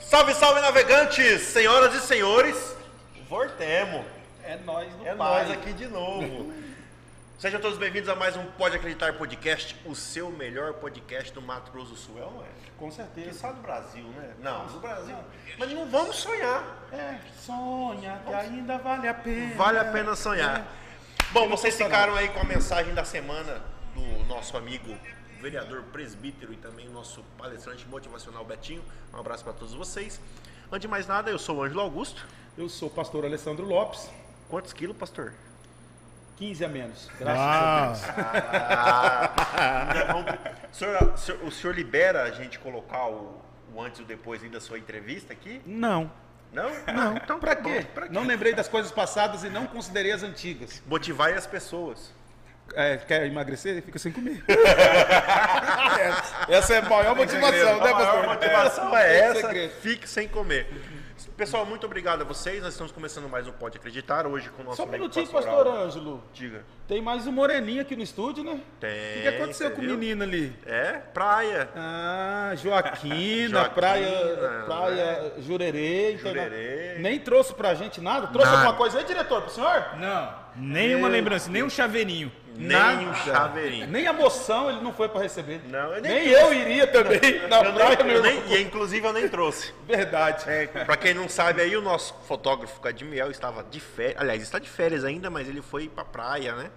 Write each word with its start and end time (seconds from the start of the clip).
Salve, 0.00 0.32
salve, 0.34 0.60
navegantes, 0.62 1.42
senhoras 1.42 1.94
e 1.94 2.00
senhores. 2.00 2.74
Voltemos. 3.28 4.06
É 4.42 4.56
nós 4.64 4.90
do 4.94 5.06
É 5.06 5.14
nós 5.14 5.50
aqui 5.50 5.74
de 5.74 5.86
novo. 5.86 6.54
Sejam 7.38 7.60
todos 7.60 7.76
bem-vindos 7.76 8.08
a 8.08 8.14
mais 8.14 8.34
um 8.36 8.46
Pode 8.52 8.76
Acreditar 8.76 9.12
Podcast, 9.18 9.76
o 9.84 9.94
seu 9.94 10.30
melhor 10.30 10.74
podcast 10.74 11.30
do 11.34 11.42
Mato 11.42 11.70
Grosso 11.70 11.90
do 11.90 11.96
Sul. 11.96 12.16
É, 12.16 12.20
não 12.20 12.42
é? 12.42 12.46
Com 12.78 12.90
certeza. 12.90 13.38
só 13.38 13.52
do 13.52 13.60
Brasil, 13.60 14.04
né? 14.04 14.32
Não, 14.40 14.66
do 14.68 14.80
Brasil. 14.80 15.16
Mas 15.58 15.70
não 15.72 15.86
vamos 15.90 16.16
sonhar. 16.16 16.88
É, 16.90 17.18
sonha 17.38 18.22
que 18.26 18.32
ainda 18.32 18.78
vale 18.78 19.08
a 19.08 19.14
pena. 19.14 19.54
Vale 19.56 19.78
a 19.78 19.84
pena 19.84 20.16
sonhar. 20.16 20.60
É. 20.60 20.64
Bom, 21.32 21.46
vocês 21.50 21.76
ficaram 21.76 22.14
aí 22.14 22.30
com 22.30 22.40
a 22.40 22.44
mensagem 22.44 22.94
da 22.94 23.04
semana 23.04 23.62
do 23.94 24.24
nosso 24.24 24.56
amigo 24.56 24.96
vereador 25.40 25.82
presbítero 25.92 26.52
e 26.52 26.56
também 26.56 26.88
nosso 26.88 27.22
palestrante 27.38 27.86
motivacional 27.86 28.44
Betinho. 28.44 28.82
Um 29.12 29.18
abraço 29.18 29.44
para 29.44 29.52
todos 29.52 29.74
vocês. 29.74 30.20
Antes 30.70 30.80
de 30.82 30.88
mais 30.88 31.06
nada, 31.06 31.30
eu 31.30 31.38
sou 31.38 31.58
o 31.58 31.62
Ângelo 31.62 31.80
Augusto. 31.80 32.26
Eu 32.56 32.68
sou 32.68 32.88
o 32.88 32.90
pastor 32.90 33.24
Alessandro 33.24 33.64
Lopes, 33.66 34.08
Quantos 34.48 34.72
quilos, 34.72 34.96
pastor? 34.96 35.34
15 36.36 36.64
a 36.64 36.68
menos. 36.68 37.10
Graças 37.18 37.40
a 37.40 37.86
Deus. 37.86 38.02
Ah, 38.78 39.32
vamos- 40.12 40.30
o, 40.70 40.74
senhor, 40.74 41.02
o 41.14 41.16
senhor- 41.16 41.44
o 41.44 41.50
senhor 41.50 41.74
libera 41.74 42.22
a 42.24 42.30
gente 42.30 42.58
colocar 42.58 43.06
o, 43.08 43.40
o 43.74 43.80
antes 43.82 44.00
e 44.00 44.02
o 44.02 44.06
depois 44.06 44.40
da 44.50 44.60
sua 44.60 44.78
entrevista 44.78 45.32
aqui? 45.32 45.60
Não. 45.66 46.10
Não? 46.52 46.70
Não. 46.94 47.16
Então, 47.16 47.38
pra 47.40 47.56
tá 47.56 47.62
quê? 47.62 47.86
Pra 47.92 48.06
quê? 48.06 48.12
Não 48.12 48.24
lembrei 48.24 48.54
das 48.54 48.68
coisas 48.68 48.92
passadas 48.92 49.44
e 49.44 49.50
não 49.50 49.66
considerei 49.66 50.12
as 50.12 50.22
antigas. 50.22 50.82
Motivar 50.86 51.32
as 51.34 51.46
pessoas. 51.46 52.12
É, 52.74 52.96
quer 52.98 53.26
emagrecer? 53.26 53.82
Fica 53.82 53.98
sem 53.98 54.12
comer. 54.12 54.42
essa 56.48 56.74
é 56.74 56.78
a 56.78 56.82
maior 56.82 57.16
motivação, 57.16 57.52
né, 57.52 57.72
A 57.90 57.94
maior 57.94 57.98
pastor? 57.98 58.26
motivação 58.26 58.96
é 58.96 59.18
Esse 59.18 59.38
essa, 59.38 59.46
segredo. 59.48 59.72
fique 59.80 60.08
sem 60.08 60.28
comer. 60.28 60.66
Pessoal, 61.36 61.66
muito 61.66 61.84
obrigado 61.84 62.22
a 62.22 62.24
vocês. 62.24 62.62
Nós 62.62 62.72
estamos 62.72 62.92
começando 62.92 63.28
mais 63.28 63.46
um 63.46 63.52
Pode 63.52 63.76
Acreditar 63.78 64.26
hoje 64.26 64.48
com 64.50 64.62
o 64.62 64.64
nosso 64.64 64.78
Só 64.78 64.84
um 64.84 64.90
minutinho, 64.90 65.26
Pastor 65.28 65.64
pastor. 65.64 65.66
Ângelo. 65.68 66.24
Diga. 66.32 66.64
Tem 66.88 67.02
mais 67.02 67.26
um 67.26 67.32
moreninho 67.32 67.82
aqui 67.82 67.94
no 67.94 68.02
estúdio, 68.02 68.42
né? 68.42 68.58
Tem, 68.80 69.18
O 69.18 69.22
que 69.22 69.28
aconteceu 69.28 69.70
com 69.70 69.82
o 69.82 69.84
menino 69.84 70.22
ali? 70.22 70.54
É, 70.66 70.92
praia. 71.12 71.68
Ah, 71.74 72.52
Joaquina, 72.56 73.60
Joaquina, 73.60 73.70
praia, 73.70 74.62
praia 74.66 75.32
Jurerê, 75.38 76.12
entendeu? 76.14 76.44
Jurerê. 76.44 76.96
Nem 77.00 77.18
trouxe 77.18 77.52
pra 77.54 77.74
gente 77.74 78.00
nada. 78.00 78.26
Trouxe 78.28 78.46
Nada. 78.50 78.58
alguma 78.62 78.76
coisa 78.76 78.98
aí, 78.98 79.04
diretor, 79.04 79.42
pro 79.42 79.50
senhor? 79.52 79.84
Não, 79.98 80.34
nenhuma 80.56 81.08
lembrança, 81.08 81.50
nem 81.50 81.62
um 81.62 81.70
chaveirinho. 81.70 82.32
Nem 82.56 82.76
Nada. 82.76 83.00
um 83.00 83.14
chaveirinho. 83.14 83.86
Nem 83.88 84.06
a 84.06 84.12
moção 84.12 84.70
ele 84.70 84.80
não 84.80 84.92
foi 84.92 85.08
pra 85.08 85.20
receber. 85.20 85.60
Não, 85.68 85.94
eu 85.94 86.00
nem 86.00 86.12
nem 86.12 86.28
eu 86.28 86.52
iria 86.52 86.86
também 86.86 87.46
na 87.48 87.62
Eu 87.62 87.72
praia, 87.74 87.96
nem, 87.96 88.06
meu 88.06 88.22
nem, 88.22 88.52
e 88.52 88.62
inclusive 88.62 89.06
eu 89.06 89.12
nem 89.12 89.28
trouxe. 89.28 89.72
Verdade. 89.86 90.48
É, 90.48 90.66
pra 90.66 90.96
quem 90.96 91.14
não 91.14 91.28
sabe 91.28 91.60
aí, 91.60 91.76
o 91.76 91.82
nosso 91.82 92.14
fotógrafo 92.26 92.80
Cadmiel 92.80 93.30
estava 93.30 93.62
de 93.62 93.80
férias. 93.80 94.20
Aliás, 94.20 94.42
está 94.42 94.58
de 94.58 94.68
férias 94.68 95.04
ainda, 95.04 95.30
mas 95.30 95.48
ele 95.48 95.62
foi 95.62 95.88
pra 95.88 96.04
praia, 96.04 96.54
né? 96.54 96.70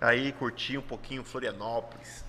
Aí 0.00 0.32
curtir 0.32 0.78
um 0.78 0.82
pouquinho 0.82 1.24
Florianópolis. 1.24 2.24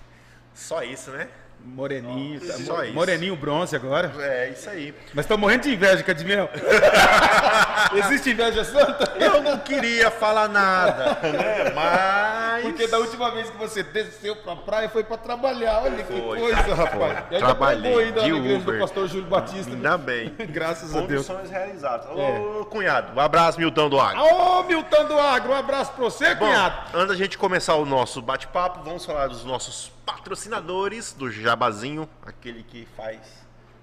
Só 0.54 0.82
isso, 0.82 1.10
né? 1.10 1.28
Moreninho, 1.64 2.40
tá, 2.40 2.54
Só 2.54 2.82
isso. 2.84 2.92
moreninho 2.94 3.36
bronze 3.36 3.74
agora. 3.76 4.12
É, 4.18 4.50
isso 4.50 4.68
aí. 4.68 4.94
Mas 5.14 5.24
estão 5.24 5.38
morrendo 5.38 5.62
de 5.62 5.74
inveja, 5.74 6.02
Cadmiel. 6.02 6.48
Existe 7.94 8.30
inveja 8.30 8.64
santa? 8.64 9.12
Eu 9.18 9.42
não 9.42 9.58
queria 9.58 10.10
falar 10.10 10.48
nada, 10.48 11.18
né? 11.28 11.72
Mas. 11.74 12.62
Porque 12.62 12.86
da 12.86 12.98
última 12.98 13.30
vez 13.30 13.48
que 13.50 13.56
você 13.56 13.82
desceu 13.82 14.36
pra 14.36 14.56
praia 14.56 14.88
foi 14.88 15.02
pra 15.04 15.16
trabalhar. 15.16 15.82
Olha 15.84 16.02
que 16.02 16.12
Foi, 16.12 16.38
coisa, 16.38 16.56
foi. 16.62 16.74
rapaz. 16.74 17.18
Ainda 17.30 17.38
Trabalhei 17.38 17.94
ainda 18.04 18.20
de 18.22 18.32
Uber. 18.32 18.60
do 18.60 18.78
pastor 18.78 19.08
Júlio 19.08 19.26
Batista. 19.28 19.72
Ainda 19.72 19.96
bem. 19.96 20.34
Graças 20.50 20.94
a 20.94 21.00
Deus. 21.02 21.26
Condições 21.26 21.50
realizadas. 21.50 22.06
É. 22.16 22.38
Ô, 22.40 22.64
cunhado, 22.66 23.12
um 23.16 23.20
abraço, 23.20 23.58
Milton 23.58 23.88
do 23.88 24.00
Agro. 24.00 24.22
Ô, 24.22 24.62
Milton 24.64 25.04
do 25.06 25.18
Agro, 25.18 25.52
um 25.52 25.56
abraço 25.56 25.92
pra 25.92 26.04
você, 26.04 26.34
Bom, 26.34 26.46
cunhado. 26.46 26.76
antes 26.94 27.08
da 27.08 27.14
gente 27.14 27.38
começar 27.38 27.74
o 27.76 27.84
nosso 27.86 28.20
bate-papo, 28.20 28.80
vamos 28.84 29.04
falar 29.04 29.28
dos 29.28 29.44
nossos 29.44 29.90
patrocinadores 30.04 31.12
do 31.12 31.30
Jabazinho, 31.30 32.08
aquele 32.22 32.62
que 32.62 32.86
faz, 32.96 33.20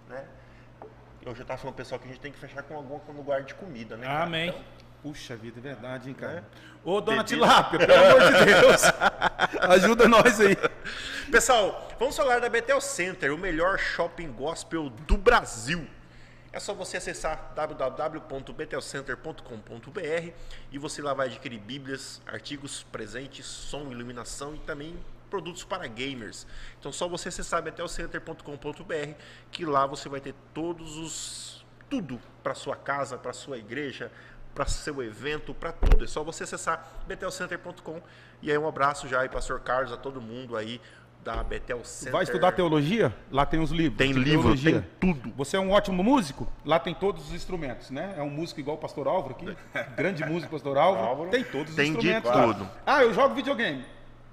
né? 0.10 0.26
Eu 1.26 1.36
já 1.36 1.44
tava 1.44 1.60
falando 1.60 1.76
pro 1.76 1.84
pessoal 1.84 2.00
que 2.00 2.06
a 2.06 2.08
gente 2.12 2.22
tem 2.22 2.32
que 2.32 2.40
fechar 2.40 2.64
com 2.64 2.76
algum 2.76 3.00
lugar 3.14 3.44
de 3.44 3.54
comida, 3.54 3.98
né? 3.98 4.08
cara? 4.08 4.24
Amém. 4.24 4.54
Puxa 5.04 5.36
vida, 5.36 5.60
é 5.60 5.62
verdade, 5.62 6.10
hein, 6.10 6.16
É. 6.18 6.22
cara. 6.22 6.44
Ô, 6.84 7.00
dona 7.02 7.24
Bebida. 7.24 7.46
Tilápia, 7.46 7.80
pelo 7.86 8.06
amor 8.06 8.34
de 8.34 8.46
Deus. 8.46 8.82
Ajuda 9.70 10.08
nós 10.08 10.40
aí. 10.40 10.56
Pessoal, 11.32 11.90
vamos 12.00 12.16
falar 12.16 12.40
da 12.40 12.48
Betel 12.50 12.80
Center, 12.80 13.34
o 13.34 13.38
melhor 13.38 13.78
shopping 13.78 14.32
gospel 14.32 14.90
do 14.90 15.18
Brasil. 15.18 15.86
É 16.52 16.60
só 16.60 16.74
você 16.74 16.98
acessar 16.98 17.52
www.betelcenter.com.br 17.56 20.32
e 20.72 20.80
você 20.80 21.02
lá 21.02 21.14
vai 21.14 21.28
adquirir 21.28 21.60
bíblias, 21.60 22.22
artigos, 22.26 22.84
presentes, 22.84 23.46
som, 23.46 23.92
iluminação 23.92 24.56
e 24.56 24.60
também 24.60 24.98
produtos 25.30 25.64
para 25.64 25.88
gamers. 25.88 26.48
Então 26.80 26.92
só 26.92 27.08
você 27.08 27.30
acessar 27.30 27.62
betelcenter.com.br 27.62 29.14
que 29.52 29.66
lá 29.66 29.86
você 29.86 30.10
vai 30.10 30.20
ter 30.20 30.36
todos 30.54 30.98
os 30.98 31.66
tudo 31.90 32.20
para 32.44 32.54
sua 32.54 32.76
casa, 32.76 33.18
para 33.18 33.32
sua 33.34 33.58
igreja, 33.58 34.12
para 34.54 34.66
seu 34.66 35.02
evento, 35.04 35.54
para 35.54 35.72
tudo. 35.72 36.04
É 36.04 36.08
só 36.08 36.24
você 36.24 36.44
acessar 36.44 36.86
betelcenter.com 37.08 38.02
e 38.42 38.52
aí 38.52 38.58
um 38.58 38.68
abraço 38.68 39.08
já 39.08 39.22
aí 39.22 39.30
pastor 39.30 39.60
Carlos 39.60 39.92
a 39.92 39.98
todo 39.98 40.22
mundo 40.22 40.56
aí 40.56 40.82
da 41.24 41.44
Betel 41.44 41.84
Center. 41.84 42.14
Vai 42.14 42.24
estudar 42.24 42.54
teologia? 42.54 43.14
Lá 43.30 43.46
tem 43.46 43.60
os 43.60 43.70
livros. 43.70 43.98
Tem 43.98 44.14
de 44.14 44.20
livro, 44.20 44.44
teologia. 44.44 44.72
tem 44.72 45.14
tudo. 45.14 45.34
Você 45.36 45.58
é 45.58 45.60
um 45.60 45.72
ótimo 45.72 46.02
músico? 46.02 46.48
Lá 46.66 46.80
tem 46.80 46.94
todos 46.94 47.28
os 47.28 47.34
instrumentos, 47.34 47.92
né? 47.92 48.16
É 48.18 48.24
um 48.24 48.30
músico 48.30 48.62
igual 48.62 48.78
o 48.78 48.80
pastor 48.80 49.08
Álvaro 49.08 49.36
aqui. 49.36 49.58
Grande 49.98 50.26
músico, 50.26 50.54
pastor 50.54 50.78
Álvaro. 50.78 51.06
Álvaro. 51.06 51.30
Tem 51.30 51.44
todos 51.44 51.70
os 51.72 51.76
Tem 51.76 51.92
de 51.92 51.98
instrumentos 51.98 52.32
lá. 52.32 52.54
tudo. 52.54 52.70
Ah, 52.86 53.04
eu 53.04 53.14
jogo 53.14 53.36
videogame. 53.36 53.84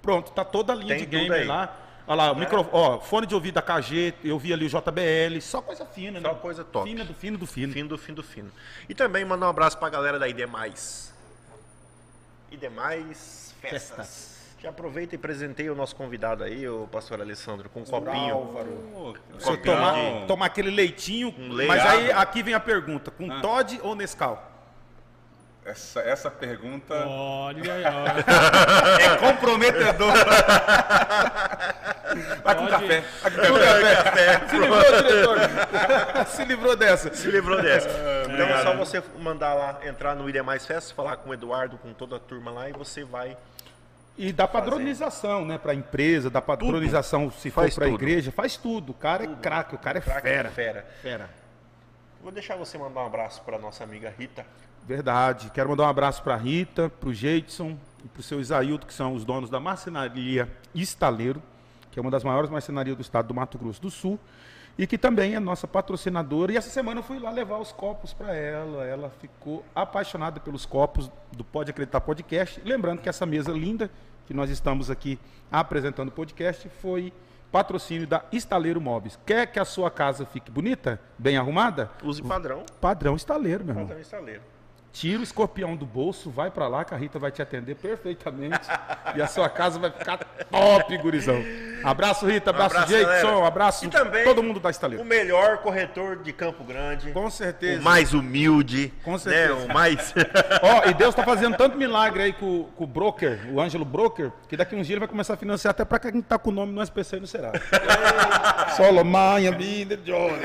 Pronto, 0.05 0.31
tá 0.33 0.45
toda 0.45 0.73
a 0.73 0.77
linha 0.77 0.89
Tem 0.97 0.99
de 0.99 1.07
gamer 1.07 1.41
aí. 1.41 1.47
lá. 1.47 1.75
Olha 2.07 2.17
lá, 2.25 2.33
o 2.33 2.37
micro, 2.37 2.69
ó, 2.71 3.01
fone 3.01 3.27
de 3.27 3.35
ouvido 3.35 3.55
da 3.55 3.63
KG, 3.63 4.13
eu 4.23 4.39
vi 4.39 4.53
ali 4.53 4.67
o 4.67 4.69
JBL, 4.69 5.41
só 5.41 5.63
coisa 5.63 5.87
fina, 5.87 6.21
né? 6.21 6.29
Só 6.29 6.35
coisa 6.35 6.63
top. 6.63 6.87
Fina 6.91 7.03
do 7.03 7.15
fino 7.15 7.39
do 7.39 7.47
fino. 7.47 7.73
Fim 7.73 7.87
do 7.87 7.97
fim 7.97 8.13
do 8.13 8.23
fino. 8.23 8.53
E 8.87 8.95
também 8.95 9.25
mandar 9.25 9.47
um 9.47 9.49
abraço 9.49 9.79
pra 9.79 9.89
galera 9.89 10.19
da 10.19 10.29
ID 10.29 10.47
Mais. 10.47 11.15
ID 12.53 12.65
Mais 12.71 13.55
Festas. 13.61 13.97
Festas. 13.97 14.35
Já 14.63 14.69
aproveita 14.71 15.15
e 15.15 15.19
presentei 15.19 15.69
o 15.71 15.75
nosso 15.75 15.97
convidado 15.97 16.45
aí, 16.45 16.67
o 16.69 16.87
pastor 16.93 17.21
Alessandro, 17.21 17.69
com 17.71 17.81
um 17.81 17.85
copinho. 17.85 18.35
Álvaro. 18.35 19.15
Você 19.39 19.57
tomar, 19.59 19.95
de- 19.95 20.27
tomar 20.27 20.47
aquele 20.47 20.71
leitinho, 20.71 21.35
leite. 21.39 21.69
mas 21.69 21.85
aí 21.87 22.13
aqui 22.13 22.43
vem 22.43 22.55
a 22.55 22.61
pergunta, 22.61 23.11
com 23.11 23.31
Ah. 23.31 23.41
Todd 23.41 23.81
ou 23.83 23.95
Nescau? 23.95 24.51
Essa, 25.65 26.01
essa 26.01 26.31
pergunta. 26.31 26.95
Olha, 27.07 27.73
olha. 27.73 28.25
É 29.01 29.17
comprometedor. 29.17 30.13
Vai 32.43 32.55
com 32.55 32.67
Pode- 32.67 32.71
café. 32.71 33.05
Vai 33.23 33.31
com 33.31 33.39
Com 33.39 33.59
café. 33.59 33.97
café. 34.03 34.49
Se 34.49 34.59
livrou, 34.59 34.81
diretor. 34.83 35.39
Se 36.29 36.45
livrou 36.45 36.77
dessa. 36.77 37.15
Se 37.15 37.31
livrou 37.31 37.63
dessa. 37.63 37.89
Então 38.31 38.47
é 38.47 38.63
só 38.63 38.77
você 38.77 39.03
mandar 39.19 39.55
lá, 39.55 39.79
entrar 39.85 40.15
no 40.15 40.29
ID 40.29 40.37
Mais 40.43 40.67
Festas, 40.67 40.93
falar 40.93 41.17
com 41.17 41.31
o 41.31 41.35
Eduardo, 41.35 41.79
com 41.79 41.93
toda 41.95 42.17
a 42.17 42.21
turma 42.21 42.51
lá, 42.51 42.69
e 42.69 42.73
você 42.73 43.03
vai. 43.05 43.37
E 44.17 44.33
dá 44.33 44.47
padronização, 44.47 45.45
né, 45.45 45.59
para 45.59 45.75
empresa, 45.75 46.31
dá 46.31 46.41
padronização 46.41 47.31
se 47.33 47.51
for 47.51 47.63
Faz 47.63 47.75
para 47.75 47.87
tudo. 47.87 47.97
igreja, 47.97 48.31
faz 48.31 48.57
tudo. 48.57 48.91
O 48.91 48.95
cara 48.95 49.25
é 49.25 49.29
craque, 49.43 49.75
o 49.75 49.79
cara 49.79 49.99
é 49.99 50.01
Craque 50.01 50.21
fera. 50.29 50.51
fera. 50.51 50.87
Fera. 51.03 51.31
Vou 52.23 52.31
deixar 52.31 52.55
você 52.57 52.79
mandar 52.79 53.01
um 53.03 53.07
abraço 53.07 53.43
pra 53.43 53.59
nossa 53.59 53.83
amiga 53.83 54.13
Rita. 54.17 54.47
Verdade. 54.87 55.51
Quero 55.51 55.71
mandar 55.71 55.85
um 55.85 55.89
abraço 55.89 56.23
para 56.23 56.37
Rita, 56.37 56.91
para 56.91 57.09
o 57.09 57.15
Jeidson 57.15 57.77
e 58.05 58.09
para 58.09 58.21
o 58.21 58.23
seu 58.23 58.41
Isailton, 58.41 58.87
que 58.87 58.93
são 58.93 59.15
os 59.15 59.25
donos 59.25 59.49
da 59.49 59.59
marcenaria 59.59 60.49
Estaleiro, 60.75 61.43
que 61.91 61.99
é 61.99 62.03
uma 62.03 62.11
das 62.11 62.23
maiores 62.23 62.51
marcenarias 62.51 62.97
do 62.97 63.01
estado 63.01 63.29
do 63.29 63.35
Mato 63.35 63.57
Grosso 63.57 63.81
do 63.81 63.91
Sul, 63.91 64.19
e 64.77 64.87
que 64.87 64.99
também 64.99 65.35
é 65.35 65.41
nossa 65.41 65.67
patrocinadora. 65.67 66.53
E 66.53 66.57
essa 66.57 66.69
semana 66.69 67.01
eu 67.01 67.05
fui 67.05 67.19
lá 67.19 67.31
levar 67.31 67.59
os 67.59 67.73
copos 67.73 68.13
para 68.13 68.35
ela. 68.35 68.85
Ela 68.85 69.09
ficou 69.21 69.65
apaixonada 69.75 70.41
pelos 70.41 70.67
copos 70.67 71.11
do 71.33 71.45
Pode 71.45 71.71
Acreditar 71.71 72.01
Podcast. 72.01 72.61
Lembrando 72.65 73.01
que 73.01 73.09
essa 73.09 73.25
mesa 73.25 73.53
linda 73.53 73.91
que 74.27 74.35
nós 74.35 74.51
estamos 74.51 74.91
aqui 74.91 75.19
apresentando 75.51 76.09
o 76.09 76.13
podcast 76.13 76.69
foi 76.81 77.13
patrocínio 77.53 78.07
da 78.07 78.25
Estaleiro 78.33 78.81
Móveis. 78.81 79.19
Quer 79.25 79.47
que 79.47 79.61
a 79.61 79.65
sua 79.65 79.91
casa 79.91 80.27
fique 80.27 80.51
bonita, 80.51 81.01
bem 81.17 81.37
arrumada? 81.37 81.91
Use 82.03 82.21
padrão. 82.21 82.65
Padrão 82.81 83.15
Estaleiro, 83.15 83.65
meu 83.65 83.73
irmão. 83.73 83.87
Padrão 83.87 84.01
estaleiro. 84.01 84.54
Tira 84.95 85.19
o 85.19 85.25
escorpião 85.25 85.75
do 85.75 85.85
bolso, 85.85 86.31
vai 86.31 86.53
pra 86.53 86.69
lá 86.69 86.85
que 86.85 86.95
a 86.95 86.97
Rita 86.97 87.19
vai 87.19 87.33
te 87.33 87.43
atender 87.43 87.75
perfeitamente 87.75 88.61
e 89.17 89.21
a 89.21 89.27
sua 89.27 89.49
casa 89.49 89.77
vai 89.77 89.91
ficar 89.91 90.19
top, 90.19 90.97
gurizão. 90.99 91.45
Abraço, 91.83 92.25
Rita, 92.27 92.51
abraço, 92.51 92.77
abraço, 92.77 92.93
Jason, 92.93 93.45
abraço 93.45 93.85
E 93.85 93.89
também 93.89 94.25
todo 94.25 94.43
mundo 94.43 94.61
da 94.61 94.69
O 94.69 94.71
Estaleiro. 94.71 95.05
melhor 95.05 95.59
corretor 95.59 96.23
de 96.23 96.33
Campo 96.33 96.63
Grande. 96.63 97.11
Com 97.11 97.29
certeza. 97.29 97.81
O 97.81 97.85
mais 97.85 98.15
humilde. 98.15 98.95
Com 99.03 99.19
certeza. 99.19 99.55
Né? 99.55 99.65
O 99.65 99.75
mais. 99.75 100.15
Ó, 100.63 100.89
e 100.89 100.95
Deus 100.95 101.15
tá 101.15 101.25
fazendo 101.25 101.57
tanto 101.57 101.77
milagre 101.77 102.23
aí 102.23 102.33
com, 102.33 102.65
com 102.77 102.85
o 102.85 102.87
broker, 102.87 103.41
o 103.53 103.61
Ângelo 103.61 103.85
Broker, 103.85 104.31
que 104.49 104.57
daqui 104.57 104.77
uns 104.77 104.87
dias 104.87 104.91
ele 104.91 105.01
vai 105.01 105.09
começar 105.09 105.35
a 105.35 105.37
financiar 105.37 105.73
até 105.73 105.85
pra 105.85 105.99
quem 105.99 106.23
tá 106.23 106.39
com 106.39 106.51
o 106.51 106.53
nome 106.53 106.73
no 106.73 106.81
SPC 106.81 107.19
no 107.19 107.27
Será. 107.27 107.51
Solomanha, 108.77 109.51
vida, 109.51 109.97
Johnny. 109.97 110.39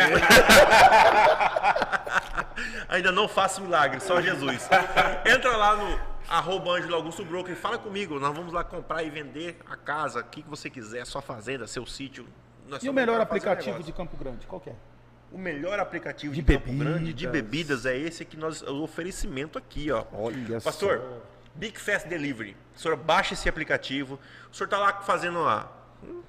Ainda 2.87 3.11
não 3.11 3.27
faço 3.27 3.61
milagre, 3.61 3.99
só 3.99 4.21
Jesus. 4.21 4.67
Entra 5.25 5.55
lá 5.55 5.75
no 5.75 5.99
arroba 6.27 6.71
Ângelo 6.71 6.95
Augusto 6.95 7.25
Broker 7.25 7.53
e 7.53 7.55
fala 7.55 7.77
comigo. 7.77 8.19
Nós 8.19 8.35
vamos 8.35 8.53
lá 8.53 8.63
comprar 8.63 9.03
e 9.03 9.09
vender 9.09 9.57
a 9.69 9.75
casa, 9.75 10.19
o 10.19 10.23
que 10.23 10.43
você 10.43 10.69
quiser, 10.69 11.05
sua 11.05 11.21
fazenda, 11.21 11.67
seu 11.67 11.85
sítio. 11.85 12.27
Nós 12.67 12.83
E 12.83 12.89
o 12.89 12.93
melhor 12.93 13.19
aplicativo 13.19 13.81
de 13.83 13.91
Campo 13.91 14.15
Grande, 14.15 14.45
qual 14.45 14.61
que 14.61 14.69
é? 14.69 14.75
O 15.31 15.37
melhor 15.37 15.79
aplicativo 15.79 16.33
de, 16.33 16.41
De 16.41 16.53
Campo 16.53 16.73
Grande 16.73 17.13
de 17.13 17.27
bebidas. 17.27 17.85
é 17.85 17.95
esse 17.95 18.25
que 18.25 18.37
nós. 18.37 18.61
O 18.61 18.81
oferecimento 18.81 19.57
aqui, 19.57 19.91
ó. 19.91 20.03
Olha 20.11 20.59
Pastor, 20.61 21.21
Big 21.53 21.79
Fast 21.79 22.07
Delivery. 22.07 22.55
O 22.75 22.79
senhor 22.79 22.97
baixa 22.97 23.33
esse 23.33 23.47
aplicativo. 23.47 24.19
O 24.51 24.55
senhor 24.55 24.67
tá 24.67 24.77
lá 24.77 25.01
fazendo 25.01 25.39
uma, 25.39 25.69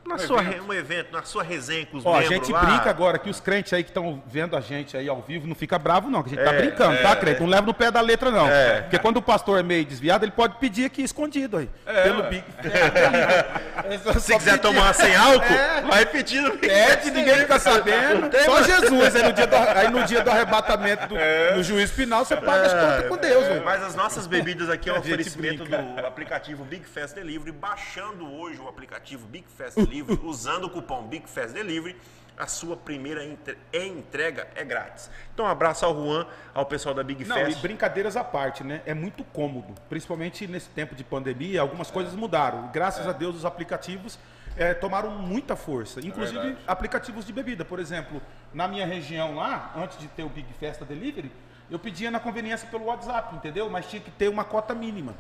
na 0.07 0.19
sua, 0.19 0.41
re- 0.41 0.61
um 0.61 0.73
evento, 0.73 1.13
na 1.13 1.23
sua 1.23 1.43
resenha 1.45 1.87
com 1.87 1.99
os 1.99 2.05
Ó, 2.05 2.09
a 2.17 2.21
membros 2.21 2.37
gente 2.37 2.51
lá. 2.53 2.65
brinca 2.65 2.91
agora 2.91 3.17
que 3.17 3.31
os 3.31 3.39
crentes 3.39 3.73
aí 3.73 3.85
que 3.85 3.91
estão 3.91 4.21
vendo 4.27 4.57
a 4.57 4.61
gente 4.61 4.97
aí 4.97 5.09
ao 5.09 5.23
vivo 5.23 5.47
não 5.47 5.55
fica 5.55 5.79
bravo 5.79 6.11
não, 6.11 6.21
que 6.23 6.31
a 6.31 6.35
gente 6.35 6.45
tá 6.45 6.53
É, 6.53 6.59
brincando, 6.59 6.95
é, 6.95 7.03
tá, 7.03 7.15
crente? 7.15 7.41
Não 7.41 7.47
leva 7.47 7.65
no 7.67 7.73
pé 7.75 7.93
da 7.93 8.01
letra 8.01 8.29
não. 8.33 8.49
É. 8.49 8.81
Porque 8.83 8.99
quando 8.99 9.19
o 9.19 9.23
pastor 9.23 9.61
é 9.61 9.63
meio 9.63 9.85
desviado, 9.85 10.25
ele 10.25 10.33
pode 10.33 10.57
pedir 10.57 10.85
aqui 10.87 11.03
escondido 11.03 11.59
aí. 11.59 11.71
pelo 12.03 12.25
Big 12.25 12.45
Se 14.21 14.37
quiser 14.37 14.59
tomar 14.59 14.93
sem 14.95 15.15
álcool, 15.15 15.45
É. 15.55 15.83
vai 15.83 16.07
pedindo. 16.07 16.51
Pede, 16.59 17.11
ninguém 17.11 17.37
fica 17.41 17.59
sabendo. 17.59 18.29
Tem, 18.31 18.45
Só 18.45 18.63
Jesus. 18.63 19.15
Aí 19.17 19.23
no 19.23 19.33
dia 19.33 19.47
do, 19.47 19.57
aí 19.57 19.91
no, 19.91 20.05
dia 20.05 20.23
do 20.23 20.31
arrebatamento 20.31 21.07
do, 21.09 21.15
no 21.57 21.63
juízo 21.63 21.93
final, 21.93 22.25
você 22.25 22.37
paga 22.37 22.67
as 22.67 22.73
contas 22.73 23.09
com 23.09 23.17
Deus. 23.17 23.63
Mas 23.65 23.83
as 23.83 23.95
nossas 23.95 24.27
bebidas 24.27 24.69
aqui 24.69 24.89
é 24.89 24.93
um 24.93 24.97
A 24.97 24.99
oferecimento 24.99 25.65
brinca. 25.65 25.83
do 25.83 26.07
aplicativo 26.07 26.65
Big 26.65 26.85
Fast 26.85 27.15
Delivery. 27.15 27.53
Baixando 27.53 28.31
hoje 28.33 28.61
o 28.61 28.69
aplicativo 28.69 29.27
Big 29.27 29.45
Fast 29.61 29.79
Delivery, 29.85 30.19
usando 30.25 30.65
o 30.65 30.71
cupom 30.71 31.03
Big 31.07 31.29
Fast 31.29 31.53
Delivery, 31.53 31.97
a 32.39 32.47
sua 32.47 32.75
primeira 32.75 33.23
entre- 33.23 33.59
entrega 33.73 34.49
é 34.55 34.65
grátis. 34.65 35.11
Então, 35.35 35.45
um 35.45 35.49
abraço 35.49 35.85
ao 35.85 35.95
Juan, 35.95 36.27
ao 36.55 36.65
pessoal 36.65 36.95
da 36.95 37.03
Big 37.03 37.23
Não, 37.27 37.37
e 37.37 37.45
Fast. 37.47 37.61
brincadeiras 37.61 38.17
à 38.17 38.25
parte, 38.25 38.65
né? 38.65 38.81
É 38.87 38.95
muito 38.95 39.23
cômodo. 39.25 39.75
Principalmente 39.91 40.47
nesse 40.47 40.71
tempo 40.71 40.95
de 40.95 41.05
pandemia, 41.05 41.61
algumas 41.61 41.91
coisas 41.91 42.15
mudaram. 42.15 42.67
E 42.67 42.69
Graças 42.73 43.07
a 43.07 43.13
Deus, 43.13 43.37
os 43.37 43.45
aplicativos 43.45 44.19
eh, 44.57 44.73
tomaram 44.73 45.11
muita 45.11 45.55
força. 45.55 46.01
Inclusive, 46.01 46.39
verdade. 46.41 46.65
aplicativos 46.67 47.27
de 47.27 47.33
bebida. 47.33 47.63
Por 47.63 47.79
exemplo, 47.79 48.23
na 48.55 48.67
minha 48.67 48.87
região 48.87 49.35
lá, 49.37 49.75
antes 49.77 49.99
de 49.99 50.09
ter 50.09 50.23
o 50.23 50.31
Big 50.31 50.51
Festa 50.55 50.83
Delivery, 50.87 51.31
eu 51.71 51.79
pedia 51.79 52.11
na 52.11 52.19
conveniência 52.19 52.67
pelo 52.69 52.87
WhatsApp, 52.87 53.37
entendeu? 53.37 53.69
Mas 53.69 53.87
tinha 53.87 54.01
que 54.01 54.11
ter 54.11 54.29
uma 54.29 54.45
cota 54.45 54.75
mínima. 54.75 55.15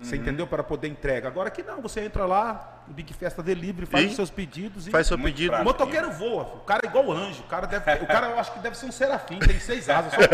Você 0.00 0.14
Uhum. 0.16 0.20
entendeu? 0.22 0.46
Para 0.46 0.62
poder 0.62 0.88
entrega. 0.88 1.26
Agora 1.26 1.50
que 1.50 1.62
não, 1.62 1.80
você 1.80 2.00
entra 2.02 2.26
lá, 2.26 2.82
no 2.86 2.92
Big 2.92 3.14
Festa 3.14 3.42
Delivery, 3.42 3.86
faz 3.86 4.04
E 4.04 4.08
os 4.08 4.14
seus 4.14 4.30
pedidos 4.30 4.86
e. 4.86 4.90
Faz 4.90 5.06
seu 5.06 5.16
Muito 5.16 5.32
pedido. 5.34 5.48
prático. 5.52 5.70
O 5.70 5.72
motoqueiro 5.72 6.10
voa, 6.12 6.42
o 6.42 6.60
cara 6.60 6.82
é 6.84 6.86
igual 6.86 7.10
anjo. 7.10 7.40
O 7.40 7.44
cara, 7.44 7.66
deve, 7.66 8.04
o 8.04 8.06
cara 8.06 8.26
eu 8.28 8.38
acho 8.38 8.52
que 8.52 8.58
deve 8.58 8.76
ser 8.76 8.84
um 8.86 8.92
serafim, 8.92 9.38
tem 9.38 9.58
seis 9.58 9.88
asas, 9.88 10.12
só 10.12 10.18
pode. 10.18 10.30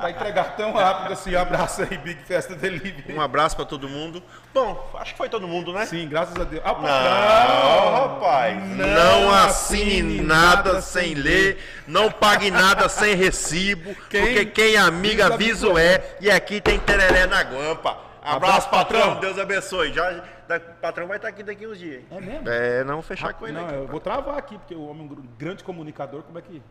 Pra 0.00 0.10
entregar 0.10 0.56
tão 0.56 0.72
rápido 0.72 1.12
assim. 1.12 1.34
Abraço 1.34 1.82
aí, 1.82 1.96
Big 1.98 2.22
Festa 2.22 2.54
Delivery. 2.54 3.14
Um 3.14 3.20
abraço 3.20 3.56
pra 3.56 3.64
todo 3.64 3.88
mundo. 3.88 4.22
Bom, 4.52 4.90
acho 4.98 5.12
que 5.12 5.18
foi 5.18 5.28
todo 5.30 5.48
mundo, 5.48 5.72
né? 5.72 5.86
Sim, 5.86 6.06
graças 6.08 6.36
a 6.38 6.44
Deus. 6.44 6.62
Ah, 6.64 6.72
Não, 6.74 6.82
patrão! 6.82 7.92
rapaz. 8.08 8.62
Não, 8.76 9.32
assine 9.34 10.20
nada 10.20 10.80
sem 10.82 11.14
ler, 11.14 11.58
não 11.86 12.10
pague 12.10 12.50
nada 12.50 12.88
sem 12.90 13.14
recibo, 13.14 13.94
Quem 14.08 14.22
porque 14.22 14.44
quem 14.46 14.76
amiga 14.76 15.24
diz 15.24 15.32
aviso 15.64 15.78
é, 15.78 16.16
e 16.20 16.30
aqui 16.30 16.60
tem 16.60 16.78
tereré 16.78 17.26
na 17.26 17.42
guampa. 17.42 18.09
Abraço, 18.22 18.36
Abraço, 18.36 18.70
patrão. 18.70 19.00
patrão. 19.00 19.20
Deus 19.20 19.38
abençoe. 19.38 19.92
Já, 19.92 20.10
da- 20.46 20.56
o 20.56 20.60
patrão 20.80 21.06
vai 21.06 21.16
estar 21.16 21.28
aqui 21.28 21.42
daqui 21.42 21.66
uns 21.66 21.78
dias. 21.78 22.02
É 22.10 22.20
mesmo? 22.20 22.48
É, 22.48 22.84
não 22.84 23.00
fechar 23.02 23.32
com 23.34 23.46
ele 23.46 23.56
Não, 23.58 23.64
aqui. 23.66 23.74
eu 23.74 23.86
vou 23.86 24.00
travar 24.00 24.36
aqui, 24.36 24.58
porque 24.58 24.74
o 24.74 24.86
homem 24.88 25.02
é 25.02 25.04
um 25.04 25.08
gr- 25.14 25.22
grande 25.38 25.64
comunicador, 25.64 26.22
como 26.22 26.38
é 26.38 26.42
que 26.42 26.62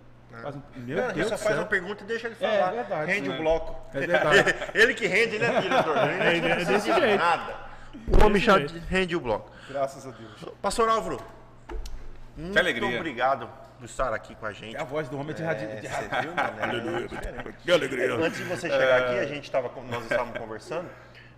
faz 0.42 0.56
um... 0.56 0.62
Meu 0.76 0.98
Não, 0.98 1.06
ele 1.06 1.14
Deus 1.14 1.28
só 1.30 1.38
faz 1.38 1.56
céu. 1.56 1.64
uma 1.64 1.66
pergunta 1.68 2.04
e 2.04 2.08
deixa 2.08 2.28
ele 2.28 2.36
É, 2.40 2.58
falar. 2.60 2.72
é 2.72 2.76
verdade, 2.76 3.12
Rende 3.12 3.30
né? 3.30 3.36
o 3.36 3.38
bloco. 3.42 3.76
É 3.98 4.00
verdade. 4.06 4.56
ele 4.76 4.94
que 4.94 5.08
rende, 5.08 5.40
né, 5.40 5.60
diretor? 5.62 5.98
Ele 5.98 6.42
não 6.42 6.50
precisa 6.56 6.72
desse 6.74 6.94
de 6.94 7.00
jeito. 7.00 7.20
nada. 7.20 7.56
O 8.22 8.26
homem 8.26 8.42
já 8.42 8.56
rende 8.88 9.16
o 9.16 9.20
bloco. 9.20 9.52
Graças 9.68 10.06
a 10.06 10.12
Deus. 10.12 10.46
Pastor 10.62 10.88
Álvaro, 10.90 11.20
muito 12.38 12.58
alegria. 12.58 12.96
obrigado 12.98 13.50
por 13.78 13.86
estar 13.86 14.14
aqui 14.14 14.36
com 14.36 14.46
a 14.46 14.52
gente. 14.52 14.78
A 14.78 14.84
voz 14.84 15.10
do 15.10 15.18
homem 15.20 15.32
é 15.32 15.34
de. 15.34 15.44
É, 15.44 15.82
você 15.82 15.88
radi- 15.88 16.28
viu, 16.28 16.32
né? 16.36 17.54
Que 17.64 17.72
alegria. 17.72 18.14
Antes 18.16 18.38
de 18.38 18.44
você 18.44 18.70
chegar 18.70 19.02
aqui, 19.02 19.20
a 19.20 19.26
gente 19.26 19.50
tava, 19.50 19.70
nós 19.90 20.04
estávamos 20.04 20.38
conversando. 20.38 20.88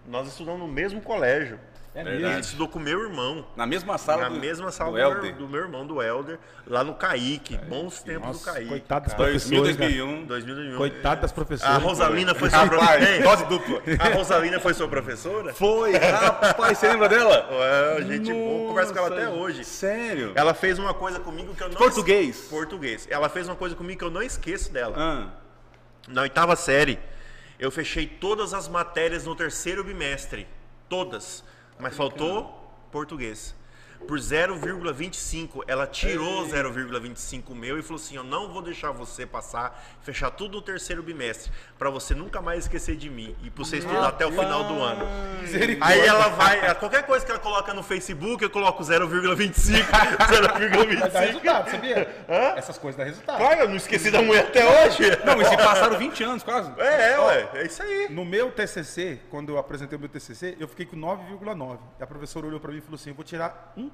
Nós 0.08 0.28
estudamos 0.28 0.60
no 0.60 0.68
mesmo 0.68 1.02
colégio. 1.02 1.60
É 1.94 2.00
Ele 2.00 2.24
mesmo. 2.24 2.40
estudou 2.40 2.70
com 2.70 2.80
meu 2.80 3.02
irmão. 3.04 3.46
Na 3.54 3.66
mesma 3.66 3.98
sala 3.98 4.22
Na 4.24 4.30
do, 4.30 4.36
mesma 4.40 4.72
sala 4.72 4.92
do 4.92 4.96
do, 4.96 5.02
Helder. 5.02 5.36
do 5.36 5.46
meu 5.50 5.60
irmão, 5.62 5.86
do 5.86 6.02
Helder, 6.02 6.40
lá 6.66 6.86
no 6.86 6.94
Caique. 6.96 7.58
Bons 7.58 8.02
tempos 8.02 8.22
do 8.22 8.28
Nossa, 8.28 8.54
Caique. 8.54 8.70
coitado 8.70 9.06
das 9.08 9.14
cara. 9.14 9.24
professoras, 9.30 9.76
2000, 9.76 9.76
cara. 9.76 9.92
2001. 10.24 10.26
2001. 10.26 10.78
Coitado 10.78 11.22
das 11.22 11.34
professoras. 11.34 11.76
A 11.76 11.78
Rosalina 11.80 12.34
foi 12.34 12.50
sua 12.50 12.66
professora. 12.66 13.22
dose 13.24 13.46
dupla. 13.46 13.82
A 14.00 14.16
Rosalina 14.16 14.60
foi 14.62 14.74
sua 14.74 14.88
professora? 14.88 15.54
Foi, 15.54 15.92
rapaz, 15.98 16.78
você 16.78 16.88
lembra 16.88 17.10
dela? 17.10 17.50
Ué, 17.52 18.02
gente 18.06 18.32
boa, 18.32 18.68
converso 18.70 18.94
com 18.94 19.00
ela 19.00 19.10
Nossa, 19.10 19.22
até 19.24 19.30
hoje. 19.30 19.66
Sério? 19.66 20.32
Ela 20.34 20.54
fez 20.54 20.80
uma 20.80 20.94
coisa 20.94 21.20
comigo 21.20 21.54
que 21.54 21.62
eu 21.62 21.68
não 21.68 21.76
Português? 21.76 22.30
es- 22.44 22.48
Português. 22.50 23.06
Ela 23.12 23.28
fez 23.28 23.50
uma 23.50 23.56
coisa 23.58 23.76
comigo 23.76 24.00
que 24.00 24.06
eu 24.06 24.12
não 24.12 24.22
esqueço 24.24 24.72
dela. 24.72 24.96
Ah, 24.98 25.28
Na 26.08 26.22
oitava 26.22 26.56
série, 26.56 26.98
eu 27.62 27.70
fechei 27.70 28.08
todas 28.08 28.56
as 28.56 28.68
matérias 28.68 29.24
no 29.24 29.36
terceiro 29.36 29.84
bimestre. 29.84 30.48
Todas. 30.90 31.44
Mas 31.80 31.96
faltou 31.96 32.74
português. 32.92 33.56
Por 34.08 34.18
0,25, 34.18 35.64
ela 35.68 35.88
tirou 35.88 36.46
0,25 36.46 37.56
meu 37.56 37.78
e 37.78 37.82
falou 37.82 38.02
assim: 38.02 38.16
Eu 38.16 38.24
não 38.24 38.50
vou 38.52 38.62
deixar 38.62 38.92
você 38.92 39.26
passar, 39.26 39.82
fechar 40.02 40.32
tudo 40.32 40.54
no 40.58 40.62
terceiro 40.62 41.02
bimestre, 41.02 41.52
pra 41.78 41.90
você 41.90 42.14
nunca 42.14 42.42
mais 42.42 42.66
esquecer 42.66 42.96
de 42.96 43.10
mim 43.10 43.36
e 43.44 43.50
pra 43.50 43.64
você 43.64 43.78
estudar 43.78 44.08
até 44.10 44.26
o 44.26 44.32
final 44.32 44.66
do 44.66 44.82
ano. 44.82 45.06
Aí 45.82 46.00
ela 46.00 46.28
vai, 46.30 46.76
qualquer 46.76 47.06
coisa 47.06 47.26
que 47.26 47.32
ela 47.32 47.40
coloca 47.40 47.74
no 47.74 47.84
Facebook, 47.84 48.44
eu 48.44 48.50
coloco 48.50 48.84
0,25, 48.84 49.86
Mas 50.20 50.42
dá 50.42 50.60
0,25. 50.60 51.20
resultado, 51.20 51.70
sabia? 51.72 52.26
Hã? 52.28 52.58
Essas 52.58 52.78
coisas 52.78 52.98
dão 52.98 53.06
resultado. 53.06 53.38
Claro, 53.38 53.62
eu 53.62 53.70
não 53.70 53.76
esqueci 53.76 54.10
da 54.12 54.22
mulher 54.22 54.46
até 54.46 54.66
hoje. 54.66 55.04
não, 55.26 55.42
e 55.42 55.46
se 55.46 55.58
passaram 55.58 55.98
20 55.98 56.24
anos 56.24 56.44
quase. 56.44 56.72
É, 56.80 57.14
é, 57.14 57.20
ué, 57.20 57.50
é 57.56 57.66
isso 57.66 57.82
aí. 57.84 58.08
No 58.10 58.26
meu 58.26 58.52
TCC, 58.52 59.20
quando 59.30 59.50
eu 59.50 59.58
apresentei 59.58 59.98
o 59.98 60.00
meu 60.00 60.10
TCC, 60.10 60.58
eu 60.60 60.68
fiquei 60.68 60.86
com 60.86 60.98
9,9. 60.98 61.78
E 62.00 62.04
a 62.04 62.08
professora 62.08 62.48
olhou 62.48 62.60
para 62.60 62.72
mim 62.72 62.78
e 62.80 62.82
falou 62.82 62.96
assim: 62.96 63.10
eu 63.10 63.16
vou 63.16 63.24
tirar 63.26 63.74
um, 63.78 63.91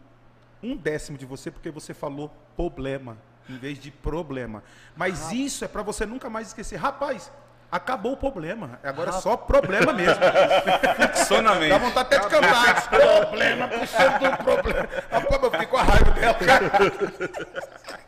um 0.61 0.75
décimo 0.75 1.17
de 1.17 1.25
você 1.25 1.51
porque 1.51 1.69
você 1.69 1.93
falou 1.93 2.31
problema 2.55 3.17
em 3.49 3.57
vez 3.57 3.79
de 3.79 3.91
problema. 3.91 4.63
Mas 4.95 5.31
isso 5.31 5.63
é 5.63 5.67
para 5.67 5.81
você 5.81 6.05
nunca 6.05 6.29
mais 6.29 6.47
esquecer. 6.47 6.75
Rapaz, 6.75 7.31
acabou 7.71 8.13
o 8.13 8.17
problema. 8.17 8.79
Agora 8.83 9.09
é 9.09 9.13
só 9.13 9.37
problema 9.37 9.93
mesmo. 9.93 10.19
Na 11.41 11.53
Dá 11.69 11.77
vontade 11.77 12.15
até 12.15 12.19
de 12.19 12.27
cantar. 12.27 12.89
problema, 12.89 13.67
puxando 13.67 14.19
do 14.19 14.37
problema. 14.43 14.89
Rapaz, 15.11 15.43
eu 15.43 15.51
fiquei 15.51 15.67
com 15.67 15.77
a 15.77 15.83
raiva 15.83 16.11
dela. 16.11 16.37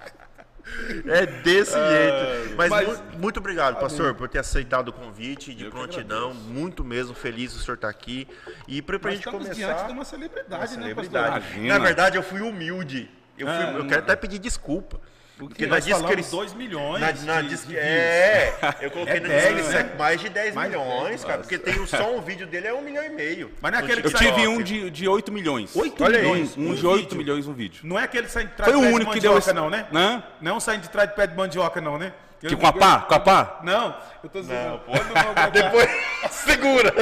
É 1.08 1.26
desse 1.26 1.72
jeito. 1.74 2.56
Mas, 2.58 2.70
mas- 2.70 2.88
mu- 2.88 3.04
muito 3.20 3.38
obrigado, 3.40 3.80
pastor, 3.80 4.14
por 4.16 4.28
ter 4.30 4.40
aceitado 4.40 4.90
o 4.90 4.94
convite 4.94 5.54
de 5.54 5.66
Eu 5.66 5.72
prontidão. 5.72 6.34
Muito 6.34 6.84
mesmo 6.84 7.14
feliz 7.16 7.54
do 7.54 7.60
senhor 7.60 7.76
estar 7.76 7.90
aqui. 7.90 8.28
E 8.68 8.82
pra 8.82 8.98
Nós 8.98 9.14
gente 9.14 9.26
estamos 9.26 9.44
começar. 9.48 9.74
diante 9.74 9.86
de 9.88 9.92
uma 9.94 10.06
celebridade, 10.06 10.54
uma 10.54 10.60
né, 10.62 10.68
celebridade. 10.68 11.26
pastor? 11.36 11.52
Imagina. 11.54 11.78
Na 11.78 11.84
verdade, 11.84 12.18
eu 12.18 12.24
fui 12.24 12.42
humilde. 12.42 13.10
Eu, 13.38 13.48
fui- 13.48 13.56
Ah, 13.56 13.74
eu 13.78 13.88
quero 13.88 14.02
até 14.02 14.16
pedir 14.16 14.40
desculpa. 14.40 15.00
Porque 15.40 15.66
na 15.66 15.76
Nós 15.76 15.86
falamos 15.88 16.08
descrição. 16.08 16.40
2 16.40 16.54
milhões 16.54 17.00
Na, 17.00 17.34
na 17.36 17.42
de- 17.42 17.56
de 17.66 17.78
é, 17.78 18.54
eu 18.82 18.92
coloquei 18.92 19.16
É 19.16 19.20
na 19.22 19.28
10, 19.30 19.44
descrição 19.56 19.72
né? 19.84 19.90
mais 19.98 20.20
de 20.20 20.28
10 20.30 20.54
Mais 20.54 20.70
milhões, 20.70 21.08
10, 21.08 21.24
cara. 21.24 21.38
Porque 21.40 21.58
tem 21.58 21.80
o- 21.80 21.88
só 21.88 22.14
um 22.14 22.20
vídeo 22.22 22.46
dele 22.46 22.68
é 22.68 22.74
um 22.74 22.82
milhão 22.82 23.04
e 23.06 23.10
meio. 23.10 23.50
Mas 23.62 23.72
não 23.72 23.80
é 23.80 23.84
aquele 23.84 24.02
que 24.02 24.08
Eu 24.08 24.14
tive 24.14 24.48
um 24.50 24.62
de, 24.62 24.90
de 24.92 25.08
8 25.08 25.32
milhões. 25.32 25.74
8 25.74 26.04
Olha 26.04 26.18
aí, 26.20 26.24
milhões? 26.26 26.58
Um 26.58 26.72
um 26.72 26.76
de 26.76 26.86
8 26.86 27.02
vídeo. 27.04 27.18
milhões 27.18 27.48
um 27.48 27.54
vídeo. 27.54 27.82
Não 27.86 27.98
é 27.98 28.04
aquele 28.04 28.28
saindo 28.28 28.50
de 28.50 28.56
trás 28.56 28.70
Foi 28.72 28.80
de 28.80 28.80
o 28.80 28.82
pé 28.84 28.90
de 28.90 28.96
único 28.96 29.12
que 29.14 29.20
deu 29.22 29.32
mandioca, 29.32 29.50
esse- 29.52 29.56
não, 29.62 29.70
né? 29.70 29.88
Hã? 29.94 30.24
Não 30.42 30.60
saindo 30.60 30.82
de 30.82 30.90
trás 30.90 31.10
de 31.10 31.16
pé 31.16 31.26
de 31.26 31.36
mandioca, 31.38 31.80
não, 31.80 31.98
né? 31.98 32.12
Eu 32.44 32.50
Que 32.52 32.56
com 32.56 32.68
a 32.68 32.72
pá? 32.74 33.00
Com 33.02 33.14
a 33.16 33.20
pá? 33.20 33.60
Não, 33.64 33.96
eu 34.24 34.30
tô 34.30 34.40
dizendo. 34.42 34.70
Não, 34.70 34.80
pô. 34.80 34.92
quando 34.92 35.14
não 35.14 35.52
Depois, 35.52 35.90
segura. 36.32 36.94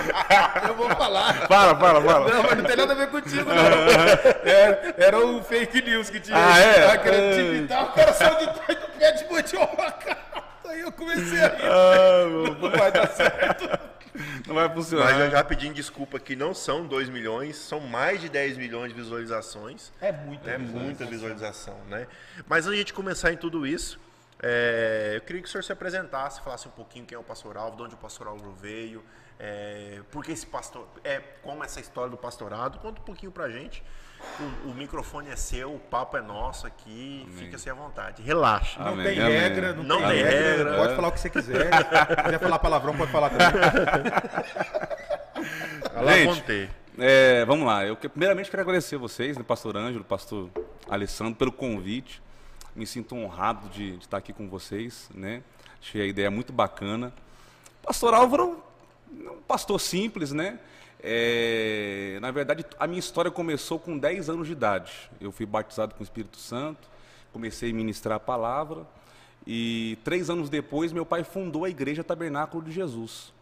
eu 0.68 0.74
vou 0.74 0.88
falar. 0.90 1.46
Para, 1.48 1.74
para, 1.74 2.00
para. 2.00 2.20
Não, 2.34 2.42
mas 2.42 2.56
não 2.58 2.64
tem 2.64 2.76
nada 2.76 2.92
a 2.92 2.96
ver 2.96 3.08
contigo, 3.08 3.44
não. 3.44 3.54
É, 4.50 4.94
era 4.98 5.18
o 5.18 5.42
fake 5.42 5.82
news 5.82 6.10
que 6.10 6.20
tinha. 6.20 6.36
Ah, 6.36 6.58
é? 6.58 6.98
Querendo 6.98 7.34
te 7.34 7.40
É. 7.40 7.54
imitar, 7.56 7.84
o 7.84 7.92
cara 7.92 8.12
saiu 8.12 8.38
de 8.38 8.46
trás 8.60 8.80
do 8.80 8.86
pé 8.98 9.12
de 9.12 9.32
mandioca. 9.32 10.18
Aí 10.68 10.80
eu 10.80 10.92
comecei 10.92 11.40
a 11.42 11.48
rir. 11.48 11.62
Ah, 11.64 12.26
meu, 12.28 12.54
Não 12.54 12.70
vai 12.70 12.92
dar 12.92 13.08
certo. 13.08 13.68
não 14.46 14.54
vai 14.54 14.66
Mas 14.68 14.74
funcionar. 14.76 15.14
já, 15.18 15.28
já 15.30 15.44
pedindo 15.44 15.74
desculpa 15.74 16.18
que 16.20 16.36
não 16.36 16.54
são 16.54 16.86
2 16.86 17.08
milhões, 17.08 17.56
são 17.56 17.80
mais 17.80 18.20
de 18.20 18.28
10 18.28 18.56
milhões 18.56 18.92
de 18.94 19.00
visualizações. 19.00 19.92
É 20.00 20.12
muito. 20.12 20.48
É 20.48 20.58
muita 20.58 21.04
visualização, 21.04 21.76
né? 21.88 22.06
Mas 22.46 22.66
antes 22.66 22.70
de 22.70 22.74
a 22.76 22.78
gente 22.78 22.94
começar 22.94 23.32
em 23.32 23.36
tudo 23.36 23.66
isso, 23.66 23.98
é, 24.42 25.14
eu 25.16 25.20
queria 25.22 25.42
que 25.42 25.48
o 25.48 25.50
senhor 25.50 25.62
se 25.64 25.72
apresentasse, 25.72 26.40
falasse 26.40 26.66
um 26.68 26.70
pouquinho 26.70 27.04
quem 27.04 27.16
é 27.16 27.18
o 27.18 27.22
pastor 27.24 27.56
Alvo, 27.56 27.76
de 27.76 27.82
onde 27.82 27.94
o 27.94 27.98
pastor 27.98 28.28
Alvo 28.28 28.52
veio, 28.52 29.04
é, 29.40 30.00
por 30.10 30.22
que 30.22 30.32
esse 30.32 30.46
pastor, 30.46 30.86
é, 31.02 31.18
como 31.42 31.64
essa 31.64 31.80
história 31.80 32.10
do 32.10 32.16
pastorado, 32.18 32.78
conta 32.78 33.00
um 33.00 33.04
pouquinho 33.04 33.32
pra 33.32 33.48
gente. 33.48 33.82
O, 34.38 34.68
o 34.68 34.74
microfone 34.74 35.30
é 35.30 35.36
seu, 35.36 35.74
o 35.74 35.78
papo 35.78 36.14
é 36.18 36.20
nosso 36.20 36.66
aqui, 36.66 37.26
fica-se 37.38 37.70
à 37.70 37.74
vontade, 37.74 38.20
relaxa. 38.22 38.78
Não 38.78 38.92
Amém, 38.92 39.06
tem 39.06 39.18
amém. 39.20 39.32
regra, 39.38 39.72
não, 39.72 39.82
Não 39.82 39.98
tem, 40.00 40.08
tem 40.08 40.22
regra. 40.24 40.40
regra. 40.56 40.76
Pode 40.76 40.94
falar 40.96 41.08
o 41.08 41.12
que 41.12 41.20
você 41.20 41.30
quiser. 41.30 41.70
Se 41.72 42.22
quiser 42.24 42.38
falar 42.38 42.58
palavrão, 42.58 42.94
pode 42.94 43.10
falar 43.10 43.30
também. 43.30 43.46
Gente. 46.26 46.70
É, 46.98 47.44
vamos 47.46 47.66
lá. 47.66 47.84
Eu 47.86 47.96
que- 47.96 48.08
primeiramente 48.08 48.50
quero 48.50 48.62
agradecer 48.62 48.96
vocês, 48.98 49.36
né, 49.38 49.42
pastor 49.42 49.76
Ângelo, 49.76 50.04
pastor 50.04 50.50
Alessandro, 50.88 51.34
pelo 51.36 51.52
convite. 51.52 52.22
Me 52.74 52.86
sinto 52.86 53.16
honrado 53.16 53.68
de, 53.70 53.96
de 53.96 54.04
estar 54.04 54.16
aqui 54.18 54.32
com 54.32 54.48
vocês, 54.48 55.08
né? 55.14 55.42
Achei 55.80 56.02
a 56.02 56.06
ideia 56.06 56.30
muito 56.30 56.52
bacana. 56.52 57.12
Pastor 57.82 58.12
Álvaro, 58.14 58.62
um 59.12 59.42
pastor 59.46 59.80
simples, 59.80 60.32
né? 60.32 60.58
É, 61.02 62.18
na 62.20 62.30
verdade, 62.30 62.64
a 62.78 62.86
minha 62.86 62.98
história 62.98 63.30
começou 63.30 63.78
com 63.78 63.96
10 63.96 64.28
anos 64.28 64.46
de 64.46 64.52
idade. 64.52 65.10
Eu 65.20 65.32
fui 65.32 65.46
batizado 65.46 65.94
com 65.94 66.00
o 66.00 66.04
Espírito 66.04 66.36
Santo, 66.36 66.88
comecei 67.32 67.70
a 67.70 67.74
ministrar 67.74 68.16
a 68.16 68.20
palavra 68.20 68.86
e 69.46 69.98
três 70.04 70.28
anos 70.28 70.50
depois 70.50 70.92
meu 70.92 71.06
pai 71.06 71.24
fundou 71.24 71.64
a 71.64 71.70
Igreja 71.70 72.04
Tabernáculo 72.04 72.62
de 72.62 72.72
Jesus. 72.72 73.32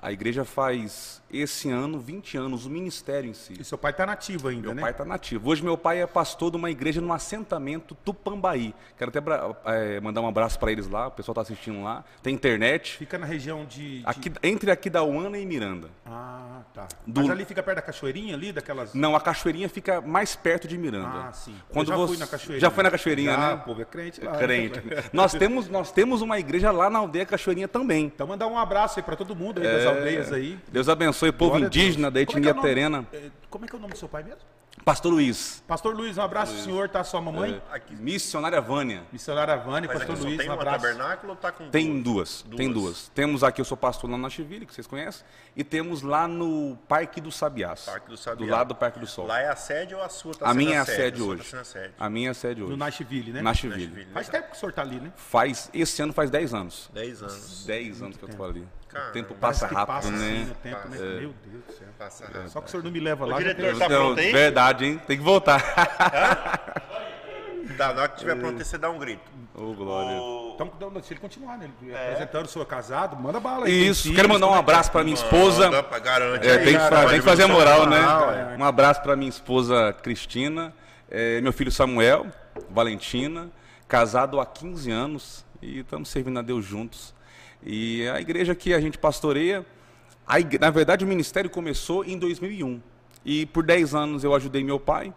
A 0.00 0.12
igreja 0.12 0.44
faz 0.44 1.20
esse 1.30 1.68
ano 1.68 1.98
20 1.98 2.36
anos, 2.38 2.64
o 2.64 2.70
ministério 2.70 3.28
em 3.28 3.34
si. 3.34 3.54
E 3.58 3.64
seu 3.64 3.76
pai 3.76 3.92
tá 3.92 4.06
nativo 4.06 4.46
ainda, 4.48 4.68
Meu 4.68 4.74
né? 4.74 4.80
pai 4.82 4.92
está 4.92 5.04
nativo. 5.04 5.50
Hoje 5.50 5.62
meu 5.62 5.76
pai 5.76 6.00
é 6.00 6.06
pastor 6.06 6.52
de 6.52 6.56
uma 6.56 6.70
igreja 6.70 7.00
no 7.00 7.12
assentamento 7.12 7.96
Tupambaí. 8.04 8.72
Quero 8.96 9.10
até 9.10 9.20
eh, 9.66 10.00
mandar 10.00 10.20
um 10.20 10.28
abraço 10.28 10.56
para 10.58 10.70
eles 10.70 10.88
lá, 10.88 11.08
o 11.08 11.10
pessoal 11.10 11.32
está 11.32 11.42
assistindo 11.42 11.82
lá. 11.82 12.04
Tem 12.22 12.32
internet. 12.32 12.96
Fica 12.96 13.18
na 13.18 13.26
região 13.26 13.64
de... 13.64 13.98
de- 13.98 14.02
Aqui, 14.06 14.32
entre 14.42 14.70
aqui 14.70 14.88
da 14.88 15.02
Uana 15.02 15.36
e 15.36 15.44
Miranda. 15.44 15.88
Ah, 16.06 16.60
tá. 16.72 16.86
Do- 17.04 17.20
Mas 17.20 17.30
ali 17.30 17.44
fica 17.44 17.62
perto 17.62 17.76
da 17.76 17.82
cachoeirinha 17.82 18.34
ali, 18.36 18.52
daquelas... 18.52 18.94
Não, 18.94 19.16
a 19.16 19.20
cachoeirinha 19.20 19.68
fica 19.68 20.00
mais 20.00 20.36
perto 20.36 20.68
de 20.68 20.78
Miranda. 20.78 21.26
Ah, 21.28 21.32
sim. 21.32 21.56
Quando 21.70 21.88
eu 21.88 21.96
já 21.96 21.96
você... 21.96 22.08
fui 22.12 22.18
na 22.18 22.26
cachoeirinha. 22.28 22.60
Já 22.60 22.70
foi 22.70 22.84
na 22.84 22.90
cachoeirinha, 22.92 23.32
já, 23.32 23.56
né? 23.56 23.62
povo, 23.66 23.82
é 23.82 23.84
crente 23.84 24.24
lá. 24.24 24.36
Crente. 24.38 24.80
nós, 25.12 25.32
temos, 25.32 25.68
nós 25.68 25.90
temos 25.90 26.22
uma 26.22 26.38
igreja 26.38 26.70
lá 26.70 26.88
na 26.88 27.00
aldeia 27.00 27.26
Cachoeirinha 27.26 27.66
também. 27.68 28.04
Então 28.06 28.28
mandar 28.28 28.46
um 28.46 28.56
abraço 28.56 28.98
aí 29.00 29.02
pra 29.02 29.16
todo 29.16 29.34
mundo 29.34 29.60
aí 29.60 29.66
É. 29.66 29.87
aldeias 29.88 30.32
aí. 30.32 30.58
Deus 30.70 30.88
abençoe 30.88 31.30
o 31.30 31.32
povo 31.32 31.50
Glória 31.52 31.66
indígena 31.66 32.10
da 32.10 32.24
Como 32.24 32.38
é 32.38 32.46
é 32.46 32.50
etnia 32.50 32.62
terena. 32.62 33.06
É, 33.12 33.30
Como 33.50 33.64
é 33.64 33.68
que 33.68 33.74
é 33.74 33.78
o 33.78 33.80
nome 33.80 33.92
do 33.94 33.98
seu 33.98 34.08
pai 34.08 34.22
mesmo? 34.22 34.40
Pastor 34.84 35.12
Luiz. 35.12 35.62
Pastor 35.66 35.94
Luiz, 35.94 36.16
um 36.16 36.22
abraço 36.22 36.54
pro 36.54 36.62
senhor, 36.62 36.88
tá? 36.88 37.02
Sua 37.04 37.20
mamãe? 37.20 37.60
Aqui. 37.70 37.94
Missionária 37.94 38.60
Vânia. 38.60 39.02
Missionária 39.12 39.56
Vânia, 39.56 39.88
Mas 39.88 39.98
Pastor 39.98 40.18
Luiz, 40.24 40.38
tem 40.38 40.48
um 40.48 40.52
uma 40.52 40.60
abraço. 40.62 40.80
tabernáculo 40.80 41.32
ou 41.32 41.36
tá 41.36 41.52
com 41.52 41.68
Tem 41.68 42.00
duas, 42.00 42.42
tem 42.56 42.72
duas. 42.72 43.08
Temos 43.14 43.44
aqui, 43.44 43.60
eu 43.60 43.64
sou 43.64 43.76
pastor 43.76 44.08
lá 44.10 44.16
na 44.16 44.30
Chiville, 44.30 44.64
que 44.64 44.74
vocês 44.74 44.86
conhecem, 44.86 45.24
e 45.56 45.64
temos 45.64 46.02
lá 46.02 46.26
no 46.28 46.78
Parque 46.88 47.20
do 47.20 47.30
Sabiás. 47.30 47.84
Parque 47.84 48.08
do 48.08 48.16
Sabiá. 48.16 48.46
Do 48.46 48.50
lado 48.50 48.68
do 48.68 48.74
Parque 48.74 48.98
do 48.98 49.06
Sol. 49.06 49.26
Lá 49.26 49.40
é 49.40 49.48
a 49.48 49.56
sede 49.56 49.94
ou 49.94 50.02
a 50.02 50.08
sua 50.08 50.34
tá 50.34 50.48
a 50.48 50.54
minha 50.54 50.76
é 50.76 50.78
a 50.78 50.84
sede? 50.84 51.22
hoje. 51.22 51.42
Tá 51.42 51.48
sendo 51.50 51.60
a 51.60 51.64
sede. 51.64 51.94
A 51.98 52.08
minha 52.08 52.28
é 52.28 52.30
a 52.30 52.34
sede 52.34 52.62
hoje. 52.62 52.70
No 52.70 52.76
Nashville, 52.76 53.32
né? 53.32 53.42
Nashville. 53.42 53.86
Nashville. 53.86 54.12
Faz 54.12 54.28
tempo 54.28 54.50
que 54.50 54.56
o 54.56 54.58
senhor 54.58 54.72
tá 54.72 54.82
ali, 54.82 55.00
né? 55.00 55.12
Faz, 55.16 55.68
esse 55.74 56.00
ano 56.00 56.12
faz 56.12 56.30
10 56.30 56.54
anos. 56.54 56.90
10 56.94 57.22
anos. 57.22 57.64
10 57.66 58.02
anos 58.02 58.16
que 58.16 58.22
eu 58.24 58.28
tô 58.28 58.44
ali. 58.44 58.66
Caramba. 58.88 59.10
O 59.10 59.12
tempo 59.12 59.34
passa 59.34 59.66
rápido, 59.66 59.86
passa 59.86 60.08
assim 60.08 60.18
né? 60.38 60.44
no 60.48 60.54
tempo, 60.54 60.88
né? 60.88 60.96
Passa. 60.96 61.04
Meu 61.04 61.34
Deus 61.44 61.64
do 61.66 61.72
céu. 61.78 61.88
Passa 61.98 62.24
rápido. 62.26 62.48
Só 62.50 62.60
que 62.60 62.66
o 62.66 62.70
senhor 62.70 62.82
não 62.82 62.90
me 62.90 63.00
leva 63.00 63.26
lá. 63.26 63.40
já 63.40 63.52
diretor, 63.52 63.78
tá 63.78 63.88
Não, 63.88 63.96
pronto 64.06 64.20
aí? 64.20 64.32
verdade, 64.32 64.84
hein? 64.86 65.00
Tem 65.06 65.16
que 65.18 65.22
voltar. 65.24 65.62
Tá, 67.76 67.92
na 67.92 68.00
hora 68.00 68.08
que 68.08 68.14
estiver 68.16 68.34
pronto, 68.36 68.64
você 68.64 68.76
dá 68.78 68.90
um 68.90 68.98
grito. 68.98 69.22
Ô, 69.54 69.72
glória. 69.72 70.20
O- 70.20 70.52
Então, 70.54 70.72
não, 70.80 70.90
deixa 70.90 71.12
ele 71.12 71.20
continuar, 71.20 71.56
né? 71.58 71.70
Ele 71.80 71.94
Apresentando 71.94 72.46
o 72.46 72.48
senhor 72.48 72.64
casado, 72.64 73.16
manda 73.16 73.38
bala 73.38 73.66
aí. 73.66 73.88
Isso, 73.88 74.04
filhos, 74.04 74.16
quero 74.16 74.28
mandar 74.28 74.46
um 74.46 74.48
como 74.48 74.60
é 74.60 74.64
que 74.64 74.70
é? 74.70 74.72
abraço 74.72 74.90
pra 74.90 75.04
minha 75.04 75.14
esposa. 75.14 75.70
Manda 75.70 75.98
garante 76.00 76.48
É, 76.48 76.52
aí, 76.52 76.64
tem, 76.64 76.72
que, 76.72 76.78
cara, 76.78 77.08
tem 77.10 77.18
que 77.20 77.24
fazer 77.24 77.42
a 77.44 77.48
moral, 77.48 77.86
né? 77.86 77.98
emocionar, 77.98 78.28
ué. 78.28 78.56
Um 78.58 78.64
abraço 78.64 79.00
para 79.02 79.14
minha 79.14 79.28
esposa 79.28 79.92
Cristina, 80.02 80.74
é, 81.10 81.40
meu 81.40 81.52
filho 81.52 81.70
Samuel, 81.70 82.26
Valentina, 82.70 83.48
casado 83.86 84.40
há 84.40 84.46
15 84.46 84.90
anos 84.90 85.44
e 85.62 85.80
estamos 85.80 86.08
servindo 86.08 86.38
a 86.38 86.42
Deus 86.42 86.64
juntos. 86.64 87.14
E 87.62 88.06
a 88.08 88.20
igreja 88.20 88.54
que 88.54 88.72
a 88.72 88.80
gente 88.80 88.98
pastoreia, 88.98 89.64
a 90.26 90.38
igre- 90.40 90.58
na 90.58 90.70
verdade 90.70 91.04
o 91.04 91.08
ministério 91.08 91.50
começou 91.50 92.04
em 92.04 92.18
2001. 92.18 92.80
E 93.24 93.46
por 93.46 93.64
10 93.64 93.94
anos 93.94 94.24
eu 94.24 94.34
ajudei 94.34 94.62
meu 94.64 94.78
pai. 94.78 95.12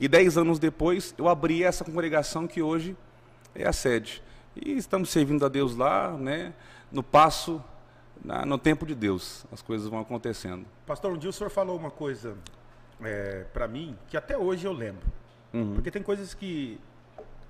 E 0.00 0.08
10 0.08 0.36
anos 0.36 0.58
depois 0.58 1.14
eu 1.16 1.28
abri 1.28 1.62
essa 1.62 1.84
congregação 1.84 2.46
que 2.46 2.60
hoje 2.60 2.96
é 3.54 3.66
a 3.66 3.72
sede. 3.72 4.22
E 4.54 4.72
estamos 4.76 5.10
servindo 5.10 5.44
a 5.44 5.48
Deus 5.48 5.76
lá, 5.76 6.12
né? 6.12 6.52
No 6.90 7.02
passo, 7.02 7.62
na- 8.24 8.44
no 8.44 8.58
tempo 8.58 8.84
de 8.86 8.94
Deus, 8.94 9.44
as 9.52 9.62
coisas 9.62 9.86
vão 9.88 10.00
acontecendo. 10.00 10.66
Pastor, 10.86 11.12
um 11.12 11.18
dia 11.18 11.30
o 11.30 11.32
senhor 11.32 11.50
falou 11.50 11.76
uma 11.76 11.90
coisa 11.90 12.36
é, 13.02 13.44
para 13.52 13.68
mim 13.68 13.96
que 14.08 14.16
até 14.16 14.36
hoje 14.36 14.66
eu 14.66 14.72
lembro. 14.72 15.06
Uhum. 15.52 15.74
Porque 15.74 15.90
tem 15.90 16.02
coisas 16.02 16.32
que 16.34 16.78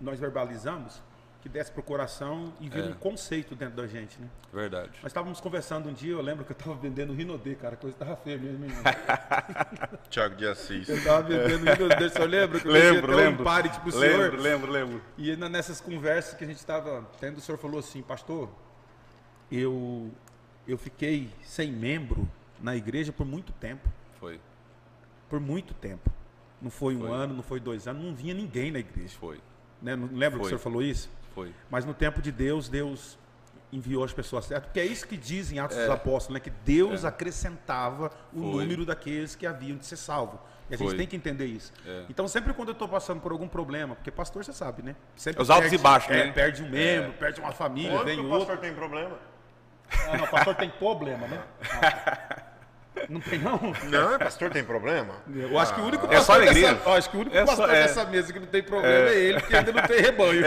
nós 0.00 0.18
verbalizamos 0.20 1.00
que 1.46 1.48
desce 1.48 1.70
pro 1.70 1.80
coração 1.82 2.52
e 2.60 2.66
É. 2.66 2.70
vira 2.70 2.86
um 2.88 2.92
conceito 2.94 3.54
dentro 3.54 3.76
da 3.76 3.86
gente, 3.86 4.20
né? 4.20 4.28
Verdade. 4.52 4.90
Nós 5.00 5.06
estávamos 5.10 5.40
conversando 5.40 5.88
um 5.88 5.92
dia, 5.92 6.10
eu 6.12 6.20
lembro 6.20 6.44
que 6.44 6.50
eu 6.50 6.56
estava 6.56 6.74
vendendo 6.74 7.12
Rinodê, 7.12 7.54
cara, 7.54 7.74
a 7.74 7.76
coisa 7.76 7.96
tava 7.96 8.16
feia 8.16 8.36
mesmo? 8.36 8.66
Tiago 10.10 10.34
de 10.34 10.44
Assis. 10.48 10.88
Eu 10.88 10.96
estava 10.96 11.22
vendendo 11.22 11.64
Rinodê, 11.70 12.04
o 12.04 12.10
senhor 12.10 12.28
lembra? 12.28 12.58
Que 12.60 12.66
eu 12.66 12.72
Lembro, 12.72 13.14
lembro. 13.16 13.42
um 13.42 13.44
pare 13.44 13.68
pro 13.68 13.96
lembro, 13.96 14.00
senhor. 14.00 14.38
lembro, 14.40 14.72
lembro. 14.72 15.02
E 15.16 15.36
nessas 15.36 15.80
conversas 15.80 16.34
que 16.34 16.42
a 16.42 16.46
gente 16.48 16.56
estava 16.58 17.02
tendo, 17.20 17.38
o 17.38 17.40
senhor 17.40 17.58
falou 17.58 17.78
assim, 17.78 18.02
pastor, 18.02 18.48
eu, 19.50 20.10
eu 20.66 20.76
fiquei 20.76 21.30
sem 21.44 21.70
membro 21.70 22.28
na 22.60 22.74
igreja 22.74 23.12
por 23.12 23.24
muito 23.24 23.52
tempo. 23.52 23.88
Foi, 24.18 24.40
Por 25.30 25.38
muito 25.38 25.74
tempo. 25.74 26.10
Não 26.60 26.70
foi 26.70 26.96
um 26.96 27.00
Foi. 27.02 27.10
ano, 27.12 27.34
não 27.34 27.42
foi 27.44 27.60
dois 27.60 27.86
anos, 27.86 28.02
não 28.04 28.14
vinha 28.14 28.34
ninguém 28.34 28.72
na 28.72 28.80
igreja. 28.80 29.14
foi, 29.20 29.38
Né? 29.80 29.94
Não 29.94 30.06
lembra 30.08 30.30
que 30.30 30.36
o 30.36 30.40
Foi. 30.40 30.48
senhor 30.48 30.58
falou 30.58 30.82
isso? 30.82 31.08
Foi. 31.36 31.54
Mas 31.70 31.84
no 31.84 31.92
tempo 31.92 32.20
de 32.22 32.32
Deus, 32.32 32.66
Deus 32.68 33.18
enviou 33.72 34.02
as 34.02 34.12
pessoas 34.12 34.46
certas. 34.46 34.66
Porque 34.68 34.80
é 34.80 34.86
isso 34.86 35.06
que 35.06 35.16
dizem 35.18 35.58
Atos 35.58 35.76
É. 35.76 35.82
dos 35.82 35.90
Apóstolos, 35.90 36.34
né? 36.34 36.40
Que 36.40 36.50
Deus 36.64 37.04
acrescentava 37.04 38.10
o 38.32 38.40
Foi. 38.40 38.62
número 38.62 38.86
daqueles 38.86 39.34
que 39.36 39.46
haviam 39.46 39.76
de 39.76 39.84
ser 39.84 39.96
salvos. 39.96 40.40
E 40.70 40.74
a 40.74 40.78
gente 40.78 40.88
Foi. 40.88 40.96
tem 40.96 41.06
que 41.06 41.14
entender 41.14 41.44
isso. 41.46 41.72
É. 41.86 42.04
Então, 42.08 42.26
sempre 42.26 42.54
quando 42.54 42.68
eu 42.68 42.72
estou 42.72 42.88
passando 42.88 43.20
por 43.20 43.32
algum 43.32 43.46
problema, 43.46 43.94
porque 43.94 44.10
pastor 44.10 44.44
você 44.44 44.52
sabe, 44.52 44.82
né? 44.82 44.96
Sempre 45.14 45.42
Os 45.42 45.50
altos 45.50 45.72
e 45.72 45.78
baixos, 45.78 46.10
é, 46.10 46.26
né? 46.26 46.32
Perde 46.32 46.62
um 46.62 46.68
membro, 46.70 47.12
perde 47.12 47.38
uma 47.40 47.52
família, 47.52 47.92
Onde 47.92 48.04
vem 48.04 48.16
que 48.16 48.22
o 48.22 48.30
outro. 48.30 48.46
pastor 48.46 48.58
tem 48.58 48.74
problema? 48.74 49.16
Ah, 50.08 50.16
não, 50.16 50.24
o 50.24 50.28
pastor 50.28 50.54
tem 50.56 50.70
problema, 50.70 51.28
né? 51.28 51.42
Ah, 51.70 52.55
Não 53.08 53.20
tem, 53.20 53.38
não? 53.38 53.58
Não, 53.90 54.16
o 54.16 54.18
pastor 54.18 54.50
tem 54.50 54.64
problema? 54.64 55.14
Eu 55.34 55.58
acho 55.58 55.74
que 55.74 55.80
o 55.80 55.84
único 55.84 56.06
É 56.06 56.08
só 56.20 56.32
pastor 56.34 56.34
alegria. 56.36 56.74
dessa, 56.74 56.90
acho 56.90 57.10
que 57.10 57.16
o 57.16 57.20
único 57.20 57.36
É 57.36 57.40
só- 57.40 57.46
pastor 57.46 57.70
é. 57.70 57.82
dessa 57.82 58.04
mesa 58.06 58.32
que 58.32 58.38
não 58.40 58.46
tem 58.46 58.62
problema 58.62 59.08
é, 59.10 59.14
ele, 59.18 59.40
porque 59.40 59.56
ainda 59.56 59.72
não 59.72 59.82
tem 59.82 60.00
rebanho. 60.00 60.42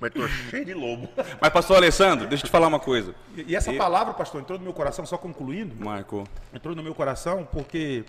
Mas 0.00 0.12
tô 0.14 0.26
cheio 0.28 0.64
de 0.64 0.72
lobo. 0.74 1.08
Mas, 1.40 1.50
pastor 1.50 1.76
Alessandro, 1.76 2.26
deixa 2.26 2.44
eu 2.44 2.48
te 2.48 2.50
falar 2.50 2.66
uma 2.68 2.80
coisa. 2.80 3.14
E, 3.36 3.52
e 3.52 3.56
essa 3.56 3.72
palavra, 3.74 4.14
pastor, 4.14 4.40
entrou 4.40 4.58
no 4.58 4.64
meu 4.64 4.72
coração, 4.72 5.04
só 5.04 5.18
concluindo, 5.18 5.74
Marco, 5.84 6.24
entrou 6.54 6.74
no 6.74 6.82
meu 6.82 6.94
coração 6.94 7.46
porque 7.50 8.04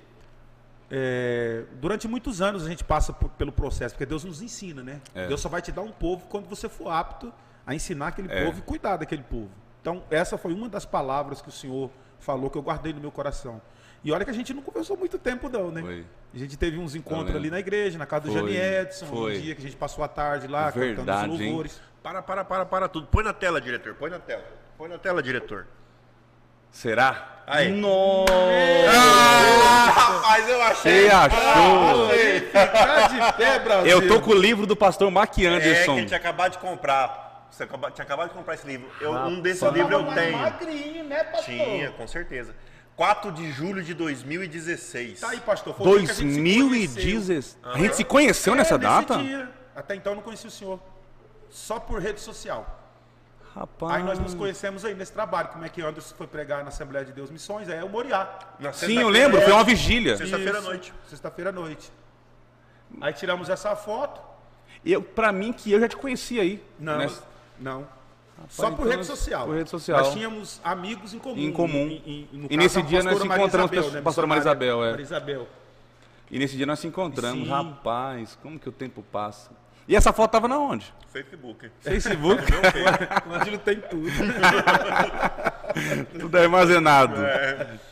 é, 0.89 1.63
durante 1.81 2.07
muitos 2.07 2.41
anos 2.41 2.65
a 2.65 2.69
gente 2.69 2.83
passa 2.83 3.11
por- 3.11 3.29
pelo 3.31 3.51
processo, 3.51 3.93
porque 3.95 4.05
Deus 4.05 4.23
nos 4.23 4.41
ensina, 4.41 4.81
né? 4.83 5.01
É. 5.13 5.27
Deus 5.27 5.41
só 5.41 5.49
vai 5.49 5.61
te 5.61 5.71
dar 5.71 5.81
um 5.81 5.91
povo 5.91 6.25
quando 6.29 6.47
você 6.47 6.69
for 6.69 6.89
apto 6.89 7.31
a 7.67 7.75
ensinar 7.75 8.07
aquele 8.07 8.31
É. 8.31 8.45
povo 8.45 8.59
e 8.59 8.61
cuidar 8.61 8.97
daquele 8.97 9.23
povo. 9.23 9.49
Então, 9.81 10.03
essa 10.11 10.37
foi 10.37 10.53
uma 10.53 10.69
das 10.69 10.85
palavras 10.85 11.41
que 11.41 11.49
o 11.49 11.51
Senhor 11.51 11.89
falou 12.21 12.49
que 12.49 12.57
eu 12.57 12.61
guardei 12.61 12.93
no 12.93 13.01
meu 13.01 13.11
coração. 13.11 13.61
E 14.03 14.11
olha 14.11 14.25
que 14.25 14.31
a 14.31 14.33
gente 14.33 14.53
não 14.53 14.63
conversou 14.63 14.97
muito 14.97 15.19
tempo, 15.19 15.47
não, 15.47 15.69
né? 15.69 15.81
Foi. 15.81 16.05
A 16.33 16.37
gente 16.37 16.57
teve 16.57 16.79
uns 16.79 16.95
encontros 16.95 17.35
ali 17.35 17.51
na 17.51 17.59
igreja, 17.59 17.97
na 17.99 18.05
casa 18.05 18.25
do 18.27 18.33
Jani 18.33 18.55
Edson, 18.55 19.05
foi. 19.05 19.37
um 19.37 19.41
dia 19.41 19.53
que 19.53 19.61
a 19.61 19.63
gente 19.63 19.75
passou 19.77 20.03
a 20.03 20.07
tarde 20.07 20.47
lá, 20.47 20.69
Verdade, 20.71 20.95
cantando 21.05 21.33
os 21.35 21.41
hein? 21.41 21.47
louvores. 21.49 21.81
Para, 22.01 22.21
para, 22.21 22.43
para, 22.43 22.65
para 22.65 22.87
tudo. 22.87 23.05
Põe 23.07 23.23
na 23.23 23.33
tela, 23.33 23.61
diretor. 23.61 23.93
Põe 23.93 24.09
na 24.09 24.17
tela. 24.17 24.43
Põe 24.77 24.89
na 24.89 24.97
tela, 24.97 25.21
diretor. 25.21 25.67
será? 26.71 27.43
Aí. 27.45 27.69
Nossa! 27.71 28.31
rapaz, 29.91 30.49
eu 30.49 30.61
achei. 30.63 31.09
Você 31.09 31.13
achou? 31.13 32.09
Ficar 32.09 33.07
de 33.31 33.37
pé, 33.37 33.59
Brasil! 33.59 33.91
Eu 33.91 34.07
tô 34.07 34.21
com 34.21 34.31
o 34.31 34.35
livro 34.35 34.65
do 34.65 34.75
pastor 34.75 35.11
Mac 35.11 35.29
É, 35.31 35.33
que 35.35 35.45
Anderson. 35.45 35.97
ele 35.97 36.05
tinha 36.07 36.17
acabado 36.17 36.53
de 36.53 36.57
comprar. 36.59 37.20
Você 37.51 37.63
acaba- 37.63 37.91
tinha 37.91 38.03
acabado 38.05 38.29
de 38.29 38.33
comprar 38.35 38.53
esse 38.55 38.65
livro. 38.65 38.89
Eu, 39.01 39.11
um 39.11 39.35
livros 39.41 39.59
tava 39.59 39.77
eu 39.77 40.13
tenho. 40.13 40.37
magrinho, 40.37 41.03
né, 41.03 41.23
pastor? 41.25 41.43
Tinha, 41.43 41.91
com 41.91 42.07
certeza. 42.07 42.55
4 42.95 43.31
de 43.31 43.51
julho 43.51 43.83
de 43.83 43.93
2016. 43.93 45.19
Tá 45.19 45.29
aí, 45.29 45.39
pastor. 45.41 45.75
Foi 45.75 45.87
o 45.87 45.97
dia 45.99 46.05
que 46.05 46.11
a 46.11 46.15
gente 46.15 46.33
se 46.33 46.39
conheceu. 46.39 46.69
2016. 46.69 47.57
A 47.63 47.77
gente 47.77 47.95
se 47.95 48.03
conheceu 48.03 48.53
É, 48.53 48.57
nessa 48.57 48.77
nesse 48.77 48.89
data? 48.89 49.17
dia. 49.17 49.49
Até 49.75 49.95
então 49.95 50.13
eu 50.13 50.15
não 50.17 50.23
conhecia 50.23 50.47
o 50.47 50.51
senhor. 50.51 50.79
só 51.49 51.77
por 51.81 51.99
rede 52.01 52.21
social. 52.21 52.79
Rapaz. 53.53 53.95
Aí 53.95 54.03
nós 54.03 54.17
nos 54.17 54.33
conhecemos 54.33 54.85
aí 54.85 54.95
nesse 54.95 55.11
trabalho. 55.11 55.49
Como 55.49 55.65
é 55.65 55.69
que 55.69 55.81
Anderson 55.81 56.15
foi 56.15 56.25
pregar 56.27 56.61
na 56.63 56.69
Assembleia 56.69 57.03
de 57.05 57.11
Deus 57.11 57.29
Missões? 57.29 57.67
Aí 57.67 57.77
é 57.77 57.83
o 57.83 57.89
Moriá. 57.89 58.39
Sim, 58.71 58.97
eu 58.97 59.09
lembro, 59.09 59.41
foi 59.41 59.51
uma 59.51 59.63
vigília. 59.65 60.15
Sexta-feira 60.15 60.59
à 60.59 60.61
noite. 60.61 60.93
Sexta-feira 61.09 61.49
à 61.49 61.53
noite. 61.53 61.91
Aí 63.01 63.11
tiramos 63.11 63.49
essa 63.49 63.75
foto. 63.75 64.21
Eu, 64.85 65.01
pra 65.01 65.33
mim, 65.33 65.51
que 65.51 65.69
eu 65.73 65.79
já 65.81 65.89
te 65.89 65.97
conhecia 65.97 66.41
aí. 66.41 66.63
Não, 66.79 66.97
né? 66.97 67.09
Não. 67.61 67.87
Só 68.49 68.71
por 68.71 68.87
então, 68.87 68.97
rede 68.97 69.05
social. 69.05 69.45
por 69.45 69.55
rede 69.55 69.69
social. 69.69 69.99
Nós 69.99 70.13
tínhamos 70.13 70.59
amigos 70.63 71.13
em 71.13 71.19
comum. 71.19 71.37
Em 71.37 71.51
comum. 71.51 71.87
E, 71.87 72.27
e- 72.33 72.37
no 72.37 72.45
E 72.45 72.49
caso, 72.49 72.57
nesse 72.59 72.79
a 72.79 72.81
dia 72.81 73.03
nós 73.03 73.13
pastora 73.13 73.21
se 73.23 73.27
Maria 73.27 73.43
encontramos 73.43 73.71
Isabel, 73.71 73.83
com 73.83 73.89
a 73.89 73.93
né, 73.93 74.01
pastora 74.01 74.27
Maria 74.27 74.43
missionária 74.43 74.65
Isabel, 74.65 74.85
é. 74.85 74.89
Maria 74.91 75.03
Isabel. 75.03 75.47
E 76.31 76.39
nesse 76.39 76.57
dia 76.57 76.65
nós 76.65 76.79
se 76.79 76.87
encontramos. 76.87 77.43
Sim. 77.43 77.49
Rapaz, 77.49 78.37
como 78.41 78.57
que 78.59 78.67
o 78.67 78.71
tempo 78.71 79.03
passa? 79.11 79.51
E 79.87 79.95
essa 79.95 80.11
foto 80.13 80.31
tava 80.31 80.47
na 80.47 80.57
onde? 80.57 80.91
Facebook. 81.11 81.69
Facebook? 81.81 82.41
O 83.53 83.57
tem 83.59 83.79
tudo. 83.81 84.09
Tudo 86.19 86.37
armazenado. 86.37 87.15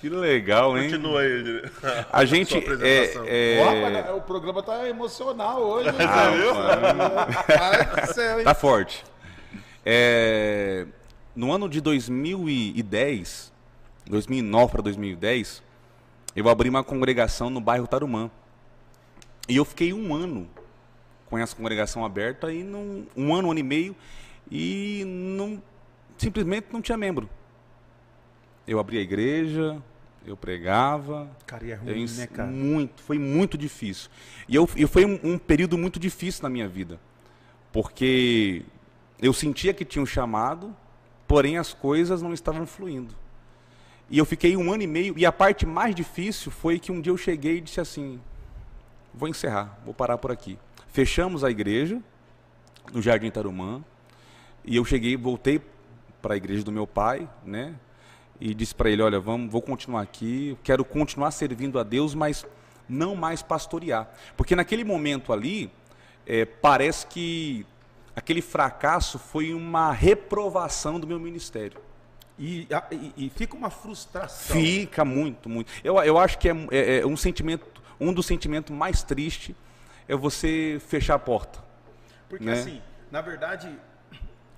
Que 0.01 0.09
legal, 0.09 0.77
hein? 0.77 0.89
Continua 0.89 1.21
aí. 1.21 1.63
A 2.11 2.25
gente 2.25 2.49
Sua 2.51 2.59
apresentação. 2.59 3.23
é, 3.25 3.55
é- 3.55 4.05
Ó, 4.11 4.17
o 4.17 4.21
programa 4.21 4.61
tá 4.61 4.85
emocional 4.87 5.61
hoje. 5.61 5.89
Ah, 5.89 6.31
céu, 8.13 8.39
hein? 8.39 8.43
Tá 8.43 8.53
forte. 8.53 9.03
É, 9.91 10.85
no 11.35 11.51
ano 11.51 11.67
de 11.67 11.81
2010, 11.81 13.51
2009 14.07 14.71
para 14.71 14.81
2010, 14.83 15.63
eu 16.35 16.47
abri 16.47 16.69
uma 16.69 16.83
congregação 16.83 17.49
no 17.49 17.59
bairro 17.59 17.87
Tarumã. 17.87 18.29
E 19.47 19.55
eu 19.55 19.65
fiquei 19.65 19.91
um 19.91 20.13
ano 20.13 20.47
com 21.25 21.39
essa 21.39 21.55
congregação 21.55 22.05
aberta 22.05 22.53
e 22.53 22.63
não, 22.63 23.03
um 23.17 23.33
ano, 23.33 23.47
um 23.47 23.51
ano 23.51 23.59
e 23.59 23.63
meio 23.63 23.95
e 24.51 25.03
não, 25.07 25.59
simplesmente 26.19 26.67
não 26.71 26.83
tinha 26.83 26.95
membro. 26.97 27.27
Eu 28.67 28.77
abri 28.79 28.99
a 28.99 29.01
igreja, 29.01 29.81
eu 30.23 30.37
pregava, 30.37 31.27
Cara, 31.47 31.65
e 31.65 31.71
é 31.71 31.73
eu 31.73 31.79
ruim, 31.79 32.03
ens- 32.03 32.15
né, 32.19 32.27
cara? 32.27 32.47
Muito, 32.51 33.01
foi 33.01 33.17
muito 33.17 33.57
difícil. 33.57 34.11
E 34.47 34.53
eu, 34.55 34.67
foi 34.67 35.03
um, 35.03 35.19
um 35.23 35.37
período 35.39 35.79
muito 35.79 35.99
difícil 35.99 36.43
na 36.43 36.49
minha 36.49 36.67
vida. 36.67 36.99
Porque 37.71 38.61
eu 39.21 39.33
sentia 39.33 39.73
que 39.73 39.83
tinha 39.83 40.01
um 40.01 40.05
chamado, 40.05 40.75
porém 41.27 41.57
as 41.57 41.73
coisas 41.73 42.21
não 42.21 42.33
estavam 42.33 42.65
fluindo. 42.65 43.13
E 44.09 44.17
eu 44.17 44.25
fiquei 44.25 44.57
um 44.57 44.71
ano 44.73 44.83
e 44.83 44.87
meio, 44.87 45.13
e 45.17 45.25
a 45.25 45.31
parte 45.31 45.65
mais 45.65 45.93
difícil 45.93 46.51
foi 46.51 46.79
que 46.79 46.91
um 46.91 46.99
dia 46.99 47.11
eu 47.11 47.17
cheguei 47.17 47.57
e 47.57 47.61
disse 47.61 47.79
assim: 47.79 48.19
vou 49.13 49.29
encerrar, 49.29 49.77
vou 49.85 49.93
parar 49.93 50.17
por 50.17 50.31
aqui. 50.31 50.57
Fechamos 50.87 51.43
a 51.43 51.51
igreja, 51.51 52.01
no 52.91 53.01
Jardim 53.01 53.29
Tarumã, 53.29 53.83
e 54.65 54.75
eu 54.75 54.83
cheguei, 54.83 55.15
voltei 55.15 55.61
para 56.21 56.33
a 56.33 56.37
igreja 56.37 56.63
do 56.63 56.71
meu 56.71 56.87
pai, 56.87 57.29
né? 57.45 57.75
E 58.39 58.53
disse 58.53 58.73
para 58.73 58.89
ele, 58.89 59.01
olha, 59.01 59.19
vamos, 59.19 59.51
vou 59.51 59.61
continuar 59.61 60.01
aqui, 60.01 60.57
quero 60.63 60.83
continuar 60.85 61.31
servindo 61.31 61.77
a 61.77 61.83
Deus, 61.83 62.15
mas 62.15 62.45
não 62.87 63.15
mais 63.15 63.41
pastorear. 63.43 64.09
Porque 64.35 64.55
naquele 64.55 64.83
momento 64.83 65.33
ali, 65.33 65.69
eh, 66.25 66.45
parece 66.45 67.05
que 67.05 67.65
aquele 68.19 68.41
fracasso 68.41 69.17
foi 69.17 69.53
uma 69.53 69.91
reprovação 69.93 70.99
do 70.99 71.07
meu 71.07 71.19
ministério. 71.19 71.79
E, 72.37 72.67
e- 72.91 73.13
e 73.25 73.29
fica 73.29 73.55
uma 73.55 73.69
frustração. 73.69 74.55
Fica 74.55 75.03
muito, 75.03 75.49
muito. 75.49 75.71
Eu, 75.83 75.97
eu 75.99 76.17
acho 76.17 76.37
que 76.37 76.47
é, 76.49 76.53
é- 76.71 76.99
é 76.99 77.05
um 77.05 77.17
sentimento, 77.17 77.65
um 77.99 78.13
dos 78.13 78.25
sentimentos 78.25 78.75
mais 78.75 79.03
tristes 79.03 79.55
é 80.07 80.15
você 80.15 80.81
fechar 80.87 81.15
a 81.15 81.19
porta. 81.19 81.59
Porque 82.29 82.45
né? 82.45 82.53
assim, 82.53 82.81
na 83.11 83.21
verdade, 83.21 83.73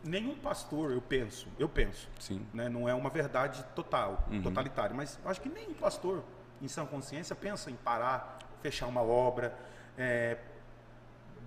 nenhum 0.03 0.36
pastor, 0.36 0.91
eu 0.91 1.01
penso, 1.01 1.48
eu 1.60 1.70
penso, 1.70 2.08
Sim. 2.20 2.41
né, 2.53 2.68
não 2.68 2.89
é 2.89 2.94
uma 2.94 3.10
verdade 3.10 3.63
total, 3.75 4.27
Uhum. 4.32 4.41
totalitária, 4.41 4.96
mas 4.96 5.18
eu 5.24 5.30
acho 5.30 5.39
que 5.41 5.50
nenhum 5.50 5.74
pastor, 5.74 6.24
em 6.62 6.68
sã 6.68 6.86
consciência, 6.86 7.36
pensa 7.36 7.70
em 7.72 7.75
parar, 7.75 8.38
fechar 8.62 8.88
uma 8.88 9.01
obra, 9.01 9.56
é, 9.98 10.38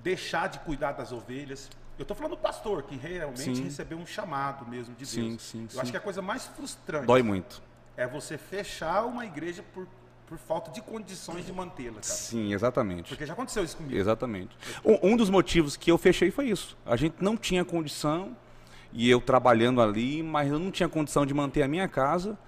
deixar 0.02 0.48
de 0.48 0.58
cuidar 0.60 0.92
das 0.92 1.12
ovelhas. 1.12 1.70
Eu 1.98 2.02
estou 2.02 2.16
falando 2.16 2.32
do 2.32 2.38
pastor, 2.38 2.82
que 2.82 2.96
realmente 2.96 3.56
Sim. 3.56 3.62
recebeu 3.62 3.96
um 3.96 4.06
chamado 4.06 4.66
mesmo 4.68 4.94
de 4.94 5.04
Deus. 5.04 5.10
sim, 5.42 5.62
eu 5.62 5.70
sim. 5.70 5.80
acho 5.80 5.90
que 5.90 5.96
a 5.96 6.00
coisa 6.00 6.20
mais 6.20 6.46
frustrante 6.46 7.06
Dói 7.06 7.22
muito. 7.22 7.62
é 7.96 8.06
você 8.06 8.36
fechar 8.36 9.04
uma 9.04 9.24
igreja 9.24 9.64
por, 9.72 9.86
por 10.26 10.36
falta 10.36 10.72
de 10.72 10.82
condições 10.82 11.46
de 11.46 11.52
mantê-la, 11.52 12.00
cara. 12.00 12.02
Sim, 12.02 12.52
exatamente. 12.52 13.08
Porque 13.08 13.24
já 13.24 13.32
aconteceu 13.32 13.62
isso 13.62 13.76
comigo. 13.76 13.96
Exatamente. 13.96 14.56
Um, 14.84 15.12
um 15.12 15.16
dos 15.16 15.30
motivos 15.30 15.76
que 15.76 15.90
eu 15.90 15.96
fechei 15.96 16.32
foi 16.32 16.46
isso. 16.46 16.76
A 16.84 16.96
gente 16.96 17.16
não 17.20 17.36
tinha 17.36 17.64
condição, 17.64 18.36
e 18.94 19.10
eu 19.10 19.20
trabalhando 19.20 19.82
ali, 19.82 20.22
mas 20.22 20.50
eu 20.50 20.58
não 20.58 20.70
tinha 20.70 20.88
condição 20.88 21.26
de 21.26 21.34
manter 21.34 21.62
a 21.62 21.68
minha 21.68 21.88
casa 21.88 22.38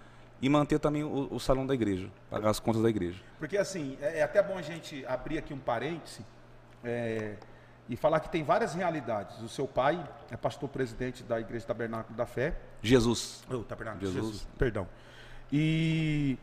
e 0.41 0.49
manter 0.49 0.79
também 0.79 1.03
o, 1.03 1.29
o 1.31 1.41
salão 1.41 1.67
da 1.67 1.75
igreja, 1.75 2.09
pagar 2.31 2.51
as 2.51 2.61
contas 2.61 2.83
da 2.83 2.89
igreja. 2.89 3.21
Porque 3.39 3.57
assim, 3.59 3.99
é, 4.01 4.21
é 4.21 4.23
até 4.23 4.41
bom 4.43 4.57
a 4.57 4.63
gente 4.63 5.05
abrir 5.07 5.39
aqui 5.39 5.53
um 5.53 5.59
parêntese 5.59 6.25
é, 6.85 7.35
e 7.89 7.97
falar 7.97 8.21
que 8.21 8.29
tem 8.29 8.43
várias 8.43 8.75
realidades. 8.75 9.41
O 9.41 9.49
seu 9.49 9.67
pai 9.67 10.03
é 10.31 10.37
pastor 10.37 10.69
presidente 10.69 11.23
da 11.23 11.41
Igreja 11.41 11.67
Tabernáculo 11.67 12.17
da 12.17 12.27
Fé. 12.27 12.57
Jesus. 12.83 13.45
Oh, 13.51 13.59
Tabernáculo 13.59 14.07
Jesus. 14.07 14.27
Jesus. 14.27 14.49
Perdão. 14.59 14.89
E, 15.53 16.37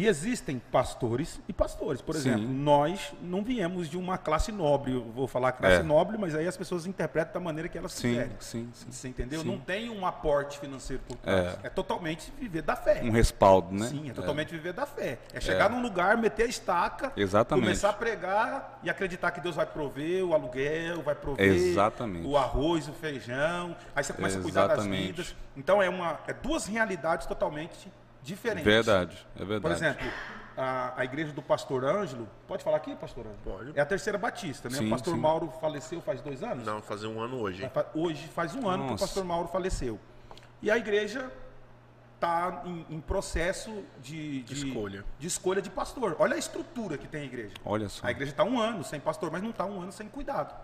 e 0.00 0.06
existem 0.06 0.58
pastores 0.72 1.38
e 1.46 1.52
pastores. 1.52 2.00
Por 2.00 2.14
Sim. 2.14 2.30
exemplo, 2.30 2.48
nós 2.48 3.12
não 3.20 3.44
viemos 3.44 3.86
de 3.86 3.98
uma 3.98 4.16
classe 4.16 4.50
nobre. 4.50 4.94
Eu 4.94 5.02
vou 5.02 5.28
falar 5.28 5.52
classe 5.52 5.80
É. 5.80 5.82
nobre, 5.82 6.16
mas 6.16 6.34
aí 6.34 6.48
as 6.48 6.56
pessoas 6.56 6.86
interpretam 6.86 7.34
da 7.34 7.40
maneira 7.40 7.68
que 7.68 7.76
elas 7.76 7.92
Sim, 7.92 8.08
quiserem. 8.08 8.32
sim, 8.40 8.70
sim. 8.72 8.90
Você 8.90 9.08
entendeu? 9.08 9.42
Sim. 9.42 9.48
Não 9.48 9.58
tem 9.58 9.90
um 9.90 10.06
aporte 10.06 10.58
financeiro 10.58 11.02
por 11.06 11.18
trás. 11.18 11.58
É, 11.62 11.68
totalmente 11.68 12.32
viver 12.38 12.62
da 12.62 12.74
fé. 12.76 13.02
Um 13.04 13.10
respaldo, 13.10 13.74
né? 13.74 13.88
Sim, 13.88 14.08
é 14.08 14.14
totalmente 14.14 14.50
viver 14.52 14.72
da 14.72 14.86
fé. 14.86 15.18
É 15.34 15.40
chegar 15.40 15.68
num 15.68 15.82
lugar, 15.82 16.16
meter 16.16 16.44
a 16.44 16.48
estaca, 16.48 17.12
Exatamente. 17.14 17.66
começar 17.66 17.90
a 17.90 17.92
pregar 17.92 18.80
e 18.82 18.88
acreditar 18.88 19.32
que 19.32 19.40
Deus 19.42 19.54
vai 19.54 19.66
prover 19.66 20.24
o 20.24 20.32
aluguel, 20.32 21.02
vai 21.02 21.14
prover 21.14 21.44
Exatamente. 21.46 22.26
o 22.26 22.38
arroz, 22.38 22.88
o 22.88 22.94
feijão. 22.94 23.76
Aí 23.94 24.02
você 24.02 24.14
começa 24.14 24.38
a 24.38 24.42
cuidar 24.42 24.62
das 24.66 24.78
Exatamente. 24.78 25.06
vidas. 25.08 25.36
Então 25.54 25.82
é 25.82 25.90
uma 25.90 26.20
é 26.26 26.32
duas 26.32 26.64
realidades 26.64 27.26
totalmente 27.26 27.92
diferentes. 28.22 28.64
Verdade, 28.64 29.26
é 29.36 29.38
verdade. 29.44 29.60
Por 29.62 29.70
exemplo, 29.70 30.06
a, 30.56 30.92
a 31.00 31.04
igreja 31.04 31.32
do 31.32 31.40
pastor 31.42 31.84
Ângelo, 31.84 32.28
pode 32.46 32.62
falar 32.62 32.76
aqui, 32.76 32.94
pastor 32.96 33.24
Ângelo? 33.26 33.40
Pode. 33.58 33.78
É 33.78 33.80
a 33.82 33.86
terceira 33.86 34.18
batista, 34.18 34.68
né? 34.68 34.76
Sim, 34.78 34.86
o 34.86 34.90
pastor 34.90 35.14
sim. 35.14 35.20
Mauro 35.20 35.52
faleceu 35.60 36.00
faz 36.00 36.20
dois 36.20 36.42
anos? 36.42 36.64
Não, 36.64 36.82
fazer 36.82 37.06
um 37.06 37.20
ano 37.20 37.40
hoje. 37.40 37.68
Hoje 37.94 38.28
faz 38.28 38.54
um 38.54 38.68
ano 38.68 38.82
que 38.84 38.88
o 38.88 38.92
Nossa. 38.92 39.04
pastor 39.04 39.24
Mauro 39.24 39.48
faleceu. 39.48 39.98
E 40.62 40.70
a 40.70 40.76
igreja 40.76 41.30
está 42.16 42.62
em, 42.66 42.84
em 42.90 43.00
processo 43.00 43.82
de, 44.02 44.42
de- 44.42 44.68
Escolha. 44.68 45.04
de 45.18 45.26
escolha 45.26 45.62
de 45.62 45.70
pastor. 45.70 46.16
Olha 46.18 46.34
a 46.34 46.38
estrutura 46.38 46.98
que 46.98 47.08
tem 47.08 47.22
a 47.22 47.24
igreja. 47.24 47.54
Olha 47.64 47.88
só. 47.88 48.06
A 48.06 48.10
igreja 48.10 48.32
está 48.32 48.44
um 48.44 48.58
ano 48.60 48.84
sem 48.84 49.00
pastor, 49.00 49.30
mas 49.30 49.42
não 49.42 49.50
está 49.50 49.64
um 49.64 49.80
ano 49.80 49.90
sem 49.92 50.06
cuidado. 50.08 50.54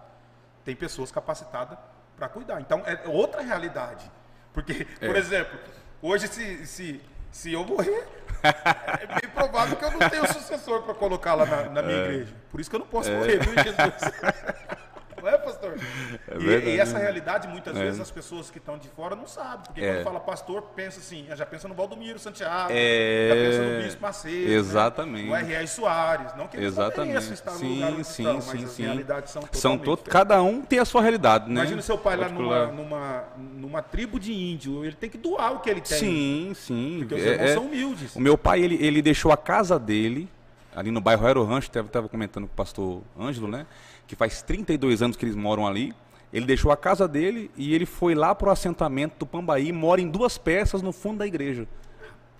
Tem 0.64 0.76
pessoas 0.76 1.10
capacitadas 1.10 1.78
para 2.16 2.28
cuidar. 2.28 2.60
Então 2.60 2.82
é 2.84 3.08
outra 3.08 3.40
realidade. 3.40 4.10
Porque, 4.52 4.86
É. 5.00 5.06
por 5.06 5.16
exemplo, 5.16 5.58
hoje 6.02 6.28
se, 6.28 6.66
se, 6.66 7.00
se 7.36 7.52
eu 7.52 7.66
morrer, 7.66 8.08
é 8.42 9.06
bem 9.06 9.30
provável 9.34 9.76
que 9.76 9.84
eu 9.84 9.90
não 9.90 10.08
tenha 10.08 10.26
sucessor 10.32 10.82
para 10.82 10.94
colocar 10.94 11.34
lá 11.34 11.44
na, 11.44 11.62
na 11.68 11.82
minha 11.82 11.98
igreja. 11.98 12.34
Por 12.50 12.60
isso 12.60 12.70
que 12.70 12.76
eu 12.76 12.80
não 12.80 12.86
posso 12.86 13.10
morrer, 13.12 13.38
viu, 13.38 13.52
Jesus? 13.62 13.76
Não 15.26 15.32
é, 15.32 15.38
pastor? 15.38 15.74
É 16.28 16.36
E- 16.36 16.38
verdade. 16.38 16.70
e, 16.76 16.78
essa 16.80 16.98
realidade, 16.98 17.48
muitas 17.48 17.76
É. 17.76 17.80
vezes, 17.82 18.00
as 18.00 18.10
pessoas 18.10 18.48
que 18.50 18.58
estão 18.58 18.78
de 18.78 18.88
fora 18.88 19.16
não 19.16 19.26
sabem. 19.26 19.64
Porque 19.66 19.80
É. 19.80 19.94
quando 19.94 20.04
fala 20.04 20.20
pastor, 20.20 20.62
pensa 20.74 21.00
assim, 21.00 21.26
já 21.34 21.44
pensa 21.44 21.66
no 21.66 21.74
Valdomiro 21.74 22.18
Santiago, 22.18 22.68
É. 22.72 23.28
já 23.28 23.34
pensa 23.34 23.62
no 23.76 23.82
Bispo 23.82 24.02
Macedo, 24.02 24.52
Exatamente. 24.52 25.24
Né? 25.24 25.28
no 25.30 25.34
R.R. 25.36 25.66
Soares. 25.66 26.34
Não 26.36 26.46
que 26.46 26.56
eles 26.56 26.74
não 26.76 26.84
Exatamente. 26.84 27.32
estar 27.32 27.50
no 27.52 27.58
Sim, 27.58 27.74
lugar 27.74 27.92
onde 27.92 28.04
sim, 28.04 28.22
estão, 28.22 28.34
mas 28.34 28.44
sim, 28.44 28.64
as 28.64 28.70
sim. 28.70 28.82
realidades 28.84 29.32
são 29.32 29.42
São 29.52 29.78
todos, 29.78 30.04
cada 30.04 30.40
um 30.42 30.62
tem 30.62 30.78
a 30.78 30.84
sua 30.84 31.02
realidade, 31.02 31.46
né? 31.48 31.60
Imagina 31.62 31.82
seu 31.82 31.98
pai 31.98 32.16
lá 32.16 32.28
numa, 32.28 32.66
numa, 32.66 33.24
numa 33.54 33.82
tribo 33.82 34.20
de 34.20 34.32
índio, 34.32 34.84
ele 34.84 34.94
tem 34.94 35.10
que 35.10 35.18
doar 35.18 35.54
o 35.54 35.60
que 35.60 35.68
ele 35.70 35.80
tem. 35.80 35.98
Sim, 35.98 36.52
sim. 36.54 36.96
Porque 37.00 37.14
os 37.16 37.22
É- 37.26 37.32
irmãos 37.32 37.50
é- 37.50 37.54
são 37.54 37.66
humildes. 37.66 38.14
O 38.14 38.20
meu 38.20 38.38
pai, 38.38 38.60
ele, 38.62 38.76
ele 38.84 39.02
deixou 39.02 39.32
a 39.32 39.36
casa 39.36 39.78
dele, 39.78 40.28
ali 40.74 40.90
no 40.90 41.00
bairro 41.00 41.26
Aero 41.26 41.44
Rancho, 41.44 41.68
estava 41.74 42.08
comentando 42.08 42.46
com 42.46 42.52
o 42.52 42.56
pastor 42.56 43.02
Ângelo, 43.18 43.48
né? 43.48 43.66
Que 44.06 44.14
faz 44.16 44.42
32 44.42 45.02
anos 45.02 45.16
que 45.16 45.24
eles 45.24 45.34
moram 45.36 45.66
ali. 45.66 45.92
Ele 46.32 46.44
deixou 46.46 46.70
a 46.72 46.76
casa 46.76 47.06
dele 47.08 47.50
e 47.56 47.74
ele 47.74 47.86
foi 47.86 48.14
lá 48.14 48.34
para 48.34 48.48
o 48.48 48.50
assentamento 48.50 49.14
do 49.20 49.26
Pambaí, 49.26 49.72
mora 49.72 50.00
em 50.00 50.08
duas 50.08 50.36
peças 50.36 50.82
no 50.82 50.92
fundo 50.92 51.18
da 51.18 51.26
igreja, 51.26 51.66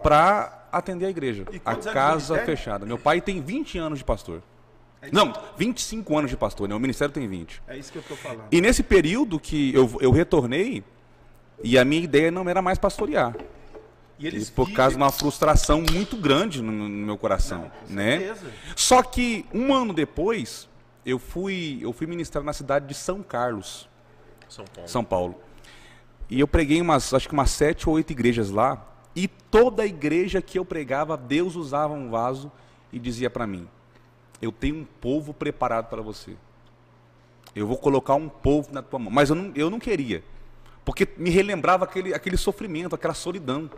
para 0.03 0.67
atender 0.73 1.07
a 1.07 1.11
igreja. 1.11 1.45
A 1.65 1.75
casa 1.77 2.39
fechada. 2.45 2.85
Meu 2.85 2.99
pai 2.99 3.21
tem 3.21 3.41
20 3.41 3.79
anos 3.79 3.99
de 4.01 4.05
pastor. 4.05 4.43
É 5.01 5.09
Não, 5.13 5.33
25 5.57 6.19
anos 6.19 6.31
de 6.31 6.37
pastor, 6.37 6.69
né? 6.69 6.75
O 6.75 6.81
ministério 6.81 7.13
tem 7.15 7.27
20. 7.29 7.63
É 7.69 7.77
isso 7.79 7.93
que 7.93 7.99
eu 7.99 8.03
estou 8.03 8.17
falando. 8.17 8.45
E 8.51 8.61
nesse 8.61 8.83
período 8.83 9.39
que 9.39 9.73
eu, 9.75 9.91
eu 10.01 10.11
retornei, 10.11 10.83
e 11.63 11.79
a 11.79 11.85
minha 11.85 12.03
ideia 12.03 12.31
não 12.31 12.49
era 12.49 12.61
mais 12.61 12.79
pastorear. 12.79 13.35
E 14.19 14.27
eles 14.27 14.49
E 14.49 14.53
por 14.53 14.65
vivem- 14.65 14.77
causa 14.77 14.97
de 14.97 15.03
uma 15.03 15.13
frustração 15.13 15.83
muito 15.93 16.17
grande 16.17 16.61
no, 16.63 16.73
no 16.73 16.89
meu 16.89 17.17
coração, 17.19 17.71
Não, 17.89 17.97
né? 17.97 18.35
Só 18.75 19.03
que 19.03 19.45
um 19.55 19.73
ano 19.73 19.93
depois, 19.93 20.69
eu 21.07 21.21
fui, 21.21 21.79
eu 21.81 21.93
fui 21.93 22.05
ministrar 22.09 22.43
na 22.43 22.53
cidade 22.53 22.89
de 22.89 22.95
São 22.95 23.23
Carlos. 23.23 23.89
São 24.49 24.65
Paulo. 24.65 24.89
São 24.89 25.05
Paulo. 25.05 25.35
E 26.29 26.41
eu 26.41 26.49
preguei 26.49 26.81
umas, 26.81 27.15
acho 27.15 27.29
que 27.29 27.33
umas 27.33 27.51
sete 27.51 27.89
ou 27.89 27.95
oito 27.95 28.11
igrejas 28.11 28.51
lá. 28.51 28.85
E 29.15 29.29
toda 29.29 29.87
igreja 29.87 30.43
que 30.43 30.59
eu 30.59 30.65
pregava, 30.65 31.17
Deus 31.17 31.55
usava 31.55 31.95
um 31.95 32.11
vaso 32.11 32.51
e 32.93 32.99
dizia 32.99 33.31
para 33.31 33.47
mim: 33.47 33.69
Eu 34.43 34.51
tenho 34.51 34.77
um 34.77 34.85
povo 34.85 35.33
preparado 35.33 35.89
para 35.89 36.03
você. 36.03 36.37
Eu 37.55 37.69
vou 37.69 37.79
colocar 37.79 38.17
um 38.17 38.29
povo 38.29 38.73
na 38.73 38.83
tua 38.83 38.99
mão. 38.99 39.11
Mas 39.11 39.31
eu 39.31 39.37
não, 39.37 39.53
eu 39.55 39.71
não 39.71 39.79
queria. 39.79 40.25
Porque 40.85 41.09
me 41.17 41.31
relembrava 41.31 41.85
aquele, 41.85 42.13
aquele 42.13 42.37
sofrimento, 42.37 42.95
aquela 42.95 43.15
solidão. 43.15 43.71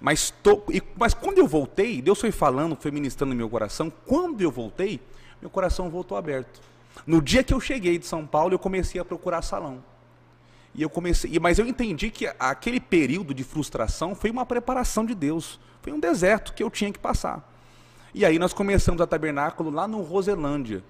Mas, 0.00 0.30
to, 0.42 0.62
e, 0.68 0.82
mas 0.96 1.14
quando 1.14 1.38
eu 1.38 1.46
voltei, 1.46 2.02
Deus 2.02 2.20
foi 2.20 2.32
falando, 2.32 2.76
foi 2.76 2.90
ministrando 2.90 3.32
no 3.32 3.36
meu 3.36 3.48
coração. 3.48 3.90
Quando 4.04 4.40
eu 4.40 4.50
voltei, 4.50 5.00
meu 5.40 5.50
coração 5.50 5.88
voltou 5.88 6.16
aberto. 6.16 6.60
No 7.06 7.22
dia 7.22 7.42
que 7.42 7.54
eu 7.54 7.60
cheguei 7.60 7.98
de 7.98 8.06
São 8.06 8.26
Paulo, 8.26 8.54
eu 8.54 8.58
comecei 8.58 9.00
a 9.00 9.04
procurar 9.04 9.42
salão. 9.42 9.82
E 10.74 10.82
eu 10.82 10.90
comecei, 10.90 11.38
mas 11.38 11.58
eu 11.58 11.66
entendi 11.66 12.10
que 12.10 12.26
aquele 12.38 12.78
período 12.78 13.34
de 13.34 13.42
frustração 13.42 14.14
foi 14.14 14.30
uma 14.30 14.46
preparação 14.46 15.04
de 15.04 15.14
Deus. 15.14 15.58
Foi 15.82 15.92
um 15.92 15.98
deserto 15.98 16.52
que 16.52 16.62
eu 16.62 16.70
tinha 16.70 16.92
que 16.92 16.98
passar. 16.98 17.48
E 18.14 18.24
aí 18.24 18.38
nós 18.38 18.52
começamos 18.52 19.00
a 19.00 19.06
tabernáculo 19.06 19.70
lá 19.70 19.88
no 19.88 20.02
Roselândia, 20.02 20.82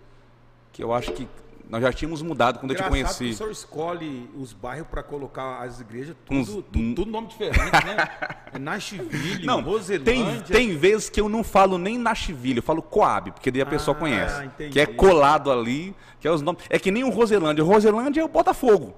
que 0.73 0.83
eu 0.83 0.93
acho 0.93 1.13
que 1.13 1.29
nós 1.71 1.81
já 1.83 1.93
tínhamos 1.93 2.21
mudado 2.21 2.59
quando 2.59 2.73
eu 2.73 2.77
te 2.77 2.83
Engraçado 2.83 2.99
que 3.07 3.19
conheci. 3.19 3.35
o 3.35 3.37
senhor 3.37 3.53
escolhe 3.53 4.29
os 4.37 4.53
bairros 4.53 4.89
para 4.89 5.03
colocar 5.03 5.63
as 5.63 5.81
igrejas, 5.81 6.17
Uns- 6.31 6.47
tudo, 6.49 6.63
tudo, 6.63 6.95
tudo 6.95 7.11
nome 7.11 7.29
diferente, 7.29 7.59
né? 7.73 7.97
É 8.53 8.59
Nashville, 8.59 9.47
Não, 9.47 9.61
Roselândia. 9.61 10.05
tem, 10.05 10.41
tem 10.43 10.77
vezes 10.77 11.09
que 11.09 11.21
eu 11.21 11.29
não 11.29 11.45
falo 11.45 11.79
nem 11.79 11.97
Nashville, 11.97 12.57
eu 12.57 12.63
falo 12.63 12.83
Coab, 12.83 13.31
porque 13.31 13.49
daí 13.51 13.63
a 13.63 13.67
pessoa 13.67 13.97
Ah, 13.97 14.01
conhece. 14.01 14.45
entendi. 14.45 14.71
Que 14.73 14.81
é 14.81 14.87
colado 14.87 15.53
ali, 15.53 15.95
que 16.19 16.27
é 16.27 16.31
os 16.33 16.43
nomes. 16.43 16.65
É 16.69 16.77
que 16.79 16.91
nem 16.91 17.05
o 17.05 17.11
Roselândia. 17.11 17.63
O 17.63 17.67
Roselândia 17.69 18.21
é 18.21 18.25
o 18.25 18.29
Botafogo. 18.29 18.93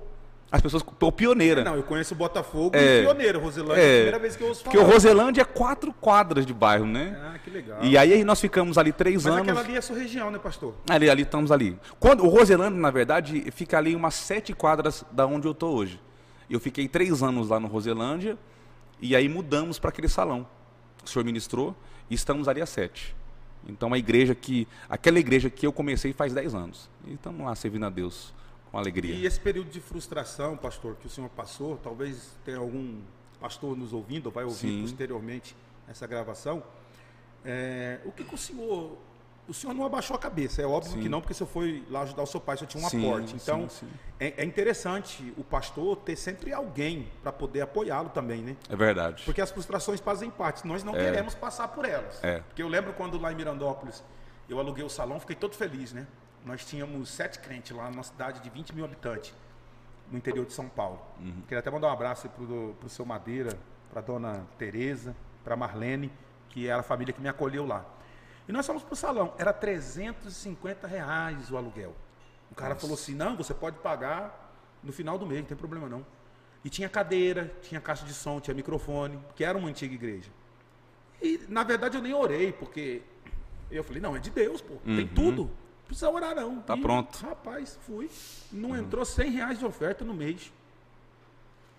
As 0.53 0.61
pessoas, 0.61 0.85
o 1.01 1.11
pioneira. 1.11 1.65
Não, 1.65 1.77
eu 1.77 1.83
conheço 1.83 2.12
o 2.12 2.17
Botafogo 2.17 2.77
É. 2.77 2.99
e 2.99 3.03
Pioneiro. 3.05 3.41
Roselândia 3.41 3.81
é 3.81 3.85
a 3.85 3.88
É, 3.88 3.95
primeira 3.95 4.19
vez 4.19 4.37
que 4.37 4.43
eu 4.43 4.49
ouço 4.49 4.62
falar. 4.62 4.75
Porque 4.77 4.87
o 4.87 4.93
Roselândia 4.93 5.41
é 5.41 5.45
quatro 5.47 5.95
quadras 5.95 6.45
de 6.45 6.53
bairro, 6.53 6.85
né? 6.85 7.19
Ah, 7.25 7.38
que 7.38 7.49
legal. 7.49 7.79
E 7.83 7.97
aí 7.97 8.23
nós 8.23 8.38
ficamos 8.38 8.77
ali 8.77 8.93
três 8.93 9.25
Mas 9.25 9.33
anos. 9.33 9.49
aquela 9.49 9.61
ali 9.61 9.75
é 9.77 9.79
a 9.79 9.83
sua 9.83 9.97
região, 9.97 10.31
né, 10.31 10.38
pastor? 10.38 10.75
Ali, 10.91 11.09
ali 11.09 11.23
estamos 11.23 11.51
ali. 11.51 11.79
Quando, 11.99 12.23
o 12.23 12.29
Roselândia, 12.29 12.79
na 12.79 12.91
verdade, 12.91 13.51
fica 13.51 13.79
ali 13.79 13.97
umas 13.97 14.12
sete 14.15 14.53
quadras 14.53 15.03
da 15.11 15.27
onde 15.27 15.49
eu 15.49 15.53
estou 15.53 15.75
hoje. 15.75 15.99
Eu 16.51 16.61
fiquei 16.61 16.87
três 16.87 17.23
anos 17.23 17.49
lá 17.49 17.59
no 17.59 17.67
Roselândia 17.67 18.37
e 19.01 19.17
aí 19.17 19.31
mudamos 19.31 19.79
para 19.79 19.88
aquele 19.88 20.09
salão. 20.09 20.47
que 20.99 21.07
O 21.07 21.09
senhor 21.11 21.25
ministrou 21.25 21.75
e 22.11 22.15
estamos 22.15 22.47
ali 22.47 22.61
há 22.61 22.67
sete. 22.67 23.17
Então 23.67 23.95
a 23.95 23.97
igreja 23.99 24.35
que. 24.35 24.69
Aquela 24.87 25.19
igreja 25.19 25.49
que 25.49 25.67
eu 25.67 25.73
comecei 25.73 26.12
faz 26.12 26.35
dez 26.35 26.55
anos. 26.55 26.91
E 27.07 27.15
estamos 27.15 27.47
lá 27.47 27.55
servindo 27.55 27.87
a 27.87 27.91
Deus 27.91 28.35
com 28.72 28.78
alegria. 28.78 29.14
E 29.14 29.26
esse 29.26 29.38
período 29.38 29.70
de 29.70 29.80
frustração, 29.80 30.56
pastor, 30.56 30.96
que 30.96 31.06
o 31.06 31.11
senhor 31.11 31.28
passou, 31.30 31.76
talvez 31.76 32.30
tenha 32.44 32.56
algum 32.56 33.00
pastor 33.38 33.76
nos 33.76 33.92
ouvindo, 33.92 34.26
ou 34.26 34.32
vai 34.32 34.44
ouvir 34.44 34.56
Sim. 34.56 34.82
posteriormente 34.82 35.54
essa 35.87 36.06
gravação. 36.06 36.62
É, 37.44 38.00
o 38.04 38.11
que, 38.11 38.24
que 38.24 38.35
o 38.35 38.38
senhor. 38.38 38.96
O 39.48 39.52
senhor 39.52 39.74
não 39.74 39.85
abaixou 39.85 40.14
a 40.14 40.18
cabeça, 40.20 40.62
é 40.62 40.66
óbvio 40.66 40.92
Sim. 40.92 41.00
que 41.02 41.08
não, 41.08 41.20
porque 41.20 41.32
o 41.32 41.37
senhor 41.37 41.50
foi 41.50 41.85
lá 41.90 42.02
ajudar 42.02 42.22
o 42.22 42.26
seu 42.26 42.40
pai, 42.40 42.54
o 42.54 42.58
senhor 42.61 42.68
tinha 42.68 42.87
um 42.87 42.88
Sim, 42.88 43.04
aporte. 43.04 43.35
Então, 43.35 43.68
sim. 43.68 43.88
É, 44.18 44.35
é 44.40 44.44
interessante 44.44 45.35
o 45.37 45.42
pastor 45.42 45.96
ter 45.96 46.14
sempre 46.14 46.52
alguém 46.52 47.08
para 47.24 47.32
poder 47.32 47.61
apoiá-lo 47.62 48.08
também, 48.11 48.40
né? 48.40 48.56
É 48.70 48.76
verdade. 48.76 49.24
Porque 49.24 49.40
as 49.40 49.50
frustrações 49.50 49.98
fazem 49.98 50.30
parte, 50.30 50.64
nós 50.64 50.85
não 50.85 50.92
queremos 50.92 51.35
passar 51.35 51.66
por 51.68 51.85
elas. 51.85 52.22
É. 52.22 52.38
Porque 52.38 52.62
eu 52.62 52.68
lembro 52.68 52.92
quando 52.92 53.20
lá 53.20 53.32
em 53.32 53.35
Mirandópolis 53.35 54.02
eu 54.48 54.61
aluguei 54.61 54.85
o 54.85 54.88
salão, 54.88 55.18
fiquei 55.18 55.35
todo 55.35 55.56
feliz, 55.56 55.92
né? 55.92 56.06
Nós 56.44 56.64
tínhamos 56.64 57.09
sete 57.09 57.38
crentes 57.38 57.76
lá 57.76 57.90
numa 57.90 58.02
cidade 58.02 58.40
de 58.40 58.50
20 58.50 58.74
mil 58.74 58.85
habitantes, 58.85 59.33
no 60.11 60.18
interior 60.18 60.44
de 60.44 60.52
São 60.52 60.68
Paulo. 60.68 61.00
Uhum. 61.20 61.42
Queria 61.42 61.61
até 61.61 61.70
mandar 61.70 61.88
um 61.88 61.92
abraço 61.92 62.28
para 62.28 62.42
o 62.44 62.88
seu 62.88 63.05
Madeira, 63.05 63.57
para 63.90 64.00
dona 64.00 64.46
Tereza, 64.59 65.14
para 65.44 65.57
Marlene, 65.57 66.11
que 66.48 66.66
era 66.66 66.81
a 66.81 66.83
família 66.83 67.12
que 67.12 67.20
me 67.20 67.28
acolheu 67.28 67.64
lá. 67.64 67.85
E 68.48 68.52
nós 68.52 68.66
fomos 68.66 68.83
para 68.83 68.92
o 68.92 68.96
salão, 68.96 69.33
era 69.38 69.52
350 69.52 70.87
reais 70.87 71.50
o 71.50 71.57
aluguel. 71.57 71.94
O 72.50 72.55
cara 72.55 72.74
falou 72.74 72.94
assim, 72.94 73.14
não, 73.14 73.37
você 73.37 73.55
pode 73.55 73.78
pagar 73.78 74.52
no 74.83 74.92
final 74.92 75.16
do 75.16 75.24
mês, 75.24 75.40
não 75.40 75.48
tem 75.48 75.57
problema 75.57 75.88
não. 75.88 76.05
E 76.64 76.68
tinha 76.68 76.88
cadeira, 76.88 77.52
tinha 77.62 77.81
caixa 77.81 78.05
de 78.05 78.12
som, 78.12 78.40
tinha 78.40 78.55
microfone, 78.55 79.18
que 79.35 79.44
era 79.44 79.57
uma 79.57 79.68
antiga 79.68 79.94
igreja. 79.94 80.31
E, 81.20 81.40
na 81.48 81.62
verdade, 81.62 81.96
eu 81.96 82.02
nem 82.02 82.12
orei, 82.12 82.52
porque 82.52 83.02
eu 83.70 83.83
falei, 83.85 84.02
não, 84.02 84.14
é 84.16 84.18
de 84.18 84.31
Deus, 84.31 84.61
pô, 84.61 84.74
tem 84.85 85.07
tudo. 85.07 85.50
Precisa 85.92 86.11
orar, 86.11 86.35
não. 86.35 86.48
Uhum. 86.48 86.61
Tá 86.62 86.74
E, 86.74 86.81
pronto. 86.81 87.22
Uhum. 87.22 87.28
Rapaz, 87.28 87.78
fui. 87.83 88.11
Não 88.50 88.74
entrou 88.74 89.05
100 89.05 89.31
reais 89.31 89.59
de 89.59 89.66
oferta 89.66 90.02
no 90.05 90.14
mês. 90.14 90.50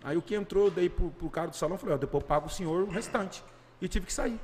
Aí 0.04 0.16
o 0.16 0.22
que 0.22 0.36
entrou, 0.36 0.66
eu 0.66 0.72
dei 0.72 0.88
pro, 0.88 1.10
pro 1.10 1.30
cara 1.32 1.48
do 1.48 1.56
salão, 1.56 1.78
falei, 1.80 1.96
ó, 1.96 1.98
depois 1.98 2.22
eu 2.22 2.28
pago 2.28 2.46
o 2.46 2.50
senhor 2.50 2.84
o 2.84 2.92
restante. 2.92 3.44
E 3.82 3.88
tive 3.88 4.06
que 4.06 4.14
sair. 4.14 4.40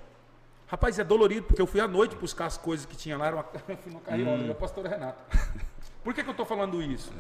Rapaz, 0.68 0.98
é 0.98 1.04
dolorido, 1.04 1.46
porque 1.46 1.62
eu 1.62 1.68
fui 1.68 1.80
à 1.80 1.88
noite 1.88 2.16
buscar 2.16 2.48
as 2.48 2.58
coisas 2.58 2.86
que 2.88 2.96
tinha 2.96 3.16
lá, 3.16 3.28
era 3.28 3.36
uma, 3.36 3.46
eu 3.70 3.78
fui 3.78 3.92
no 3.94 4.00
carriola, 4.00 4.38
Hum. 4.38 4.46
meu 4.46 4.56
pastor 4.56 4.86
Renato. 4.88 5.22
Por 6.04 6.14
que, 6.16 6.24
que 6.24 6.30
eu 6.30 6.32
estou 6.32 6.46
falando 6.48 6.82
isso? 6.82 7.14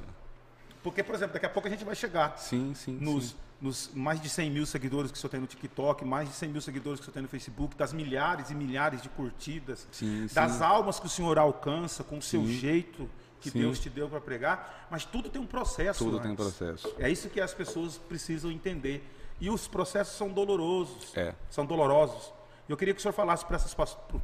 Porque, 0.83 1.03
por 1.03 1.15
exemplo, 1.15 1.33
daqui 1.33 1.45
a 1.45 1.49
pouco 1.49 1.67
a 1.67 1.71
gente 1.71 1.83
vai 1.83 1.95
chegar 1.95 2.37
Sim, 2.37 2.73
sim. 2.73 2.97
nos, 3.01 3.31
sim. 3.31 3.35
nos 3.61 3.91
mais 3.93 4.21
de 4.21 4.29
100 4.29 4.51
mil 4.51 4.65
seguidores 4.65 5.11
que 5.11 5.17
o 5.17 5.19
senhor 5.21 5.31
tem 5.31 5.39
no 5.39 5.47
TikTok, 5.47 6.05
mais 6.05 6.29
de 6.29 6.35
100 6.35 6.49
mil 6.49 6.61
seguidores 6.61 6.99
que 6.99 7.03
o 7.03 7.05
senhor 7.05 7.13
tem 7.13 7.23
no 7.23 7.29
Facebook, 7.29 7.75
das 7.75 7.91
milhares 7.91 8.49
e 8.49 8.55
milhares 8.55 9.01
de 9.01 9.09
curtidas, 9.09 9.87
Sim, 9.91 10.27
das 10.33 10.53
sim. 10.53 10.63
almas 10.63 10.99
que 10.99 11.05
o 11.05 11.09
senhor 11.09 11.37
alcança 11.37 12.03
com 12.03 12.17
o 12.17 12.21
seu 12.21 12.45
jeito 12.47 13.09
que 13.41 13.49
Sim. 13.49 13.59
Deus 13.59 13.79
te 13.79 13.89
deu 13.89 14.09
para 14.09 14.19
pregar, 14.19 14.87
mas 14.89 15.05
tudo 15.05 15.29
tem 15.29 15.41
um 15.41 15.45
processo. 15.45 16.03
Tudo 16.03 16.19
tem 16.19 16.31
um 16.31 16.33
antes. 16.33 16.45
processo. 16.57 16.93
É 16.99 17.09
isso 17.09 17.29
que 17.29 17.39
as 17.39 17.53
pessoas 17.53 17.97
precisam 17.97 18.51
entender. 18.51 19.01
E 19.39 19.49
os 19.49 19.67
processos 19.67 20.17
são 20.17 20.29
dolorosos. 20.29 21.15
É. 21.15 21.33
São 21.49 21.65
dolorosos. 21.65 22.33
Eu 22.67 22.75
queria 22.75 22.93
que 22.93 22.99
o 22.99 23.01
senhor 23.01 23.13
falasse 23.13 23.45
para 23.45 23.55
esses 23.55 23.73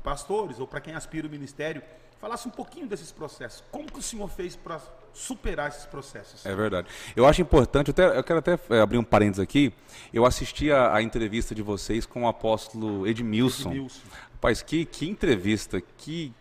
pastores 0.03 0.59
ou 0.59 0.67
para 0.67 0.81
quem 0.81 0.93
aspira 0.93 1.25
o 1.27 1.29
ministério, 1.29 1.81
falasse 2.19 2.47
um 2.47 2.51
pouquinho 2.51 2.85
desses 2.87 3.11
processos. 3.11 3.63
Como 3.71 3.91
que 3.91 3.99
o 3.99 4.03
senhor 4.03 4.27
fez 4.27 4.55
para 4.55 4.79
superar 5.15 5.69
esses 5.69 5.85
processos? 5.85 6.45
É 6.45 6.53
verdade. 6.53 6.87
Eu 7.15 7.25
acho 7.25 7.41
importante, 7.41 7.87
eu, 7.87 7.91
até- 7.91 8.17
eu 8.19 8.23
quero 8.23 8.39
até 8.39 8.59
é, 8.69 8.79
abrir 8.81 8.97
um 8.97 9.03
parênteses 9.03 9.39
aqui. 9.39 9.73
Eu 10.13 10.25
assisti 10.25 10.71
a, 10.71 10.93
a 10.93 11.01
entrevista 11.01 11.55
de 11.55 11.61
vocês 11.63 12.05
com 12.05 12.23
o 12.23 12.27
apóstolo 12.27 13.07
Edmilson. 13.07 13.71
Edmilson. 13.71 14.01
Rapaz, 14.33 14.61
que, 14.61 14.85
que 14.85 15.09
entrevista, 15.09 15.81
que. 15.97 16.31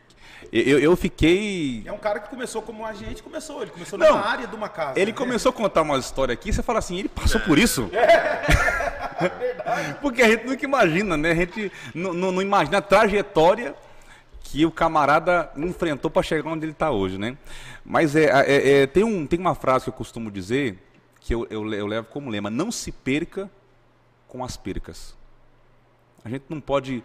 Eu, 0.52 0.78
eu 0.78 0.94
fiquei. 0.96 1.82
É 1.86 1.92
um 1.92 1.96
cara 1.98 2.20
que 2.20 2.28
começou 2.28 2.60
como 2.60 2.84
agente, 2.84 3.22
começou, 3.22 3.62
ele 3.62 3.70
começou 3.70 3.98
Não, 3.98 4.08
numa 4.16 4.26
área 4.26 4.46
de 4.46 4.54
uma 4.54 4.68
casa. 4.68 4.98
Ele 5.00 5.12
né? 5.12 5.16
começou 5.16 5.50
a 5.50 5.52
contar 5.52 5.80
uma 5.82 5.96
história 5.96 6.32
aqui, 6.34 6.52
você 6.52 6.62
fala 6.62 6.80
assim, 6.80 6.98
ele 6.98 7.08
passou 7.08 7.40
por 7.40 7.58
isso? 7.58 7.88
Porque 10.02 10.22
a 10.22 10.28
gente 10.28 10.44
nunca 10.46 10.64
imagina, 10.64 11.16
né? 11.16 11.30
A 11.30 11.34
gente 11.34 11.72
não, 11.94 12.12
não- 12.12 12.32
não 12.32 12.42
imagina 12.42 12.78
a 12.78 12.82
trajetória 12.82 13.74
que 14.44 14.64
o 14.64 14.70
camarada 14.70 15.50
enfrentou 15.56 16.10
para 16.10 16.22
chegar 16.22 16.48
onde 16.50 16.64
ele 16.66 16.72
está 16.72 16.90
hoje, 16.90 17.18
né? 17.18 17.36
Mas 17.84 18.14
é, 18.14 18.26
é- 18.26 18.82
é- 18.82 18.86
tem, 18.86 19.02
um, 19.02 19.26
tem 19.26 19.40
uma 19.40 19.54
frase 19.54 19.84
que 19.84 19.88
eu 19.88 19.94
costumo 19.94 20.30
dizer, 20.30 20.78
que 21.18 21.34
eu, 21.34 21.46
eu, 21.50 21.72
eu 21.72 21.86
levo 21.86 22.06
como 22.08 22.30
lema, 22.30 22.50
não 22.50 22.70
se 22.70 22.92
perca 22.92 23.50
com 24.28 24.44
as 24.44 24.56
percas. 24.56 25.16
A 26.22 26.28
gente 26.28 26.44
não 26.48 26.60
pode 26.60 27.02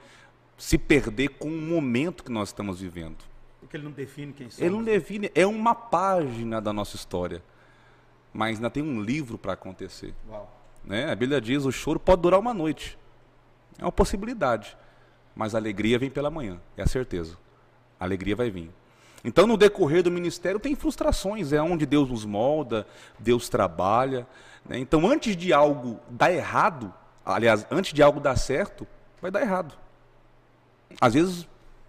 se 0.58 0.78
perder 0.78 1.30
com 1.30 1.48
o 1.48 1.62
momento 1.62 2.24
que 2.24 2.32
nós 2.32 2.50
estamos 2.50 2.82
vivendo. 2.82 3.18
Porque 3.62 3.78
ele 3.78 3.86
não 3.86 3.92
define 3.92 4.34
quem 4.34 4.50
somos. 4.50 4.62
Ele 4.62 4.76
não 4.76 4.84
define, 4.84 5.32
é 5.34 5.48
uma 5.48 5.74
página 5.74 6.60
da 6.62 6.74
nossa 6.74 6.96
história. 6.98 7.42
Mas 8.34 8.58
ainda 8.58 8.70
tem 8.70 8.84
um 8.84 9.02
livro 9.02 9.38
para 9.38 9.54
acontecer. 9.54 10.14
Né? 10.84 11.10
A 11.12 11.16
Bíblia 11.16 11.40
diz: 11.42 11.66
o 11.66 11.72
choro 11.72 12.00
pode 12.00 12.22
durar 12.22 12.40
uma 12.40 12.54
noite. 12.54 12.98
É 13.78 13.84
uma 13.84 13.92
possibilidade. 13.92 14.78
Mas 15.40 15.56
a 15.56 15.58
alegria 15.58 15.98
vem 15.98 16.10
pela 16.10 16.30
manhã, 16.30 16.60
é 16.76 16.82
a 16.82 16.86
certeza. 16.86 17.38
A 17.98 18.04
alegria 18.04 18.36
vai 18.36 18.52
vir. 18.52 18.70
Então, 19.24 19.48
no 19.48 19.56
decorrer 19.56 20.04
do 20.04 20.12
ministério, 20.12 20.60
tem 20.60 20.76
frustrações, 20.76 21.54
é 21.54 21.62
onde 21.62 21.86
Deus 21.86 22.10
nos 22.10 22.26
molda, 22.26 22.86
Deus 23.18 23.48
trabalha. 23.48 24.28
né? 24.68 24.78
Então, 24.78 25.08
antes 25.08 25.38
de 25.38 25.54
algo 25.54 25.98
dar 26.10 26.30
errado, 26.30 26.94
aliás, 27.26 27.66
antes 27.72 27.94
de 27.94 28.04
algo 28.04 28.20
dar 28.20 28.36
certo, 28.36 28.86
vai 29.22 29.32
dar 29.32 29.40
errado. 29.40 29.76
Às 31.00 31.14
vezes, 31.14 31.48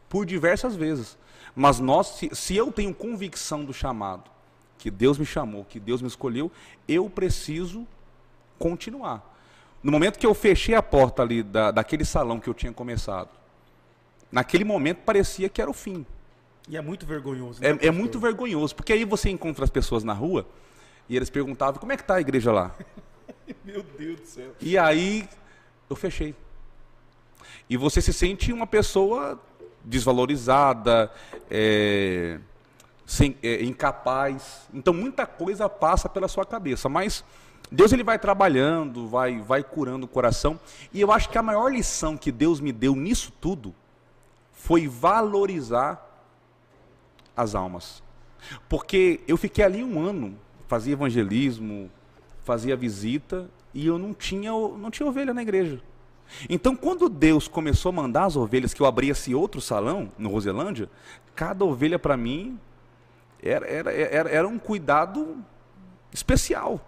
por 0.09 0.25
diversas 0.25 0.77
vezes. 0.77 1.19
Mas 1.53 1.81
nós, 1.81 2.07
se, 2.07 2.31
se 2.33 2.57
eu 2.57 2.71
tenho 2.71 2.95
convicção 2.95 3.65
do 3.65 3.75
chamado, 3.75 4.31
que 4.79 4.93
Deus 4.93 5.19
me 5.19 5.27
chamou, 5.27 5.65
que 5.65 5.81
Deus 5.81 6.01
me 6.01 6.07
escolheu, 6.07 6.53
eu 6.87 7.11
preciso 7.11 7.85
continuar. 8.61 9.29
No 9.83 9.91
momento 9.91 10.21
que 10.21 10.27
eu 10.27 10.35
fechei 10.35 10.77
a 10.77 10.83
porta 10.85 11.23
ali 11.23 11.43
da, 11.43 11.73
daquele 11.73 12.05
salão 12.05 12.39
que 12.39 12.49
eu 12.49 12.55
tinha 12.55 12.73
começado, 12.73 13.40
naquele 14.31 14.65
momento 14.65 14.99
parecia 14.99 15.49
que 15.49 15.61
era 15.61 15.71
o 15.71 15.75
fim. 15.75 16.07
E 16.69 16.77
é 16.77 16.81
muito 16.81 17.05
vergonhoso. 17.07 17.61
né, 17.61 17.79
É, 17.83 17.87
é 17.87 17.91
muito 17.91 18.19
vergonhoso, 18.19 18.75
porque 18.75 18.93
aí 18.93 19.05
você 19.05 19.31
encontra 19.31 19.65
as 19.65 19.71
pessoas 19.71 20.05
na 20.05 20.13
rua 20.13 20.47
e 21.09 21.17
eles 21.17 21.29
perguntavam 21.29 21.81
como 21.81 21.93
é 21.93 21.97
que 21.97 22.03
está 22.03 22.15
a 22.15 22.21
igreja 22.21 22.53
lá. 22.53 22.75
Meu 23.65 23.83
Deus 23.83 24.21
do 24.21 24.27
céu. 24.27 24.53
E 24.61 24.79
aí 24.79 25.29
eu 25.89 25.97
fechei. 25.97 26.35
E 27.69 27.77
você 27.77 28.01
se 28.01 28.13
sente 28.13 28.53
uma 28.53 28.67
pessoa 28.67 29.41
desvalorizada, 29.85 31.11
é, 31.51 32.39
sem, 33.07 33.37
é, 33.43 33.63
incapaz. 33.65 34.69
Então 34.73 34.95
muita 34.95 35.27
coisa 35.27 35.69
passa 35.69 36.09
pela 36.09 36.29
sua 36.29 36.45
cabeça, 36.45 36.89
mas 36.89 37.25
Deus 37.73 37.93
ele 37.93 38.05
vai 38.05 38.19
trabalhando, 38.19 39.09
vai, 39.09 39.41
vai 39.41 39.65
curando 39.65 40.07
o 40.07 40.09
coração. 40.09 40.61
E 40.93 41.01
eu 41.01 41.11
acho 41.11 41.29
que 41.29 41.39
a 41.39 41.43
maior 41.43 41.73
lição 41.73 42.17
que 42.17 42.31
Deus 42.31 42.61
me 42.61 42.71
deu 42.71 42.95
nisso 42.95 43.33
tudo 43.41 43.75
foi 44.61 44.87
valorizar 44.87 46.07
as 47.35 47.55
almas. 47.55 48.03
Porque 48.69 49.21
eu 49.27 49.37
fiquei 49.37 49.65
ali 49.65 49.83
um 49.83 50.01
ano, 50.01 50.37
fazia 50.69 50.93
evangelismo, 50.93 51.91
fazia 52.45 52.77
visita 52.77 53.51
e 53.73 53.87
eu 53.87 53.99
não 53.99 54.13
tinha, 54.13 54.51
não 54.51 54.91
tinha 54.91 55.09
ovelha 55.09 55.33
na 55.33 55.43
igreja. 55.43 55.81
Então, 56.49 56.77
quando 56.77 57.09
Deus 57.09 57.49
começou 57.49 57.89
a 57.89 57.93
mandar 57.93 58.27
as 58.27 58.37
ovelhas, 58.37 58.73
que 58.73 58.81
eu 58.81 58.87
abri 58.87 59.09
esse 59.09 59.35
outro 59.35 59.61
salão, 59.61 60.13
no 60.17 60.29
Roselândia, 60.29 60.89
cada 61.35 61.65
ovelha 61.65 61.99
para 61.99 62.17
mim 62.17 62.61
era, 63.43 63.67
era, 63.67 63.93
era, 63.93 64.31
era 64.31 64.49
um 64.49 64.59
cuidado 64.59 65.43
especial. 66.13 66.81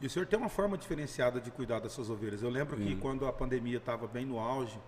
E 0.00 0.06
o 0.06 0.10
senhor 0.10 0.26
tem 0.26 0.38
uma 0.38 0.48
forma 0.48 0.78
diferenciada 0.78 1.40
de 1.40 1.50
cuidar 1.50 1.80
das 1.80 1.92
suas 1.92 2.08
ovelhas. 2.08 2.42
Eu 2.42 2.50
lembro 2.50 2.76
que 2.76 2.94
quando 2.96 3.26
a 3.26 3.32
pandemia 3.32 3.78
estava 3.78 4.06
bem 4.06 4.24
no 4.24 4.38
auge 4.38 4.78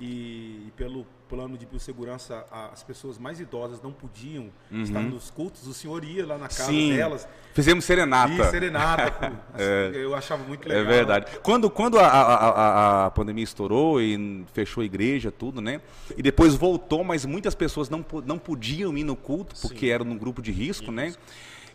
e, 0.00 0.64
e 0.66 0.72
pelo 0.76 1.06
plano 1.28 1.56
de 1.56 1.64
biossegurança 1.64 2.44
as 2.72 2.82
pessoas 2.82 3.16
mais 3.18 3.38
idosas 3.38 3.80
não 3.80 3.92
podiam 3.92 4.50
estar 4.72 5.00
nos 5.00 5.30
cultos, 5.30 5.64
o 5.68 5.72
senhor 5.74 6.02
ia 6.04 6.26
lá 6.26 6.36
na 6.36 6.48
casa 6.48 6.64
Sim, 6.64 6.96
delas 6.96 7.28
fizemos 7.54 7.84
serenata. 7.84 8.32
e 8.32 8.44
serenata. 8.50 9.12
pô. 9.12 9.26
Assim, 9.54 9.96
Eu 9.98 10.14
achava 10.14 10.42
muito 10.42 10.68
legal. 10.68 10.82
É 10.84 10.86
verdade. 10.86 11.38
Quando, 11.42 11.68
quando 11.70 11.98
a, 11.98 12.06
a, 12.06 13.06
a- 13.06 13.10
pandemia 13.10 13.44
estourou 13.44 14.00
e 14.00 14.44
fechou 14.52 14.80
a 14.82 14.84
igreja, 14.84 15.30
tudo, 15.30 15.60
né? 15.60 15.80
E 16.16 16.22
depois 16.22 16.54
voltou, 16.54 17.04
mas 17.04 17.24
muitas 17.24 17.54
pessoas 17.54 17.88
não, 17.88 18.04
não 18.24 18.38
podiam 18.38 18.96
ir 18.96 19.04
no 19.04 19.14
culto, 19.14 19.54
porque 19.60 19.86
eram 19.86 20.04
num 20.04 20.16
grupo 20.18 20.40
de 20.42 20.50
risco, 20.50 20.90
né? 20.90 21.14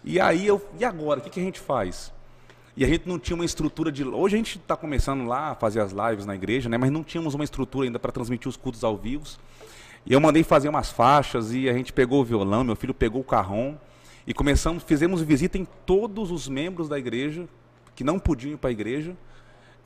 E 0.04 0.20
aí 0.20 0.46
eu. 0.48 0.62
E 0.80 0.84
agora? 0.86 1.20
O 1.20 1.24
que, 1.24 1.30
que 1.30 1.40
a 1.40 1.44
gente 1.44 1.60
faz? 1.60 2.14
E 2.78 2.84
a 2.84 2.88
gente 2.88 3.08
não 3.08 3.18
tinha 3.18 3.36
uma 3.36 3.46
estrutura 3.46 3.90
de. 3.90 4.04
Hoje 4.04 4.36
a 4.36 4.38
gente 4.38 4.58
está 4.58 4.76
começando 4.76 5.26
lá 5.26 5.52
a 5.52 5.56
fazer 5.56 5.80
as 5.80 5.94
lives 5.94 6.26
na 6.26 6.36
igreja, 6.36 6.68
né? 6.68 6.78
Mas 6.78 6.92
não 6.92 7.04
tínhamos 7.04 7.34
uma 7.34 7.44
estrutura 7.44 7.88
ainda 7.88 7.98
para 7.98 8.12
transmitir 8.12 8.50
os 8.50 8.58
cultos 8.58 8.84
ao 8.84 8.98
vivo. 8.98 9.24
E 10.06 10.12
eu 10.12 10.20
mandei 10.20 10.44
fazer 10.44 10.68
umas 10.68 10.92
faixas 10.92 11.54
e 11.54 11.70
a 11.70 11.74
gente 11.74 11.94
pegou 11.94 12.22
o 12.22 12.26
violão, 12.26 12.64
meu 12.64 12.76
filho 12.76 12.94
pegou 12.94 13.22
o 13.22 13.24
carrom 13.24 13.76
e 14.28 14.34
começamos, 14.34 14.84
fizemos 14.84 15.22
visita 15.22 15.58
em 15.58 15.66
todos 15.86 16.32
os 16.32 16.50
membros 16.50 16.90
da 16.90 17.00
igreja 17.00 17.48
que 17.96 18.04
não 18.04 18.20
podiam 18.20 18.54
ir 18.54 18.58
para 18.58 18.70
a 18.70 18.74
igreja. 18.74 19.16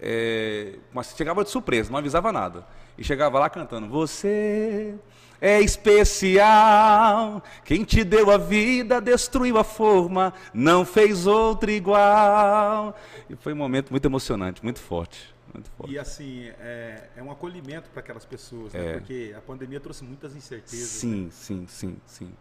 É, 0.02 0.80
mas 0.91 1.13
chegava 1.15 1.43
de 1.43 1.52
surpresa, 1.52 1.91
não 1.91 1.99
avisava 1.99 2.32
nada. 2.32 2.65
E 2.97 3.04
chegava 3.04 3.38
lá 3.38 3.52
cantando: 3.52 3.88
Você 3.88 4.95
é 5.41 5.62
especial, 5.62 7.41
quem 7.63 7.84
te 7.84 8.04
deu 8.04 8.32
a 8.32 8.38
vida 8.38 8.99
destruiu 9.02 9.58
a 9.58 9.63
forma, 9.63 10.34
não 10.54 10.86
fez 10.86 11.25
outra 11.28 11.71
igual. 11.71 12.95
E 13.30 13.36
foi 13.36 13.54
um 13.54 13.58
momento 13.58 13.91
muito 13.91 14.06
emocionante, 14.06 14.63
muito 14.63 14.80
forte. 14.80 15.34
Muito 15.54 15.69
forte. 15.71 15.93
E 15.93 15.97
assim, 15.99 16.47
é, 16.60 17.10
é 17.15 17.23
um 17.23 17.32
acolhimento 17.32 17.89
para 17.89 18.02
aquelas 18.02 18.25
pessoas, 18.25 18.73
né? 18.73 18.91
É. 18.91 18.93
porque 18.93 19.34
a 19.38 19.41
pandemia 19.41 19.80
trouxe 19.80 20.04
muitas 20.04 20.36
incertezas. 20.36 21.04
né? 21.04 21.10
Sim, 21.10 21.30
sim, 21.32 21.65
sim, 21.67 21.97
sim. 22.06 22.32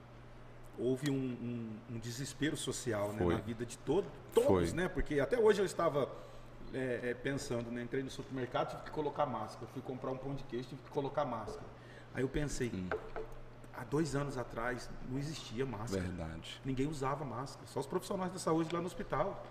Houve 0.79 1.11
um, 1.11 1.15
um- 1.15 1.97
um 1.97 1.99
desespero 1.99 2.57
social 2.57 3.13
né, 3.13 3.25
na 3.25 3.37
vida 3.37 3.65
de 3.67 3.77
todo, 3.79 4.07
todos, 4.33 4.71
Foi. 4.71 4.73
né? 4.73 4.89
Porque 4.89 5.19
até 5.19 5.37
hoje 5.39 5.61
eu 5.61 5.65
estava 5.65 6.09
é, 6.73 7.01
é, 7.03 7.15
pensando, 7.15 7.71
né? 7.71 7.83
Entrei 7.83 8.03
no 8.03 8.11
supermercado, 8.11 8.71
tive 8.71 8.83
que 8.83 8.91
colocar 8.91 9.27
máscara. 9.27 9.67
Fui 9.73 9.83
comprar 9.83 10.11
um 10.11 10.17
pão 10.17 10.35
de 10.35 10.45
queijo, 10.45 10.69
tive 10.69 10.83
que 10.83 10.91
colocar 10.91 11.25
máscara. 11.25 11.67
Aí 12.15 12.23
eu 12.23 12.29
pensei, 12.29 12.71
Hum. 12.75 12.89
há 13.77 13.85
dois 13.85 14.15
anos 14.17 14.37
atrás 14.37 14.89
não 15.11 15.19
existia 15.19 15.65
máscara. 15.65 16.03
Verdade. 16.03 16.61
Ninguém 16.65 16.87
usava 16.89 17.25
máscara, 17.25 17.67
só 17.67 17.81
os 17.81 17.87
profissionais 17.87 18.33
da 18.33 18.39
saúde 18.39 18.75
lá 18.75 18.81
no 18.81 18.87
hospital. 18.87 19.45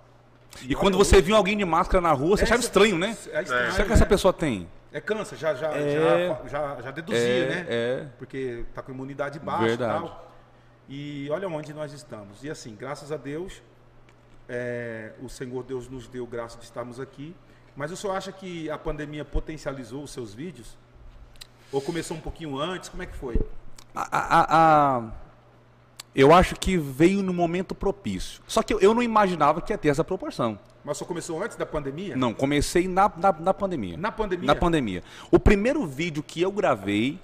E 0.63 0.74
quando 0.76 0.98
você 0.98 1.22
viu 1.22 1.36
alguém 1.36 1.58
de 1.58 1.65
máscara 1.65 2.02
na 2.02 2.12
rua, 2.12 2.36
você 2.38 2.43
achava 2.43 2.60
Essa- 2.60 2.67
estranho, 2.70 2.98
né? 2.98 3.10
É 3.32 3.41
estranho, 3.43 3.72
Será 3.72 3.84
que 3.84 3.89
né? 3.89 3.96
essa 3.96 4.06
pessoa 4.06 4.34
tem? 4.34 4.67
É 4.91 5.02
câncer, 5.02 5.36
já, 5.38 5.54
já, 5.54 5.72
É. 5.74 6.39
já, 6.43 6.48
já, 6.48 6.82
já 6.82 6.91
deduzia, 6.91 7.20
É, 7.22 7.50
né? 7.50 7.65
é. 7.70 8.08
Porque 8.17 8.65
tá 8.74 8.82
com 8.82 8.91
imunidade 8.91 9.38
baixa 9.39 9.65
Verdade. 9.65 10.06
e 10.06 10.08
tal. 10.08 10.32
E 10.89 11.30
olha 11.30 11.48
onde 11.50 11.74
nós 11.74 11.91
estamos. 11.91 12.43
E 12.43 12.50
assim, 12.50 12.76
graças 12.76 13.12
a 13.12 13.17
Deus, 13.17 13.62
é, 14.48 15.12
o 15.22 15.28
Senhor 15.30 15.63
Deus 15.63 15.89
nos 15.89 16.08
deu 16.08 16.26
graça 16.26 16.58
de 16.58 16.63
estarmos 16.63 17.00
aqui. 17.00 17.36
Mas 17.76 17.91
o 17.91 17.98
senhor 17.98 18.15
acha 18.15 18.32
que 18.32 18.70
a 18.72 18.78
pandemia 18.78 19.24
potencializou 19.24 20.02
os 20.04 20.12
seus 20.12 20.34
vídeos? 20.34 20.78
Ou 21.71 21.82
começou 21.82 22.15
um 22.15 22.19
pouquinho 22.19 22.58
antes? 22.60 22.89
Como 22.89 23.03
é 23.03 23.06
que 23.06 23.15
foi? 23.15 23.36
A- 23.95 24.08
a- 24.12 24.47
a- 24.97 25.12
eu 26.15 26.34
acho 26.34 26.56
que 26.56 26.77
veio 26.77 27.21
no 27.21 27.34
momento 27.34 27.75
propício. 27.75 28.41
Só 28.47 28.63
que 28.63 28.73
eu, 28.73 28.80
eu 28.80 28.93
não 28.93 29.03
imaginava 29.03 29.62
que 29.62 29.71
ia 29.73 29.77
ter 29.77 29.89
essa 29.89 30.03
proporção. 30.03 30.58
Mas 30.84 30.97
só 30.97 31.06
começou 31.06 31.43
antes 31.43 31.58
da 31.58 31.65
pandemia? 31.65 32.15
Não, 32.15 32.34
comecei 32.34 32.88
na, 32.88 33.12
na, 33.17 33.34
na 33.34 33.53
pandemia. 33.53 33.97
Na 33.97 34.12
pandemia? 34.12 34.47
Na 34.47 34.56
pandemia. 34.56 35.03
O 35.30 35.38
primeiro 35.38 35.86
vídeo 35.86 36.23
que 36.23 36.41
eu 36.41 36.51
gravei 36.51 37.19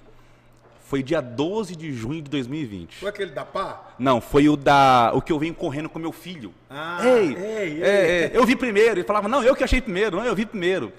foi 0.84 1.02
dia 1.02 1.22
12 1.22 1.74
de 1.74 1.90
junho 1.92 2.20
de 2.20 2.30
2020. 2.30 2.96
Foi 2.96 3.08
aquele 3.08 3.30
da 3.30 3.44
pá? 3.44 3.94
Não, 3.98 4.20
foi 4.20 4.48
o 4.50 4.56
da. 4.56 5.10
O 5.14 5.22
que 5.22 5.32
eu 5.32 5.38
venho 5.38 5.54
correndo 5.54 5.88
com 5.88 5.98
meu 5.98 6.12
filho. 6.12 6.52
Ah, 6.68 6.98
ei, 7.02 7.34
ei, 7.34 7.82
é, 7.82 7.86
é, 8.26 8.30
eu 8.34 8.44
vi 8.44 8.54
primeiro. 8.54 8.98
Ele 9.00 9.04
falava, 9.04 9.26
não, 9.26 9.42
eu 9.42 9.56
que 9.56 9.64
achei 9.64 9.80
primeiro, 9.80 10.18
não, 10.18 10.24
eu 10.26 10.36
vi 10.36 10.44
primeiro. 10.44 10.92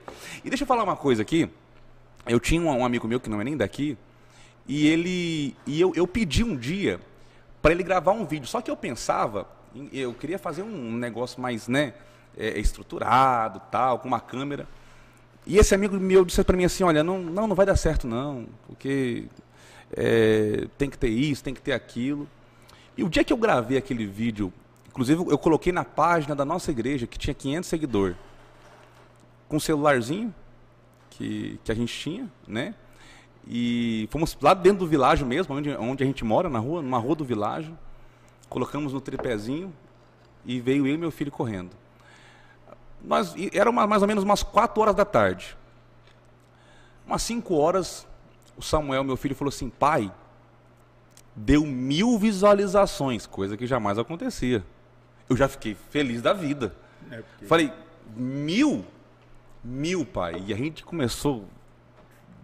E 0.43 0.49
deixa 0.49 0.63
eu 0.63 0.67
falar 0.67 0.83
uma 0.83 0.95
coisa 0.95 1.21
aqui. 1.21 1.47
Eu 2.27 2.39
tinha 2.39 2.61
um, 2.61 2.83
amigo 2.83 3.07
meu 3.07 3.19
que 3.19 3.29
não 3.29 3.39
é 3.39 3.43
nem 3.43 3.55
daqui, 3.55 3.97
e 4.67 4.87
ele. 4.87 5.55
E 5.65 5.79
eu, 5.79 5.93
eu 5.95 6.07
pedi 6.07 6.43
um 6.43 6.55
dia 6.55 6.99
para 7.61 7.71
ele 7.71 7.83
gravar 7.83 8.11
um 8.11 8.25
vídeo. 8.25 8.47
Só 8.47 8.61
que 8.61 8.69
eu 8.69 8.75
pensava, 8.75 9.47
eu 9.93 10.13
queria 10.13 10.39
fazer 10.39 10.63
um 10.63 10.91
negócio 10.93 11.39
mais, 11.39 11.67
né, 11.67 11.93
é, 12.37 12.59
estruturado, 12.59 13.61
tal, 13.71 13.99
com 13.99 14.07
uma 14.07 14.19
câmera. 14.19 14.67
E 15.45 15.57
esse 15.57 15.75
amigo 15.75 15.95
meu 15.97 16.25
disse 16.25 16.43
para 16.43 16.57
mim 16.57 16.65
assim, 16.65 16.83
olha, 16.83 17.03
não, 17.03 17.19
não, 17.19 17.47
não 17.47 17.55
vai 17.55 17.65
dar 17.65 17.75
certo 17.75 18.07
não, 18.07 18.47
porque 18.65 19.25
é, 19.95 20.67
tem 20.77 20.89
que 20.89 20.97
ter 20.97 21.09
isso, 21.09 21.43
tem 21.43 21.53
que 21.53 21.61
ter 21.61 21.73
aquilo. 21.73 22.27
E 22.97 23.03
o 23.03 23.09
dia 23.09 23.23
que 23.23 23.31
eu 23.31 23.37
gravei 23.37 23.77
aquele 23.77 24.07
vídeo, 24.07 24.51
inclusive 24.87 25.23
eu 25.27 25.37
coloquei 25.37 25.71
na 25.71 25.83
página 25.83 26.33
da 26.35 26.43
nossa 26.43 26.71
igreja, 26.71 27.05
que 27.05 27.19
tinha 27.19 27.33
500 27.35 27.69
seguidores, 27.69 28.15
com 29.47 29.57
um 29.57 29.59
celularzinho 29.59 30.33
que, 31.17 31.59
que 31.63 31.71
a 31.71 31.75
gente 31.75 31.93
tinha, 31.97 32.29
né? 32.47 32.73
E 33.47 34.07
fomos 34.11 34.35
lá 34.41 34.53
dentro 34.53 34.79
do 34.79 34.87
világio 34.87 35.25
mesmo, 35.25 35.55
onde, 35.55 35.69
onde 35.75 36.03
a 36.03 36.07
gente 36.07 36.23
mora, 36.25 36.49
na 36.49 36.59
rua, 36.59 36.81
numa 36.81 36.97
rua 36.97 37.15
do 37.15 37.23
világio. 37.25 37.77
Colocamos 38.49 38.91
no 38.93 38.99
tripézinho 39.01 39.73
e 40.45 40.59
veio 40.59 40.87
eu 40.87 40.95
e 40.95 40.97
meu 40.97 41.11
filho 41.11 41.31
correndo. 41.31 41.71
Nós, 43.03 43.35
era 43.53 43.69
uma- 43.69 43.85
mais 43.85 44.01
ou 44.01 44.07
menos 44.07 44.23
umas 44.23 44.41
4 44.41 44.81
horas 44.81 44.95
da 44.95 45.05
tarde. 45.05 45.55
Umas 47.05 47.21
5 47.21 47.53
horas, 47.55 48.07
o 48.57 48.61
Samuel, 48.63 49.03
meu 49.03 49.15
filho, 49.17 49.35
falou 49.35 49.49
assim: 49.49 49.69
pai, 49.69 50.11
deu 51.35 51.65
mil 51.65 52.17
visualizações, 52.17 53.27
coisa 53.27 53.55
que 53.55 53.67
jamais 53.67 53.99
acontecia. 53.99 54.63
Eu 55.29 55.35
já 55.37 55.47
fiquei 55.47 55.75
feliz 55.91 56.21
da 56.21 56.33
vida. 56.33 56.75
É, 57.11 57.17
porque- 57.21 57.45
Falei, 57.45 57.71
mil? 58.15 58.83
Mil, 59.65 60.05
pai. 60.05 60.43
E 60.45 60.53
a 60.53 60.57
gente 60.57 60.83
começou 60.83 61.45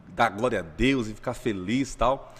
a 0.10 0.15
dar 0.15 0.29
glória 0.29 0.60
a 0.60 0.63
Deus 0.63 1.07
e 1.07 1.13
ficar 1.13 1.34
feliz 1.36 1.93
e 1.93 1.97
tal. 1.97 2.34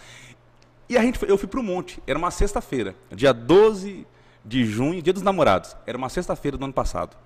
E 0.88 0.98
a 0.98 1.02
gente, 1.02 1.18
foi- 1.18 1.30
eu 1.30 1.38
fui 1.38 1.48
pro 1.48 1.62
monte, 1.62 2.02
era 2.06 2.18
uma 2.18 2.30
sexta-feira, 2.30 2.94
dia 3.10 3.32
12 3.32 4.04
de 4.44 4.64
junho, 4.66 5.00
dia 5.00 5.12
dos 5.12 5.22
namorados. 5.22 5.76
Era 5.86 5.96
uma 5.96 6.08
sexta-feira 6.08 6.56
do 6.58 6.64
ano 6.64 6.74
passado. 6.74 7.16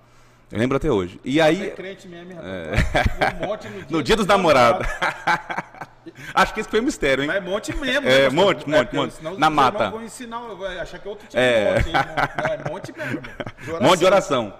Eu 0.51 0.59
lembro 0.59 0.77
até 0.77 0.89
hoje. 0.89 1.19
E 1.25 1.41
aí, 1.41 1.67
É 1.67 1.69
crente 1.71 2.07
mesmo. 2.07 2.33
Um 3.43 3.47
monte 3.47 3.67
no 3.67 3.73
dia, 3.81 3.85
no 3.89 4.03
dia 4.03 4.15
dos 4.15 4.25
namorados. 4.27 4.87
Acho 6.33 6.53
que 6.53 6.61
esse 6.61 6.69
foi 6.69 6.79
o 6.79 6.83
mistério, 6.83 7.23
hein? 7.23 7.27
Mas 7.27 7.37
é 7.37 7.41
monte 7.41 7.75
mesmo. 7.75 8.07
É, 8.07 8.21
né, 8.21 8.29
monte, 8.29 8.69
monte, 8.69 8.83
porque 8.85 8.95
monte. 8.95 9.13
senão 9.15 9.37
Na 9.37 9.49
mata. 9.49 9.89
vão 9.89 10.01
ensinar, 10.01 10.39
vai 10.55 10.79
achar 10.79 10.99
que 10.99 11.07
é 11.07 11.11
outro 11.11 11.27
tipo 11.27 11.37
É. 11.37 11.79
de 11.81 11.89
monte. 11.89 11.89
hein? 11.89 11.93
Não, 12.37 12.53
é 12.53 12.69
monte 12.71 12.93
mesmo. 12.97 13.21
De 13.65 13.71
Um 13.73 13.81
monte 13.81 13.99
de 13.99 14.05
oração. 14.05 14.53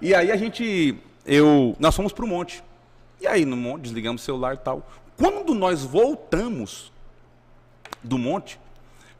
E 0.00 0.14
aí 0.14 0.30
a 0.30 0.36
gente, 0.36 0.96
eu, 1.26 1.76
nós 1.78 1.94
fomos 1.94 2.12
pro 2.12 2.26
monte. 2.26 2.62
E 3.20 3.26
aí 3.26 3.44
no 3.44 3.56
monte, 3.56 3.82
desligamos 3.82 4.22
o 4.22 4.24
celular 4.24 4.54
e 4.54 4.58
tal. 4.58 4.88
Quando 5.16 5.54
nós 5.54 5.82
voltamos 5.82 6.92
do 8.02 8.16
monte, 8.16 8.60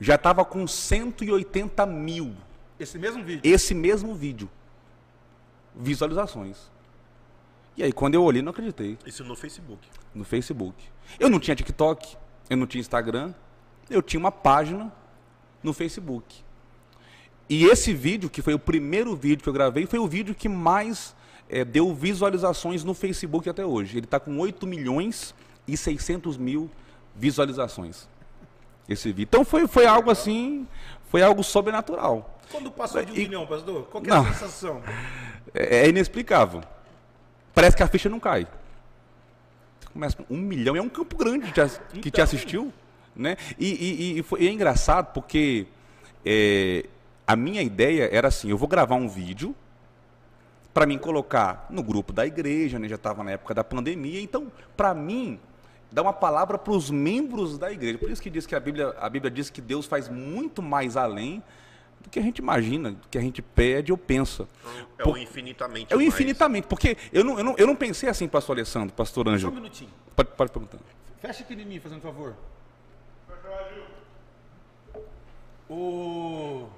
já 0.01 0.15
estava 0.15 0.45
com 0.45 0.67
180 0.67 1.85
mil 1.87 2.35
Esse 2.79 2.99
mesmo 2.99 3.25
vídeo. 3.25 3.41
esse 3.43 3.75
mesmo 3.75 4.15
vídeo. 4.15 4.49
Visualizações. 5.75 6.71
E 7.77 7.83
aí 7.83 7.93
quando 7.93 8.15
eu 8.15 8.23
olhei, 8.23 8.43
não 8.43 8.51
acreditei. 8.51 8.99
Isso 9.05 9.25
no 9.25 9.35
Facebook. 9.35 9.89
No 10.15 10.25
Facebook. 10.25 10.77
Eu 11.19 11.29
não 11.29 11.41
tinha 11.41 11.57
TikTok, 11.57 12.17
eu 12.49 12.57
não 12.57 12.67
tinha 12.67 12.81
Instagram, 12.81 13.35
eu 13.91 14.01
tinha 14.03 14.21
uma 14.21 14.33
página 14.33 14.93
no 15.63 15.73
Facebook. 15.73 16.45
E 17.49 17.65
esse 17.65 17.95
vídeo, 17.95 18.29
que 18.29 18.43
foi 18.43 18.55
o 18.55 18.59
primeiro 18.59 19.15
vídeo 19.17 19.43
que 19.43 19.49
eu 19.49 19.53
gravei, 19.53 19.87
foi 19.87 19.99
o 19.99 20.07
vídeo 20.07 20.35
que 20.35 20.49
mais 20.49 21.16
eh, 21.49 21.65
deu 21.65 21.95
visualizações 21.95 22.83
no 22.85 22.95
Facebook 22.95 23.49
até 23.49 23.65
hoje. 23.65 23.97
Ele 23.99 24.07
está 24.07 24.19
com 24.21 24.39
8 24.39 24.67
milhões 24.67 25.35
e 25.67 25.77
600 25.77 26.37
mil 26.37 26.71
visualizações. 27.15 28.09
esse 28.89 29.09
vídeo. 29.09 29.25
Então 29.25 29.45
foi, 29.45 29.67
foi 29.67 29.85
algo 29.85 30.11
assim, 30.13 30.67
foi 31.11 31.21
algo 31.23 31.43
sobrenatural. 31.43 32.39
Quando 32.53 32.71
passou 32.71 33.05
de 33.05 33.11
um 33.11 33.15
E- 33.17 33.19
milhão, 33.19 33.45
pastor, 33.47 33.83
qual 33.91 34.01
que 34.03 34.09
é 34.09 34.15
a 34.15 34.25
sensação? 34.33 34.81
É, 35.53 35.79
é 35.79 35.89
inexplicável. 35.89 36.63
Parece 37.53 37.77
que 37.77 37.83
a 37.83 37.89
ficha 37.89 38.09
não 38.09 38.21
cai. 38.21 38.47
Você 39.81 39.89
começa 39.93 40.17
com 40.17 40.33
um 40.33 40.39
milhão, 40.39 40.77
é 40.77 40.81
um 40.81 40.89
campo 40.89 41.17
grande 41.17 41.51
que 41.51 41.53
te, 41.53 41.81
que 41.95 42.01
te 42.03 42.09
Então. 42.09 42.23
assistiu. 42.25 42.73
Né? 43.15 43.37
E, 43.59 43.67
e- 44.15 44.19
e 44.19 44.23
foi, 44.23 44.43
e 44.43 44.47
é 44.47 44.53
engraçado 44.53 45.13
porque 45.13 45.67
é, 46.25 46.85
a 47.27 47.35
minha 47.35 47.63
ideia 47.63 48.09
era 48.13 48.29
assim: 48.29 48.51
eu 48.51 48.59
vou 48.59 48.69
gravar 48.69 48.95
um 48.95 49.09
vídeo 49.09 49.53
para 50.77 50.85
mim 50.85 50.99
colocar 50.99 51.67
no 51.71 51.83
grupo 51.83 52.13
da 52.13 52.27
igreja, 52.27 52.79
né? 52.79 52.87
já 52.87 52.97
estava 52.97 53.25
na 53.25 53.31
época 53.31 53.55
da 53.55 53.65
pandemia. 53.65 54.21
Então, 54.21 54.53
para 54.77 54.93
mim, 54.93 55.41
dar 55.91 56.03
uma 56.03 56.13
palavra 56.13 56.59
para 56.59 56.71
os 56.71 56.91
membros 56.91 57.57
da 57.57 57.73
igreja. 57.73 57.97
Por 57.97 58.11
isso 58.11 58.21
que 58.21 58.29
diz 58.29 58.45
que 58.45 58.55
a 58.55 58.61
Bíblia, 58.61 58.95
a 59.01 59.09
Bíblia 59.09 59.31
diz 59.31 59.49
que 59.49 59.63
Deus 59.63 59.87
faz 59.87 60.07
muito 60.11 60.61
mais 60.61 60.95
além 60.95 61.43
do 61.99 62.11
que 62.11 62.19
a 62.19 62.23
gente 62.23 62.41
imagina, 62.41 62.91
do 62.91 63.09
que 63.09 63.17
a 63.17 63.23
gente 63.23 63.41
pede 63.41 63.91
ou 63.91 63.97
pensa. 63.97 64.47
É 64.99 65.03
Por- 65.03 65.15
o 65.15 65.17
infinitamente 65.17 65.91
é 65.91 65.97
o 65.97 65.99
mais. 65.99 66.09
infinitamente, 66.09 66.67
porque 66.67 66.95
eu 67.11 67.25
não, 67.25 67.39
eu, 67.39 67.45
não, 67.45 67.55
eu 67.57 67.67
não 67.67 67.75
pensei 67.75 68.11
assim, 68.11 68.29
pastor 68.29 68.57
Alessandro, 68.57 68.95
pastor 68.95 69.25
Só 69.25 69.31
um 69.31 69.35
Ângelo. 69.35 69.55
minutinho. 69.55 69.91
Pode, 70.15 70.29
pode 70.37 70.53
perguntar. 70.53 70.77
Fecha 71.23 71.43
aqui 71.43 71.55
em 71.55 71.65
mim, 71.65 71.81
fazendo 71.81 72.03
favor. 72.03 72.35
O... 75.71 76.69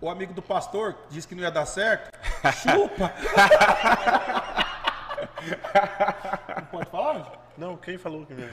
o 0.00 0.10
amigo 0.10 0.32
do 0.34 0.42
pastor 0.42 0.96
disse 1.10 1.26
que 1.26 1.34
não 1.34 1.42
ia 1.42 1.50
dar 1.50 1.66
certo. 1.66 2.10
Chupa! 2.62 3.12
não 6.56 6.66
pode 6.66 6.90
falar? 6.90 7.32
Não, 7.56 7.76
quem 7.76 7.96
falou 7.98 8.26
que 8.26 8.34
me 8.34 8.46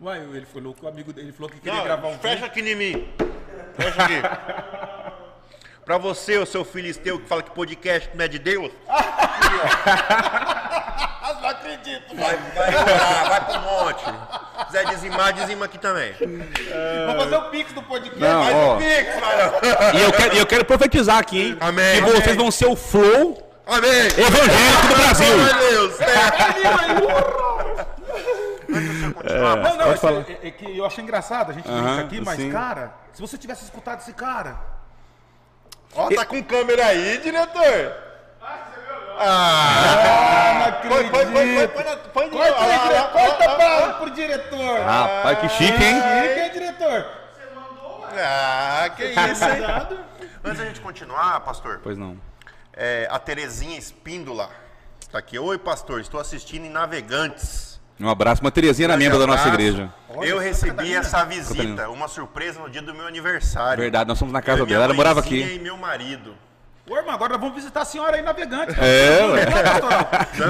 Uai, 0.00 0.18
ele 0.18 0.46
falou 0.46 0.74
que 0.74 0.84
o 0.84 0.88
amigo 0.88 1.12
dele 1.12 1.30
falou 1.30 1.48
que 1.48 1.60
queria 1.60 1.78
Não, 1.78 1.84
gravar 1.84 2.08
um 2.08 2.18
fecha 2.18 2.46
aqui 2.46 2.60
em 2.60 2.74
mim. 2.74 3.14
Fecha 3.76 4.02
aqui. 4.02 4.20
pra 5.84 5.96
você, 5.96 6.38
o 6.38 6.46
seu 6.46 6.64
filisteu 6.64 7.20
que 7.20 7.28
fala 7.28 7.42
que 7.42 7.52
podcast 7.52 8.10
não 8.16 8.24
é 8.24 8.28
de 8.28 8.40
Deus, 8.40 8.72
Não 11.42 11.48
acredito! 11.48 12.14
vai, 12.14 12.36
vai, 12.36 12.68
embora, 12.68 13.28
vai 13.28 13.44
pro 13.46 13.60
monte. 13.60 14.04
Se 14.72 14.78
quiser 14.78 14.84
dizimar, 14.86 15.32
dizima 15.34 15.66
aqui 15.66 15.76
também. 15.78 16.14
Vamos 17.06 17.24
fazer 17.24 17.36
o 17.36 17.50
pix 17.50 17.72
do 17.74 17.82
podcast. 17.82 18.18
Não, 18.18 18.42
Faz 18.42 18.56
ó. 18.56 18.74
o 18.74 18.78
Pix, 18.78 19.20
mano. 19.20 19.98
E 19.98 20.02
eu 20.02 20.12
quero, 20.12 20.36
eu 20.36 20.46
quero 20.46 20.64
profetizar 20.64 21.18
aqui, 21.18 21.42
hein? 21.42 21.56
Amém. 21.60 21.96
Que 21.96 22.00
vocês 22.10 22.24
Amém. 22.28 22.36
vão 22.38 22.50
ser 22.50 22.66
o 22.66 22.74
flow 22.76 23.52
Amém. 23.66 23.90
evangélico 23.90 24.86
do 24.88 24.94
Brasil. 24.96 25.36
Meu 25.36 25.58
Deus. 25.70 25.98
Não, 29.24 29.56
não, 29.56 29.76
pode 29.84 29.90
é, 29.90 29.96
falar. 29.96 30.24
que- 30.24 30.38
é 30.46 30.50
que 30.50 30.78
eu 30.78 30.86
achei 30.86 31.04
engraçado 31.04 31.50
a 31.50 31.52
gente 31.52 31.68
Aham, 31.68 31.82
brinca 31.82 32.02
aqui, 32.04 32.20
mas, 32.22 32.36
sim. 32.36 32.50
cara, 32.50 32.94
se 33.12 33.20
você 33.20 33.36
tivesse 33.36 33.64
escutado 33.64 34.00
esse 34.00 34.14
cara, 34.14 34.56
Ó, 35.94 36.08
tá 36.08 36.24
com 36.24 36.42
câmera 36.42 36.86
aí, 36.86 37.18
diretor. 37.18 37.92
Ah, 39.18 40.72
não 40.82 40.90
põe, 40.90 41.08
põe, 41.10 41.22
acredito. 41.22 41.68
põe, 41.72 41.84
na- 41.84 41.96
põe 41.96 42.24
de- 42.30 42.36
Corta 42.36 42.54
ó, 42.58 42.62
aí, 42.62 42.68
lá, 42.68 42.82
dire- 42.84 42.94
lá, 42.94 43.02
corta 43.08 43.44
ó, 43.48 43.52
ó, 43.52 43.56
pra, 43.56 43.92
pro 43.94 44.10
diretor. 44.10 44.80
Rapaz, 44.80 45.38
que 45.40 45.48
chique, 45.50 45.84
hein? 45.84 45.94
Chique, 46.02 46.40
hein, 46.40 46.50
diretor? 46.52 47.06
Ah, 48.14 48.90
que 48.96 49.04
isso, 49.04 49.44
hein? 49.44 49.98
Antes 50.44 50.58
da 50.58 50.66
gente 50.66 50.80
continuar, 50.80 51.40
pastor, 51.40 51.80
Pois 51.82 51.96
não. 51.96 52.18
é, 52.76 53.06
a 53.10 53.18
Terezinha 53.18 53.78
Espíndola 53.78 54.50
tá 55.10 55.18
aqui. 55.18 55.38
Oi, 55.38 55.56
pastor, 55.58 56.00
estou 56.00 56.20
assistindo 56.20 56.64
em 56.66 56.70
Navegantes. 56.70 57.80
Um 58.00 58.08
abraço. 58.08 58.40
Uma 58.42 58.50
Terezinha 58.50 58.86
era 58.86 58.96
membro 58.96 59.18
da 59.18 59.26
nossa 59.26 59.46
igreja. 59.48 59.92
Olha, 60.08 60.26
Eu 60.28 60.38
recebi 60.38 60.70
Catarina. 60.72 60.98
essa 61.00 61.24
visita, 61.24 61.54
Catarina. 61.54 61.88
uma 61.90 62.08
surpresa 62.08 62.58
no 62.60 62.68
dia 62.68 62.82
do 62.82 62.92
meu 62.92 63.06
aniversário. 63.06 63.80
Verdade, 63.80 64.08
nós 64.08 64.18
fomos 64.18 64.32
na 64.32 64.42
casa 64.42 64.66
dela. 64.66 64.84
Ela 64.84 64.94
morava 64.94 65.20
aqui. 65.20 65.40
E 65.40 65.58
meu 65.60 65.76
marido. 65.76 66.34
Ô, 66.84 66.96
irmão, 66.96 67.14
agora 67.14 67.38
vamos 67.38 67.54
visitar 67.54 67.82
a 67.82 67.84
senhora 67.84 68.16
aí 68.16 68.22
navegante. 68.22 68.74
É, 68.76 69.24
ué. 69.26 69.46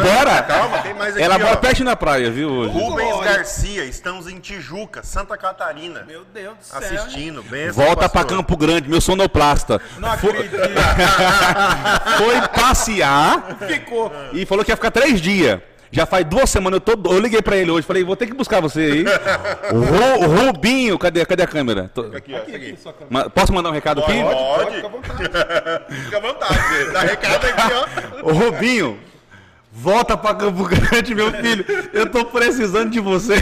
Bora! 0.03 0.42
Calma, 0.42 0.79
tem 0.79 0.95
mais 0.95 1.14
aqui, 1.14 1.23
Ela 1.23 1.38
mora 1.38 1.57
perto 1.59 1.85
na 1.85 1.95
praia, 1.95 2.31
viu, 2.31 2.49
hoje? 2.51 2.73
Rubens 2.73 3.12
Glória. 3.12 3.33
Garcia, 3.35 3.85
estamos 3.85 4.27
em 4.27 4.40
Tijuca, 4.40 5.03
Santa 5.03 5.37
Catarina. 5.37 6.05
Meu 6.07 6.25
Deus 6.25 6.57
do 6.57 6.64
céu. 6.64 6.79
Assistindo, 6.79 7.42
benção, 7.42 7.85
Volta 7.85 8.09
pra 8.09 8.23
pastor. 8.23 8.38
Campo 8.38 8.57
Grande, 8.57 8.88
meu 8.88 9.01
sonoplasta. 9.01 9.79
Não 9.99 10.11
acredito. 10.11 10.57
Foi 12.16 12.49
passear 12.49 13.59
Ficou. 13.66 14.11
e 14.33 14.47
falou 14.47 14.64
que 14.64 14.73
ia 14.73 14.77
ficar 14.77 14.90
três 14.90 15.21
dias. 15.21 15.61
Já 15.94 16.07
faz 16.07 16.24
duas 16.24 16.48
semanas, 16.48 16.81
eu, 16.87 16.96
tô, 16.96 17.12
eu 17.12 17.20
liguei 17.20 17.42
pra 17.42 17.55
ele 17.55 17.70
hoje, 17.70 17.87
falei, 17.87 18.02
vou 18.02 18.16
ter 18.16 18.26
que 18.26 18.33
buscar 18.33 18.61
você 18.61 18.81
aí. 18.81 19.05
O 19.72 19.78
Ru- 19.78 20.46
Rubinho, 20.46 20.98
cadê, 20.98 21.24
cadê 21.26 21.42
a 21.42 21.46
câmera? 21.46 21.90
Tô- 21.94 22.11
Aqui, 22.16 22.35
ó, 22.35 22.38
Aqui, 22.38 22.55
aqui. 22.57 22.78
Ma- 23.11 23.28
Posso 23.28 23.52
mandar 23.52 23.68
um 23.68 23.72
recado 23.72 24.00
aqui? 24.02 24.12
Pode. 24.22 24.74
Fica 24.76 24.87
à 24.87 24.90
vontade. 24.90 25.22
Fica 26.05 26.16
à 26.16 26.20
vontade, 26.20 26.92
dá 26.92 27.00
recado 27.00 27.44
aqui, 27.46 27.72
ó. 28.22 28.24
Ô 28.31 28.33
Rubinho, 28.33 28.98
volta 29.70 30.16
pra 30.16 30.35
Campo 30.35 30.64
Grande, 30.64 31.14
meu 31.14 31.31
filho. 31.31 31.64
Eu 31.92 32.07
tô 32.11 32.24
precisando 32.24 32.90
de 32.90 32.98
você. 32.98 33.35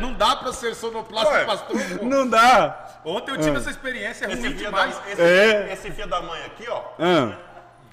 Não 0.00 0.12
dá 0.14 0.36
pra 0.36 0.52
ser 0.52 0.74
sonoplasta 0.76 1.32
Ué. 1.34 1.44
pastor. 1.44 1.76
pô. 1.98 2.04
Não 2.04 2.28
dá. 2.28 2.84
Ontem 3.04 3.32
eu 3.32 3.38
tive 3.38 3.56
essa 3.56 3.70
experiência, 3.70 4.26
é 4.26 4.32
Esse 4.32 4.42
ruim 4.42 4.54
filho, 4.56 4.70
da, 4.70 4.78
demais. 4.86 5.00
esse, 5.10 5.20
É. 5.22 5.70
esse 5.72 5.90
filho 5.90 6.08
da 6.08 6.20
mãe 6.20 6.40
aqui, 6.46 6.64
ó, 6.68 6.82
Ah, 6.98 7.32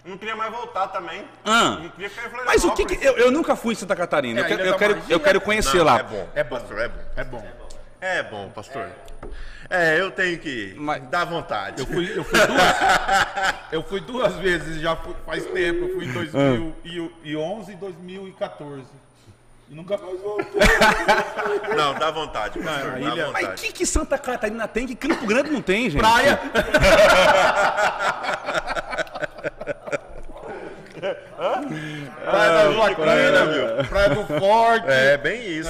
não 0.05 0.17
queria 0.17 0.35
mais 0.35 0.51
voltar 0.51 0.87
também. 0.87 1.25
ah. 1.43 1.79
Não 1.81 1.89
queria 1.89 2.09
ficar 2.09 2.27
em 2.27 2.45
Mas 2.45 2.63
o 2.63 2.71
que, 2.71 2.83
Florianópolis. 2.83 2.99
que 2.99 3.05
eu, 3.05 3.17
eu 3.17 3.31
nunca 3.31 3.55
fui 3.55 3.73
em 3.73 3.77
Santa 3.77 3.95
Catarina. 3.95 4.41
É, 4.41 4.43
eu 4.43 4.47
quero, 4.47 4.61
Ilha 4.61 4.69
eu 4.69 4.77
quero, 4.77 5.01
eu 5.09 5.19
quero 5.19 5.41
conhecer 5.41 5.77
Não, 5.77 5.85
lá. 5.85 5.99
É 5.99 6.03
bom, 6.03 6.29
é 6.35 6.43
pastor, 6.43 6.79
é 6.79 6.87
bom. 6.89 6.99
É 7.15 7.23
bom. 7.23 7.47
É 8.01 8.23
bom, 8.23 8.49
pastor. 8.49 8.87
É, 9.67 9.99
eu 9.99 10.11
tenho 10.11 10.37
que 10.37 10.75
Mas- 10.77 11.01
dar 11.09 11.25
vontade. 11.25 11.81
Eu 11.81 11.87
fui, 11.87 12.13
eu 12.15 12.23
fui 12.23 12.39
duas, 12.45 12.61
eu 13.71 13.83
fui 13.83 13.99
duas 13.99 14.35
vezes, 14.35 14.79
já 14.79 14.95
fui- 14.95 15.15
faz 15.25 15.43
tempo. 15.47 15.85
Eu 15.85 15.95
fui 15.95 16.05
em 16.05 16.11
2011 16.11 17.71
e 17.71 17.75
2014. 17.75 18.83
E 19.67 19.73
nunca 19.73 19.97
mais 19.97 20.21
voltei. 20.21 20.45
Não, 21.75 21.95
dá 21.95 22.11
vontade, 22.11 22.59
pastor, 22.59 22.91
dá 22.91 22.99
ilha- 22.99 23.31
Mas 23.31 23.41
vontade. 23.45 23.61
que, 23.63 23.71
que 23.73 23.85
Santa 23.87 24.19
Catarina 24.19 24.67
tem 24.67 24.85
que 24.85 24.93
Campo 24.95 25.25
Grande 25.25 25.49
não 25.49 25.63
tem, 25.63 25.89
gente? 25.89 25.99
Praia. 25.99 26.39
Praia 32.23 32.51
da 32.51 32.71
Joaquina, 32.71 33.45
viu? 33.45 33.85
Praia 33.89 34.09
do 34.09 34.25
Forte. 34.39 34.85
É, 34.87 35.17
bem 35.17 35.47
isso. 35.47 35.69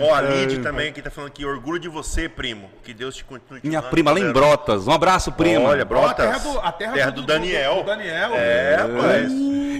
Ó, 0.00 0.14
a 0.14 0.20
Lid 0.20 0.58
também 0.60 0.88
aqui 0.88 1.02
tá 1.02 1.10
falando 1.10 1.30
que 1.30 1.44
orgulho 1.44 1.78
de 1.78 1.88
você, 1.88 2.28
primo. 2.28 2.70
Que 2.82 2.94
Deus 2.94 3.16
te 3.16 3.24
continue 3.24 3.60
te 3.60 3.66
Minha 3.68 3.82
prima 3.82 4.12
lá 4.12 4.18
em. 4.18 4.32
Brotas. 4.32 4.86
Um 4.86 4.92
abraço, 4.92 5.32
prima. 5.32 5.68
Olha, 5.68 5.80
Ó, 5.80 5.82
a 5.82 5.84
Brotas. 5.84 6.16
terra 6.16 6.38
do, 6.38 6.60
a 6.60 6.72
terra, 6.72 7.10
do, 7.10 7.22
Daniel. 7.22 7.76
Do, 7.76 7.84
Daniel. 7.84 8.30
É, 8.34 8.76
rapaz. 8.76 9.32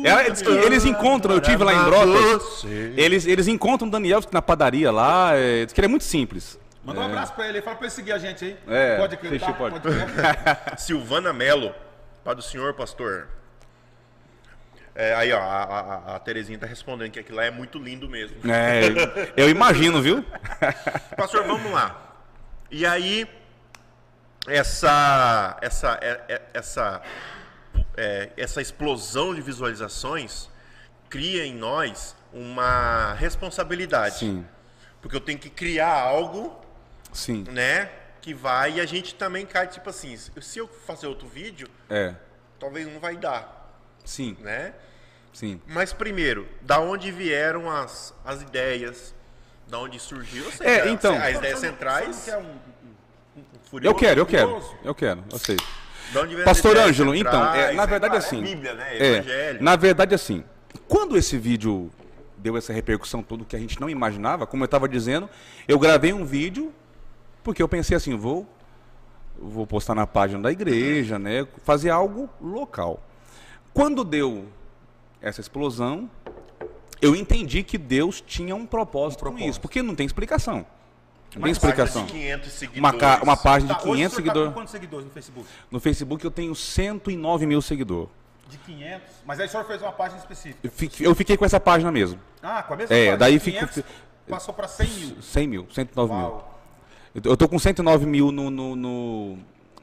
Ela 0.05 0.31
diz 0.31 0.43
que 0.43 0.51
eles 0.51 0.85
encontram, 0.85 1.35
eu 1.35 1.41
tive 1.41 1.63
lá 1.63 1.75
em 1.75 1.85
Brotas. 1.85 2.65
Eles, 2.97 3.27
eles 3.27 3.49
encontram 3.49 3.89
o 3.89 3.91
Daniel 3.91 4.21
na 4.33 4.43
padaria 4.43 4.91
lá. 4.91 5.33
É, 5.35 5.65
diz 5.65 5.73
que 5.73 5.81
ele 5.81 5.87
é 5.87 5.89
muito 5.89 6.05
simples. 6.05 6.59
Manda 6.85 7.01
um 7.01 7.05
abraço 7.05 7.33
pra 7.35 7.49
ele. 7.49 7.61
Fala 7.61 7.77
pra 7.77 7.87
ele 7.87 7.95
seguir 7.95 8.13
a 8.13 8.19
gente 8.19 8.45
aí. 8.45 8.57
É, 8.69 8.97
pode 8.97 9.15
acreditar. 9.15 9.47
Xixi, 9.47 9.59
pode. 9.59 9.81
Silvana 10.81 11.33
Melo. 11.33 11.75
Pai 12.25 12.35
do 12.35 12.43
senhor, 12.43 12.75
pastor. 12.75 13.29
É, 15.01 15.15
aí, 15.15 15.33
ó, 15.33 15.41
a, 15.41 15.63
a, 15.63 16.17
a 16.17 16.19
Terezinha 16.19 16.59
tá 16.59 16.67
respondendo 16.67 17.11
que 17.11 17.19
aquilo 17.19 17.39
lá 17.39 17.45
é 17.47 17.51
muito 17.51 17.79
lindo 17.79 18.07
mesmo. 18.07 18.37
É, 18.53 19.33
eu 19.35 19.49
imagino, 19.49 20.03
viu? 20.03 20.23
Pastor, 21.17 21.47
vamos 21.47 21.73
lá. 21.73 22.19
E 22.71 22.85
aí, 22.85 23.27
essa, 24.47 25.57
essa, 25.63 25.99
é- 26.03 26.21
é- 26.29 26.43
essa, 26.53 27.01
é, 27.97 28.29
essa 28.37 28.61
explosão 28.61 29.35
de 29.35 29.41
visualizações 29.41 30.51
cria 31.09 31.47
em 31.47 31.55
nós 31.55 32.15
uma 32.31 33.15
responsabilidade. 33.15 34.17
Sim, 34.19 34.47
Porque 35.01 35.17
eu 35.17 35.21
tenho 35.21 35.39
que 35.39 35.49
criar 35.49 35.99
algo, 35.99 36.61
sim. 37.11 37.47
né, 37.49 37.89
que 38.21 38.35
vai 38.35 38.73
e 38.75 38.81
a 38.83 38.87
gente 38.87 39.15
também 39.15 39.47
cai, 39.47 39.67
tipo 39.67 39.89
assim, 39.89 40.15
se 40.15 40.59
eu 40.59 40.69
fazer 40.69 41.07
outro 41.07 41.27
vídeo, 41.27 41.69
É, 41.89 42.15
talvez 42.59 42.87
não 42.87 43.01
vai 43.01 43.17
dar, 43.17 43.75
sim, 44.05 44.37
né? 44.41 44.75
Sim. 45.33 45.61
Mas 45.67 45.93
primeiro, 45.93 46.47
da 46.63 46.81
onde 46.81 47.11
vieram 47.11 47.71
as, 47.71 48.15
as 48.25 48.43
ideias? 48.43 49.15
Da 49.69 49.79
onde 49.79 49.99
surgiu? 50.01 50.45
Eu 50.45 50.51
sei, 50.51 50.67
É, 50.67 50.85
né? 50.85 50.91
então. 50.91 51.15
As 51.17 51.37
ideias 51.37 51.59
centrais. 51.61 52.17
sabe 52.17 52.25
que 52.25 52.31
é 52.31 52.39
um- 52.39 52.71
Eu 53.37 53.45
Furioso, 53.71 53.97
quero, 53.99 54.21
eu 54.21 54.27
quero. 54.27 54.63
Eu 54.83 54.95
quero, 54.95 55.25
eu 55.31 55.39
sei. 55.39 55.57
Pastor 56.45 56.77
Ângelo, 56.77 57.15
então, 57.15 57.55
é, 57.55 57.73
na 57.73 57.85
é 57.85 57.87
verdade 57.87 58.13
claro, 58.15 58.17
assim. 58.17 58.39
É 58.41 58.43
Bíblia, 58.43 58.75
né? 58.75 58.97
É, 58.99 59.59
na 59.61 59.77
verdade 59.77 60.13
assim, 60.13 60.43
quando 60.89 61.17
esse 61.17 61.39
vídeo 61.39 61.89
deu 62.37 62.57
essa 62.57 62.73
repercussão 62.73 63.23
toda 63.23 63.45
que 63.45 63.55
a 63.55 63.59
gente 63.61 63.81
não 63.81 63.89
imaginava, 63.89 64.45
como 64.45 64.65
eu 64.65 64.67
estava 64.67 64.89
dizendo, 64.89 65.31
eu 65.69 65.79
gravei 65.79 66.13
um 66.13 66.25
vídeo 66.25 66.73
porque 67.45 67.63
eu 67.63 67.69
pensei 67.69 67.97
assim, 67.97 68.17
vou 68.17 68.45
vou 69.39 69.67
postar 69.67 69.95
na 69.95 70.07
página 70.07 70.43
da 70.43 70.51
igreja, 70.53 71.17
né, 71.19 71.47
fazer 71.65 71.91
algo 71.91 72.29
local. 72.41 73.01
Quando 73.73 74.03
deu 74.05 74.47
essa 75.21 75.41
explosão, 75.41 76.11
eu 77.01 77.15
entendi 77.15 77.63
que 77.63 77.79
Deus 77.79 78.21
tinha 78.21 78.55
um 78.55 78.67
propósito, 78.67 79.21
com 79.21 79.25
propósito. 79.27 79.49
isso, 79.51 79.61
porque 79.61 79.83
não 79.83 79.95
tem 79.95 80.07
explicação. 80.07 80.65
Não 81.35 81.43
tem 81.43 81.53
explicação. 81.53 82.03
Página 82.03 82.19
de 82.19 82.25
500 82.27 82.49
Uma, 82.51 82.59
seguidores. 82.59 83.01
ca- 83.01 83.21
uma 83.23 83.37
página 83.37 83.75
Tá, 83.75 83.81
de 83.81 83.89
hoje 83.89 83.91
o 83.91 83.95
500 83.95 84.17
senhor 84.17 84.27
tá 84.27 84.33
com 84.33 84.35
seguidores. 84.35 84.55
quantos 84.55 84.73
seguidores 84.73 85.07
no 85.07 85.13
Facebook? 85.13 85.49
No 85.71 85.81
Facebook 85.81 86.25
eu 86.25 86.31
tenho 86.31 86.55
109 86.55 87.47
mil 87.47 87.63
seguidores. 87.63 88.11
De 88.49 88.59
500. 88.59 89.09
Mas 89.25 89.39
aí 89.39 89.47
o 89.47 89.49
senhor 89.49 89.65
fez 89.65 89.81
uma 89.81 89.93
página 89.93 90.19
específica. 90.19 90.59
Eu 91.05 91.15
fiquei, 91.15 91.37
com 91.37 91.45
essa 91.45 91.61
página 91.61 91.93
mesmo. 91.93 92.19
Ah, 92.43 92.65
com 92.65 92.75
a 92.75 92.77
mesma 92.77 92.97
É, 92.97 92.99
página. 92.99 93.17
daí 93.17 93.33
de 93.35 93.39
fica- 93.41 93.67
500, 93.69 93.85
Passou 94.29 94.53
para 94.55 94.67
100 94.69 94.89
mil. 94.89 95.23
100 95.23 95.49
mil, 95.49 95.67
109 95.73 96.13
mil. 96.13 96.23
Uau. 96.23 96.61
Eu 97.15 97.21
tô- 97.23 97.31
Eu 97.31 97.37
tô 97.37 97.49
com 97.49 97.59
109 97.59 98.07
mil 98.07 98.31
no, 98.33 98.51
no, 98.51 98.75
no, 98.77 99.39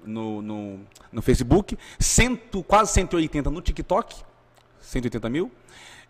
no, 0.05 0.41
no- 0.41 0.79
no 1.11 1.21
Facebook, 1.21 1.77
cento, 1.99 2.61
quase 2.63 2.91
180 2.93 3.49
no 3.49 3.61
TikTok, 3.61 4.15
180 4.87 5.29
mil, 5.29 5.51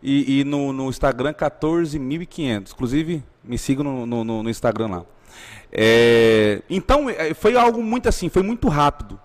e, 0.02 0.40
e 0.40 0.44
no, 0.44 0.72
no 0.72 0.90
Instagram 0.90 1.34
14.500. 1.34 2.72
Inclusive, 2.74 3.24
me 3.44 3.58
sigam 3.58 3.84
no, 3.84 4.24
no, 4.24 4.44
no- 4.44 4.50
Instagram 4.50 4.88
lá. 4.88 5.06
É, 5.72 6.62
então, 6.70 7.10
é, 7.10 7.34
foi 7.34 7.56
algo 7.56 7.82
muito 7.84 8.08
assim, 8.08 8.30
foi 8.30 8.44
muito 8.44 8.68
rápido. 8.68 9.20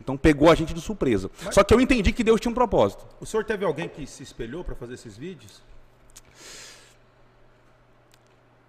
Então 0.00 0.16
pegou 0.16 0.50
a 0.50 0.54
gente 0.54 0.72
de 0.72 0.80
surpresa. 0.80 1.30
Só 1.50 1.62
que 1.62 1.72
eu 1.74 1.80
entendi 1.80 2.12
que 2.12 2.24
Deus 2.24 2.40
tinha 2.40 2.50
um 2.50 2.54
propósito. 2.54 3.06
O 3.20 3.26
senhor 3.26 3.44
teve 3.44 3.64
alguém 3.64 3.88
que 3.88 4.06
se 4.06 4.22
espelhou 4.22 4.64
para 4.64 4.74
fazer 4.74 4.94
esses 4.94 5.16
vídeos? 5.16 5.62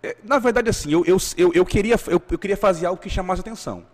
É, 0.04 0.18
Na 0.24 0.38
verdade, 0.40 0.70
assim, 0.70 0.92
eu, 0.92 1.04
eu, 1.06 1.18
eu, 1.38 1.52
eu 1.54 1.66
queria, 1.66 1.96
eu, 2.08 2.22
eu 2.30 2.38
queria 2.38 2.58
fazer 2.58 2.86
algo 2.86 3.02
que 3.02 3.10
chamasse 3.10 3.42
atenção. 3.42 3.86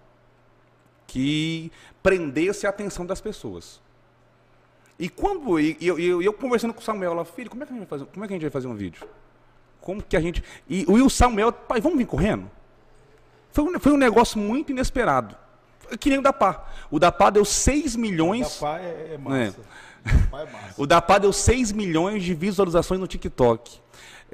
Que 1.08 1.72
prendesse 2.02 2.66
a 2.66 2.70
atenção 2.70 3.06
das 3.06 3.22
pessoas. 3.22 3.80
E 4.98 5.10
quando 5.10 5.60
e 5.60 5.78
eu, 5.82 6.00
eu, 6.00 6.22
eu 6.22 6.34
conversando 6.34 6.74
com 6.74 6.80
o 6.80 6.84
Samuel, 6.84 7.12
ela, 7.12 7.26
filho, 7.26 7.50
como 7.50 7.64
é, 7.64 7.66
que 7.66 7.74
a 7.74 7.76
gente 7.76 7.88
vai 7.88 8.00
fazer, 8.00 8.12
como 8.12 8.24
é 8.24 8.28
que 8.28 8.34
a 8.34 8.36
gente 8.36 8.44
vai 8.44 8.52
fazer 8.52 8.68
um 8.68 8.76
vídeo? 8.76 9.08
Como 9.82 10.02
que 10.02 10.16
a 10.16 10.22
gente. 10.22 10.44
E 10.68 10.86
o 10.88 11.10
Samuel, 11.10 11.52
pai, 11.52 11.82
vamos 11.82 11.98
vir 11.98 12.06
correndo? 12.06 12.50
Foi 13.52 13.64
um, 13.64 13.80
foi 13.80 13.92
um 13.92 13.98
negócio 13.98 14.40
muito 14.40 14.72
inesperado. 14.72 15.36
Que 16.00 16.10
nem 16.10 16.20
o 16.20 16.22
da 16.22 16.34
Pá. 16.34 16.66
O 16.90 16.98
da 16.98 17.12
Pá 17.12 17.30
deu 17.30 17.46
6 17.46 17.96
milhões. 17.96 18.56
Papai 18.56 18.86
é, 18.86 19.14
é 19.14 19.18
massa. 19.18 19.60
Papai 20.30 20.44
é 20.44 20.52
massa. 20.52 20.74
O 20.78 20.86
Dapá 20.86 21.18
deu 21.18 21.34
6 21.34 21.72
milhões 21.72 22.24
de 22.24 22.34
visualizações 22.34 23.00
no 23.00 23.08
TikTok. 23.08 23.80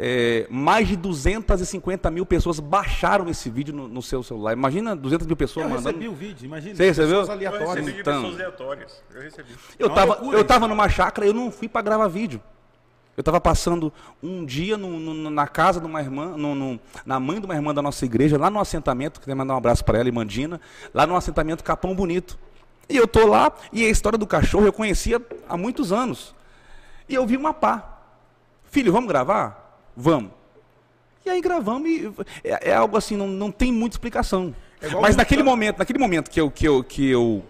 É, 0.04 0.47
mais 0.49 0.88
de 0.88 0.95
250 0.95 2.10
mil 2.10 2.26
pessoas 2.26 2.60
baixaram 2.60 3.30
esse 3.30 3.52
vídeo 3.52 3.72
no, 3.72 3.88
no 3.88 4.02
seu 4.02 4.24
celular. 4.24 4.52
Imagina 4.54 4.95
200 4.95 5.28
mil 5.28 5.36
pessoas 5.36 5.64
Eu 5.66 5.70
mandando. 5.70 5.89
recebi 5.89 6.08
o 6.08 6.14
vídeo, 6.16 6.45
imagina. 6.45 6.76
Você 6.76 6.86
recebeu? 6.86 7.10
pessoas 7.20 7.28
Eu 7.28 7.34
aleatórias. 7.36 7.70
recebi 7.76 7.91
de 7.93 7.99
Então. 8.02 8.14
pessoas 8.16 8.34
aleatórias. 8.34 9.04
Eu 9.14 9.22
recebi. 9.22 9.49
Eu 9.78 9.86
É 9.86 9.89
uma 9.89 9.95
tava, 9.95 10.14
loucura 10.16 10.38
eu 10.39 10.43
tava 10.43 10.68
numa 10.68 10.89
chácara, 10.89 11.28
eu 11.28 11.34
não 11.36 11.52
fui 11.52 11.68
para 11.70 11.84
gravar 11.84 12.08
vídeo. 12.08 12.41
Eu 13.16 13.24
tava 13.24 13.39
passando 13.39 13.93
um 14.24 14.43
dia 14.43 14.76
no- 14.76 14.99
no- 14.99 15.30
na 15.30 15.47
casa 15.47 15.80
de 15.80 15.86
uma 15.86 16.02
irmã, 16.02 16.36
no- 16.36 16.56
no- 16.56 16.80
na 17.06 17.20
mãe 17.20 17.39
de 17.39 17.45
uma 17.45 17.54
irmã 17.54 17.72
da 17.72 17.82
nossa 17.84 18.04
igreja, 18.04 18.39
lá 18.39 18.49
no 18.49 18.60
assentamento, 18.60 19.20
queria 19.20 19.36
mandar 19.36 19.54
um 19.54 19.58
abraço 19.58 19.86
para 19.86 19.99
ela, 19.99 20.10
Imandina, 20.10 20.60
lá 20.95 21.06
no 21.06 21.16
assentamento 21.16 21.64
Capão 21.64 21.93
Bonito. 21.93 22.39
E 22.89 22.97
eu 22.97 23.08
tô 23.08 23.28
lá, 23.28 23.52
e 23.72 23.86
a 23.86 23.89
história 23.89 24.18
do 24.18 24.26
cachorro 24.26 24.66
eu 24.66 24.74
conhecia 24.74 25.22
há 25.47 25.56
muitos 25.56 25.91
anos. 25.91 26.34
E 27.08 27.14
eu 27.14 27.24
vi 27.28 27.38
uma 27.38 27.54
pá. 27.54 27.99
Filho, 28.66 28.91
vamos 28.91 29.08
gravar? 29.08 29.61
Vamos. 29.96 30.32
E 31.26 31.30
aí 31.30 31.39
gravamos 31.42 31.89
e 31.89 32.12
é, 32.44 32.70
é 32.70 32.74
algo 32.74 32.98
assim, 32.98 33.16
não, 33.16 33.28
não 33.28 33.52
tem 33.52 33.72
muita 33.72 33.96
explicação. 33.96 34.56
É 34.82 34.89
Mas 34.89 35.16
naquele 35.16 35.44
momento, 35.44 35.78
naquele 35.78 36.00
momento 36.00 36.30
que 36.30 36.42
eu, 36.42 36.50
que 36.50 36.66
eu, 36.66 36.84
que 36.84 37.10
eu, 37.10 37.46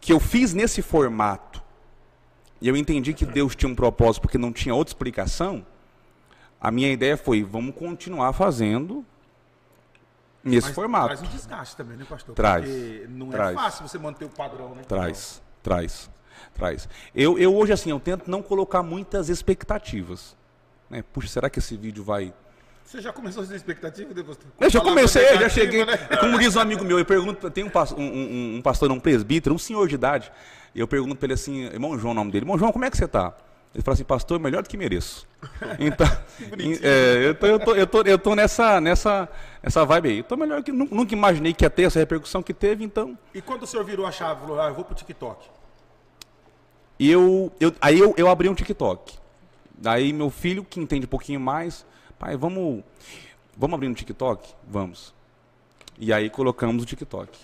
que 0.00 0.12
eu 0.12 0.20
fiz 0.20 0.54
nesse 0.54 0.80
formato, 0.80 1.60
e 2.60 2.68
eu 2.68 2.76
entendi 2.76 3.12
que 3.12 3.26
Deus 3.26 3.56
tinha 3.56 3.70
um 3.70 3.74
propósito 3.74 4.22
porque 4.22 4.38
não 4.38 4.52
tinha 4.52 4.74
outra 4.74 4.92
explicação, 4.92 5.66
a 6.60 6.70
minha 6.70 6.92
ideia 6.92 7.16
foi, 7.16 7.42
vamos 7.42 7.74
continuar 7.74 8.32
fazendo 8.32 9.04
nesse 10.44 10.68
Mas 10.68 10.74
formato. 10.74 11.06
Traz 11.06 11.22
um 11.22 11.26
desgaste 11.26 11.76
também, 11.76 11.96
né, 11.96 12.06
pastor? 12.08 12.34
Traz. 12.34 12.68
Porque 12.68 13.06
não 13.08 13.30
Traz. 13.30 13.52
é 13.52 13.54
fácil 13.54 13.88
você 13.88 13.98
manter 13.98 14.24
o 14.26 14.28
padrão, 14.28 14.74
né? 14.74 14.82
Traz, 14.86 15.42
traz, 15.62 16.10
traz. 16.54 16.88
Eu, 17.14 17.38
eu 17.38 17.56
hoje, 17.56 17.72
assim, 17.72 17.90
eu 17.90 17.98
tento 17.98 18.30
não 18.30 18.42
colocar 18.42 18.82
muitas 18.82 19.28
expectativas. 19.28 20.36
Né? 20.90 21.02
Puxa, 21.12 21.28
será 21.28 21.48
que 21.48 21.58
esse 21.60 21.76
vídeo 21.76 22.02
vai... 22.04 22.34
Você 22.84 23.00
já 23.00 23.12
começou 23.12 23.42
a 23.42 23.44
fazer 23.46 23.56
expectativa, 23.56 24.12
né, 24.12 24.22
pastor? 24.22 24.46
Eu 24.60 24.68
já 24.68 24.80
comecei, 24.80 25.38
já 25.38 25.48
cheguei. 25.48 25.84
né? 25.84 25.92
É 26.10 26.16
como 26.16 26.36
diz 26.40 26.56
um 26.56 26.60
amigo 26.60 26.84
meu, 26.84 26.98
eu 26.98 27.04
pergunto, 27.04 27.48
tem 27.48 27.62
um, 27.62 27.70
um- 27.96 28.56
um- 28.56 28.62
pastor, 28.62 28.90
um 28.90 28.98
presbítero, 28.98 29.54
um 29.54 29.58
senhor 29.58 29.86
de 29.86 29.94
idade, 29.94 30.32
e 30.74 30.80
eu 30.80 30.88
pergunto 30.88 31.14
para 31.14 31.26
ele 31.26 31.34
assim, 31.34 31.66
irmão 31.66 31.96
João, 31.96 32.10
o 32.10 32.14
nome 32.14 32.32
dele, 32.32 32.44
irmão 32.44 32.58
João, 32.58 32.72
como 32.72 32.84
é 32.84 32.90
que 32.90 32.96
você 32.96 33.06
tá? 33.06 33.32
Ele 33.72 33.84
fala 33.84 33.94
assim, 33.94 34.02
pastor, 34.02 34.40
melhor 34.40 34.64
do 34.64 34.68
que 34.68 34.76
mereço. 34.76 35.28
Então, 35.78 36.04
é, 36.82 37.28
eu, 37.28 37.34
tô, 37.36 37.46
eu, 37.46 37.58
tô, 37.60 37.74
eu, 37.76 37.86
tô, 37.86 38.02
eu 38.02 38.18
tô 38.18 38.34
nessa, 38.34 38.80
nessa, 38.80 39.28
nessa 39.62 39.84
vibe 39.84 40.08
aí. 40.08 40.18
Eu 40.18 40.24
tô 40.24 40.36
melhor 40.36 40.60
que 40.64 40.72
nu- 40.72 40.88
nunca 40.90 41.14
imaginei 41.14 41.54
que 41.54 41.64
ia 41.64 41.70
ter 41.70 41.84
essa 41.84 42.00
repercussão 42.00 42.42
que 42.42 42.52
teve, 42.52 42.82
então. 42.82 43.16
E 43.32 43.40
quando 43.40 43.62
o 43.62 43.66
senhor 43.68 43.84
virou 43.84 44.04
a 44.04 44.10
chave, 44.10 44.40
falou, 44.40 44.60
ah, 44.60 44.66
eu 44.66 44.74
vou 44.74 44.84
pro 44.84 44.96
TikTok. 44.96 45.46
Eu, 46.98 47.52
eu, 47.60 47.72
aí 47.80 47.98
eu, 48.00 48.12
eu 48.16 48.28
abri 48.28 48.48
um 48.48 48.54
TikTok. 48.54 49.19
Daí 49.80 50.12
meu 50.12 50.30
filho, 50.30 50.64
que 50.64 50.78
entende 50.78 51.06
um 51.06 51.08
pouquinho 51.08 51.40
mais, 51.40 51.86
pai, 52.18 52.36
vamos, 52.36 52.84
vamos 53.56 53.74
abrir 53.74 53.88
um 53.88 53.94
TikTok? 53.94 54.54
Vamos. 54.68 55.14
E 55.98 56.12
aí 56.12 56.28
colocamos 56.28 56.82
o 56.82 56.86
TikTok. 56.86 57.38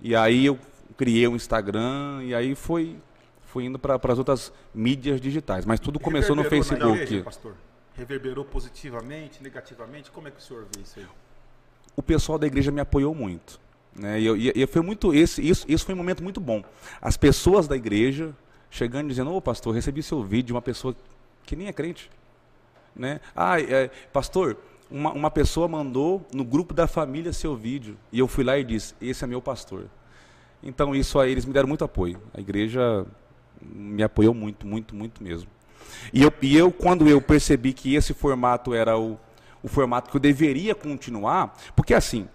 E 0.00 0.16
aí 0.16 0.46
eu 0.46 0.58
criei 0.96 1.28
o 1.28 1.36
Instagram 1.36 2.22
e 2.24 2.34
aí 2.34 2.54
foi, 2.54 2.96
foi 3.42 3.64
indo 3.64 3.78
para 3.78 4.00
as 4.02 4.18
outras 4.18 4.52
mídias 4.74 5.20
digitais. 5.20 5.66
Mas 5.66 5.78
tudo 5.78 6.00
começou 6.00 6.34
no 6.34 6.42
na 6.42 6.48
Facebook. 6.48 7.02
igreja, 7.02 7.22
pastor? 7.22 7.54
Reverberou 7.94 8.44
positivamente, 8.44 9.42
negativamente? 9.42 10.10
Como 10.10 10.26
é 10.28 10.30
que 10.30 10.38
o 10.38 10.42
senhor 10.42 10.66
vê 10.74 10.80
isso 10.82 10.98
aí? 10.98 11.06
o 11.96 12.02
pessoal 12.02 12.38
da 12.38 12.46
igreja 12.46 12.70
me 12.70 12.80
apoiou 12.80 13.14
muito. 13.14 13.60
Né? 13.94 14.20
E, 14.20 14.26
eu, 14.26 14.36
e, 14.36 14.52
e 14.54 14.66
foi 14.66 14.82
muito 14.82 15.14
esse, 15.14 15.46
isso, 15.46 15.64
isso 15.68 15.84
foi 15.84 15.94
um 15.94 15.98
momento 15.98 16.22
muito 16.22 16.40
bom. 16.40 16.62
As 17.00 17.16
pessoas 17.16 17.68
da 17.68 17.76
igreja 17.76 18.34
chegando 18.70 19.06
e 19.06 19.08
dizendo, 19.08 19.32
ô 19.32 19.40
pastor, 19.40 19.74
recebi 19.74 20.02
seu 20.02 20.22
vídeo 20.22 20.48
de 20.48 20.52
uma 20.52 20.62
pessoa 20.62 20.94
que 21.44 21.56
nem 21.56 21.66
é 21.66 21.72
crente. 21.72 22.10
Né? 22.94 23.20
Ah, 23.34 23.60
é, 23.60 23.88
pastor, 24.12 24.56
uma, 24.90 25.12
uma 25.12 25.30
pessoa 25.30 25.68
mandou 25.68 26.26
no 26.34 26.44
grupo 26.44 26.74
da 26.74 26.86
família 26.86 27.32
seu 27.32 27.56
vídeo. 27.56 27.96
E 28.12 28.18
eu 28.18 28.26
fui 28.28 28.44
lá 28.44 28.58
e 28.58 28.64
disse, 28.64 28.94
esse 29.00 29.22
é 29.24 29.26
meu 29.26 29.40
pastor. 29.40 29.86
Então 30.62 30.94
isso 30.94 31.18
aí, 31.18 31.30
eles 31.32 31.44
me 31.44 31.52
deram 31.52 31.68
muito 31.68 31.84
apoio. 31.84 32.20
A 32.34 32.40
igreja 32.40 33.06
me 33.62 34.02
apoiou 34.02 34.34
muito, 34.34 34.66
muito, 34.66 34.94
muito 34.94 35.22
mesmo. 35.22 35.48
E 36.12 36.22
eu, 36.22 36.32
e 36.42 36.56
eu 36.56 36.70
quando 36.70 37.08
eu 37.08 37.20
percebi 37.20 37.72
que 37.72 37.94
esse 37.94 38.12
formato 38.12 38.74
era 38.74 38.98
o, 38.98 39.18
o 39.62 39.68
formato 39.68 40.10
que 40.10 40.16
eu 40.16 40.20
deveria 40.20 40.74
continuar, 40.74 41.56
porque 41.74 41.94
assim, 41.94 42.28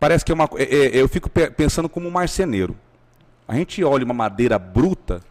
parece 0.00 0.24
que 0.24 0.32
é 0.32 0.34
uma. 0.34 0.48
é- 0.56 0.62
é- 0.96 0.96
eu 1.02 1.08
fico 1.08 1.28
pe- 1.30 1.50
pensando 1.50 1.88
como 1.88 2.08
um 2.08 2.10
marceneiro. 2.10 2.76
A 3.46 3.54
gente 3.54 3.82
olha 3.84 4.04
uma 4.04 4.14
madeira 4.14 4.58
bruta, 4.58 5.22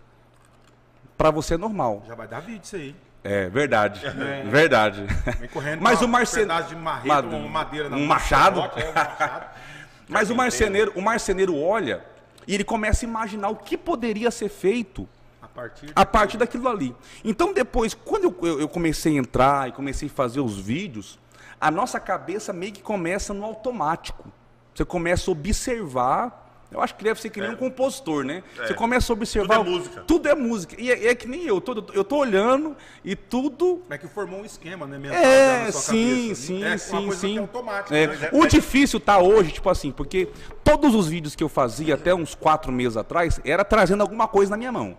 para 1.18 1.32
você 1.32 1.56
é 1.56 1.58
normal. 1.58 2.04
Já 2.08 2.16
vai 2.16 2.28
dar 2.28 2.40
vídeo 2.40 2.62
isso 2.64 2.76
aí. 2.76 2.96
É 3.30 3.50
verdade. 3.50 4.02
Verdade. 4.50 5.06
Vem 5.40 5.50
correndo 5.50 5.82
Mas 5.82 6.02
o 6.02 6.08
marceneiro. 6.08 6.64
de 6.68 6.76
marreta, 6.78 7.22
uma 7.28 7.50
madeira 7.50 7.90
na 7.90 7.98
um 7.98 8.06
machado. 8.06 8.62
é, 8.62 8.90
um 8.90 8.94
machado. 8.94 9.46
Mas 10.08 10.30
o 10.30 10.36
marceneiro, 10.36 10.94
o 10.96 11.02
marceneiro 11.02 11.58
olha 11.60 12.02
e 12.48 12.54
ele 12.56 12.64
começa 12.64 13.06
a 13.06 13.10
imaginar 13.10 13.50
o 13.50 13.56
que 13.58 13.78
poderia 13.78 14.32
ser 14.32 14.48
feito 14.48 15.06
A 15.42 15.48
partir 15.50 15.92
a 15.94 16.06
partir 16.06 16.38
daquilo 16.38 16.70
ali. 16.70 16.96
Então 17.26 17.54
depois, 17.54 17.94
quando 17.94 18.34
eu- 18.42 18.60
eu 18.62 18.70
comecei 18.70 19.18
a 19.18 19.20
entrar 19.20 19.68
e 19.68 19.74
comecei 19.74 20.08
a 20.08 20.12
fazer 20.12 20.40
os 20.40 20.58
vídeos, 20.58 21.20
a 21.60 21.70
nossa 21.70 22.00
cabeça 22.00 22.54
meio 22.54 22.72
que 22.72 22.82
começa 22.82 23.34
no 23.34 23.44
automático. 23.44 24.32
Você 24.74 24.86
começa 24.86 25.30
a 25.30 25.34
observar. 25.34 26.47
Eu 26.70 26.82
acho 26.82 26.96
que 26.96 27.04
deve 27.04 27.22
ser 27.22 27.30
que 27.30 27.40
nem 27.40 27.52
um 27.52 27.56
compositor, 27.56 28.26
né? 28.26 28.44
Você 28.58 28.74
começa 28.74 29.12
a 29.12 29.16
observar. 29.16 29.58
Tudo 29.58 29.68
é 29.68 29.72
música. 29.72 30.02
Tudo 30.02 30.30
é 30.30 30.36
música. 30.36 30.76
E 30.78 30.92
é, 30.92 31.08
é 31.08 31.16
que 31.16 31.28
nem 31.28 31.44
eu. 31.44 31.62
Tô, 31.62 31.74
eu 31.94 32.04
tô 32.04 32.18
olhando 32.18 32.76
e 33.06 33.16
tudo 33.16 33.84
é 33.90 33.98
que 33.98 34.08
formou 34.08 34.42
um 34.42 34.46
esquema, 34.46 34.86
né? 34.86 34.98
mental 34.98 35.18
é, 35.18 35.66
na 35.66 35.72
sua 35.72 35.82
sim, 35.82 36.22
cabeça. 36.22 36.42
sim, 36.42 36.64
é 36.64 36.78
sim, 36.78 36.92
uma 36.92 37.02
coisa 37.04 37.22
sim. 37.22 37.38
é 37.38 37.40
automática. 37.40 37.98
É, 37.98 38.08
né? 38.08 38.30
O 38.34 38.46
difícil 38.46 39.00
tá 39.00 39.18
hoje, 39.18 39.52
tipo 39.52 39.70
assim, 39.70 39.92
porque 39.92 40.30
todos 40.64 40.94
os 40.94 41.08
vídeos 41.08 41.36
que 41.36 41.44
eu 41.44 41.50
fazia 41.50 41.96
até 41.96 42.14
uns 42.14 42.36
quatro 42.36 42.72
meses 42.72 42.98
atrás 42.98 43.40
era 43.46 43.64
trazendo 43.64 44.02
alguma 44.02 44.28
coisa 44.28 44.52
na 44.52 44.58
minha 44.58 44.72
mão. 44.72 44.98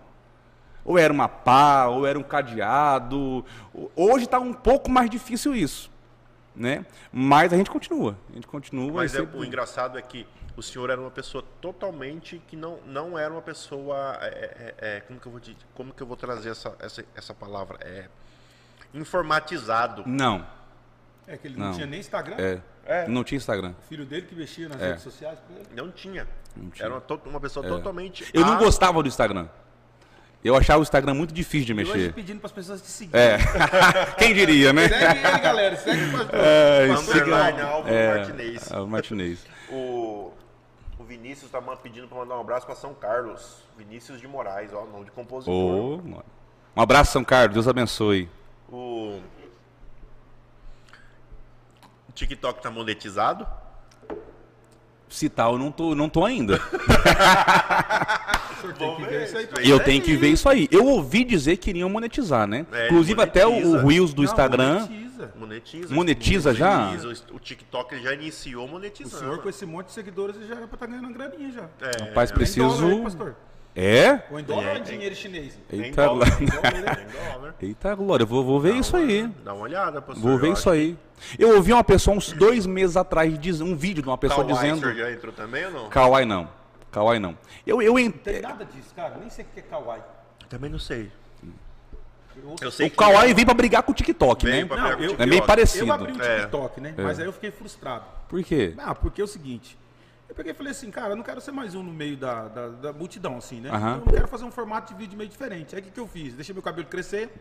Ou 0.83 0.97
era 0.97 1.13
uma 1.13 1.27
pá, 1.27 1.85
ou 1.85 2.07
era 2.07 2.17
um 2.17 2.23
cadeado. 2.23 3.45
Hoje 3.95 4.25
está 4.25 4.39
um 4.39 4.53
pouco 4.53 4.89
mais 4.89 5.07
difícil 5.07 5.53
isso, 5.53 5.91
né? 6.55 6.85
Mas 7.11 7.53
a 7.53 7.57
gente 7.57 7.69
continua, 7.69 8.17
a 8.31 8.33
gente 8.35 8.47
continua. 8.47 8.91
Mas 8.91 9.13
é, 9.15 9.19
sempre- 9.19 9.37
o 9.39 9.45
engraçado 9.45 9.97
é 9.97 10.01
que 10.01 10.27
o 10.57 10.61
senhor 10.63 10.89
era 10.89 10.99
uma 10.99 11.11
pessoa 11.11 11.43
totalmente 11.61 12.41
que 12.47 12.55
não, 12.55 12.79
não 12.85 13.17
era 13.17 13.31
uma 13.31 13.41
pessoa. 13.41 14.17
é, 14.21 14.27
é, 14.27 14.97
é, 14.97 14.99
como, 15.01 15.19
que 15.19 15.25
eu 15.27 15.31
vou, 15.31 15.41
como 15.73 15.93
que 15.93 16.03
eu 16.03 16.07
vou 16.07 16.17
trazer 16.17 16.49
essa, 16.49 16.75
essa, 16.79 17.05
essa 17.15 17.33
palavra? 17.33 17.77
É, 17.81 18.07
informatizado. 18.93 20.03
Não, 20.05 20.45
É 21.27 21.37
que 21.37 21.47
ele 21.47 21.57
não, 21.59 21.67
Não. 21.67 21.73
tinha 21.73 21.85
nem 21.85 21.99
Instagram. 21.99 22.35
é, 22.39 22.59
É. 22.85 23.07
não 23.07 23.23
tinha 23.23 23.37
Instagram. 23.37 23.75
O 23.79 23.87
filho 23.87 24.03
dele 24.03 24.25
que 24.25 24.33
mexia 24.33 24.67
nas 24.67 24.81
É. 24.81 24.87
redes 24.87 25.03
sociais 25.03 25.37
com 25.47 25.53
ele. 25.53 25.67
Não 25.75 25.91
tinha. 25.91 26.27
tinha. 26.73 26.85
Era 26.85 26.95
uma, 26.95 27.01
to- 27.01 27.21
uma 27.25 27.39
pessoa 27.39 27.63
totalmente. 27.67 28.27
Eu 28.33 28.43
não 28.45 28.57
gostava 28.57 28.99
do 29.03 29.07
Instagram. 29.07 29.47
Eu 30.43 30.55
achava 30.55 30.79
o 30.79 30.83
Instagram 30.83 31.13
muito 31.13 31.33
difícil 31.33 31.65
de 31.65 31.73
E 31.73 31.83
hoje 31.83 31.93
mexer. 31.93 32.13
pedindo 32.13 32.39
para 32.39 32.47
as 32.47 32.53
pessoas 32.53 32.81
te 32.81 32.87
seguir. 32.87 33.15
É. 33.15 33.37
Quem 34.17 34.33
diria, 34.33 34.71
né? 34.71 34.87
Segue 34.87 35.27
ele, 35.27 35.39
galera. 35.39 35.75
Segue 35.75 36.03
o 36.03 36.11
pastor. 36.11 36.39
É, 36.39 36.89
Underline 36.91 37.61
Álvaro 37.61 37.93
é, 37.93 38.17
Martinez. 38.17 38.71
é, 38.71 38.79
o 38.79 38.87
Martinez. 38.87 39.45
O, 39.69 40.31
o 40.97 41.03
Vinícius 41.03 41.51
tá 41.51 41.61
pedindo 41.61 42.07
pra 42.07 42.19
mandar 42.19 42.37
um 42.37 42.41
abraço 42.41 42.65
pra 42.65 42.75
São 42.75 42.93
Carlos. 42.93 43.63
Vinícius 43.77 44.21
de 44.21 44.27
Moraes, 44.27 44.71
ó, 44.73 44.85
nome 44.85 45.05
de 45.05 45.11
compositor. 45.11 46.01
Mano. 46.03 46.23
Um 46.75 46.81
abraço, 46.81 47.11
São 47.11 47.23
Carlos. 47.23 47.53
Deus 47.53 47.67
abençoe. 47.67 48.29
O... 48.69 49.19
o 52.07 52.11
TikTok 52.13 52.61
tá 52.61 52.71
monetizado? 52.71 53.45
Se 55.09 55.27
tal, 55.27 55.53
eu 55.53 55.59
não 55.59 55.71
tô, 55.71 55.95
não 55.95 56.07
tô 56.07 56.23
ainda. 56.23 56.57
O 56.57 56.61
senhor 58.61 58.73
tem 58.77 58.95
que 58.95 59.03
ver 59.05 59.23
isso 59.25 59.37
aí. 59.37 59.47
pra- 59.47 59.63
Eu 59.63 59.79
tenho 59.79 60.01
que 60.03 60.15
ver 60.15 60.27
isso 60.29 60.49
aí. 60.49 60.67
Eu 60.71 60.85
ouvi 60.85 61.23
dizer 61.23 61.57
que 61.57 61.69
iriam 61.71 61.89
monetizar, 61.89 62.45
né? 62.47 62.65
É, 62.71 62.85
Inclusive 62.87 63.21
até 63.21 63.45
o, 63.45 63.51
monetiza. 63.51 63.83
o 63.83 63.87
Reels 63.87 64.13
do 64.13 64.21
Não, 64.21 64.29
Instagram. 64.29 64.79
monetiza. 64.81 65.31
Monetiza. 65.35 65.95
Monetiza 65.95 66.53
já? 66.53 66.77
Monetiza. 66.85 67.23
O 67.33 67.39
TikTok 67.39 67.99
já 68.01 68.13
iniciou 68.13 68.65
O 68.65 68.69
monetizando. 68.69 69.17
senhor 69.17 69.39
com 69.41 69.49
esse 69.49 69.65
monte 69.65 69.87
de 69.87 69.93
seguidores 69.93 70.35
ele 70.35 70.47
já 70.47 70.55
era 70.55 70.67
para 70.67 70.75
estar 70.75 70.85
ganhando 70.85 71.05
uma 71.07 71.13
graninha 71.13 71.51
já. 71.51 71.63
É, 71.81 72.03
Rapaz, 72.09 72.31
preciso. 72.31 72.67
dólar, 72.69 72.91
hein, 72.93 73.03
pastor? 73.03 73.35
É? 73.81 74.23
Ou 74.29 74.39
em 74.39 74.43
dólar 74.43 74.63
É, 74.63 74.71
ou 74.71 74.77
em 74.77 74.81
tem- 74.83 74.93
dinheiro 74.95 75.15
chinês? 75.15 75.57
em 75.71 75.81
Eita, 75.83 76.03
dólar, 76.05 76.27
glória. 76.37 77.55
Eita, 77.61 77.95
glória. 77.95 78.25
Vou, 78.25 78.43
vou 78.43 78.59
ver 78.59 78.75
isso 78.75 78.97
aí. 78.97 79.25
Dá 79.43 79.53
uma 79.53 79.63
olhada, 79.63 80.01
pastor. 80.01 80.21
Vou 80.21 80.37
ver 80.37 80.47
Eu 80.49 80.53
isso 80.53 80.69
aí. 80.69 80.97
Eu 81.37 81.55
ouvi 81.55 81.71
uma 81.71 81.83
pessoa 81.83 82.17
uns 82.17 82.33
dois 82.33 82.65
meses 82.65 82.97
atrás 82.97 83.37
diz 83.39 83.61
um 83.61 83.75
vídeo 83.75 84.01
de 84.03 84.09
uma 84.09 84.17
pessoa 84.17 84.45
Kawaii, 84.45 84.55
dizendo. 84.71 84.77
o 84.77 84.81
senhor 84.91 84.95
já 84.95 85.11
entrou 85.11 85.31
também 85.33 85.65
ou 85.65 85.71
não? 85.71 85.89
Kawaii 85.89 86.25
não. 86.25 86.49
Kawaii 86.91 87.19
não. 87.19 87.37
Eu, 87.65 87.81
eu 87.81 87.93
Não 87.93 87.99
ent... 87.99 88.15
tem 88.17 88.41
nada 88.41 88.65
disso, 88.65 88.93
cara. 88.95 89.15
Nem 89.17 89.29
sei 89.29 89.45
o 89.45 89.47
que 89.53 89.59
é 89.59 89.63
kawaii. 89.63 90.01
Também 90.49 90.69
não 90.69 90.79
sei. 90.79 91.09
Eu- 92.35 92.55
Eu 92.61 92.71
sei 92.71 92.87
O 92.87 92.91
Kawaii 92.91 93.33
vem 93.33 93.45
pra 93.45 93.53
brigar 93.53 93.83
com 93.83 93.91
o 93.91 93.95
TikTok, 93.95 94.45
Vem 94.45 94.63
né? 94.63 94.69
Não, 94.75 94.97
o 94.97 95.03
eu- 95.03 95.15
É 95.19 95.25
meio 95.25 95.45
parecido. 95.45 95.85
Eu 95.87 95.93
abri 95.93 96.13
o 96.13 96.21
É. 96.21 96.39
TikTok, 96.39 96.81
né? 96.81 96.93
Mas 96.97 97.19
aí 97.19 97.25
eu 97.25 97.33
fiquei 97.33 97.51
frustrado. 97.51 98.05
Por 98.29 98.41
quê? 98.43 98.73
Ah, 98.77 98.95
porque 98.95 99.19
é 99.21 99.23
o 99.23 99.27
seguinte. 99.27 99.77
Eu 100.29 100.35
peguei 100.35 100.51
e 100.51 100.55
falei 100.55 100.71
assim, 100.71 100.91
cara, 100.91 101.13
eu 101.13 101.15
não 101.15 101.23
quero 101.23 101.41
ser 101.41 101.51
mais 101.51 101.73
um 101.73 101.81
no 101.81 101.91
meio 101.91 102.15
da, 102.15 102.47
da, 102.47 102.67
da 102.67 102.93
multidão, 102.93 103.37
assim, 103.37 103.59
né? 103.59 103.69
Aham. 103.69 103.77
Então 103.77 103.91
eu 103.93 104.05
não 104.05 104.13
quero 104.13 104.27
fazer 104.27 104.45
um 104.45 104.51
formato 104.51 104.93
de 104.93 104.99
vídeo 104.99 105.17
meio 105.17 105.29
diferente. 105.29 105.75
Aí 105.75 105.81
o 105.81 105.83
que, 105.83 105.89
que 105.89 105.99
eu 105.99 106.07
fiz? 106.07 106.35
Deixei 106.35 106.53
meu 106.53 106.61
cabelo 106.61 106.87
crescer. 106.87 107.33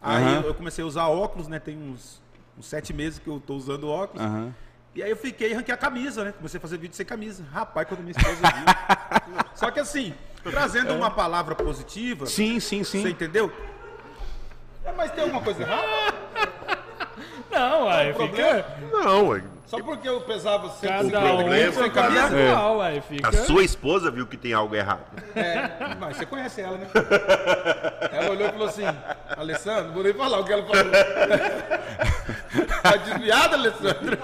Aí 0.00 0.22
Aham. 0.22 0.34
eu, 0.42 0.48
eu 0.48 0.54
comecei 0.54 0.84
a 0.84 0.86
usar 0.86 1.08
óculos, 1.08 1.48
né? 1.48 1.58
Tem 1.58 1.76
uns, 1.76 2.22
uns 2.56 2.66
sete 2.66 2.92
meses 2.92 3.18
que 3.18 3.26
eu 3.26 3.40
tô 3.44 3.54
usando 3.56 3.88
óculos. 3.88 4.24
Aham. 4.24 4.54
E 4.94 5.02
aí 5.02 5.10
eu 5.10 5.16
fiquei 5.16 5.50
e 5.50 5.54
ranquei 5.54 5.74
a 5.74 5.76
camisa, 5.76 6.24
né? 6.24 6.32
Comecei 6.32 6.58
a 6.58 6.60
fazer 6.60 6.78
vídeo 6.78 6.94
sem 6.94 7.04
camisa. 7.04 7.44
Rapaz, 7.52 7.86
quando 7.88 8.00
minha 8.00 8.12
esposa 8.12 8.36
viu. 8.36 9.44
Só 9.54 9.70
que 9.72 9.80
assim, 9.80 10.14
trazendo 10.42 10.94
uma 10.94 11.10
palavra 11.10 11.56
positiva. 11.56 12.26
Sim, 12.26 12.60
sim, 12.60 12.84
Você 12.84 13.02
sim. 13.02 13.08
entendeu? 13.08 13.52
É, 14.84 14.92
mas 14.92 15.10
tem 15.10 15.24
alguma 15.24 15.42
coisa 15.42 15.62
errada? 15.62 15.86
Não, 17.50 17.88
aí 17.88 18.12
problema? 18.14 18.62
fica. 18.62 18.80
Não, 18.92 19.28
ué. 19.28 19.42
Só 19.70 19.80
porque 19.80 20.08
eu 20.08 20.20
pesava 20.22 20.68
150 20.68 21.12
Cada 21.12 21.32
um 21.32 21.72
sem 21.72 21.90
cada 21.92 21.92
camisa? 21.92 22.52
qual, 22.52 22.78
ué. 22.78 23.00
Fica. 23.00 23.28
a 23.28 23.32
sua 23.44 23.62
esposa 23.62 24.10
viu 24.10 24.26
que 24.26 24.36
tem 24.36 24.52
algo 24.52 24.74
errado. 24.74 25.04
É, 25.36 25.94
mas 25.94 26.16
você 26.16 26.26
conhece 26.26 26.60
ela, 26.60 26.76
né? 26.76 26.88
Ela 28.10 28.30
olhou 28.32 28.48
e 28.48 28.50
falou 28.50 28.66
assim, 28.66 28.82
Alessandro, 29.36 29.84
não 29.84 29.94
vou 29.94 30.02
nem 30.02 30.12
falar 30.12 30.40
o 30.40 30.44
que 30.44 30.52
ela 30.52 30.64
falou. 30.64 30.92
Tá 32.82 32.96
desviada, 32.96 33.56
Alessandro? 33.56 34.18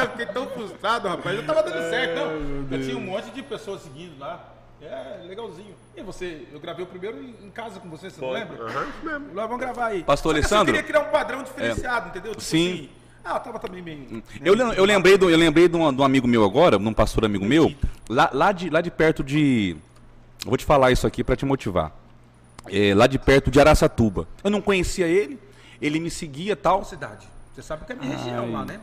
Eu 0.00 0.08
fiquei 0.10 0.26
tão 0.26 0.46
frustrado, 0.46 1.08
rapaz. 1.08 1.34
Eu 1.36 1.44
tava 1.44 1.62
dando 1.64 1.90
certo, 1.90 2.14
não. 2.14 2.78
Eu 2.78 2.84
tinha 2.84 2.96
um 2.96 3.00
monte 3.00 3.30
de 3.30 3.42
pessoas 3.42 3.82
seguindo 3.82 4.16
lá. 4.20 4.52
É, 4.80 5.22
legalzinho. 5.26 5.74
E 5.96 6.02
você, 6.02 6.46
eu 6.52 6.60
gravei 6.60 6.84
o 6.84 6.86
primeiro 6.86 7.20
em 7.20 7.50
casa 7.50 7.80
com 7.80 7.88
você, 7.88 8.08
você 8.10 8.20
não 8.20 8.30
lembra? 8.30 8.62
Aham, 8.62 8.88
isso 8.88 9.04
mesmo. 9.04 9.34
Lá, 9.34 9.46
vamos 9.46 9.60
gravar 9.60 9.86
aí. 9.86 10.04
Pastor 10.04 10.32
Só 10.32 10.38
Alessandro? 10.38 10.76
Eu 10.76 10.82
queria 10.82 10.82
criar 10.82 11.08
um 11.08 11.10
padrão 11.10 11.42
diferenciado, 11.42 12.10
entendeu? 12.10 12.32
Tipo 12.32 12.42
Sim. 12.42 12.72
assim, 12.72 12.90
ah, 13.24 13.34
eu 13.36 13.40
tava 13.40 13.58
também 13.58 13.82
bem... 13.82 14.22
Eu, 14.42 14.54
lem- 14.54 14.74
eu 14.74 14.84
lembrei, 14.84 15.16
do, 15.16 15.30
eu 15.30 15.38
lembrei 15.38 15.68
de, 15.68 15.76
um, 15.76 15.92
de 15.92 16.00
um 16.00 16.04
amigo 16.04 16.26
meu 16.28 16.44
agora, 16.44 16.78
de 16.78 16.86
um 16.86 16.92
pastor 16.92 17.24
amigo 17.24 17.44
meu, 17.44 17.72
lá, 18.08 18.30
lá, 18.32 18.52
de, 18.52 18.68
lá 18.70 18.80
de 18.80 18.90
perto 18.90 19.24
de. 19.24 19.76
Eu 20.44 20.48
vou 20.50 20.56
te 20.58 20.64
falar 20.64 20.90
isso 20.92 21.06
aqui 21.06 21.24
pra 21.24 21.34
te 21.34 21.44
motivar. 21.46 21.90
É, 22.66 22.94
lá 22.94 23.06
de 23.06 23.18
perto 23.18 23.50
de 23.50 23.58
Araçatuba. 23.60 24.26
Eu 24.42 24.50
não 24.50 24.60
conhecia 24.60 25.06
ele, 25.06 25.38
ele 25.80 25.98
me 26.00 26.10
seguia 26.10 26.52
e 26.52 26.56
tal. 26.56 26.78
Qual 26.78 26.84
cidade? 26.84 27.26
Você 27.54 27.62
sabe 27.62 27.84
que 27.84 27.92
é 27.92 27.94
minha 27.94 28.16
região 28.16 28.52
lá, 28.52 28.64
né? 28.64 28.80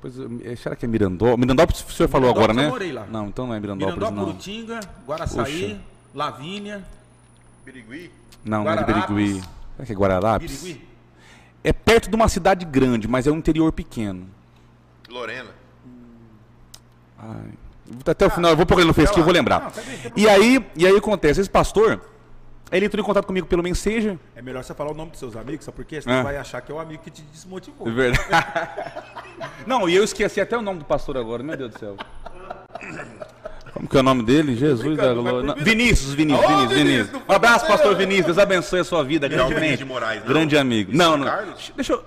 Pois, 0.00 0.14
é, 0.44 0.56
será 0.56 0.74
que 0.74 0.84
é 0.84 0.88
Mirandó? 0.88 1.36
Mirandópolis 1.36 1.84
o 1.88 1.92
senhor 1.92 2.08
falou 2.08 2.28
agora, 2.28 2.52
Mirandópolis 2.52 2.88
né? 2.88 2.96
eu 2.96 3.00
morei 3.00 3.12
lá. 3.12 3.20
Não, 3.20 3.28
então 3.28 3.46
não 3.46 3.54
é 3.54 3.60
Mirandópolis, 3.60 3.98
Mirandó, 4.00 4.16
não. 4.16 4.24
Purutinga, 4.26 4.80
Guaraçaí, 5.06 5.62
Puxa. 5.62 5.80
Lavínia, 6.14 6.84
Birigui? 7.64 8.10
Não, 8.44 8.64
não 8.64 8.70
é 8.72 8.76
de. 8.76 8.84
Birigui. 8.84 9.42
Será 9.76 9.86
que 9.86 9.92
é 9.92 9.94
Guararapes? 9.94 10.62
Birigui. 10.62 10.91
É 11.64 11.72
perto 11.72 12.08
de 12.10 12.16
uma 12.16 12.28
cidade 12.28 12.64
grande, 12.64 13.06
mas 13.06 13.26
é 13.26 13.30
um 13.30 13.36
interior 13.36 13.70
pequeno. 13.72 14.26
Lorena. 15.08 15.50
Ai. 17.18 17.52
Até 18.06 18.26
o 18.26 18.30
final, 18.30 18.50
eu 18.52 18.56
vou 18.56 18.64
pôr 18.66 18.78
ele 18.78 18.86
no 18.88 18.94
Facebook, 18.94 19.20
eu 19.20 19.24
vou 19.24 19.34
lembrar. 19.34 19.60
Não, 19.60 19.72
E 20.16 20.28
aí, 20.28 20.64
e 20.74 20.86
aí 20.86 20.96
acontece, 20.96 21.40
esse 21.40 21.50
pastor, 21.50 22.00
ele 22.70 22.86
entrou 22.86 23.02
em 23.02 23.06
contato 23.06 23.26
comigo 23.26 23.46
pelo 23.46 23.62
Messenger. 23.62 24.18
É 24.34 24.40
melhor 24.40 24.64
você 24.64 24.72
falar 24.74 24.90
o 24.90 24.94
nome 24.94 25.10
dos 25.10 25.20
seus 25.20 25.36
amigos, 25.36 25.64
sabe 25.64 25.76
por 25.76 25.84
quê? 25.84 26.00
Senão 26.00 26.16
É. 26.16 26.22
vai 26.22 26.36
achar 26.38 26.60
que 26.62 26.72
é 26.72 26.74
o 26.74 26.80
amigo 26.80 27.02
que 27.02 27.10
te 27.10 27.22
desmotivou. 27.22 27.86
É 27.86 27.90
verdade. 27.90 28.24
Não, 29.66 29.88
e 29.88 29.94
eu 29.94 30.02
esqueci 30.02 30.40
até 30.40 30.56
o 30.56 30.62
nome 30.62 30.78
do 30.80 30.84
pastor 30.84 31.16
agora, 31.18 31.42
meu 31.42 31.56
Deus 31.56 31.72
do 31.72 31.78
céu. 31.78 31.96
Como 33.72 33.88
que 33.88 33.96
é 33.96 34.00
o 34.00 34.02
nome 34.02 34.22
dele? 34.22 34.54
Jesus 34.54 34.96
da 34.96 35.14
glória. 35.14 35.54
Vinícius. 35.54 36.12
Vinícius, 36.12 36.12
Vinícius, 36.14 36.46
Vinícius, 36.48 36.72
Vinícius, 36.82 37.22
Um 37.28 37.32
abraço, 37.32 37.66
pastor. 37.66 37.96
Vinícius. 37.96 38.26
Deus 38.26 38.38
abençoe 38.38 38.80
a 38.80 38.84
sua 38.84 39.02
vida, 39.02 39.26
é 39.26 39.28
o 39.28 39.30
grandemente. 39.30 39.60
Vinícius 39.60 39.78
de 39.78 39.84
Moraes, 39.86 40.20
não? 40.20 40.28
Grande 40.28 40.56
amigo. 40.58 40.92
Não, 40.94 41.16
não. 41.16 41.26
Carlos? 41.26 41.72
Deixa 41.74 41.92
eu... 41.94 42.04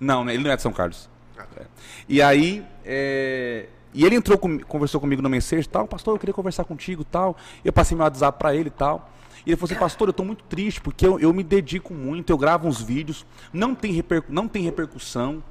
Não, 0.00 0.24
né, 0.24 0.34
ele 0.34 0.44
não 0.44 0.50
é 0.50 0.56
de 0.56 0.62
São 0.62 0.72
Carlos. 0.72 1.10
Ah, 1.36 1.42
tá. 1.42 1.62
E 2.08 2.22
aí, 2.22 2.64
é, 2.84 3.66
e 3.92 4.04
ele 4.04 4.14
entrou, 4.14 4.38
com- 4.38 4.60
conversou 4.60 5.00
comigo 5.00 5.20
no 5.20 5.28
Messenger 5.28 5.64
e 5.64 5.68
tal, 5.68 5.88
pastor, 5.88 6.14
eu 6.14 6.18
queria 6.20 6.32
conversar 6.32 6.62
contigo 6.64 7.02
e 7.02 7.04
tal. 7.04 7.36
Eu 7.64 7.72
passei 7.72 7.96
meu 7.96 8.04
WhatsApp 8.04 8.38
pra 8.38 8.54
ele 8.54 8.68
e 8.68 8.70
tal. 8.70 9.10
E 9.44 9.50
ele 9.50 9.56
falou 9.56 9.72
assim, 9.72 9.80
pastor, 9.80 10.08
eu 10.08 10.12
tô 10.12 10.24
muito 10.24 10.44
triste, 10.44 10.80
porque 10.80 11.04
eu, 11.04 11.18
eu 11.18 11.32
me 11.32 11.42
dedico 11.42 11.92
muito, 11.92 12.30
eu 12.30 12.38
gravo 12.38 12.68
uns 12.68 12.80
vídeos, 12.80 13.26
não 13.52 13.74
tem, 13.74 13.92
repercu 13.92 14.32
não 14.32 14.46
tem 14.46 14.62
repercussão. 14.62 15.42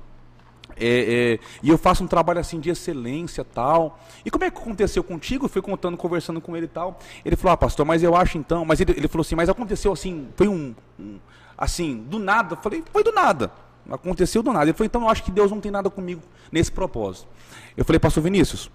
É, 0.80 1.34
é, 1.34 1.40
e 1.64 1.70
eu 1.70 1.78
faço 1.78 2.04
um 2.04 2.08
trabalho 2.08 2.40
assim 2.40 2.60
de 2.60 2.70
excelência 2.70 3.44
tal. 3.44 4.00
E 4.26 4.32
como 4.32 4.44
é 4.44 4.52
que 4.52 4.58
aconteceu 4.58 5.04
contigo? 5.04 5.46
Eu 5.46 5.50
fui 5.50 5.62
contando, 5.62 5.98
conversando 5.98 6.40
com 6.42 6.56
ele 6.56 6.66
e 6.66 6.70
tal. 6.70 7.00
Ele 7.26 7.36
falou, 7.36 7.54
ah, 7.54 7.58
pastor, 7.58 7.86
mas 7.86 8.04
eu 8.04 8.16
acho 8.16 8.38
então. 8.38 8.64
Mas 8.66 8.80
ele, 8.80 8.92
ele 8.92 9.08
falou 9.08 9.22
assim, 9.22 9.36
mas 9.36 9.50
aconteceu 9.50 9.92
assim, 9.92 10.28
foi 10.36 10.48
um, 10.48 10.74
um- 11.00 11.20
assim, 11.58 11.98
do 11.98 12.20
nada. 12.20 12.54
Eu 12.56 12.58
falei, 12.62 12.84
foi 12.92 13.04
do 13.04 13.12
nada. 13.12 13.52
Aconteceu 13.90 14.44
do 14.44 14.52
nada. 14.52 14.66
Ele 14.66 14.74
falou, 14.74 14.86
então 14.86 15.02
eu 15.02 15.10
acho 15.10 15.24
que 15.24 15.32
Deus 15.32 15.50
não 15.52 15.60
tem 15.62 15.72
nada 15.72 15.90
comigo 15.90 16.22
nesse 16.52 16.72
propósito. 16.72 17.28
Eu 17.76 17.86
falei, 17.86 18.00
pastor 18.00 18.24
Vinícius, 18.24 18.70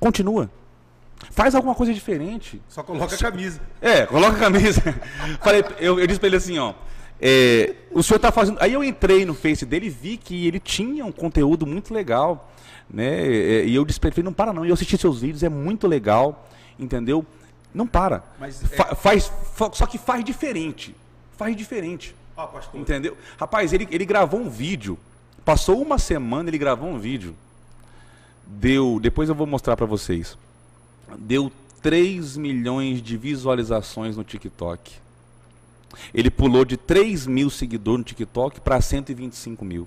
continua. 0.00 0.50
Faz 1.30 1.54
alguma 1.54 1.74
coisa 1.74 1.92
diferente. 1.94 2.60
Só 2.68 2.82
coloca 2.82 3.14
a 3.14 3.18
camisa. 3.18 3.60
É, 3.80 4.04
coloca 4.06 4.36
a 4.36 4.40
camisa. 4.40 4.82
Falei, 5.40 5.64
eu, 5.78 5.98
eu 5.98 6.06
disse 6.06 6.18
pra 6.20 6.26
ele 6.26 6.36
assim, 6.36 6.58
ó. 6.58 6.74
É, 7.20 7.74
o 7.92 8.02
senhor 8.02 8.18
tá 8.18 8.30
fazendo. 8.32 8.58
Aí 8.60 8.72
eu 8.72 8.82
entrei 8.84 9.24
no 9.24 9.34
Face 9.34 9.64
dele 9.64 9.86
e 9.86 9.90
vi 9.90 10.16
que 10.16 10.46
ele 10.46 10.60
tinha 10.60 11.04
um 11.04 11.12
conteúdo 11.12 11.66
muito 11.66 11.92
legal. 11.94 12.50
Né? 12.90 13.26
é, 13.26 13.64
E 13.66 13.74
eu 13.74 13.84
disse 13.84 13.98
pra 13.98 14.10
ele, 14.10 14.22
não 14.22 14.32
para 14.32 14.52
não. 14.52 14.64
E 14.64 14.68
eu 14.68 14.74
assisti 14.74 14.96
seus 14.98 15.20
vídeos, 15.20 15.42
é 15.42 15.48
muito 15.48 15.86
legal. 15.86 16.48
Entendeu? 16.78 17.24
Não 17.72 17.86
para. 17.86 18.22
Mas 18.38 18.60
Fa- 18.62 18.88
é- 18.90 18.94
faz, 18.94 19.32
fa- 19.54 19.70
só 19.72 19.86
que 19.86 19.96
faz 19.98 20.24
diferente. 20.24 20.94
Faz 21.36 21.56
diferente. 21.56 22.14
Pastor. 22.36 22.80
Entendeu? 22.80 23.16
Rapaz, 23.38 23.72
ele, 23.72 23.86
ele 23.90 24.04
gravou 24.04 24.40
um 24.40 24.48
vídeo. 24.50 24.98
Passou 25.44 25.80
uma 25.80 25.98
semana, 25.98 26.50
ele 26.50 26.58
gravou 26.58 26.88
um 26.88 26.98
vídeo. 26.98 27.34
Deu. 28.46 28.98
Depois 29.00 29.28
eu 29.28 29.34
vou 29.34 29.46
mostrar 29.46 29.76
pra 29.76 29.86
vocês. 29.86 30.36
Deu 31.18 31.50
3 31.82 32.36
milhões 32.36 33.00
de 33.02 33.16
visualizações 33.16 34.16
no 34.16 34.24
TikTok. 34.24 34.92
Ele 36.12 36.30
pulou 36.30 36.64
de 36.64 36.76
3 36.76 37.26
mil 37.26 37.50
seguidores 37.50 37.98
no 37.98 38.04
TikTok 38.04 38.60
para 38.60 38.80
125 38.80 39.64
mil. 39.64 39.86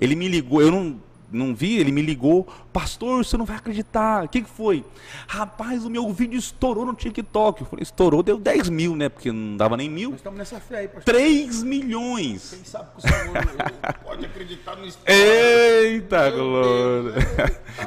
Ele 0.00 0.16
me 0.16 0.28
ligou, 0.28 0.60
eu 0.60 0.70
não, 0.70 1.00
não 1.30 1.54
vi, 1.54 1.78
ele 1.78 1.90
me 1.90 2.02
ligou, 2.02 2.46
pastor, 2.72 3.24
você 3.24 3.36
não 3.36 3.44
vai 3.44 3.56
acreditar. 3.56 4.24
O 4.24 4.28
que, 4.28 4.42
que 4.42 4.48
foi? 4.48 4.84
Rapaz, 5.26 5.84
o 5.84 5.90
meu 5.90 6.12
vídeo 6.12 6.38
estourou 6.38 6.84
no 6.84 6.94
TikTok. 6.94 7.60
Eu 7.60 7.66
falei, 7.66 7.82
estourou, 7.82 8.22
deu 8.22 8.38
10 8.38 8.68
mil, 8.68 8.96
né? 8.96 9.08
Porque 9.08 9.30
não 9.32 9.56
dava 9.56 9.76
nem 9.76 9.88
mil. 9.88 10.10
Nós 10.10 10.20
estamos 10.20 10.38
nessa 10.38 10.60
fé 10.60 10.78
aí, 10.78 10.88
pastor. 10.88 11.14
3 11.14 11.62
milhões. 11.62 12.50
Quem 12.54 12.64
sabe 12.64 12.90
que 12.92 12.98
o 12.98 13.00
senhor 13.00 14.02
pode 14.04 14.26
acreditar 14.26 14.76
no 14.76 14.86
Eita, 15.06 16.30
glória. 16.30 17.14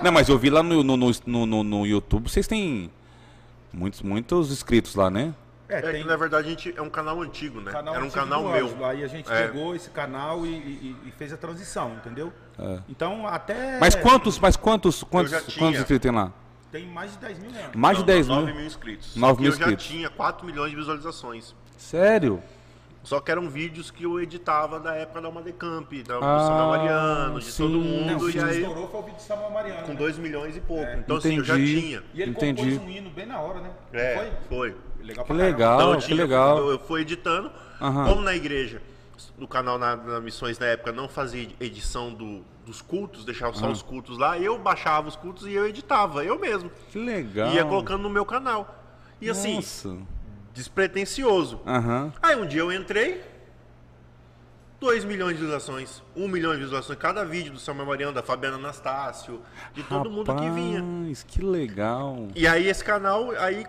Não, 0.03 0.11
mas 0.11 0.29
eu 0.29 0.37
vi 0.37 0.49
lá 0.49 0.63
no, 0.63 0.83
no, 0.83 0.97
no, 0.97 1.45
no, 1.45 1.63
no 1.63 1.85
YouTube, 1.85 2.29
vocês 2.29 2.47
têm 2.47 2.89
muitos, 3.73 4.01
muitos 4.01 4.51
inscritos 4.51 4.95
lá, 4.95 5.09
né? 5.09 5.33
É, 5.69 5.77
É 5.77 5.81
tem 5.81 6.01
que 6.01 6.07
na 6.07 6.15
verdade 6.15 6.47
a 6.47 6.49
gente 6.49 6.73
é 6.75 6.81
um 6.81 6.89
canal 6.89 7.21
antigo, 7.21 7.61
né? 7.61 7.71
canal 7.71 7.93
Era 7.95 8.03
um 8.03 8.09
canal 8.09 8.43
meu. 8.43 8.65
Ângelo, 8.65 8.85
Aí 8.85 9.03
a 9.03 9.07
gente 9.07 9.31
É. 9.31 9.47
pegou 9.47 9.75
esse 9.75 9.89
canal 9.91 10.43
e, 10.45 10.49
e- 10.49 10.95
e 11.05 11.11
fez 11.11 11.31
a 11.31 11.37
transição, 11.37 11.93
entendeu? 11.93 12.33
Então 12.89 13.27
até. 13.27 13.77
Mas 13.79 13.93
quantos, 13.95 14.39
mas 14.39 14.55
quantos, 14.57 15.03
quantos, 15.03 15.31
quantos 15.55 15.79
inscritos 15.79 15.99
tem 15.99 16.11
lá? 16.11 16.31
tem 16.71 16.85
mais 16.85 17.11
de 17.13 17.17
10 17.19 17.39
mil 17.39 17.49
né? 17.51 17.69
Mais 17.75 17.97
de 17.97 18.03
10 18.03 18.27
9 18.27 18.45
mil. 18.47 18.55
mil 18.55 18.65
inscritos. 18.65 19.13
Só 19.13 19.19
9 19.19 19.35
que 19.37 19.41
mil 19.43 19.51
eu 19.51 19.57
já 19.71 19.75
tinha 19.75 20.09
4 20.09 20.45
milhões 20.45 20.69
de 20.71 20.75
visualizações. 20.75 21.55
Sério? 21.77 22.41
Só 23.01 23.19
que 23.21 23.31
eram 23.31 23.49
vídeos 23.49 23.89
que 23.89 24.03
eu 24.03 24.19
editava 24.19 24.79
da 24.79 24.93
época 24.93 25.21
da 25.21 25.31
Madecamp, 25.31 25.91
da, 26.05 26.15
Ah, 26.17 26.37
do 26.37 26.43
Samuel 26.45 26.67
Mariano, 26.67 27.39
de 27.39 27.45
sim. 27.45 27.63
todo 27.63 27.73
Não, 27.77 27.79
mundo. 27.81 28.25
o 28.25 28.29
e 28.29 28.33
que 28.33 28.39
aí, 28.39 28.59
estourou 28.61 28.87
foi 28.89 28.99
o 28.99 29.03
vídeo 29.03 29.17
de 29.17 29.23
Samuel 29.23 29.51
Mariano. 29.51 29.81
com 29.83 29.93
né? 29.93 29.97
2 29.97 30.17
milhões 30.19 30.57
e 30.57 30.59
pouco. 30.59 30.83
É. 30.83 30.97
Então, 30.97 31.15
assim, 31.17 31.37
eu 31.37 31.43
já 31.43 31.55
Entendi. 31.55 31.81
tinha. 31.81 32.03
E 32.13 32.21
ele 32.21 32.31
Entendi. 32.31 32.61
compôs 32.61 32.81
um 32.81 32.89
hino 32.89 33.09
bem 33.09 33.25
na 33.25 33.39
hora, 33.39 33.61
né? 33.61 33.71
É, 33.93 34.15
Foi? 34.15 34.31
foi. 34.71 34.75
Legal 35.01 35.25
Que 35.25 35.27
caramba. 35.33 35.45
legal, 35.45 35.75
Então, 35.79 35.93
eu 35.93 35.99
que 35.99 36.05
tinha- 36.05 36.17
legal. 36.17 36.57
Eu, 36.57 36.71
eu 36.71 36.79
fui 36.79 37.01
editando. 37.01 37.51
Aham. 37.81 38.05
Como 38.09 38.21
na 38.21 38.35
igreja, 38.35 38.81
no 39.37 39.47
canal 39.47 39.77
na, 39.77 39.95
na 39.95 40.19
Missões 40.19 40.59
na 40.59 40.65
época, 40.67 40.91
não 40.91 41.07
fazia 41.07 41.47
edição 41.59 42.13
do- 42.13 42.43
dos 42.65 42.81
cultos, 42.81 43.25
deixava 43.25 43.53
só 43.55 43.69
os 43.71 43.81
cultos 43.81 44.17
lá, 44.17 44.37
eu 44.37 44.59
baixava 44.59 45.07
os 45.07 45.15
cultos 45.15 45.47
e 45.47 45.53
eu 45.53 45.65
editava, 45.67 46.23
eu 46.23 46.37
mesmo. 46.37 46.69
Que 46.91 46.99
legal. 46.99 47.51
Ia 47.53 47.65
colocando 47.65 48.03
no 48.03 48.09
meu 48.09 48.25
canal. 48.25 48.75
E 49.19 49.29
assim, 49.29 49.55
Nossa. 49.55 49.97
despretensioso. 50.53 51.59
Aham. 51.65 52.13
Aí 52.21 52.35
um 52.35 52.45
dia 52.45 52.61
eu 52.61 52.71
entrei, 52.71 53.23
2 54.79 55.03
milhões 55.03 55.33
de 55.35 55.41
visualizações, 55.41 56.01
1 56.15 56.27
milhão 56.27 56.51
de 56.53 56.59
visualizações, 56.59 56.97
cada 56.99 57.25
vídeo 57.25 57.51
do 57.51 57.59
Samuel 57.59 57.87
Mariano, 57.87 58.13
da 58.13 58.23
Fabiana 58.23 58.55
Anastácio, 58.57 59.41
de 59.73 59.83
todo 59.83 60.09
mundo 60.09 60.33
que 60.35 60.49
vinha. 60.51 60.79
Rapaz, 60.81 61.23
que 61.23 61.41
legal. 61.41 62.27
E 62.35 62.47
aí 62.47 62.67
esse 62.67 62.83
canal, 62.83 63.31
aí 63.31 63.65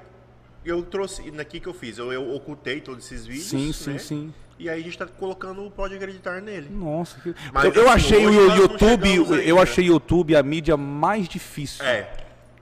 eu 0.65 0.83
trouxe, 0.83 1.23
aqui 1.41 1.59
que 1.61 1.67
eu 1.69 1.75
fiz, 1.75 1.99
eu, 1.99 2.13
eu 2.13 2.35
ocultei 2.35 2.81
todos 2.81 3.05
esses 3.05 3.27
vídeos. 3.27 3.47
Sim, 3.49 3.73
sim, 3.73 3.93
né? 3.93 3.99
sim. 3.99 4.35
E 4.59 4.69
aí 4.69 4.81
a 4.81 4.85
gente 4.85 4.99
tá 4.99 5.07
colocando 5.07 5.65
o 5.65 5.71
Pode 5.71 5.95
Acreditar 5.95 6.43
nele. 6.43 6.69
Nossa, 6.71 7.19
que... 7.21 7.35
Mas, 7.53 7.65
eu, 7.65 7.73
eu 7.83 7.89
assim, 7.89 7.97
achei 8.15 8.27
o 8.27 8.55
YouTube, 8.57 9.15
eu 9.17 9.35
ainda. 9.57 9.63
achei 9.63 9.85
o 9.89 9.93
YouTube 9.95 10.37
a 10.37 10.43
mídia 10.43 10.77
mais 10.77 11.27
difícil 11.27 11.83
É, 11.85 12.11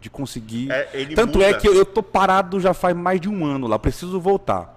de 0.00 0.08
conseguir. 0.08 0.70
É, 0.70 0.88
ele 0.94 1.16
Tanto 1.16 1.38
muda. 1.38 1.50
é 1.50 1.54
que 1.54 1.66
eu, 1.66 1.74
eu 1.74 1.84
tô 1.84 2.00
parado 2.02 2.60
já 2.60 2.72
faz 2.72 2.94
mais 2.96 3.20
de 3.20 3.28
um 3.28 3.44
ano 3.44 3.66
lá, 3.66 3.78
preciso 3.80 4.20
voltar. 4.20 4.76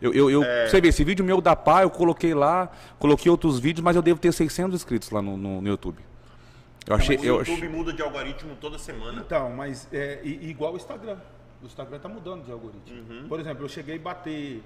Eu, 0.00 0.14
eu, 0.14 0.30
eu- 0.30 0.44
É. 0.44 0.68
Você 0.68 0.80
vê, 0.80 0.88
esse 0.88 1.02
vídeo 1.02 1.24
meu 1.24 1.40
da 1.40 1.56
pá, 1.56 1.82
eu 1.82 1.90
coloquei 1.90 2.34
lá, 2.34 2.70
coloquei 3.00 3.28
outros 3.28 3.58
vídeos, 3.58 3.82
mas 3.82 3.96
eu 3.96 4.02
devo 4.02 4.20
ter 4.20 4.32
600 4.32 4.76
inscritos 4.76 5.10
lá 5.10 5.20
no, 5.20 5.36
no- 5.36 5.60
no 5.60 5.68
YouTube. 5.68 5.98
Eu 6.86 6.94
achei, 6.94 7.16
o 7.16 7.24
eu 7.24 7.36
YouTube 7.38 7.52
achei- 7.56 7.68
muda 7.68 7.92
de 7.92 8.00
algoritmo 8.00 8.54
toda 8.60 8.78
semana. 8.78 9.20
Então, 9.26 9.50
mas 9.50 9.88
é 9.92 10.20
igual 10.24 10.72
o 10.74 10.76
Instagram. 10.76 11.16
O 11.62 11.66
Instagram 11.66 11.98
tá 11.98 12.08
mudando 12.08 12.44
de 12.44 12.52
algoritmo. 12.52 12.98
Uhum. 12.98 13.28
Por 13.28 13.38
exemplo, 13.38 13.64
eu 13.64 13.68
cheguei 13.68 13.96
a 13.96 13.98
bater 13.98 14.62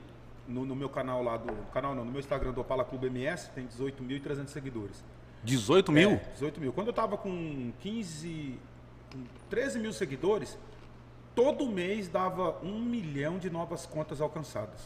no, 0.47 0.65
no 0.65 0.77
meu 0.77 0.89
canal 0.89 1.23
lá 1.23 1.37
do. 1.37 1.53
Canal 1.73 1.95
não, 1.95 2.05
no 2.05 2.11
meu 2.11 2.21
Instagram 2.21 2.53
do 2.53 2.61
Opala 2.61 2.85
Clube 2.85 3.07
MS, 3.07 3.51
tem 3.51 3.67
18.300 3.67 4.49
seguidores. 4.49 5.05
18 5.43 5.93
mil? 5.93 6.11
É, 6.11 6.17
18 6.35 6.61
mil. 6.61 6.73
Quando 6.73 6.89
eu 6.89 6.93
tava 6.93 7.17
com 7.17 7.73
15, 7.81 8.59
com 9.13 9.25
13 9.51 9.79
mil 9.79 9.93
seguidores, 9.93 10.59
todo 11.35 11.67
mês 11.67 12.09
dava 12.09 12.57
um 12.63 12.81
milhão 12.81 13.39
de 13.39 13.51
novas 13.51 13.85
contas 13.87 14.21
alcançadas. 14.21 14.81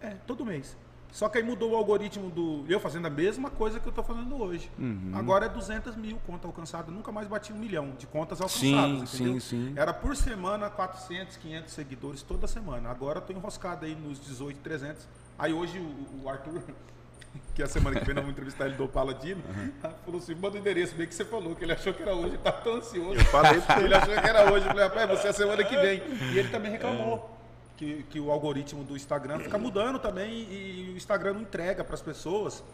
É, 0.00 0.10
todo 0.26 0.44
mês. 0.44 0.76
Só 1.16 1.30
que 1.30 1.38
aí 1.38 1.42
mudou 1.42 1.70
o 1.70 1.76
algoritmo 1.76 2.28
do. 2.28 2.62
Eu 2.68 2.78
fazendo 2.78 3.06
a 3.06 3.10
mesma 3.10 3.48
coisa 3.48 3.80
que 3.80 3.88
eu 3.88 3.92
tô 3.92 4.02
fazendo 4.02 4.38
hoje. 4.38 4.70
Uhum. 4.78 5.12
Agora 5.14 5.46
é 5.46 5.48
200 5.48 5.96
mil 5.96 6.18
contas 6.26 6.44
alcançadas. 6.44 6.94
Nunca 6.94 7.10
mais 7.10 7.26
bati 7.26 7.54
um 7.54 7.56
milhão 7.56 7.92
de 7.98 8.06
contas 8.06 8.36
Sim, 8.50 8.74
alcançadas. 8.74 9.08
sim, 9.08 9.22
entendeu? 9.22 9.40
sim. 9.40 9.72
Era 9.76 9.94
por 9.94 10.14
semana 10.14 10.68
400, 10.68 11.38
500 11.38 11.72
seguidores 11.72 12.20
toda 12.22 12.46
semana. 12.46 12.90
Agora 12.90 13.16
eu 13.16 13.22
tô 13.22 13.32
enroscado 13.32 13.86
aí 13.86 13.94
nos 13.94 14.20
18, 14.20 14.58
300. 14.60 15.08
Aí 15.38 15.54
hoje 15.54 15.78
o, 15.78 16.24
o 16.24 16.28
Arthur, 16.28 16.60
que 17.56 17.62
a 17.62 17.66
semana 17.66 17.98
que 17.98 18.04
vem 18.04 18.14
nós 18.14 18.22
vamos 18.22 18.36
entrevistar 18.36 18.66
ele 18.66 18.76
do 18.76 18.86
Paladino, 18.86 19.42
falou 20.04 20.20
assim: 20.20 20.34
manda 20.34 20.56
o 20.56 20.58
endereço, 20.58 20.94
bem 20.96 21.06
que 21.06 21.14
você 21.14 21.24
falou, 21.24 21.56
que 21.56 21.64
ele 21.64 21.72
achou 21.72 21.94
que 21.94 22.02
era 22.02 22.14
hoje, 22.14 22.36
tá 22.36 22.52
tão 22.52 22.74
ansioso. 22.74 23.14
Eu 23.14 23.24
falei 23.24 23.52
ele 23.82 23.94
achou 23.94 24.12
que 24.12 24.28
era 24.28 24.52
hoje. 24.52 24.66
Eu 24.66 24.70
falei, 24.70 24.84
rapaz, 24.84 25.18
você 25.18 25.28
é 25.28 25.30
a 25.30 25.32
semana 25.32 25.64
que 25.64 25.76
vem. 25.78 26.02
E 26.34 26.38
ele 26.38 26.50
também 26.50 26.72
reclamou. 26.72 27.35
Que, 27.76 28.04
que 28.04 28.18
o 28.18 28.30
algoritmo 28.30 28.82
do 28.84 28.96
Instagram 28.96 29.38
fica 29.40 29.58
mudando 29.58 29.98
também 29.98 30.32
e 30.50 30.90
o 30.94 30.96
Instagram 30.96 31.34
não 31.34 31.42
entrega 31.42 31.84
para 31.84 31.94
as 31.94 32.00
pessoas 32.00 32.64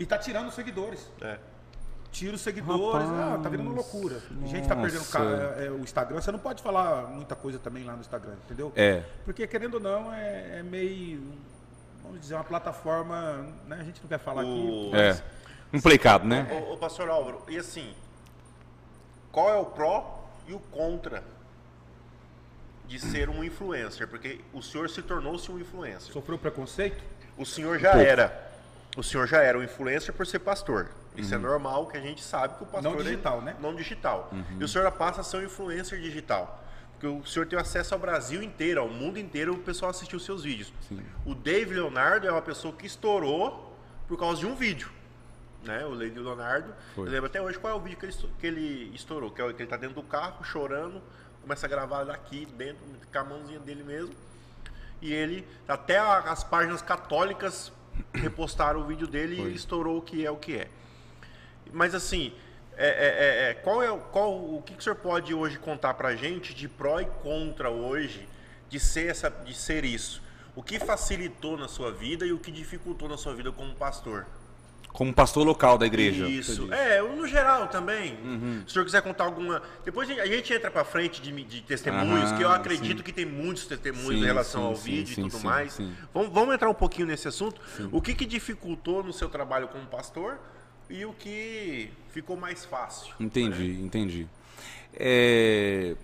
e 0.00 0.04
tá 0.06 0.18
tirando 0.18 0.48
os 0.48 0.54
seguidores. 0.54 1.08
É. 1.20 1.38
Tira 2.10 2.34
os 2.34 2.40
seguidores, 2.42 3.08
ah, 3.08 3.38
tá 3.42 3.48
virando 3.48 3.70
Rapaz, 3.70 3.92
loucura. 3.92 4.20
A 4.42 4.46
gente 4.48 4.68
tá 4.68 4.74
perdendo 4.74 4.98
nossa. 4.98 5.18
ca- 5.18 5.54
é, 5.60 5.66
é, 5.66 5.70
o 5.70 5.78
Instagram. 5.78 6.20
Você 6.20 6.32
não 6.32 6.40
pode 6.40 6.60
falar 6.62 7.06
muita 7.06 7.36
coisa 7.36 7.58
também 7.58 7.84
lá 7.84 7.94
no 7.94 8.00
Instagram, 8.00 8.34
entendeu? 8.44 8.72
É. 8.74 9.02
Porque 9.24 9.46
querendo 9.46 9.74
ou 9.74 9.80
não, 9.80 10.12
é, 10.12 10.58
é 10.58 10.62
meio, 10.64 11.22
vamos 12.02 12.20
dizer, 12.20 12.34
uma 12.34 12.44
plataforma, 12.44 13.46
né? 13.66 13.78
A 13.80 13.84
gente 13.84 14.00
não 14.02 14.08
quer 14.08 14.18
falar 14.18 14.44
O- 14.44 14.88
aqui. 14.90 14.96
É. 14.96 15.22
Complicado, 15.70 16.24
né? 16.26 16.48
Ô, 16.68 16.74
ô, 16.74 16.76
pastor 16.76 17.08
Álvaro, 17.08 17.42
e 17.48 17.56
assim, 17.56 17.94
qual 19.30 19.48
é 19.48 19.56
o 19.56 19.64
pró 19.66 20.28
e 20.48 20.52
o 20.52 20.58
contra 20.58 21.22
de 22.92 23.00
ser 23.00 23.30
um 23.30 23.42
influencer? 23.42 24.06
Porque 24.06 24.40
o 24.52 24.60
senhor 24.60 24.88
se 24.90 25.00
tornou-se 25.00 25.50
um 25.50 25.58
influencer. 25.58 26.12
Sofreu 26.12 26.36
preconceito? 26.36 27.02
O 27.38 27.46
senhor 27.46 27.78
já 27.78 27.92
pouco. 27.92 28.06
era. 28.06 28.52
O 28.96 29.02
senhor 29.02 29.26
já 29.26 29.38
era 29.42 29.58
um 29.58 29.62
influencer 29.62 30.12
por 30.14 30.26
ser 30.26 30.38
pastor. 30.40 30.90
Isso 31.16 31.34
é 31.34 31.38
normal, 31.38 31.86
que 31.86 31.96
a 31.96 32.00
gente 32.00 32.22
sabe 32.22 32.56
que 32.56 32.62
o 32.62 32.66
pastor 32.66 32.92
Não 32.92 33.00
é- 33.00 33.02
digital, 33.02 33.40
né? 33.40 33.56
Não 33.60 33.74
digital. 33.74 34.30
E 34.60 34.62
o 34.64 34.68
senhor 34.68 34.90
passa 34.92 35.22
a 35.22 35.24
ser 35.24 35.38
um 35.38 35.44
influencer 35.44 35.98
digital. 36.00 36.62
Porque 36.92 37.06
o 37.06 37.24
senhor 37.26 37.46
tem 37.46 37.58
acesso 37.58 37.94
ao 37.94 38.00
Brasil 38.00 38.42
inteiro, 38.42 38.80
ao 38.80 38.88
mundo 38.88 39.18
inteiro, 39.18 39.54
o 39.54 39.58
pessoal 39.58 39.90
assistiu 39.90 40.18
os 40.18 40.24
seus 40.24 40.44
vídeos. 40.44 40.72
O 41.24 41.34
Dave 41.34 41.74
Leonardo 41.74 42.26
é 42.26 42.30
uma 42.30 42.42
pessoa 42.42 42.74
que 42.74 42.86
estourou 42.86 43.74
por 44.06 44.18
causa 44.18 44.40
de 44.40 44.46
um 44.46 44.54
vídeo. 44.54 44.90
Né? 45.64 45.84
O 45.86 45.94
Dave 45.96 46.18
Leonardo, 46.18 46.74
Foi. 46.94 47.06
eu 47.08 47.12
lembro 47.12 47.26
até 47.26 47.40
hoje 47.40 47.58
qual 47.58 47.72
é 47.72 47.76
o 47.76 47.80
vídeo 47.80 47.96
que 47.98 48.06
ele, 48.06 48.14
que 48.40 48.46
ele 48.46 48.92
estourou, 48.94 49.30
que 49.30 49.40
é 49.40 49.44
o 49.44 49.54
que 49.54 49.62
ele 49.62 49.70
tá 49.70 49.76
dentro 49.76 49.94
do 49.96 50.02
carro, 50.02 50.44
chorando, 50.44 51.00
começa 51.42 51.66
a 51.66 51.68
gravar 51.68 52.04
daqui 52.04 52.46
dentro, 52.46 52.82
com 53.12 53.18
a 53.18 53.24
mãozinha 53.24 53.58
dele 53.58 53.82
mesmo. 53.82 54.14
E 55.00 55.12
ele, 55.12 55.46
até 55.66 55.98
as 55.98 56.44
páginas 56.44 56.80
católicas 56.80 57.72
repostaram 58.14 58.80
o 58.80 58.84
vídeo 58.84 59.06
dele 59.06 59.36
Foi. 59.36 59.50
e 59.50 59.54
estourou 59.54 59.98
o 59.98 60.02
que 60.02 60.24
é 60.24 60.30
o 60.30 60.36
que 60.36 60.56
é. 60.56 60.68
Mas 61.72 61.94
assim, 61.94 62.32
é, 62.76 62.86
é, 62.86 63.46
é, 63.46 63.50
é, 63.50 63.54
qual 63.54 63.82
é 63.82 63.90
o- 63.90 63.98
qual, 63.98 64.32
o 64.32 64.62
que, 64.62 64.74
que 64.74 64.80
o 64.80 64.82
senhor 64.82 64.96
pode 64.96 65.34
hoje 65.34 65.58
contar 65.58 65.94
pra 65.94 66.14
gente 66.14 66.54
de 66.54 66.68
pró 66.68 67.00
e 67.00 67.06
contra 67.06 67.70
hoje 67.70 68.28
de 68.68 68.78
ser, 68.78 69.10
essa, 69.10 69.28
de 69.28 69.54
ser 69.54 69.84
isso? 69.84 70.22
O 70.54 70.62
que 70.62 70.78
facilitou 70.78 71.56
na 71.58 71.66
sua 71.66 71.90
vida 71.90 72.24
e 72.26 72.32
o 72.32 72.38
que 72.38 72.52
dificultou 72.52 73.08
na 73.08 73.16
sua 73.16 73.34
vida 73.34 73.50
como 73.50 73.74
pastor? 73.74 74.26
Como 74.92 75.12
pastor 75.12 75.46
local 75.46 75.78
da 75.78 75.86
igreja. 75.86 76.26
Isso. 76.28 76.70
É, 76.72 77.00
no 77.00 77.26
geral 77.26 77.66
também. 77.68 78.14
Uhum. 78.22 78.60
Se 78.66 78.66
o 78.66 78.70
senhor 78.72 78.84
quiser 78.84 79.00
contar 79.02 79.24
alguma. 79.24 79.62
Depois 79.84 80.06
a 80.08 80.12
gente- 80.12 80.20
a 80.20 80.26
gente 80.26 80.52
entra 80.52 80.70
pra 80.70 80.84
frente 80.84 81.22
de, 81.22 81.32
de 81.44 81.62
testemunhos, 81.62 82.28
Aham, 82.30 82.36
que 82.36 82.42
eu 82.44 82.50
acredito 82.50 82.98
sim. 82.98 83.02
que 83.02 83.12
tem 83.12 83.24
muitos 83.24 83.66
testemunhos 83.66 84.08
Sim, 84.16 84.20
em 84.22 84.24
relação 84.24 84.60
sim, 84.62 84.66
ao 84.68 84.76
sim, 84.76 84.82
vídeo 84.90 85.14
sim, 85.14 85.20
e 85.20 85.24
tudo 85.30 85.38
sim, 85.40 85.46
mais. 85.46 85.72
sim. 85.72 85.92
Vamos, 86.12 86.30
vamos 86.32 86.54
entrar 86.54 86.68
um 86.68 86.74
pouquinho 86.74 87.06
nesse 87.06 87.26
assunto. 87.26 87.58
O 87.90 88.02
que, 88.02 88.14
que 88.14 88.26
dificultou 88.26 89.02
no 89.02 89.12
seu 89.14 89.28
trabalho 89.30 89.66
como 89.68 89.86
pastor 89.86 90.38
e 90.90 91.06
o 91.06 91.12
que 91.14 91.88
ficou 92.10 92.36
mais 92.36 92.64
fácil? 92.66 93.14
Entendi, 93.18 93.80
entendi. 93.80 94.26
É, 94.94 95.96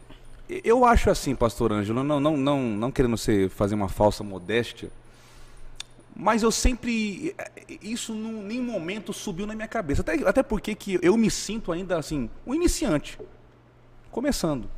eu 0.48 0.84
acho 0.86 1.10
assim, 1.10 1.34
pastor 1.34 1.72
Ângelo, 1.72 2.02
não, 2.02 2.18
não, 2.18 2.36
não, 2.38 2.62
não 2.62 2.90
querendo 2.90 3.18
ser, 3.18 3.50
fazer 3.50 3.74
uma 3.74 3.88
falsa 3.90 4.24
modéstia, 4.24 4.90
mas 6.20 6.42
eu 6.42 6.50
sempre. 6.50 7.34
Isso 7.80 8.12
em 8.12 8.42
nenhum 8.42 8.64
momento 8.64 9.12
subiu 9.12 9.46
na 9.46 9.54
minha 9.54 9.68
cabeça. 9.68 10.00
Até, 10.02 10.14
até 10.28 10.42
porque 10.42 10.74
que 10.74 10.98
eu 11.00 11.16
me 11.16 11.30
sinto 11.30 11.70
ainda 11.70 11.96
assim, 11.96 12.28
um 12.44 12.52
iniciante. 12.52 13.16
Começando. 14.10 14.68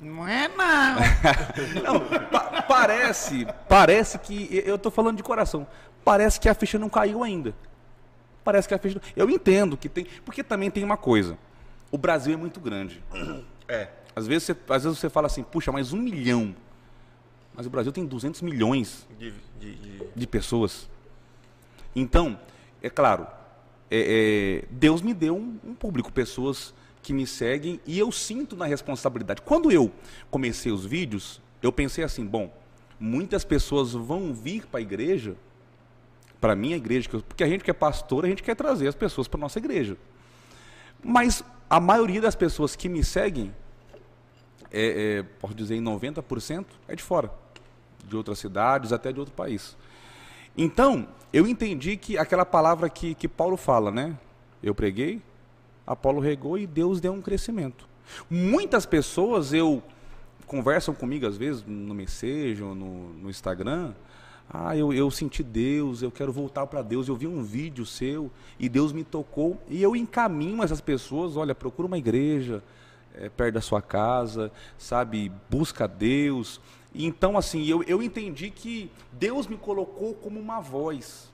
Não 0.00 0.26
é 0.28 0.46
não. 0.46 1.82
Não, 1.82 2.00
pa- 2.30 2.62
parece, 2.62 3.44
parece 3.68 4.16
que 4.20 4.48
eu 4.64 4.76
estou 4.76 4.92
falando 4.92 5.16
de 5.16 5.22
coração. 5.24 5.66
Parece 6.04 6.38
que 6.38 6.48
a 6.48 6.54
ficha 6.54 6.78
não 6.78 6.88
caiu 6.88 7.24
ainda. 7.24 7.52
Parece 8.44 8.68
que 8.68 8.74
a 8.74 8.78
ficha. 8.78 9.00
Eu 9.16 9.28
entendo 9.28 9.76
que 9.76 9.88
tem, 9.88 10.06
porque 10.24 10.44
também 10.44 10.70
tem 10.70 10.84
uma 10.84 10.96
coisa. 10.96 11.36
O 11.90 11.98
Brasil 11.98 12.32
é 12.32 12.36
muito 12.36 12.60
grande. 12.60 13.02
É. 13.66 13.88
Às 14.14 14.26
vezes 14.28 14.44
você, 14.44 14.56
às 14.68 14.84
vezes 14.84 14.98
você 15.00 15.10
fala 15.10 15.26
assim, 15.26 15.42
puxa, 15.42 15.72
mas 15.72 15.92
um 15.92 15.98
milhão. 16.00 16.54
Mas 17.58 17.66
o 17.66 17.70
Brasil 17.70 17.90
tem 17.90 18.06
200 18.06 18.40
milhões 18.40 19.04
De, 19.18 19.32
de- 19.58 19.74
de- 19.74 20.02
de 20.14 20.26
pessoas. 20.28 20.88
Então, 21.94 22.38
é 22.80 22.88
claro, 22.88 23.26
é- 23.90 24.62
é, 24.62 24.68
Deus 24.70 25.02
me 25.02 25.12
deu 25.12 25.36
um, 25.36 25.58
um 25.64 25.74
público, 25.74 26.12
pessoas 26.12 26.72
que 27.02 27.12
me 27.12 27.26
seguem 27.26 27.80
e 27.84 27.98
eu 27.98 28.12
sinto 28.12 28.54
na 28.54 28.64
responsabilidade. 28.64 29.42
Quando 29.42 29.72
eu 29.72 29.90
comecei 30.30 30.70
os 30.70 30.86
vídeos, 30.86 31.40
eu 31.60 31.72
pensei 31.72 32.04
assim, 32.04 32.24
bom, 32.24 32.56
muitas 33.00 33.44
pessoas 33.44 33.92
vão 33.92 34.32
vir 34.32 34.64
para 34.68 34.78
a 34.78 34.80
igreja, 34.80 35.34
para 36.40 36.52
a 36.52 36.56
minha 36.56 36.76
igreja, 36.76 37.08
porque 37.08 37.42
a 37.42 37.48
gente 37.48 37.64
que 37.64 37.70
é 37.72 37.74
pastor, 37.74 38.24
a 38.24 38.28
gente 38.28 38.40
quer 38.44 38.54
trazer 38.54 38.86
as 38.86 38.94
pessoas 38.94 39.26
para 39.26 39.40
nossa 39.40 39.58
igreja. 39.58 39.96
Mas 41.02 41.42
a 41.68 41.80
maioria 41.80 42.20
das 42.20 42.36
pessoas 42.36 42.76
que 42.76 42.88
me 42.88 43.02
seguem, 43.02 43.52
é, 44.70 45.18
é, 45.18 45.22
posso 45.40 45.54
dizer 45.54 45.74
em 45.74 45.82
90%, 45.82 46.66
é 46.86 46.94
de 46.94 47.02
fora, 47.02 47.32
de 48.06 48.16
outras 48.16 48.38
cidades, 48.38 48.92
até 48.92 49.12
de 49.12 49.20
outro 49.20 49.34
país. 49.34 49.76
Então, 50.56 51.08
eu 51.32 51.46
entendi 51.46 51.96
que 51.96 52.18
aquela 52.18 52.44
palavra 52.44 52.88
que, 52.88 53.14
que 53.14 53.28
Paulo 53.28 53.56
fala, 53.56 53.90
né? 53.90 54.16
Eu 54.62 54.74
preguei, 54.74 55.22
Apolo 55.86 56.20
regou 56.20 56.58
e 56.58 56.66
Deus 56.66 57.00
deu 57.00 57.12
um 57.12 57.22
crescimento. 57.22 57.88
Muitas 58.28 58.84
pessoas 58.84 59.52
eu 59.52 59.82
conversam 60.46 60.94
comigo 60.94 61.26
às 61.26 61.36
vezes 61.36 61.62
no 61.66 61.94
Message 61.94 62.62
ou 62.62 62.74
no, 62.74 63.10
no 63.14 63.30
Instagram. 63.30 63.92
Ah, 64.50 64.74
eu, 64.74 64.92
eu 64.94 65.10
senti 65.10 65.42
Deus, 65.42 66.00
eu 66.00 66.10
quero 66.10 66.32
voltar 66.32 66.66
para 66.66 66.80
Deus. 66.80 67.06
Eu 67.06 67.16
vi 67.16 67.26
um 67.26 67.42
vídeo 67.42 67.84
seu 67.84 68.30
e 68.58 68.68
Deus 68.68 68.92
me 68.92 69.04
tocou. 69.04 69.60
E 69.68 69.82
eu 69.82 69.94
encaminho 69.94 70.62
essas 70.62 70.80
pessoas: 70.80 71.36
olha, 71.36 71.54
procura 71.54 71.86
uma 71.86 71.98
igreja 71.98 72.62
é, 73.14 73.28
perto 73.28 73.54
da 73.54 73.60
sua 73.60 73.82
casa, 73.82 74.50
sabe? 74.78 75.30
Busca 75.50 75.86
Deus. 75.86 76.60
Então, 76.94 77.36
assim, 77.36 77.64
eu, 77.66 77.82
eu 77.84 78.02
entendi 78.02 78.50
que 78.50 78.90
Deus 79.12 79.46
me 79.46 79.56
colocou 79.56 80.14
como 80.14 80.40
uma 80.40 80.60
voz. 80.60 81.32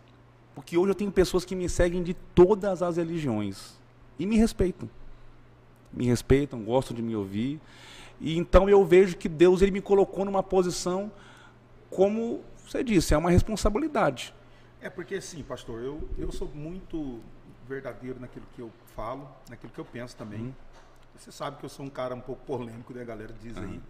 Porque 0.55 0.77
hoje 0.77 0.91
eu 0.91 0.95
tenho 0.95 1.11
pessoas 1.11 1.45
que 1.45 1.55
me 1.55 1.69
seguem 1.69 2.03
de 2.03 2.15
todas 2.15 2.83
as 2.83 2.97
religiões 2.97 3.79
e 4.19 4.27
me 4.27 4.37
respeitam. 4.37 4.89
Me 5.93 6.07
respeitam, 6.07 6.63
gostam 6.63 6.95
de 6.95 7.03
me 7.03 7.15
ouvir. 7.17 7.61
E 8.21 8.39
então 8.39 8.69
eu 8.69 8.85
vejo 8.85 9.17
que 9.17 9.29
Deus 9.29 9.63
ele 9.63 9.73
me 9.73 9.81
colocou 9.81 10.25
numa 10.25 10.43
posição 10.43 11.11
como 11.91 12.43
você 12.67 12.83
disse, 12.83 13.15
é 13.15 13.17
uma 13.17 13.31
responsabilidade. 13.31 14.35
É 14.81 14.91
porque 14.91 15.17
assim, 15.17 15.43
pastor, 15.43 15.83
eu, 15.83 16.09
eu 16.19 16.33
sou 16.33 16.49
muito 16.49 17.21
verdadeiro 17.67 18.21
naquilo 18.21 18.45
que 18.55 18.61
eu 18.61 18.71
falo, 18.95 19.29
naquilo 19.49 19.73
que 19.73 19.79
eu 19.79 19.85
penso 19.85 20.17
também. 20.17 20.41
Uhum. 20.41 20.53
Você 21.17 21.31
sabe 21.31 21.59
que 21.59 21.65
eu 21.65 21.69
sou 21.69 21.87
um 21.87 21.91
cara 21.91 22.15
um 22.15 22.21
pouco 22.21 22.45
polêmico, 22.45 22.93
né, 22.93 23.03
a 23.03 23.05
galera 23.05 23.33
diz 23.41 23.57
aí. 23.57 23.81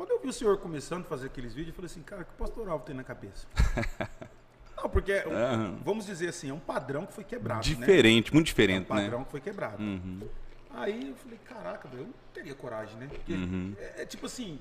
Quando 0.00 0.12
eu 0.12 0.18
vi 0.18 0.28
o 0.28 0.32
senhor 0.32 0.56
começando 0.56 1.02
a 1.02 1.04
fazer 1.04 1.26
aqueles 1.26 1.52
vídeos, 1.52 1.68
eu 1.68 1.74
falei 1.74 1.90
assim, 1.90 2.00
cara, 2.00 2.22
o 2.22 2.24
que 2.24 2.30
o 2.30 2.34
pastor 2.36 2.66
Alvo 2.70 2.86
tem 2.86 2.94
na 2.94 3.04
cabeça? 3.04 3.46
Não, 4.74 4.88
porque, 4.88 5.12
um- 5.26 5.34
Aham. 5.36 5.78
vamos 5.84 6.06
dizer 6.06 6.30
assim, 6.30 6.48
é 6.48 6.54
um 6.54 6.58
padrão 6.58 7.04
que 7.04 7.12
foi 7.12 7.22
quebrado, 7.22 7.68
né? 7.68 7.74
Diferente, 7.74 8.32
muito 8.32 8.46
É 8.46 8.48
um 8.48 8.50
diferente, 8.50 8.86
padrão 8.86 9.18
né? 9.18 9.24
que 9.26 9.30
foi 9.30 9.40
quebrado. 9.42 9.82
Uhum. 9.82 10.26
Aí 10.70 11.10
eu 11.10 11.14
falei, 11.16 11.38
caraca, 11.44 11.86
eu 11.92 12.04
não 12.04 12.14
teria 12.32 12.54
coragem, 12.54 12.96
né? 12.96 13.08
Porque 13.10 13.34
Uhum. 13.34 13.74
é, 13.78 14.00
é 14.00 14.06
tipo 14.06 14.24
assim, 14.24 14.58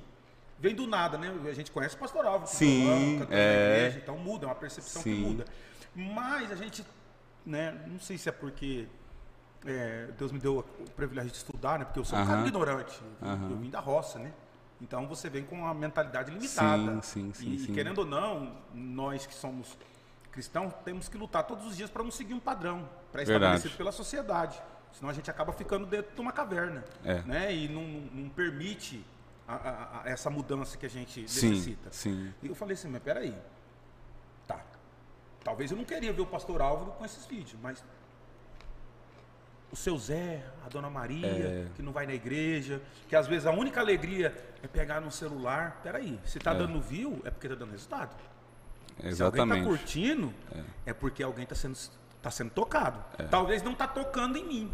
vem 0.59 0.75
do 0.75 0.85
nada, 0.85 1.17
né? 1.17 1.33
A 1.49 1.53
gente 1.53 1.71
conhece 1.71 1.95
o 1.95 1.99
pastor 1.99 2.25
Alvo, 2.25 2.45
Sim, 2.45 3.19
na 3.19 3.27
é. 3.33 3.75
igreja, 3.77 3.99
então 4.03 4.17
muda, 4.17 4.43
é 4.45 4.49
uma 4.49 4.55
percepção 4.55 5.01
que 5.01 5.09
Sim. 5.09 5.21
muda. 5.21 5.45
Mas 5.95 6.51
a 6.51 6.55
gente, 6.55 6.85
né, 7.45 7.81
não 7.87 7.97
sei 8.01 8.17
se 8.17 8.27
é 8.27 8.31
porque 8.33 8.87
é, 9.65 10.09
Deus 10.17 10.33
me 10.33 10.39
deu 10.39 10.59
o 10.59 10.63
privilégio 10.97 11.31
de 11.31 11.37
estudar, 11.37 11.79
né? 11.79 11.85
Porque 11.85 11.99
eu 12.01 12.03
sou 12.03 12.19
um 12.19 12.25
cara 12.25 12.45
ignorante, 12.45 12.99
eu, 13.21 13.51
eu 13.51 13.55
vim 13.55 13.69
da 13.69 13.79
roça, 13.79 14.19
né? 14.19 14.33
Então 14.81 15.07
você 15.07 15.29
vem 15.29 15.43
com 15.43 15.55
uma 15.57 15.73
mentalidade 15.73 16.31
limitada. 16.31 17.01
Sim, 17.01 17.31
sim, 17.31 17.33
sim, 17.33 17.53
e, 17.53 17.59
sim. 17.59 17.73
querendo 17.73 17.99
ou 17.99 18.05
não, 18.05 18.55
nós 18.73 19.25
que 19.25 19.33
somos 19.33 19.77
cristãos 20.31 20.73
temos 20.85 21.09
que 21.09 21.17
lutar 21.17 21.43
todos 21.45 21.65
os 21.65 21.75
dias 21.75 21.89
para 21.89 22.03
não 22.03 22.11
seguir 22.11 22.33
um 22.33 22.39
padrão 22.39 22.87
pré-estabelecido 23.11 23.75
pela 23.75 23.91
sociedade. 23.91 24.61
Senão 24.93 25.09
a 25.09 25.13
gente 25.13 25.29
acaba 25.29 25.51
ficando 25.51 25.85
dentro 25.85 26.15
de 26.15 26.21
uma 26.21 26.31
caverna. 26.31 26.83
É. 27.03 27.21
Né? 27.23 27.53
E 27.53 27.67
não, 27.67 27.81
não- 27.83 28.23
não 28.23 28.29
permite 28.29 29.05
a- 29.47 29.55
a- 29.55 30.01
a- 30.03 30.09
essa 30.09 30.29
mudança 30.29 30.77
que 30.77 30.85
a 30.85 30.89
gente 30.89 31.27
Sim, 31.29 31.49
necessita. 31.49 31.89
sim. 31.91 32.33
E 32.41 32.47
eu 32.47 32.55
falei 32.55 32.73
assim, 32.75 32.87
mas 32.89 33.01
peraí. 33.03 33.35
Tá. 34.47 34.61
Talvez 35.43 35.71
eu 35.71 35.77
não 35.77 35.83
queria 35.85 36.11
ver 36.13 36.21
o 36.21 36.25
pastor 36.25 36.61
Álvaro 36.61 36.91
com 36.91 37.03
esses 37.05 37.25
vídeos, 37.25 37.59
mas 37.61 37.83
o 39.71 39.75
seu 39.75 39.97
Zé, 39.97 40.43
a 40.65 40.69
dona 40.69 40.89
Maria, 40.89 41.27
É. 41.27 41.65
que 41.75 41.81
não 41.81 41.91
vai 41.91 42.05
na 42.07 42.13
igreja, 42.13 42.81
que 43.07 43.15
às 43.15 43.27
vezes 43.27 43.45
a 43.45 43.51
única 43.51 43.79
alegria 43.79 44.35
é 44.63 44.67
pegar 44.67 44.99
no 44.99 45.11
celular. 45.11 45.79
Peraí, 45.83 46.19
se 46.25 46.39
tá 46.39 46.53
dando 46.53 46.79
view, 46.81 47.21
é 47.25 47.29
porque 47.29 47.47
tá 47.47 47.55
dando 47.55 47.71
resultado. 47.71 48.09
Se 48.11 48.95
alguém 48.97 49.11
Exatamente. 49.11 49.63
tá 49.63 49.69
curtindo, 49.69 50.33
é, 50.85 50.93
porque 50.93 51.23
alguém 51.23 51.45
tá 51.45 51.55
sendo, 51.55 51.77
tá 52.21 52.29
sendo 52.31 52.49
tocado. 52.49 52.99
Talvez 53.29 53.61
não 53.63 53.73
tá 53.73 53.87
tocando 53.87 54.37
em 54.37 54.45
mim. 54.45 54.71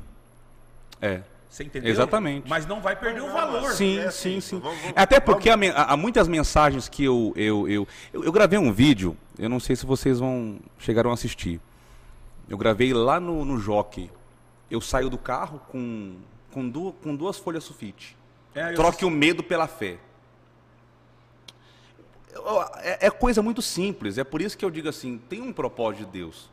É. 1.01 1.21
Você 1.47 1.63
entendeu? 1.63 1.91
Exatamente. 1.91 2.49
Mas 2.49 2.65
não 2.65 2.81
vai 2.81 2.95
perder 2.95 3.21
o 3.21 3.31
valor. 3.31 3.71
Sim, 3.73 3.99
É 3.99 4.09
sim, 4.11 4.37
assim, 4.37 4.41
sim. 4.41 4.59
vamos- 4.59 4.79
vamos- 4.79 4.93
Até 4.97 5.19
porque 5.19 5.49
há, 5.49 5.55
há 5.83 5.95
muitas 5.95 6.27
mensagens 6.27 6.89
que 6.89 7.03
eu 7.03 7.31
eu, 7.35 7.67
eu, 7.69 7.87
eu. 8.13 8.23
eu 8.23 8.31
gravei 8.31 8.57
um 8.57 8.73
vídeo, 8.73 9.15
eu 9.37 9.47
não 9.47 9.59
sei 9.59 9.75
se 9.75 9.85
vocês 9.85 10.19
vão 10.19 10.59
chegaram 10.79 11.11
a 11.11 11.13
assistir. 11.13 11.61
Eu 12.49 12.57
gravei 12.57 12.93
lá 12.93 13.19
no, 13.19 13.45
no 13.45 13.57
Jockey. 13.59 14.09
Eu 14.69 14.81
saio 14.81 15.09
do 15.09 15.17
carro 15.17 15.59
com, 15.69 16.17
com, 16.51 16.67
du- 16.67 16.93
com 17.03 17.15
duas 17.15 17.37
folhas 17.37 17.63
sulfite. 17.63 18.17
É, 18.53 18.71
eu 18.71 18.75
Troque 18.75 19.05
o 19.05 19.09
medo 19.09 19.43
pela 19.43 19.67
fé. 19.67 19.97
Eu- 22.33 22.61
É, 22.77 23.07
é 23.07 23.09
coisa 23.11 23.41
muito 23.41 23.61
simples. 23.61 24.17
É 24.17 24.23
por 24.23 24.41
isso 24.41 24.57
que 24.57 24.65
eu 24.65 24.69
digo 24.69 24.89
assim: 24.89 25.17
tem 25.29 25.41
um 25.41 25.53
propósito 25.53 26.05
de 26.05 26.11
Deus. 26.11 26.49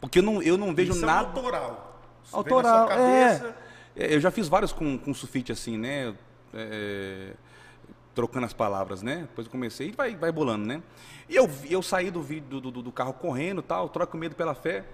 Porque 0.00 0.18
eu 0.18 0.22
não, 0.22 0.42
eu 0.42 0.56
não 0.56 0.74
vejo 0.74 0.92
Isso 0.92 1.02
é 1.02 1.06
nada. 1.06 1.28
autoral. 1.28 2.00
Isso 2.24 2.36
Autoral, 2.36 2.88
cabeça. 2.88 3.54
é. 3.96 4.04
É, 4.04 4.14
Eu 4.14 4.20
já 4.20 4.30
fiz 4.30 4.48
vários 4.48 4.72
com, 4.72 4.96
com 4.98 5.12
sulfite 5.12 5.52
assim, 5.52 5.76
né? 5.76 6.14
É, 6.54 7.32
trocando 8.14 8.46
as 8.46 8.52
palavras, 8.52 9.02
né? 9.02 9.22
Depois 9.22 9.46
eu 9.46 9.50
comecei 9.50 9.88
e 9.88 9.92
vai, 9.92 10.14
vai 10.16 10.32
bolando, 10.32 10.66
né? 10.66 10.82
E 11.28 11.36
eu, 11.36 11.48
eu 11.68 11.82
saí 11.82 12.10
do 12.10 12.22
vídeo 12.22 12.60
do, 12.60 12.70
do, 12.70 12.82
do 12.82 12.92
carro 12.92 13.12
correndo 13.12 13.62
tal, 13.62 13.88
troco 13.88 14.16
o 14.16 14.20
medo 14.20 14.34
pela 14.34 14.54
fé. 14.54 14.84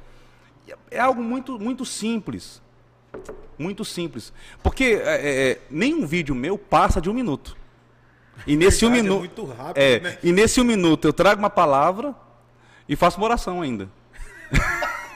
É- 0.68 0.76
É 0.92 0.98
algo 1.00 1.22
muito, 1.22 1.58
muito 1.58 1.84
simples. 1.84 2.60
Muito 3.58 3.84
simples. 3.84 4.32
Porque 4.62 4.84
é, 5.02 5.50
é, 5.52 5.60
nenhum 5.70 6.06
vídeo 6.06 6.34
meu 6.34 6.58
passa 6.58 7.00
de 7.00 7.08
um 7.08 7.14
minuto. 7.14 7.56
E 8.46 8.54
nesse 8.56 8.84
um 8.84 8.90
Verdade, 8.90 9.06
é 9.06 9.10
minuto. 9.10 9.18
muito 9.40 9.44
rápido, 9.54 9.82
é, 9.82 10.00
né? 10.00 10.18
E 10.22 10.32
nesse 10.32 10.60
um 10.60 10.64
minuto 10.64 11.06
eu 11.08 11.12
trago 11.12 11.40
uma 11.40 11.48
palavra 11.50 12.14
e 12.88 12.94
faço 12.96 13.16
uma 13.18 13.26
oração 13.26 13.62
ainda. 13.62 13.88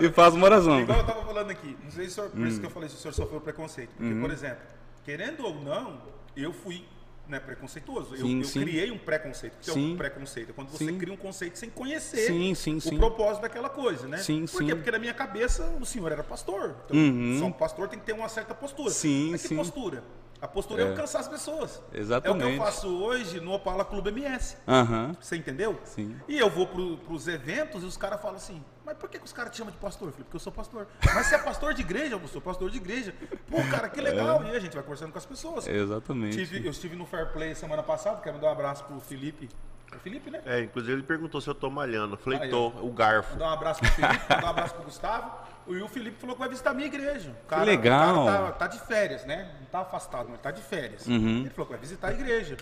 e 0.00 0.08
faço 0.10 0.36
uma 0.36 0.46
oração. 0.46 0.80
Igual 0.80 0.98
eu 0.98 1.02
estava 1.02 1.24
falando 1.24 1.50
aqui, 1.50 1.76
não 1.84 1.90
sei 1.90 2.04
se 2.06 2.12
o 2.12 2.14
senhor, 2.14 2.30
por 2.30 2.40
Hum. 2.40 2.46
isso 2.46 2.60
que 2.60 2.66
eu 2.66 2.70
falei 2.70 2.88
se 2.88 2.94
o 2.94 2.98
senhor 2.98 3.12
sofreu 3.14 3.40
preconceito. 3.40 3.90
Porque, 3.96 4.12
Uhum. 4.12 4.20
por 4.20 4.30
exemplo, 4.30 4.58
querendo 5.04 5.44
ou 5.44 5.54
não, 5.62 6.00
eu 6.36 6.52
fui 6.52 6.84
né, 7.28 7.38
preconceituoso. 7.38 8.14
Eu, 8.14 8.22
Sim, 8.26 8.38
eu 8.40 8.44
sim. 8.44 8.60
criei 8.62 8.90
um 8.90 8.98
preconceito. 8.98 9.54
O 9.54 9.58
que 9.58 9.70
é 9.70 9.72
Sim. 9.74 9.92
um 9.94 9.96
preconceito? 9.96 10.50
É 10.50 10.52
quando 10.52 10.68
você 10.68 10.92
cria 10.92 11.12
um 11.12 11.16
conceito 11.16 11.58
sem 11.58 11.68
conhecer 11.70 12.30
o 12.32 12.54
sim. 12.80 12.96
propósito 12.96 13.42
daquela 13.42 13.68
coisa, 13.68 14.08
né? 14.08 14.18
Sim, 14.18 14.46
Por 14.46 14.64
quê? 14.64 14.74
Porque 14.74 14.90
na 14.90 14.98
minha 14.98 15.14
cabeça 15.14 15.64
o 15.80 15.84
senhor 15.86 16.10
era 16.12 16.24
pastor. 16.24 16.76
Então, 16.86 16.96
Uhum. 16.96 17.36
só 17.38 17.46
um 17.46 17.52
pastor 17.52 17.88
tem 17.88 17.98
que 17.98 18.06
ter 18.06 18.12
uma 18.12 18.28
certa 18.28 18.54
postura. 18.54 18.90
Sim, 18.90 19.28
Mas 19.32 19.42
que 19.42 19.48
sim. 19.48 19.56
postura? 19.56 20.02
A 20.40 20.46
postura 20.46 20.82
é, 20.82 20.86
É. 20.86 20.90
alcançar 20.90 21.18
as 21.18 21.26
pessoas. 21.28 21.76
É 21.76 21.88
o 21.88 21.90
que 21.90 21.98
Exatamente. 21.98 22.56
eu 22.56 22.64
faço 22.64 22.88
hoje 23.02 23.40
no 23.40 23.52
Opala 23.52 23.84
Clube 23.84 24.10
MS. 24.10 24.56
Aham. 24.68 25.16
Você 25.20 25.36
entendeu? 25.36 25.78
Sim. 25.84 26.14
E 26.28 26.38
eu 26.38 26.48
vou 26.48 26.64
pro, 26.66 26.96
pros 26.98 27.26
eventos 27.26 27.82
e 27.82 27.86
os 27.86 27.96
caras 27.96 28.20
falam 28.20 28.36
assim, 28.36 28.62
mas 28.88 28.96
por 28.96 29.10
que, 29.10 29.18
que 29.18 29.24
os 29.26 29.32
caras 29.34 29.52
te 29.52 29.58
chamam 29.58 29.70
de 29.70 29.78
pastor? 29.78 30.08
Eu 30.08 30.12
falei, 30.12 30.24
porque 30.24 30.36
eu 30.36 30.40
sou 30.40 30.50
pastor. 30.52 30.86
Mas 31.14 31.26
você 31.26 31.34
é 31.34 31.38
pastor 31.38 31.74
de 31.74 31.82
igreja? 31.82 32.14
Eu 32.14 32.26
sou 32.28 32.40
pastor 32.40 32.70
de 32.70 32.78
igreja. 32.78 33.14
Pô, 33.46 33.58
cara, 33.70 33.86
que 33.86 34.00
legal. 34.00 34.42
E 34.44 34.50
aí 34.50 34.56
a 34.56 34.60
gente 34.60 34.72
vai 34.72 34.82
conversando 34.82 35.12
com 35.12 35.18
as 35.18 35.26
pessoas. 35.26 35.66
Exatamente. 35.68 36.36
Tive- 36.38 36.66
eu 36.66 36.70
estive 36.70 36.96
no 36.96 37.04
Fair 37.04 37.30
Play 37.30 37.54
semana 37.54 37.82
passada, 37.82 38.18
quero 38.22 38.36
mandar 38.36 38.48
um 38.48 38.52
abraço 38.52 38.84
pro 38.84 38.98
Felipe. 39.00 39.46
É 39.92 39.96
o 39.96 39.98
Felipe, 39.98 40.30
né? 40.30 40.40
É, 40.46 40.60
inclusive 40.60 40.92
ele 40.94 41.02
perguntou 41.02 41.38
se 41.40 41.48
eu 41.50 41.54
tô 41.54 41.68
malhando. 41.68 42.14
Eu 42.14 42.18
falei, 42.18 42.38
Aí, 42.40 42.48
tô, 42.50 42.68
ó. 42.68 42.82
o 42.82 42.90
garfo. 42.90 43.32
Mandar 43.32 43.48
um 43.50 43.52
abraço 43.52 43.80
pro 43.80 43.90
Felipe, 43.90 44.24
mandar 44.30 44.46
um 44.46 44.50
abraço 44.50 44.74
pro 44.74 44.84
Gustavo. 44.84 45.30
E 45.68 45.82
o 45.82 45.88
Felipe 45.88 46.18
falou 46.18 46.34
que 46.34 46.40
vai 46.40 46.48
visitar 46.48 46.70
a 46.70 46.74
minha 46.74 46.86
igreja. 46.86 47.30
O 47.44 47.46
cara, 47.46 47.64
legal. 47.64 48.22
O 48.22 48.26
cara 48.26 48.46
tá, 48.46 48.52
tá 48.52 48.66
de 48.68 48.80
férias, 48.80 49.26
né? 49.26 49.54
Não 49.60 49.66
tá 49.66 49.80
afastado, 49.80 50.28
mas 50.30 50.40
tá 50.40 50.50
de 50.50 50.62
férias. 50.62 51.06
Uhum. 51.06 51.40
Ele 51.40 51.50
falou 51.50 51.66
que 51.66 51.72
vai 51.72 51.80
visitar 51.80 52.08
a 52.08 52.12
igreja. 52.12 52.56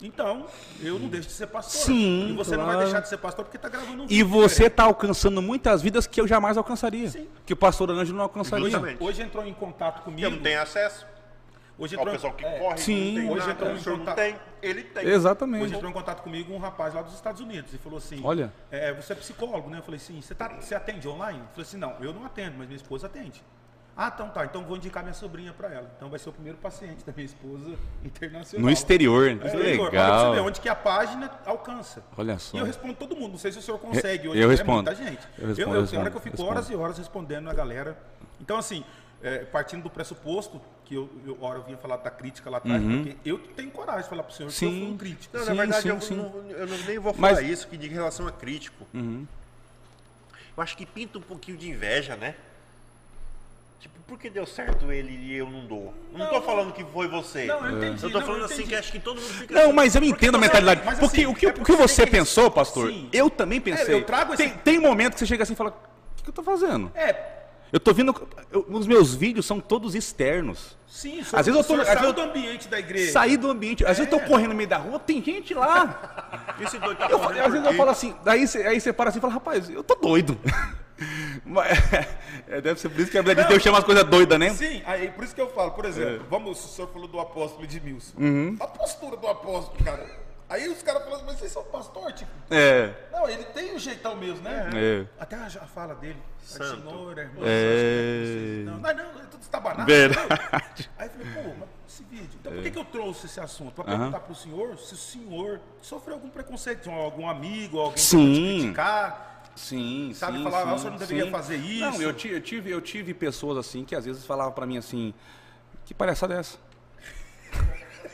Então, 0.00 0.46
eu 0.80 0.98
não 0.98 1.08
deixo 1.08 1.26
de 1.28 1.34
ser 1.34 1.48
pastor. 1.48 1.80
Sim, 1.82 2.28
E 2.28 2.32
você 2.32 2.56
não 2.56 2.64
vai 2.64 2.74
claro. 2.74 2.86
deixar 2.88 3.00
de 3.00 3.08
ser 3.08 3.18
pastor 3.18 3.44
porque 3.44 3.58
tá 3.58 3.68
gravando 3.68 4.02
um 4.02 4.06
E 4.06 4.08
vídeo 4.08 4.28
você 4.28 4.48
diferente. 4.48 4.70
está 4.72 4.84
alcançando 4.84 5.42
muitas 5.42 5.82
vidas 5.82 6.06
que 6.06 6.20
eu 6.20 6.26
jamais 6.28 6.56
alcançaria. 6.56 7.10
Sim. 7.10 7.28
Que 7.44 7.52
o 7.52 7.56
pastor 7.56 7.90
Ângelo 7.90 8.16
não 8.16 8.24
alcançaria. 8.24 8.64
Justamente. 8.70 9.02
Hoje 9.02 9.22
entrou 9.22 9.44
em 9.44 9.52
contato 9.54 10.02
comigo. 10.02 10.24
Eu 10.26 10.30
não 10.30 10.38
tenho 10.38 10.62
acesso 10.62 11.04
Hoje 11.80 11.94
entrou, 11.94 12.12
pessoal 12.12 12.32
que 12.32 12.44
é, 12.44 12.58
corre. 12.58 12.78
Sim. 12.78 13.12
não 13.14 13.20
tem 13.22 13.30
Hoje 13.30 13.38
nada, 13.46 13.52
entrou 13.52 13.70
em 13.72 13.76
o 13.96 13.98
contato- 13.98 14.16
tem, 14.16 14.36
ele 14.62 14.82
tem. 14.82 15.06
Exatamente. 15.08 15.62
Hoje 15.64 15.74
entrou 15.76 15.88
em 15.90 15.94
contato 15.94 16.22
comigo 16.22 16.52
um 16.52 16.58
rapaz 16.58 16.92
lá 16.92 17.02
dos 17.02 17.14
Estados 17.14 17.40
Unidos 17.40 17.72
e 17.72 17.78
falou 17.78 17.98
assim: 17.98 18.20
Olha. 18.24 18.52
é, 18.70 18.92
você 18.92 19.12
é 19.12 19.16
psicólogo, 19.16 19.70
né? 19.70 19.78
Eu 19.78 19.82
falei 19.84 19.98
assim: 19.98 20.20
você, 20.20 20.34
tá, 20.34 20.48
você 20.60 20.74
atende 20.74 21.06
online? 21.08 21.38
Eu 21.38 21.46
falei 21.50 21.62
assim: 21.62 21.76
não, 21.76 21.94
eu 22.00 22.12
não 22.12 22.24
atendo, 22.24 22.56
mas 22.58 22.66
minha 22.66 22.76
esposa 22.76 23.06
atende. 23.06 23.44
Ah, 24.00 24.12
então 24.14 24.28
tá, 24.28 24.44
então 24.44 24.62
vou 24.64 24.76
indicar 24.76 25.02
minha 25.02 25.12
sobrinha 25.12 25.52
para 25.52 25.68
ela. 25.74 25.90
Então 25.96 26.08
vai 26.08 26.20
ser 26.20 26.28
o 26.28 26.32
primeiro 26.32 26.56
paciente 26.58 27.04
da 27.04 27.12
minha 27.12 27.24
esposa 27.26 27.74
internacional. 28.04 28.64
No 28.64 28.70
exterior. 28.72 29.26
É, 29.26 29.32
Olha 29.32 29.40
pra 29.50 29.58
legal. 29.58 30.28
você 30.30 30.34
ver 30.36 30.46
onde 30.46 30.60
que 30.60 30.68
a 30.68 30.74
página 30.76 31.28
alcança. 31.44 32.04
Olha 32.16 32.38
só. 32.38 32.56
E 32.56 32.60
eu 32.60 32.64
respondo 32.64 32.94
todo 32.94 33.16
mundo. 33.16 33.32
Não 33.32 33.38
sei 33.38 33.50
se 33.50 33.58
o 33.58 33.62
senhor 33.62 33.78
consegue 33.80 34.28
hoje. 34.28 34.40
eu 34.40 34.48
é 34.48 34.52
respondo. 34.52 34.84
muita 34.84 34.94
gente. 34.94 35.26
Eu 35.36 35.48
respondo, 35.48 35.74
eu, 35.76 35.80
eu 35.80 35.86
tem 35.88 35.98
hora 35.98 36.10
que 36.12 36.16
eu 36.16 36.20
fico 36.20 36.36
respondo. 36.36 36.50
horas 36.56 36.70
e 36.70 36.76
horas 36.76 36.96
respondendo 36.98 37.50
a 37.50 37.54
galera. 37.54 37.98
Então, 38.40 38.56
assim, 38.56 38.84
é, 39.20 39.38
partindo 39.38 39.82
do 39.82 39.90
pressuposto, 39.90 40.60
que 40.84 40.94
eu, 40.94 41.10
eu, 41.26 41.36
hora 41.42 41.58
eu 41.58 41.64
vinha 41.64 41.76
falar 41.76 41.96
da 41.96 42.08
crítica 42.10 42.48
lá 42.48 42.58
atrás, 42.58 42.80
porque 42.80 43.16
eu 43.24 43.36
tenho 43.56 43.70
coragem 43.72 44.02
de 44.04 44.08
falar 44.08 44.22
pro 44.22 44.32
senhor 44.32 44.48
que 44.52 44.64
eu 44.64 44.68
Uhum. 44.68 44.74
Sim. 44.76 44.80
fui 44.84 44.92
um 44.92 44.96
crítico. 44.96 45.36
Não, 45.36 45.42
Sim, 45.44 45.50
na 45.50 45.54
verdade, 45.56 45.82
sim, 45.82 45.88
eu, 45.88 46.00
sim. 46.00 46.14
Não, 46.14 46.50
eu 46.50 46.66
não- 46.68 46.78
nem 46.86 46.98
vou 47.00 47.12
falar 47.12 47.32
Mas- 47.32 47.38
Uhum. 47.40 47.52
isso 47.52 47.66
que 47.66 47.76
de 47.76 47.88
relação 47.88 48.28
a 48.28 48.30
crítico. 48.32 48.86
Eu 48.94 50.62
acho 50.62 50.76
que 50.76 50.86
pinta 50.86 51.18
um 51.18 51.22
pouquinho 51.22 51.56
de 51.58 51.68
inveja, 51.68 52.14
né? 52.16 52.36
Tipo, 53.80 53.94
por 54.08 54.18
que 54.18 54.28
deu 54.28 54.44
certo 54.44 54.90
ele 54.90 55.12
e 55.12 55.36
eu 55.36 55.48
não 55.48 55.64
dou? 55.66 55.94
Não, 56.12 56.26
tô 56.30 56.42
falando 56.42 56.72
que 56.72 56.84
foi 56.84 57.06
você. 57.06 57.46
Não, 57.46 57.64
eu 57.64 57.76
entendi, 57.78 58.02
Eu 58.02 58.10
tô 58.10 58.18
não, 58.18 58.26
falando 58.26 58.40
eu 58.40 58.46
assim 58.46 58.66
que 58.66 58.74
acho 58.74 58.90
que 58.90 58.98
todo 58.98 59.20
mundo 59.20 59.32
fica 59.34 59.54
Não, 59.54 59.62
assim. 59.66 59.72
mas 59.72 59.94
eu 59.94 60.02
entendo 60.02 60.34
a 60.34 60.38
mas- 60.38 60.48
mentalidade. 60.48 60.82
mas 60.84 60.98
porque 60.98 61.20
assim, 61.20 61.26
o 61.26 61.34
que, 61.34 61.46
é 61.46 61.48
o 61.50 61.52
que 61.52 61.58
porque 61.60 61.76
você 61.76 62.04
que- 62.04 62.10
pensou, 62.10 62.50
pastor, 62.50 62.90
Sim. 62.90 63.08
eu 63.12 63.30
também 63.30 63.60
pensei. 63.60 63.94
eu 63.94 64.04
trago 64.04 64.34
esse- 64.34 64.42
tem, 64.42 64.52
tem 64.58 64.78
momentos 64.80 65.14
que 65.14 65.20
você 65.20 65.26
chega 65.26 65.44
assim 65.44 65.52
e 65.52 65.56
fala: 65.56 65.70
o 65.70 66.16
que, 66.16 66.24
que 66.24 66.28
eu 66.30 66.34
tô 66.34 66.42
fazendo? 66.42 66.90
É, 66.94 67.36
Eu 67.72 67.78
tô 67.78 67.92
vendo. 67.92 68.14
eu- 68.50 68.66
os 68.70 68.86
meus 68.86 69.14
vídeos 69.14 69.44
são 69.46 69.60
todos 69.60 69.94
externos. 69.94 70.76
Sim, 70.88 71.20
Às 71.32 71.46
vezes 71.46 71.54
eu 71.54 71.62
tô- 71.76 71.80
às 71.82 72.02
eu- 72.02 72.12
do 72.14 72.20
ambiente 72.22 72.66
da 72.66 72.78
igreja. 72.80 73.12
Sair 73.12 73.36
do 73.36 73.48
ambiente. 73.50 73.84
Às 73.84 73.98
vezes 73.98 74.10
eu 74.12 74.18
tô 74.18 74.24
correndo 74.26 74.48
no 74.48 74.54
meio 74.56 74.68
da 74.68 74.78
rua, 74.78 74.98
tem 74.98 75.22
gente 75.22 75.52
lá. 75.54 76.56
Esse 76.60 76.78
doido 76.78 76.96
tá 76.98 77.08
Eu, 77.10 77.20
correndo 77.20 77.44
às 77.44 77.52
vezes 77.52 77.66
eu 77.68 77.74
falo 77.74 77.90
assim, 77.90 78.16
daí 78.24 78.48
você, 78.48 78.62
aí 78.62 78.80
você 78.80 78.90
para 78.92 79.10
assim 79.10 79.18
e 79.18 79.20
fala, 79.20 79.34
rapaz, 79.34 79.68
eu 79.70 79.84
tô 79.84 79.94
doido. 79.94 80.36
Mas, 81.44 81.78
é, 82.48 82.60
deve 82.60 82.80
ser 82.80 82.88
por 82.88 83.00
isso 83.00 83.10
que 83.10 83.18
a 83.18 83.22
Bíblia 83.22 83.44
de 83.44 83.48
Deus 83.48 83.62
chama 83.62 83.78
as 83.78 83.84
coisas 83.84 84.04
doidas, 84.04 84.38
né? 84.38 84.50
Sim, 84.50 84.82
aí 84.84 85.10
por 85.10 85.24
isso 85.24 85.34
que 85.34 85.40
eu 85.40 85.50
falo, 85.50 85.72
por 85.72 85.84
exemplo, 85.84 86.26
vamos, 86.28 86.64
o 86.64 86.68
senhor 86.68 86.88
falou 86.88 87.08
do 87.08 87.20
apóstolo 87.20 87.64
Edmilson. 87.64 88.16
A 88.60 88.66
postura 88.66 89.16
do 89.16 89.26
apóstolo, 89.26 89.82
cara. 89.84 90.28
Aí 90.48 90.66
os 90.66 90.82
caras 90.82 91.02
falam 91.02 91.16
assim, 91.16 91.26
mas 91.26 91.38
vocês 91.38 91.52
são 91.52 91.62
pastor, 91.64 92.10
tipo. 92.12 92.30
É. 92.50 92.94
Não, 93.12 93.28
ele 93.28 93.44
tem 93.44 93.74
um 93.74 93.78
jeitão 93.78 94.16
mesmo, 94.16 94.40
né? 94.40 94.70
É. 94.74 95.06
Até 95.20 95.36
a, 95.36 95.44
a 95.44 95.66
fala 95.66 95.94
dele. 95.94 96.16
Santo. 96.42 96.88
Senhor, 96.88 97.18
irmão. 97.18 97.42
É. 97.44 98.62
Não, 98.64 98.78
não, 98.78 98.80
não, 98.80 99.20
é 99.20 99.26
tudo 99.30 99.42
estabanado. 99.42 99.84
Verdade. 99.84 100.90
Aí 100.98 101.06
eu 101.06 101.10
falei, 101.10 101.44
pô, 101.44 101.54
mas 101.60 101.68
esse 101.86 102.02
vídeo. 102.04 102.38
Então 102.40 102.52
por 102.52 102.62
que, 102.62 102.70
que 102.70 102.78
eu 102.78 102.84
trouxe 102.86 103.26
esse 103.26 103.38
assunto? 103.38 103.72
Pra 103.72 103.84
perguntar 103.84 104.20
pro 104.20 104.34
senhor 104.34 104.78
se 104.78 104.94
o 104.94 104.96
senhor 104.96 105.60
sofreu 105.82 106.14
algum 106.14 106.30
preconceito 106.30 106.84
de 106.84 106.90
algum 106.90 107.28
amigo, 107.28 107.78
alguém 107.78 107.98
Sim. 107.98 108.18
que 108.18 108.40
te 108.40 108.58
criticar. 108.60 109.27
Sim, 109.58 110.12
Sabe, 110.14 110.38
sim, 110.38 110.44
falar, 110.44 110.62
sim, 110.62 110.68
"Ah, 110.72 110.78
senhor 110.78 110.90
não 110.92 110.98
deveria 110.98 111.24
sim. 111.24 111.30
fazer 111.30 111.56
isso." 111.56 111.80
Não, 111.80 112.00
eu, 112.02 112.10
eu 112.10 112.40
tive, 112.40 112.70
eu 112.70 112.80
tive 112.80 113.12
pessoas 113.12 113.58
assim 113.58 113.84
que 113.84 113.94
às 113.96 114.04
vezes 114.04 114.24
falavam 114.24 114.52
pra 114.52 114.64
mim 114.66 114.78
assim, 114.78 115.12
que 115.84 115.92
palhaçada 115.92 116.34
é 116.34 116.38
essa? 116.38 116.58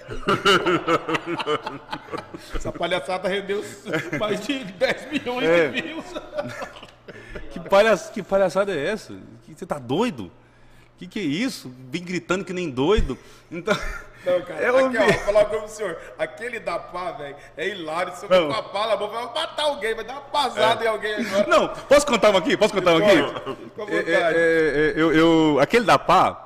Essa 2.55 2.73
palhaçada 2.73 3.29
rendeu 3.29 3.65
mais 4.19 4.45
de 4.47 4.65
10 4.65 5.13
milhões 5.13 5.45
É. 5.49 5.69
de 5.69 5.83
views. 5.83 6.05
Que, 7.51 7.61
palha, 7.61 7.97
que 7.97 8.23
palhaçada 8.23 8.73
é 8.75 8.87
essa? 8.91 9.13
Que, 9.45 9.55
você 9.55 9.65
tá 9.67 9.79
doido? 9.79 10.31
Que 10.99 11.07
que 11.07 11.19
é 11.21 11.23
isso? 11.23 11.73
Vem 11.91 12.03
gritando 12.03 12.45
que 12.45 12.53
nem 12.53 12.69
doido. 12.71 13.17
Então, 13.51 13.77
Não, 14.25 14.41
cara, 14.43 14.61
eu 14.63 14.87
aqui, 14.87 14.97
ó, 14.99 15.05
vou 15.05 15.13
falar 15.13 15.45
com 15.47 15.65
o 15.65 15.69
senhor. 15.69 15.99
Aquele 16.19 16.59
da 16.61 16.79
pá, 16.79 17.13
velho, 17.13 17.37
é 17.57 17.69
hilário. 17.69 18.15
Se 18.17 18.25
eu 18.25 18.29
Não. 18.31 18.49
com 18.49 18.55
a 18.59 18.63
pá 18.63 18.87
na 18.87 18.97
boca, 18.97 19.15
vai 19.15 19.25
matar 19.43 19.63
alguém, 19.65 19.95
vai 19.95 20.05
dar 20.05 20.15
uma 20.15 20.21
pasada 20.23 20.85
em 20.85 20.89
alguém 20.89 21.15
agora. 21.15 21.47
Não, 21.47 21.69
posso 21.69 22.07
contar 22.07 22.31
uma 22.31 22.39
aqui? 22.39 22.57
Posso 22.57 22.73
contar 22.75 22.93
uma 22.95 23.07
aqui? 23.07 23.17
Com 23.75 23.83
É, 23.83 23.87
vontade. 23.87 24.07
é, 24.09 24.33
é, 24.37 24.93
eu, 24.97 25.13
eu- 25.13 25.59
aquele 25.61 25.85
da 25.85 25.99
pá, 25.99 26.41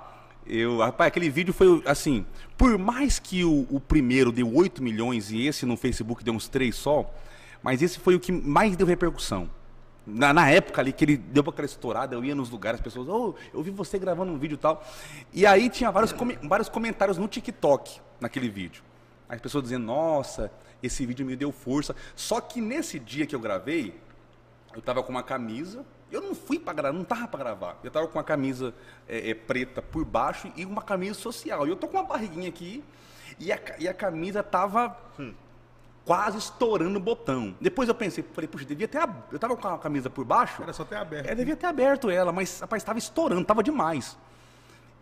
eu, 0.47 0.79
rapaz, 0.79 1.09
aquele 1.09 1.29
vídeo 1.31 1.53
foi 1.55 1.83
assim. 1.87 2.25
Por 2.57 2.77
mais 2.79 3.19
que 3.19 3.45
o, 3.45 3.67
o 3.71 3.79
primeiro 3.79 4.33
deu 4.33 4.53
8 4.53 4.83
milhões 4.83 5.31
e 5.31 5.47
esse 5.47 5.65
no 5.65 5.77
Facebook 5.77 6.25
deu 6.25 6.35
uns 6.35 6.49
3 6.49 6.75
só, 6.75 7.09
mas 7.63 7.83
esse 7.83 7.99
foi 8.01 8.15
o 8.15 8.21
que 8.21 8.33
mais 8.33 8.77
deu 8.77 8.87
repercussão. 8.87 9.49
Na, 10.11 10.33
na 10.33 10.51
época 10.51 10.81
ali 10.81 10.91
que 10.91 11.05
ele 11.05 11.17
deu 11.19 11.45
aquela 11.47 11.67
estourada, 11.67 12.15
eu 12.15 12.25
ia 12.25 12.35
nos 12.35 12.49
lugares, 12.49 12.81
as 12.81 12.85
pessoas, 12.85 13.09
oh, 13.09 13.35
eu 13.53 13.63
vi 13.63 13.71
você 13.71 13.99
gravando 13.99 14.33
um 14.33 14.39
vídeo 14.39 14.55
e 14.55 14.59
tal. 14.59 14.83
E 15.35 15.45
aí 15.45 15.69
tinha 15.69 15.91
vários, 15.91 16.13
come- 16.13 16.39
vários 16.45 16.69
comentários 16.71 17.19
no 17.19 17.29
TikTok 17.29 18.01
naquele 18.19 18.49
vídeo. 18.49 18.83
As 19.29 19.39
pessoas 19.39 19.65
dizendo, 19.65 19.85
nossa, 19.85 20.51
esse 20.83 21.05
vídeo 21.05 21.27
me 21.27 21.37
deu 21.37 21.53
força. 21.53 21.95
Só 22.17 22.41
que 22.41 22.59
nesse 22.59 22.99
dia 22.99 23.27
que 23.27 23.35
eu 23.37 23.41
gravei, 23.41 23.95
eu 24.75 24.81
tava 24.81 25.03
com 25.03 25.11
uma 25.11 25.23
camisa. 25.23 25.85
Eu 26.11 26.23
não 26.23 26.35
fui 26.35 26.59
pra 26.59 26.73
gravar, 26.73 26.97
não 26.97 27.05
tava 27.05 27.29
pra 27.29 27.39
gravar. 27.41 27.79
Eu 27.85 27.91
tava 27.91 28.09
com 28.09 28.17
uma 28.17 28.25
camisa 28.25 28.73
é, 29.07 29.29
é, 29.29 29.35
preta 29.35 29.83
por 29.83 30.07
baixo 30.07 30.51
e 30.57 30.65
uma 30.65 30.81
camisa 30.81 31.13
social. 31.13 31.67
E 31.67 31.71
eu 31.71 31.77
tô 31.77 31.87
com 31.87 31.99
uma 31.99 32.03
barriguinha 32.07 32.49
aqui 32.49 32.83
e 33.39 33.53
a, 33.53 33.61
e 33.79 33.87
a 33.87 33.93
camisa 33.93 34.43
tava 34.43 34.97
hum, 35.21 35.35
quase 36.09 36.39
estourando 36.39 36.97
o 36.97 37.01
botão. 37.03 37.55
Depois 37.61 37.87
eu 37.87 37.95
pensei, 37.95 38.25
falei, 38.33 38.49
puxa, 38.49 38.65
devia 38.65 38.89
ter. 38.89 38.97
ab- 38.97 39.25
Eu 39.31 39.39
tava 39.39 39.55
com 39.55 39.69
a 39.69 39.77
camisa 39.79 40.09
por 40.09 40.25
baixo. 40.25 40.63
Era 40.63 40.73
só 40.73 40.83
ter 40.83 40.97
aberto. 40.97 41.27
É, 41.29 41.35
devia 41.35 41.55
ter 41.55 41.67
aberto 41.67 42.09
ela, 42.09 42.33
mas 42.33 42.61
rapaz, 42.61 42.81
estava 42.83 42.99
estourando, 42.99 43.45
tava 43.45 43.63
demais. 43.63 44.17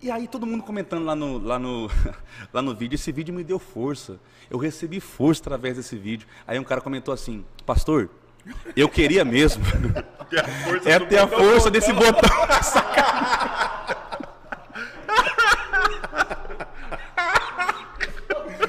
E 0.02 0.10
aí 0.10 0.26
todo 0.26 0.44
mundo 0.44 0.64
comentando 0.64 1.04
lá 1.04 1.14
no, 1.14 1.38
lá, 1.38 1.60
no, 1.60 1.88
lá 2.52 2.60
no 2.60 2.74
vídeo, 2.74 2.96
esse 2.96 3.12
vídeo 3.12 3.32
me 3.32 3.44
deu 3.44 3.60
força. 3.60 4.18
Eu 4.50 4.58
recebi 4.58 4.98
força 4.98 5.42
através 5.42 5.76
desse 5.76 5.96
vídeo. 5.96 6.26
Aí 6.44 6.58
um 6.58 6.64
cara 6.64 6.80
comentou 6.80 7.14
assim, 7.14 7.44
pastor, 7.64 8.10
eu 8.74 8.88
queria 8.88 9.24
mesmo 9.24 9.62
Tem 10.28 10.40
a 10.40 10.44
força 10.64 10.90
é 10.90 10.98
ter 10.98 11.18
a 11.18 11.28
força 11.28 11.70
desse 11.70 11.92
botão. 11.92 12.30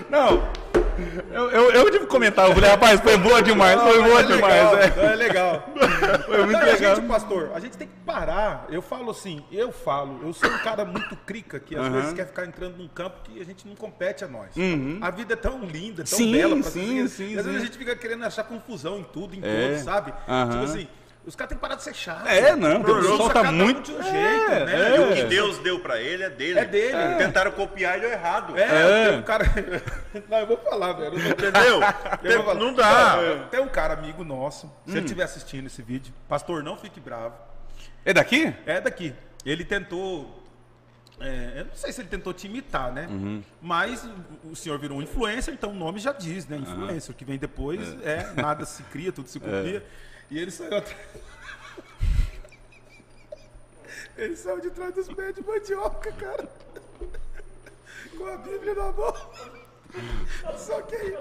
Não. 0.10 0.52
Eu, 1.32 1.50
eu, 1.52 1.72
eu 1.72 1.86
tive 1.86 2.00
que 2.00 2.06
comentar, 2.08 2.48
eu 2.48 2.54
falei, 2.54 2.70
rapaz, 2.70 3.00
foi 3.00 3.18
boa 3.18 3.42
demais, 3.42 3.82
foi 3.82 4.04
boa 4.04 4.24
demais. 4.24 4.72
legal, 4.72 4.78
é. 4.78 5.14
é 5.14 5.16
legal. 5.16 5.70
Foi 6.26 6.38
muito 6.46 6.52
Não, 6.52 6.60
e 6.60 6.70
a 6.70 6.74
legal. 6.74 6.96
gente, 6.96 7.08
pastor, 7.08 7.52
a 7.54 7.60
gente 7.60 7.78
tem 7.78 7.88
que 7.88 7.94
parar. 8.06 8.66
Eu 8.70 8.82
falo 8.82 9.12
assim, 9.12 9.44
eu 9.52 9.72
falo, 9.72 10.20
eu 10.24 10.34
sou 10.34 10.50
um 10.50 10.58
cara 10.60 10.84
muito 10.86 11.16
crica 11.16 11.60
que 11.60 11.76
às 11.76 11.86
Aham. 11.86 11.92
vezes 11.92 12.14
quer 12.14 12.28
ficar 12.28 12.46
entrando 12.46 12.78
num 12.78 12.88
campo 12.88 13.22
que 13.24 13.40
a 13.42 13.46
gente 13.46 13.68
não 13.68 13.76
compete 13.76 14.24
a 14.24 14.28
nós. 14.28 14.50
A 15.02 15.10
vida 15.12 15.34
é 15.34 15.38
tão 15.38 15.64
linda, 15.64 16.04
tão 16.04 16.18
Sim, 16.18 16.32
bela 16.32 16.56
pra 16.62 16.70
sim, 16.70 17.08
sim, 17.08 17.34
e 17.34 17.38
às 17.40 17.46
vezes 17.46 17.52
sim. 17.52 17.58
a 17.58 17.66
gente 17.66 17.78
fica 17.78 17.96
querendo 17.96 18.24
achar 18.26 18.44
confusão 18.44 18.98
em 19.00 19.04
tudo, 19.04 19.36
em 19.36 19.42
É. 19.44 19.68
todos, 19.70 19.84
sabe? 19.84 20.14
Aham. 20.28 20.50
Tipo 20.52 20.64
assim, 20.64 20.88
os 21.28 21.36
caras 21.36 21.50
têm 21.50 21.58
que 21.58 21.62
parar 21.62 21.76
de 21.76 21.84
ser 21.84 21.94
chato. 21.94 22.26
É, 22.26 22.56
não, 22.56 22.82
o 22.82 22.84
pessoal 22.84 23.30
tá 23.30 23.42
um 23.42 23.52
muito- 23.52 23.92
um 23.92 24.00
É, 24.00 24.04
jeito, 24.04 24.52
é. 24.52 24.66
né? 24.66 24.96
E 24.96 25.00
o 25.00 25.16
que 25.16 25.24
Deus 25.26 25.58
deu 25.60 25.80
pra 25.80 26.00
ele 26.02 26.24
é 26.24 26.30
dele. 26.30 26.60
É 26.60 26.66
dele. 26.66 26.98
Tentaram 27.18 27.52
copiar 27.52 27.98
e 27.98 28.02
deu 28.02 28.10
errado. 28.10 28.58
É, 28.58 28.62
É. 28.64 29.10
tem 29.10 29.20
um 29.20 29.24
cara. 29.24 29.46
Não, 30.30 30.38
eu 30.40 30.48
vou 30.48 30.58
falar, 30.58 30.94
velho. 30.94 31.16
Entendeu? 31.20 31.80
Falar. 32.44 32.56
Não 32.56 32.74
dá. 32.74 33.48
Tem 33.52 33.60
um 33.60 33.68
cara 33.68 33.94
amigo 33.94 34.24
nosso, 34.24 34.68
se 34.86 34.92
Hum. 34.92 34.96
ele 34.96 35.06
estiver 35.06 35.24
assistindo 35.24 35.68
esse 35.68 35.82
vídeo, 35.82 36.14
pastor, 36.30 36.64
não 36.64 36.78
fique 36.78 37.00
bravo. 37.00 37.36
É 38.06 38.14
daqui? 38.14 38.54
É 38.66 38.80
daqui. 38.82 39.14
Ele 39.46 39.64
tentou. 39.66 40.44
é, 41.20 41.54
eu 41.62 41.66
não 41.66 41.74
sei 41.74 41.92
se 41.92 42.00
ele 42.00 42.08
tentou 42.10 42.32
te 42.32 42.46
imitar, 42.48 42.92
né? 42.92 43.08
Uhum. 43.10 43.44
Mas 43.62 44.06
o- 44.44 44.52
o 44.52 44.56
senhor 44.56 44.78
virou 44.78 45.00
um 45.00 45.02
influencer, 45.02 45.52
então 45.54 45.72
o 45.72 45.74
nome 45.74 46.00
já 46.00 46.12
diz, 46.14 46.48
né? 46.48 46.58
Influencer. 46.58 47.12
O 47.12 47.18
que 47.18 47.26
vem 47.26 47.40
depois 47.40 47.80
é. 48.04 48.32
nada 48.40 48.66
se 48.66 48.84
cria, 48.84 49.12
tudo 49.12 49.28
se 49.28 49.40
copia. 49.42 49.84
E 50.30 50.40
ele 50.40 50.52
saiu 50.52 50.78
atrás. 50.78 50.98
Ele 54.18 54.36
saiu 54.36 54.60
de 54.60 54.70
trás 54.72 54.94
dos 54.96 55.08
pés 55.10 55.36
de 55.36 55.46
mandioca, 55.46 56.12
cara. 56.14 56.50
Com 58.18 58.26
a 58.26 58.38
Bíblia 58.38 58.74
na 58.74 58.92
mão. 58.92 59.16
Só 60.58 60.82
que 60.82 60.96
aí. 60.96 61.18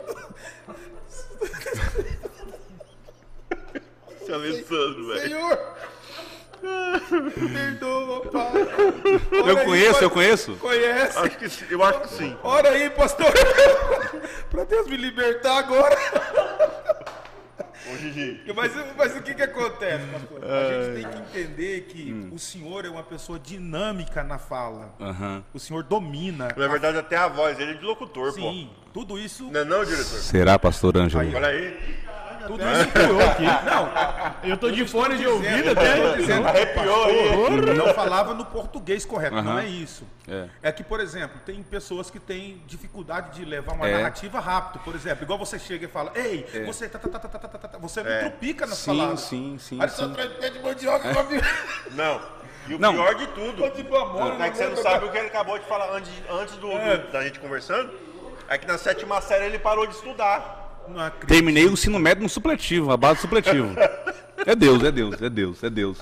Se 4.24 4.32
Alessandro, 4.32 5.06
velho. 5.08 5.20
Senhor! 5.20 5.76
Perdoa, 7.52 8.20
pai. 8.30 8.52
Eu 9.30 9.44
Ora 9.44 9.60
aí, 9.60 9.64
conheço, 9.66 9.92
pai. 9.94 10.04
eu 10.04 10.10
conheço. 10.10 10.56
Conhece? 10.56 11.18
Acho 11.18 11.38
que 11.38 11.48
sim, 11.48 11.66
eu 11.70 11.82
acho 11.84 12.00
que 12.00 12.08
sim. 12.08 12.36
Ora 12.42 12.70
aí, 12.70 12.90
pastor. 12.90 13.32
pra 14.50 14.64
Deus 14.64 14.88
me 14.88 14.96
libertar 14.96 15.58
agora. 15.58 15.96
Ô, 17.92 17.96
Gigi. 17.96 18.40
Mas, 18.54 18.72
mas 18.96 19.16
o 19.16 19.22
que 19.22 19.34
que 19.34 19.42
acontece, 19.42 20.04
pastor? 20.06 20.44
A 20.44 20.72
gente 20.72 21.02
tem 21.02 21.10
que 21.10 21.18
entender 21.38 21.80
que 21.82 22.30
o 22.32 22.38
senhor 22.38 22.84
é 22.84 22.88
uma 22.88 23.02
pessoa 23.02 23.38
dinâmica 23.38 24.24
na 24.24 24.38
fala. 24.38 24.94
Aham. 25.00 25.44
O 25.54 25.58
senhor 25.58 25.82
domina. 25.84 26.48
Na 26.56 26.68
verdade, 26.68 26.98
até 26.98 27.16
a 27.16 27.28
voz 27.28 27.56
dele 27.56 27.72
é 27.72 27.74
de 27.74 27.84
locutor, 27.84 28.32
pô. 28.32 28.40
Sim, 28.40 28.70
tudo 28.92 29.18
isso, 29.18 29.44
Não 29.50 29.60
é 29.60 29.64
não, 29.64 29.84
diretor? 29.84 30.04
Será, 30.04 30.58
pastor 30.58 30.96
Ângelo? 30.96 31.34
Olha 31.34 31.48
aí. 31.48 31.96
Tudo 32.46 32.62
isso 32.62 32.88
criou 32.92 33.20
aqui. 33.20 33.44
Não, 33.44 34.50
Eu 34.50 34.56
tô 34.56 34.70
de 34.70 34.86
fone 34.86 35.16
de 35.18 35.26
ouvido 35.26 35.70
até. 35.70 35.92
Arrepiou 36.48 37.04
aí. 37.04 37.74
não 37.76 37.92
falava 37.94 38.34
no 38.34 38.44
português 38.44 39.04
correto, 39.04 39.36
não 39.42 39.58
é 39.58 39.66
isso. 39.66 40.04
É. 40.28 40.48
É. 40.62 40.72
que, 40.72 40.82
por 40.82 40.98
exemplo, 41.00 41.40
tem 41.46 41.62
pessoas 41.62 42.10
que 42.10 42.18
têm 42.18 42.60
dificuldade 42.66 43.38
de 43.38 43.44
levar 43.44 43.74
uma 43.74 43.88
É. 43.88 43.96
narrativa 43.96 44.40
rápido. 44.40 44.82
Por 44.82 44.94
exemplo, 44.94 45.22
igual 45.24 45.38
você 45.38 45.58
chega 45.58 45.84
e 45.84 45.88
fala, 45.88 46.10
ei, 46.14 46.46
você 46.66 46.88
tá, 46.88 46.98
tá, 46.98 47.08
tá, 47.08 47.18
tá, 47.18 47.28
tá, 47.28 47.38
tá, 47.48 47.58
tá, 47.58 47.68
tá", 47.68 47.78
você 47.78 48.02
não 48.02 48.10
É. 48.10 48.20
trupica 48.20 48.66
nas 48.66 48.78
Sim, 48.78 48.86
palavras. 48.96 49.20
sim, 49.20 49.56
sim, 49.60 49.78
Aí 49.80 49.88
sim. 49.88 50.12
traz 50.12 50.32
pé 50.34 50.50
de 50.50 50.58
mandioca 50.58 51.12
com 51.14 51.20
a 51.20 51.22
Bíblia. 51.22 51.50
Não. 51.92 52.20
E 52.68 52.74
o 52.74 52.78
Não. 52.80 52.92
pior 52.94 53.14
de 53.14 53.26
tudo. 53.28 53.70
Tipo 53.70 53.96
amor, 53.96 54.40
É 54.40 54.50
que 54.50 54.56
você 54.56 54.66
não 54.66 54.76
sabe 54.76 55.04
o 55.06 55.10
que 55.12 55.16
ele 55.18 55.28
acabou 55.28 55.56
de 55.58 55.64
falar 55.66 55.88
antes, 55.92 56.10
antes 56.28 56.54
do, 56.56 56.68
do- 56.70 57.12
da 57.12 57.22
gente 57.22 57.38
conversando. 57.38 57.92
É 58.48 58.58
que 58.58 58.66
na 58.66 58.76
sétima 58.78 59.20
série 59.20 59.44
ele 59.44 59.58
parou 59.60 59.86
de 59.86 59.94
estudar. 59.94 60.55
Não. 60.88 61.10
Terminei 61.26 61.66
o 61.66 61.72
ensino 61.72 61.98
médio 61.98 62.22
no 62.22 62.28
supletivo, 62.28 62.92
a 62.92 62.96
base 62.96 63.18
do 63.18 63.22
supletivo. 63.22 63.74
É 64.44 64.54
Deus, 64.54 64.82
é 64.84 64.92
Deus, 64.92 65.20
é 65.22 65.30
Deus, 65.30 65.64
é 65.64 65.70
Deus. 65.70 65.98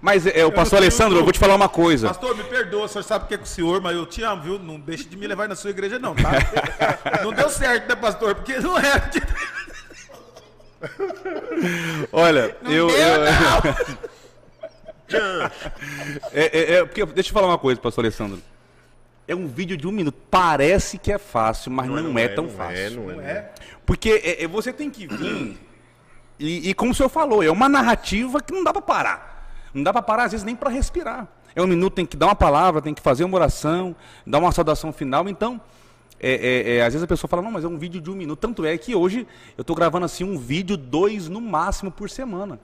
Mas 0.00 0.26
é, 0.26 0.44
o 0.44 0.50
pastor 0.50 0.78
Alessandro, 0.78 1.18
eu 1.18 1.22
vou 1.22 1.32
te 1.32 1.38
falar 1.38 1.54
uma 1.54 1.68
coisa. 1.68 2.08
Pastor, 2.08 2.36
me 2.36 2.42
perdoa, 2.44 2.86
o 2.86 2.88
senhor 2.88 3.04
sabe 3.04 3.26
o 3.26 3.28
que 3.28 3.34
é 3.34 3.36
com 3.36 3.44
o 3.44 3.46
senhor, 3.46 3.80
mas 3.80 3.94
eu 3.94 4.04
te 4.06 4.22
amo, 4.22 4.42
viu? 4.42 4.58
Não 4.58 4.80
deixe 4.80 5.04
de 5.04 5.16
me 5.16 5.26
levar 5.26 5.48
na 5.48 5.54
sua 5.54 5.70
igreja, 5.70 5.98
não, 5.98 6.14
tá? 6.14 6.32
não 7.22 7.32
deu 7.32 7.48
certo, 7.48 7.88
né, 7.88 7.94
pastor? 7.94 8.34
Porque 8.34 8.58
não 8.58 8.76
é. 8.76 8.98
de- 9.10 9.22
Olha, 12.12 12.56
eu. 12.64 12.88
deu, 12.88 12.90
eu- 12.90 13.24
é, 16.32 16.32
é- 16.32 16.72
é, 16.74 16.84
porque, 16.84 17.04
deixa 17.06 17.30
eu 17.30 17.34
falar 17.34 17.46
uma 17.48 17.58
coisa, 17.58 17.80
pastor 17.80 18.04
Alessandro. 18.04 18.40
É 19.26 19.34
um 19.34 19.46
vídeo 19.46 19.76
de 19.76 19.86
um 19.86 19.92
minuto. 19.92 20.16
Parece 20.30 20.98
que 20.98 21.10
é 21.10 21.18
fácil, 21.18 21.70
mas 21.70 21.88
não, 21.88 22.18
é, 22.18 22.28
tão 22.28 22.44
não 22.44 22.50
fácil. 22.50 22.76
É, 22.76 22.90
não 22.90 23.02
é, 23.02 23.06
Não 23.06 23.16
não 23.16 23.22
é. 23.22 23.32
é? 23.32 23.52
Porque 23.86 24.10
é, 24.10 24.44
é, 24.44 24.48
você 24.48 24.72
tem 24.72 24.90
que 24.90 25.06
vir. 25.06 25.58
E, 26.38 26.70
e 26.70 26.74
como 26.74 26.92
o 26.92 26.94
senhor 26.94 27.08
falou, 27.08 27.42
é 27.42 27.50
uma 27.50 27.68
narrativa 27.68 28.40
que 28.40 28.52
não 28.52 28.62
dá 28.64 28.72
pra 28.72 28.82
parar. 28.82 29.50
Não 29.72 29.82
dá 29.82 29.92
pra 29.92 30.02
parar, 30.02 30.24
às 30.24 30.32
vezes, 30.32 30.44
nem 30.44 30.54
pra 30.54 30.70
respirar. 30.70 31.26
É 31.56 31.62
um 31.62 31.66
minuto, 31.66 31.94
tem 31.94 32.04
que 32.06 32.16
dar 32.16 32.26
uma 32.26 32.34
palavra, 32.34 32.82
tem 32.82 32.92
que 32.92 33.00
fazer 33.00 33.24
uma 33.24 33.36
oração, 33.36 33.94
dar 34.26 34.38
uma 34.38 34.50
saudação 34.52 34.92
final. 34.92 35.28
Então, 35.28 35.60
é, 36.20 36.32
é, 36.32 36.76
é, 36.76 36.82
às 36.82 36.92
vezes 36.92 37.02
a 37.02 37.06
pessoa 37.06 37.28
fala, 37.28 37.42
não, 37.42 37.50
mas 37.50 37.64
é 37.64 37.68
um 37.68 37.78
vídeo 37.78 38.00
de 38.00 38.10
um 38.10 38.14
minuto. 38.14 38.38
Tanto 38.40 38.64
é 38.64 38.76
que 38.76 38.94
hoje 38.94 39.26
eu 39.56 39.62
estou 39.62 39.74
gravando 39.74 40.04
assim 40.04 40.24
um 40.24 40.38
vídeo, 40.38 40.76
dois 40.76 41.28
no 41.28 41.40
máximo 41.40 41.90
por 41.90 42.10
semana. 42.10 42.58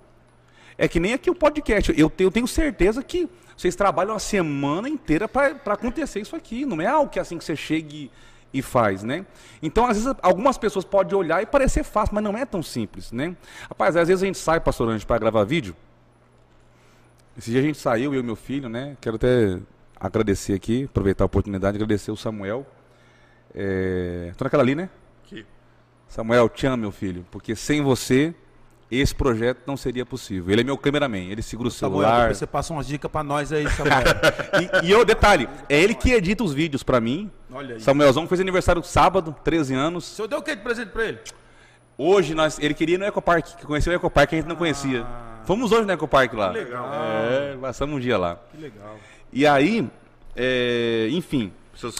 É 0.76 0.88
que 0.88 0.98
nem 0.98 1.12
aqui 1.12 1.30
o 1.30 1.34
podcast. 1.34 1.92
Eu 1.96 2.10
eu 2.18 2.30
tenho 2.30 2.48
certeza 2.48 3.02
que 3.02 3.28
vocês 3.60 3.76
trabalham 3.76 4.14
a 4.14 4.18
semana 4.18 4.88
inteira 4.88 5.28
para 5.28 5.74
acontecer 5.74 6.18
isso 6.18 6.34
aqui. 6.34 6.64
Não 6.64 6.80
é 6.80 6.86
algo 6.86 7.10
que 7.10 7.18
é 7.18 7.22
assim 7.22 7.36
que 7.36 7.44
você 7.44 7.54
chegue 7.54 8.10
e 8.54 8.62
faz, 8.62 9.02
né? 9.02 9.26
Então, 9.62 9.86
às 9.86 10.02
vezes, 10.02 10.18
algumas 10.22 10.56
pessoas 10.56 10.82
podem 10.82 11.14
olhar 11.14 11.42
e 11.42 11.46
parecer 11.46 11.84
fácil, 11.84 12.14
mas 12.14 12.24
não 12.24 12.38
é 12.38 12.46
tão 12.46 12.62
simples, 12.62 13.12
né? 13.12 13.36
Rapaz, 13.68 13.96
às 13.96 14.08
vezes 14.08 14.22
a 14.22 14.26
gente 14.26 14.38
sai, 14.38 14.60
pastor 14.60 14.88
Anjo, 14.88 15.06
para 15.06 15.18
gravar 15.18 15.44
vídeo. 15.44 15.76
Esse 17.36 17.50
dia 17.50 17.60
a 17.60 17.62
gente 17.62 17.76
saiu, 17.76 18.14
eu 18.14 18.20
e 18.20 18.22
meu 18.22 18.34
filho, 18.34 18.66
né? 18.66 18.96
Quero 18.98 19.16
até 19.16 19.58
agradecer 19.94 20.54
aqui, 20.54 20.84
aproveitar 20.84 21.24
a 21.24 21.26
oportunidade, 21.26 21.76
agradecer 21.76 22.10
o 22.10 22.16
Samuel. 22.16 22.66
É... 23.54 24.32
Tô 24.38 24.44
naquela 24.44 24.62
ali, 24.62 24.74
né? 24.74 24.88
Aqui. 25.22 25.44
Samuel, 26.08 26.48
te 26.48 26.66
amo, 26.66 26.78
meu 26.78 26.92
filho, 26.92 27.26
porque 27.30 27.54
sem 27.54 27.82
você 27.82 28.34
esse 28.98 29.14
projeto 29.14 29.62
não 29.66 29.76
seria 29.76 30.04
possível. 30.04 30.52
Ele 30.52 30.62
é 30.62 30.64
meu 30.64 30.76
cameraman, 30.76 31.30
ele 31.30 31.42
segura 31.42 31.68
o 31.68 31.70
Samuel, 31.70 32.00
celular. 32.00 32.20
depois 32.22 32.38
você 32.38 32.46
passa 32.46 32.72
umas 32.72 32.86
dicas 32.86 33.10
pra 33.10 33.22
nós 33.22 33.52
aí, 33.52 33.68
Samuel. 33.70 34.00
E, 34.82 34.88
e 34.88 34.90
eu, 34.90 35.04
detalhe, 35.04 35.48
é 35.68 35.80
ele 35.80 35.94
que 35.94 36.12
edita 36.12 36.42
os 36.42 36.52
vídeos 36.52 36.82
pra 36.82 37.00
mim. 37.00 37.30
Olha 37.52 37.76
aí. 37.76 37.80
Samuelzão 37.80 38.26
fez 38.26 38.40
aniversário 38.40 38.82
sábado, 38.82 39.34
13 39.44 39.74
anos. 39.74 40.10
O 40.10 40.14
senhor 40.16 40.28
deu 40.28 40.38
o 40.38 40.42
que 40.42 40.54
de 40.54 40.62
presente 40.62 40.90
pra 40.90 41.04
ele? 41.04 41.18
Hoje 41.96 42.34
nós, 42.34 42.58
ele 42.58 42.74
queria 42.74 42.94
ir 42.96 42.98
no 42.98 43.04
Ecopark, 43.04 43.56
que 43.58 43.66
conheceu 43.66 43.92
o 43.92 43.96
Ecopark 43.96 44.28
que 44.28 44.34
a 44.34 44.38
gente 44.38 44.48
não 44.48 44.56
conhecia. 44.56 45.06
Fomos 45.44 45.70
hoje 45.70 45.84
no 45.84 45.92
Ecopark 45.92 46.32
lá. 46.32 46.52
Que 46.52 46.58
legal. 46.58 46.90
É, 46.92 47.56
passamos 47.60 47.96
um 47.96 48.00
dia 48.00 48.16
lá. 48.18 48.38
Que 48.50 48.60
legal. 48.60 48.96
E 49.32 49.46
aí, 49.46 49.88
é, 50.34 51.08
enfim. 51.10 51.52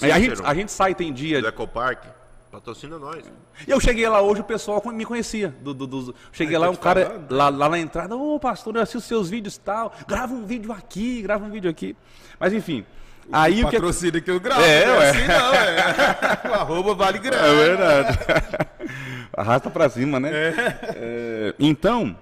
A, 0.02 0.18
gente, 0.18 0.42
a 0.42 0.54
gente 0.54 0.72
sai, 0.72 0.94
tem 0.94 1.12
dia. 1.12 1.40
do 1.40 1.48
Ecopark, 1.48 2.04
patrocina 2.50 2.98
nós. 2.98 3.24
E 3.66 3.70
eu 3.70 3.78
cheguei 3.80 4.08
lá 4.08 4.20
hoje, 4.20 4.40
o 4.40 4.44
pessoal 4.44 4.82
me 4.92 5.04
conhecia. 5.04 5.54
Do, 5.60 5.72
do- 5.72 5.86
dos- 5.86 6.14
cheguei 6.32 6.56
Ai, 6.56 6.60
lá, 6.62 6.66
tô 6.66 6.72
um 6.72 6.76
cara 6.76 7.06
falando. 7.06 7.32
lá, 7.32 7.48
lá 7.48 7.68
na 7.68 7.78
entrada, 7.78 8.16
ô 8.16 8.38
pastor, 8.40 8.76
eu 8.76 8.82
assisto 8.82 9.06
seus 9.08 9.30
vídeos 9.30 9.56
e 9.56 9.60
tal. 9.60 9.92
Grava 10.06 10.32
um 10.34 10.44
vídeo 10.44 10.72
aqui, 10.72 11.22
grava 11.22 11.44
um 11.44 11.50
vídeo 11.50 11.70
aqui. 11.70 11.96
Mas 12.38 12.52
enfim. 12.52 12.84
Aí 13.32 13.62
o 13.62 13.68
que. 13.68 13.76
Patrocínio 13.76 14.20
que 14.20 14.30
eu 14.30 14.40
gravo. 14.40 14.60
É, 14.62 14.86
não 14.86 14.98
ué. 14.98 15.10
assim 15.10 15.26
não, 15.26 15.54
é. 15.54 16.48
o 16.50 16.54
arroba 16.54 16.94
vale 16.94 17.18
grana. 17.18 17.46
É 17.46 17.54
verdade. 17.54 18.18
Arrasta 19.36 19.70
pra 19.70 19.88
cima, 19.88 20.18
né? 20.18 20.30
É, 20.32 21.54
então, 21.58 22.16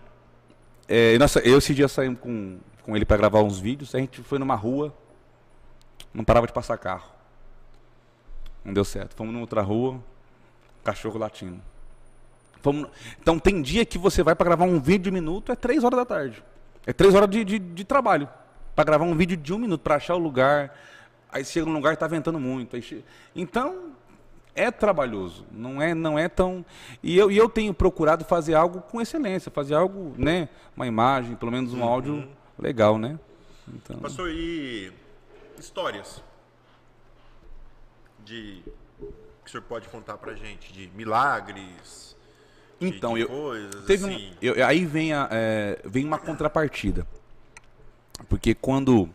é, 0.86 1.16
nossa, 1.18 1.38
eu 1.40 1.56
esse 1.56 1.74
dia 1.74 1.88
saímos 1.88 2.20
com, 2.20 2.58
com 2.82 2.94
ele 2.94 3.06
pra 3.06 3.16
gravar 3.16 3.42
uns 3.42 3.58
vídeos. 3.58 3.94
A 3.94 3.98
gente 3.98 4.22
foi 4.22 4.38
numa 4.38 4.54
rua, 4.54 4.94
não 6.12 6.22
parava 6.22 6.46
de 6.46 6.52
passar 6.52 6.76
carro. 6.76 7.08
Não 8.62 8.74
deu 8.74 8.84
certo. 8.84 9.16
Fomos 9.16 9.32
numa 9.32 9.40
outra 9.42 9.62
rua, 9.62 9.98
cachorro 10.84 11.18
latindo. 11.18 11.60
Fomos, 12.60 12.88
então 13.20 13.38
tem 13.38 13.62
dia 13.62 13.84
que 13.84 13.98
você 13.98 14.22
vai 14.22 14.34
pra 14.34 14.44
gravar 14.44 14.64
um 14.64 14.80
vídeo 14.80 15.04
de 15.04 15.10
um 15.10 15.12
minuto, 15.12 15.52
é 15.52 15.56
três 15.56 15.84
horas 15.84 15.98
da 15.98 16.04
tarde. 16.04 16.42
É 16.86 16.92
três 16.92 17.14
horas 17.14 17.28
de, 17.30 17.44
de, 17.44 17.58
de 17.58 17.84
trabalho. 17.84 18.28
Pra 18.74 18.84
gravar 18.84 19.04
um 19.04 19.14
vídeo 19.16 19.36
de 19.36 19.52
um 19.52 19.58
minuto, 19.58 19.80
pra 19.80 19.96
achar 19.96 20.14
o 20.14 20.18
lugar. 20.18 20.74
Aí 21.30 21.44
chega 21.44 21.66
num 21.66 21.72
lugar 21.74 21.92
e 21.92 21.96
tá 21.96 22.06
ventando 22.06 22.38
muito. 22.40 22.74
aí 22.76 22.82
che- 22.82 23.04
Então, 23.36 23.92
é 24.54 24.70
trabalhoso, 24.70 25.44
não 25.52 25.80
é, 25.80 25.94
não 25.94 26.18
é 26.18 26.28
tão. 26.28 26.64
E 27.02 27.16
eu, 27.16 27.30
e 27.30 27.36
eu 27.36 27.48
tenho 27.48 27.72
procurado 27.74 28.24
fazer 28.24 28.54
algo 28.54 28.80
com 28.80 29.00
excelência, 29.00 29.50
fazer 29.52 29.74
algo, 29.74 30.14
né? 30.16 30.48
Uma 30.76 30.86
imagem, 30.86 31.36
pelo 31.36 31.52
menos 31.52 31.72
um 31.74 31.84
áudio 31.84 32.28
legal, 32.58 32.98
né? 32.98 33.18
Então, 33.68 33.98
Pastor, 33.98 34.30
e 34.30 34.90
histórias 35.58 36.22
de 38.24 38.62
que 39.50 39.56
o 39.56 39.60
senhor 39.60 39.62
pode 39.68 39.88
contar 39.88 40.18
pra 40.18 40.34
gente 40.34 40.72
de 40.72 40.88
milagres? 40.94 42.16
de- 42.78 42.86
então 42.86 43.14
de 43.14 43.22
eu 43.22 43.28
coisas, 43.28 43.84
teve 43.86 44.04
um- 44.04 44.08
assim. 44.14 44.32
eu- 44.40 44.64
aí 44.66 44.84
vem 44.84 45.12
a, 45.12 45.28
é, 45.32 45.80
vem 45.84 46.04
uma 46.04 46.18
contrapartida, 46.18 47.04
porque 48.28 48.54
quando 48.54 49.08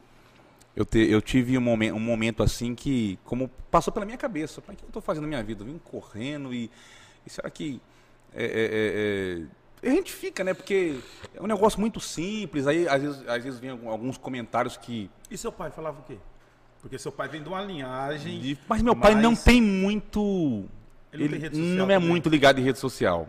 eu, 0.75 0.83
te- 0.83 1.09
eu 1.09 1.21
tive 1.21 1.57
um 1.57 1.61
momento, 1.61 1.95
um 1.95 1.99
momento 1.99 2.43
assim 2.43 2.75
que, 2.75 3.17
como 3.23 3.47
passou 3.71 3.93
pela 3.93 4.05
minha 4.05 4.17
cabeça, 4.17 4.61
"Pai, 4.61 4.75
o 4.75 4.77
que 4.77 4.83
eu 4.83 4.87
estou 4.87 5.01
fazendo 5.01 5.23
na 5.23 5.27
minha 5.29 5.43
vida? 5.43 5.61
Eu 5.61 5.67
vim 5.67 5.77
correndo 5.77 6.53
e, 6.53 6.69
e 7.25 7.29
será 7.29 7.49
que 7.49 7.79
é, 8.33 8.43
é, 8.43 9.85
é, 9.85 9.87
é, 9.87 9.91
a 9.91 9.93
gente 9.95 10.11
fica, 10.11 10.43
né? 10.43 10.53
Porque 10.53 10.97
é 11.33 11.41
um 11.41 11.47
negócio 11.47 11.79
muito 11.79 11.99
simples. 11.99 12.65
Aí 12.67 12.87
às 12.87 13.01
vezes, 13.01 13.27
às 13.29 13.43
vezes 13.43 13.59
vem 13.59 13.69
alguns 13.69 14.17
comentários 14.17 14.75
que 14.75 15.09
E 15.29 15.37
seu 15.37 15.51
pai 15.51 15.69
falava 15.71 15.99
o 15.99 16.03
quê? 16.03 16.17
Porque 16.83 16.99
seu 16.99 17.11
pai 17.11 17.27
vem 17.29 17.41
de 17.41 17.47
uma 17.49 17.61
linhagem. 17.63 18.39
de- 18.41 18.57
mas 18.67 18.81
meu 18.83 18.95
pai 18.95 19.15
não 19.15 19.31
mas- 19.31 19.43
tem 19.43 19.59
muito, 19.61 20.65
Ele 21.11 21.23
não 21.23 21.29
tem 21.31 21.39
rede 21.39 21.55
social 21.55 21.75
não 21.77 21.85
é 21.89 21.95
também? 21.95 22.09
muito 22.09 22.29
ligado 22.29 22.59
em 22.59 22.63
rede 22.63 22.77
social. 22.77 23.27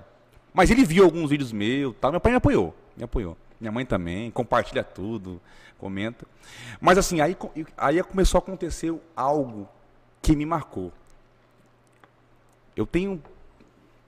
Mas 0.53 0.71
ele 0.71 0.85
viu 0.85 1.05
alguns 1.05 1.31
vídeos 1.31 1.53
meus, 1.53 1.95
tal. 2.01 2.11
Meu 2.11 2.21
pai 2.21 2.33
me 2.33 2.37
apoiou, 2.37 2.75
me 2.97 3.05
apoiou. 3.05 3.37
Minha 3.61 3.71
mãe 3.73 3.87
também, 3.87 4.31
compartilha 4.31 4.83
tudo, 4.85 5.41
comenta. 5.79 6.27
Mas 6.81 6.99
assim, 6.99 7.21
aí, 7.21 7.37
aí 7.79 8.03
começou 8.03 8.39
a 8.39 8.43
acontecer 8.43 8.93
algo 9.17 9.69
que 10.21 10.35
me 10.37 10.45
marcou. 10.45 10.93
Eu 12.77 12.85
tenho 12.87 13.23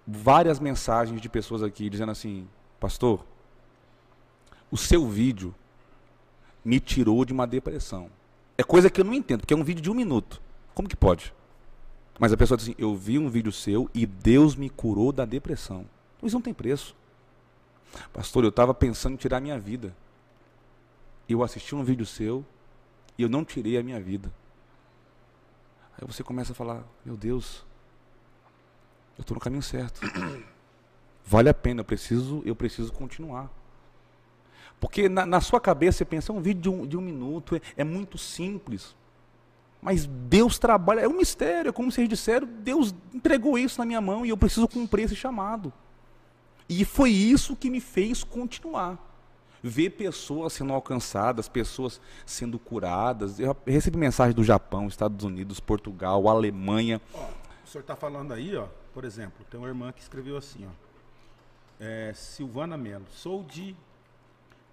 várias 0.07 0.59
mensagens 0.59 1.21
de 1.21 1.29
pessoas 1.29 1.63
aqui 1.63 1.89
dizendo 1.89 2.11
assim, 2.11 2.49
pastor, 2.81 3.25
o 4.71 4.77
seu 4.77 5.07
vídeo 5.09 5.55
me 6.65 6.81
tirou 6.81 7.25
de 7.25 7.33
uma 7.33 7.47
depressão. 7.47 8.11
É 8.59 8.63
coisa 8.63 8.89
que 8.91 9.01
eu 9.01 9.05
não 9.05 9.15
entendo, 9.15 9.41
porque 9.41 9.55
é 9.55 9.57
um 9.57 9.65
vídeo 9.65 9.83
de 9.83 9.91
um 9.91 9.95
minuto. 9.95 10.41
Como 10.75 10.89
que 10.89 10.97
pode? 10.97 11.35
Mas 12.19 12.33
a 12.33 12.37
pessoa 12.37 12.57
diz 12.57 12.67
assim, 12.67 12.75
eu 12.79 12.95
vi 12.97 13.19
um 13.19 13.29
vídeo 13.29 13.53
seu 13.53 13.91
e 13.93 14.07
Deus 14.07 14.57
me 14.57 14.71
curou 14.71 15.13
da 15.13 15.25
depressão. 15.25 15.87
Isso 16.23 16.35
não 16.35 16.43
tem 16.43 16.55
preço. 16.55 16.97
Pastor, 18.13 18.45
eu 18.45 18.49
estava 18.49 18.73
pensando 18.73 19.15
em 19.15 19.17
tirar 19.17 19.37
a 19.37 19.41
minha 19.41 19.59
vida. 19.59 19.95
Eu 21.29 21.43
assisti 21.43 21.75
um 21.75 21.85
vídeo 21.85 22.07
seu 22.07 22.45
e 23.19 23.23
eu 23.23 23.29
não 23.29 23.45
tirei 23.45 23.77
a 23.77 23.83
minha 23.83 24.01
vida. 24.01 24.33
Aí 25.99 26.07
você 26.07 26.23
começa 26.23 26.53
a 26.53 26.55
falar, 26.55 26.85
meu 27.05 27.17
Deus, 27.17 27.65
eu 29.17 29.23
estou 29.23 29.35
no 29.35 29.41
caminho 29.41 29.63
certo. 29.63 30.01
Vale 31.25 31.49
a 31.49 31.55
pena, 31.55 31.81
eu 31.81 31.85
preciso, 31.85 32.43
eu 32.45 32.55
preciso 32.55 32.93
continuar. 32.93 33.51
Porque 34.81 35.09
na, 35.09 35.25
na 35.25 35.41
sua 35.41 35.61
cabeça 35.61 35.99
você 35.99 36.05
pensa, 36.05 36.33
é 36.33 36.35
um 36.35 36.41
vídeo 36.41 36.63
de 36.63 36.69
um, 36.69 36.87
de 36.87 36.97
um 36.97 37.01
minuto, 37.01 37.57
é, 37.57 37.61
é 37.79 37.85
muito 37.85 38.19
simples. 38.19 38.95
Mas 39.81 40.07
Deus 40.07 40.59
trabalha, 40.59 41.01
é 41.01 41.09
um 41.09 41.17
mistério, 41.17 41.69
é 41.69 41.73
como 41.73 41.91
vocês 41.91 42.09
disseram, 42.09 42.47
Deus 42.47 42.95
entregou 43.15 43.59
isso 43.59 43.79
na 43.79 43.85
minha 43.85 44.01
mão 44.01 44.27
e 44.27 44.31
eu 44.31 44.37
preciso 44.37 44.67
cumprir 44.67 45.05
esse 45.05 45.17
chamado. 45.17 45.73
E 46.69 46.85
foi 46.85 47.11
isso 47.11 47.55
que 47.55 47.71
me 47.71 47.81
fez 47.81 48.25
continuar. 48.25 48.99
Ver 49.63 49.91
pessoas 49.91 50.53
sendo 50.53 50.73
alcançadas, 50.73 51.49
pessoas 51.49 52.01
sendo 52.25 52.59
curadas. 52.59 53.39
Eu 53.41 53.57
recebi 53.65 53.97
mensagem 53.97 54.35
do 54.35 54.45
Japão, 54.45 54.87
Estados 54.87 55.25
Unidos, 55.25 55.61
Portugal, 55.61 56.29
Alemanha. 56.29 57.01
Ó, 57.15 57.29
o 57.65 57.69
senhor 57.69 57.83
está 57.83 57.97
falando 57.97 58.33
aí, 58.33 58.57
ó, 58.57 58.67
por 58.93 59.05
exemplo, 59.05 59.45
tem 59.51 59.59
uma 59.59 59.69
irmã 59.69 59.93
que 59.93 60.01
escreveu 60.01 60.37
assim, 60.37 60.67
ó. 60.67 60.71
É, 61.79 62.13
Silvana 62.15 62.77
Melo, 62.77 63.05
sou 63.11 63.43
de 63.45 63.77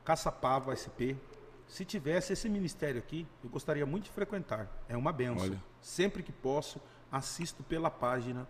Caçapava 0.03 0.75
SP. 0.75 1.15
Se 1.67 1.85
tivesse 1.85 2.33
esse 2.33 2.47
ministério 2.49 2.99
aqui, 2.99 3.25
eu 3.43 3.49
gostaria 3.49 3.85
muito 3.85 4.05
de 4.05 4.11
frequentar. 4.11 4.67
É 4.87 4.95
uma 4.97 5.11
benção. 5.11 5.47
Olha. 5.47 5.63
Sempre 5.81 6.21
que 6.21 6.31
posso, 6.31 6.79
assisto 7.11 7.63
pela 7.63 7.89
página 7.89 8.47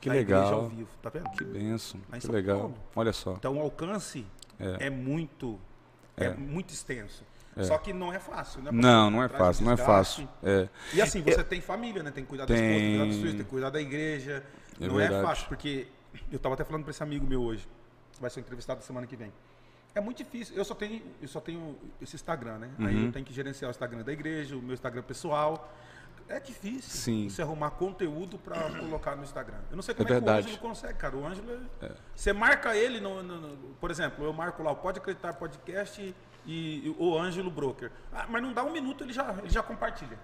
Que 0.00 0.08
da 0.08 0.16
igreja 0.16 0.44
legal. 0.44 0.60
ao 0.62 0.68
vivo. 0.68 0.90
Tá 1.02 1.10
vendo? 1.10 1.30
Que 1.30 1.44
benção, 1.44 2.00
que 2.12 2.20
São 2.20 2.34
legal. 2.34 2.58
Paulo. 2.58 2.74
Olha 2.96 3.12
só. 3.12 3.32
Então 3.34 3.56
o 3.56 3.60
alcance 3.60 4.26
É. 4.58 4.86
é, 4.86 4.90
muito 4.90 5.58
é. 6.16 6.30
muito 6.34 6.72
extenso. 6.74 7.24
Só 7.62 7.76
que 7.76 7.92
não 7.92 8.12
é 8.12 8.18
fácil, 8.18 8.62
né? 8.62 8.70
Não, 8.72 9.10
não 9.10 9.22
é 9.22 9.28
fácil, 9.28 9.64
não 9.66 9.72
é 9.72 9.76
fácil. 9.76 10.26
É. 10.42 10.68
E 10.94 11.02
assim, 11.02 11.20
você 11.20 11.42
tem 11.44 11.60
família, 11.60 12.02
né? 12.02 12.10
Tem 12.10 12.24
que 12.24 12.28
cuidar 12.30 12.46
da 12.46 12.54
esposa, 12.54 12.70
tem 12.72 12.80
que 12.80 12.88
cuidar 12.90 13.04
dos 13.04 13.14
Tem. 13.14 13.20
filhos, 13.22 13.34
tem 13.36 13.44
que 13.44 13.50
cuidar 13.50 13.70
da 13.70 13.80
igreja. 13.80 14.44
É 14.80 14.86
não 14.86 14.94
verdade. 14.94 15.22
é 15.22 15.26
fácil, 15.26 15.48
porque 15.48 15.86
eu 16.30 16.36
estava 16.36 16.54
até 16.54 16.64
falando 16.64 16.84
para 16.84 16.90
esse 16.90 17.02
amigo 17.02 17.26
meu 17.26 17.42
hoje, 17.42 17.68
que 18.12 18.20
vai 18.20 18.30
ser 18.30 18.40
entrevistado 18.40 18.82
semana 18.82 19.06
que 19.06 19.16
vem. 19.16 19.30
É 19.94 20.00
muito 20.00 20.18
difícil. 20.18 20.56
Eu 20.56 20.64
só 20.64 20.74
tenho, 20.74 21.02
eu 21.20 21.28
só 21.28 21.40
tenho 21.40 21.76
esse 22.00 22.14
Instagram, 22.16 22.58
né? 22.58 22.70
Aí 22.78 22.94
Uhum. 22.96 23.06
eu 23.06 23.12
tenho 23.12 23.24
que 23.24 23.32
gerenciar 23.32 23.68
o 23.68 23.72
Instagram 23.72 24.02
da 24.02 24.12
igreja, 24.12 24.56
o 24.56 24.62
meu 24.62 24.74
Instagram 24.74 25.02
pessoal. 25.02 25.72
É 26.28 26.38
difícil 26.38 26.82
Sim. 26.82 27.28
você 27.28 27.42
arrumar 27.42 27.70
conteúdo 27.70 28.38
para 28.38 28.56
colocar 28.78 29.16
no 29.16 29.24
Instagram. 29.24 29.58
Eu 29.68 29.74
não 29.74 29.82
sei 29.82 29.96
como 29.96 30.08
É 30.08 30.12
é, 30.16 30.20
que 30.20 30.24
o 30.24 30.30
Ângelo 30.30 30.58
consegue, 30.58 30.94
cara. 30.94 31.16
O 31.16 31.26
Ângelo, 31.26 31.60
é- 31.82 31.90
você 32.14 32.32
marca 32.32 32.76
ele, 32.76 33.00
no, 33.00 33.20
no- 33.20 33.40
no- 33.40 33.56
por 33.80 33.90
exemplo, 33.90 34.24
eu 34.24 34.32
marco 34.32 34.62
lá 34.62 34.70
o 34.70 34.76
Pode 34.76 35.00
Acreditar 35.00 35.32
Podcast 35.34 36.14
e, 36.46 36.94
o 36.96 37.18
Ângelo 37.18 37.50
Broker. 37.50 37.90
Ah, 38.12 38.26
mas 38.28 38.40
não 38.42 38.52
dá 38.52 38.62
um 38.62 38.70
minuto, 38.70 39.02
ele 39.02 39.12
já, 39.12 39.34
ele 39.40 39.50
já 39.50 39.60
compartilha. 39.60 40.16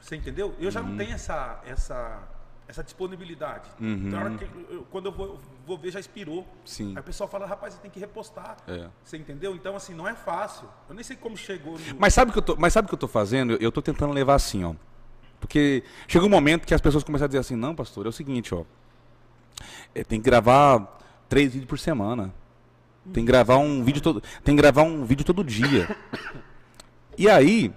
Você 0.00 0.14
entendeu? 0.14 0.54
Eu 0.60 0.70
já 0.70 0.80
não 0.80 0.96
tenho 0.96 1.12
essa, 1.12 1.60
essa, 1.66 2.22
essa 2.68 2.84
disponibilidade. 2.84 3.68
Uhum. 3.80 4.02
Então, 4.06 4.36
que 4.36 4.44
eu- 4.70 4.86
quando 4.90 5.06
eu 5.06 5.12
vou, 5.12 5.40
vou 5.66 5.78
ver, 5.78 5.90
já 5.90 5.98
expirou. 5.98 6.46
Sim. 6.66 6.92
Aí 6.94 7.00
o 7.00 7.04
pessoal 7.04 7.28
fala, 7.28 7.46
rapaz, 7.46 7.74
você 7.74 7.80
tem 7.80 7.90
que 7.90 7.98
repostar. 7.98 8.58
É. 8.68 8.86
Você 9.02 9.16
entendeu? 9.16 9.54
Então, 9.54 9.74
assim, 9.74 9.94
não 9.94 10.06
é 10.06 10.14
fácil. 10.14 10.68
Eu 10.88 10.94
nem 10.94 11.02
sei 11.02 11.16
como 11.16 11.36
chegou 11.36 11.72
no... 11.78 11.98
Mas 11.98 12.12
sabe 12.12 12.30
o 12.30 12.32
que 12.32 12.38
eu 12.38 12.42
tô, 12.42 12.56
mas 12.56 12.72
sabe 12.74 12.86
o 12.86 12.88
que 12.90 12.94
eu 12.94 12.98
tô 12.98 13.08
fazendo? 13.08 13.54
Eu- 13.54 13.72
tô 13.72 13.80
tentando 13.82 14.12
levar 14.12 14.34
assim, 14.34 14.64
ó. 14.64 14.74
Porque 15.40 15.82
chega 16.06 16.24
um 16.26 16.28
momento 16.28 16.66
que 16.66 16.74
as 16.74 16.80
pessoas 16.80 17.02
começam 17.02 17.24
a 17.24 17.28
dizer 17.28 17.38
assim, 17.38 17.56
não, 17.56 17.74
pastor, 17.74 18.04
é 18.06 18.08
o 18.08 18.12
seguinte, 18.12 18.54
ó. 18.54 18.64
é, 19.94 20.04
tem 20.04 20.20
que 20.20 20.24
gravar 20.24 20.98
três 21.28 21.52
vídeos 21.52 21.68
por 21.68 21.78
semana. 21.78 22.32
Tem 23.12 23.24
que 23.24 23.28
gravar 23.28 23.56
um 23.56 23.82
vídeo 23.82 24.02
todo, 24.02 24.20
tem 24.44 24.54
que 24.54 24.60
gravar 24.60 24.82
um 24.82 25.04
vídeo 25.04 25.24
todo 25.24 25.42
dia. 25.42 25.88
E 27.16 27.28
aí, 27.28 27.72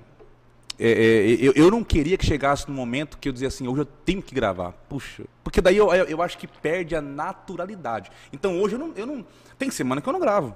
é, 0.88 0.92
é, 0.92 1.48
eu, 1.48 1.54
eu 1.56 1.70
não 1.72 1.84
queria 1.84 2.18
que 2.18 2.26
chegasse 2.26 2.68
no 2.68 2.74
momento 2.74 3.18
que 3.18 3.30
eu 3.30 3.34
dizia 3.34 3.48
assim, 3.48 3.68
hoje 3.68 3.82
eu 3.82 3.86
tenho 3.86 4.22
que 4.22 4.34
gravar. 4.34 4.72
Puxa. 4.90 5.24
Porque 5.44 5.62
daí 5.62 5.78
eu, 5.78 5.94
eu, 5.94 6.06
eu 6.06 6.22
acho 6.22 6.38
que 6.38 6.48
perde 6.48 6.96
a 6.96 7.02
naturalidade. 7.02 8.12
Então 8.34 8.60
hoje 8.62 8.76
eu 8.76 8.80
não, 8.80 8.92
eu 8.96 9.06
não. 9.06 9.26
Tem 9.58 9.70
semana 9.70 10.02
que 10.02 10.10
eu 10.10 10.14
não 10.14 10.20
gravo. 10.20 10.56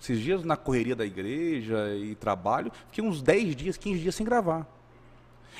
Esses 0.00 0.20
dias 0.20 0.44
na 0.44 0.56
correria 0.56 0.96
da 0.96 1.06
igreja 1.06 1.94
e 1.94 2.14
trabalho, 2.16 2.72
fiquei 2.88 3.04
uns 3.04 3.22
10 3.22 3.54
dias, 3.54 3.76
15 3.76 4.00
dias 4.00 4.14
sem 4.14 4.26
gravar. 4.26 4.66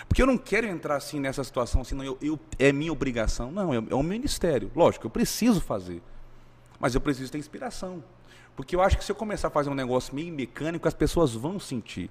Porque 0.09 0.20
eu 0.20 0.27
não 0.27 0.37
quero 0.37 0.66
entrar 0.66 0.97
assim 0.97 1.20
nessa 1.20 1.45
situação, 1.45 1.83
assim, 1.83 1.95
não, 1.95 2.03
eu, 2.05 2.18
eu- 2.20 2.41
é 2.59 2.73
minha 2.73 2.93
obrigação. 2.93 3.53
Não, 3.53 3.73
é, 3.73 3.77
é 3.77 3.95
o 3.95 4.03
ministério. 4.03 4.70
Lógico, 4.75 5.07
eu 5.07 5.11
preciso 5.11 5.61
fazer. 5.61 6.03
Mas 6.81 6.95
eu 6.95 7.01
preciso 7.01 7.31
ter 7.31 7.39
inspiração. 7.39 8.03
Porque 8.57 8.75
eu 8.75 8.83
acho 8.83 8.99
que 8.99 9.05
se 9.05 9.12
eu 9.12 9.16
começar 9.16 9.49
a 9.49 9.51
fazer 9.51 9.70
um 9.70 9.75
negócio 9.75 10.14
meio 10.14 10.33
mecânico, 10.33 10.89
as 10.89 10.95
pessoas 10.95 11.33
vão 11.35 11.61
sentir. 11.61 12.11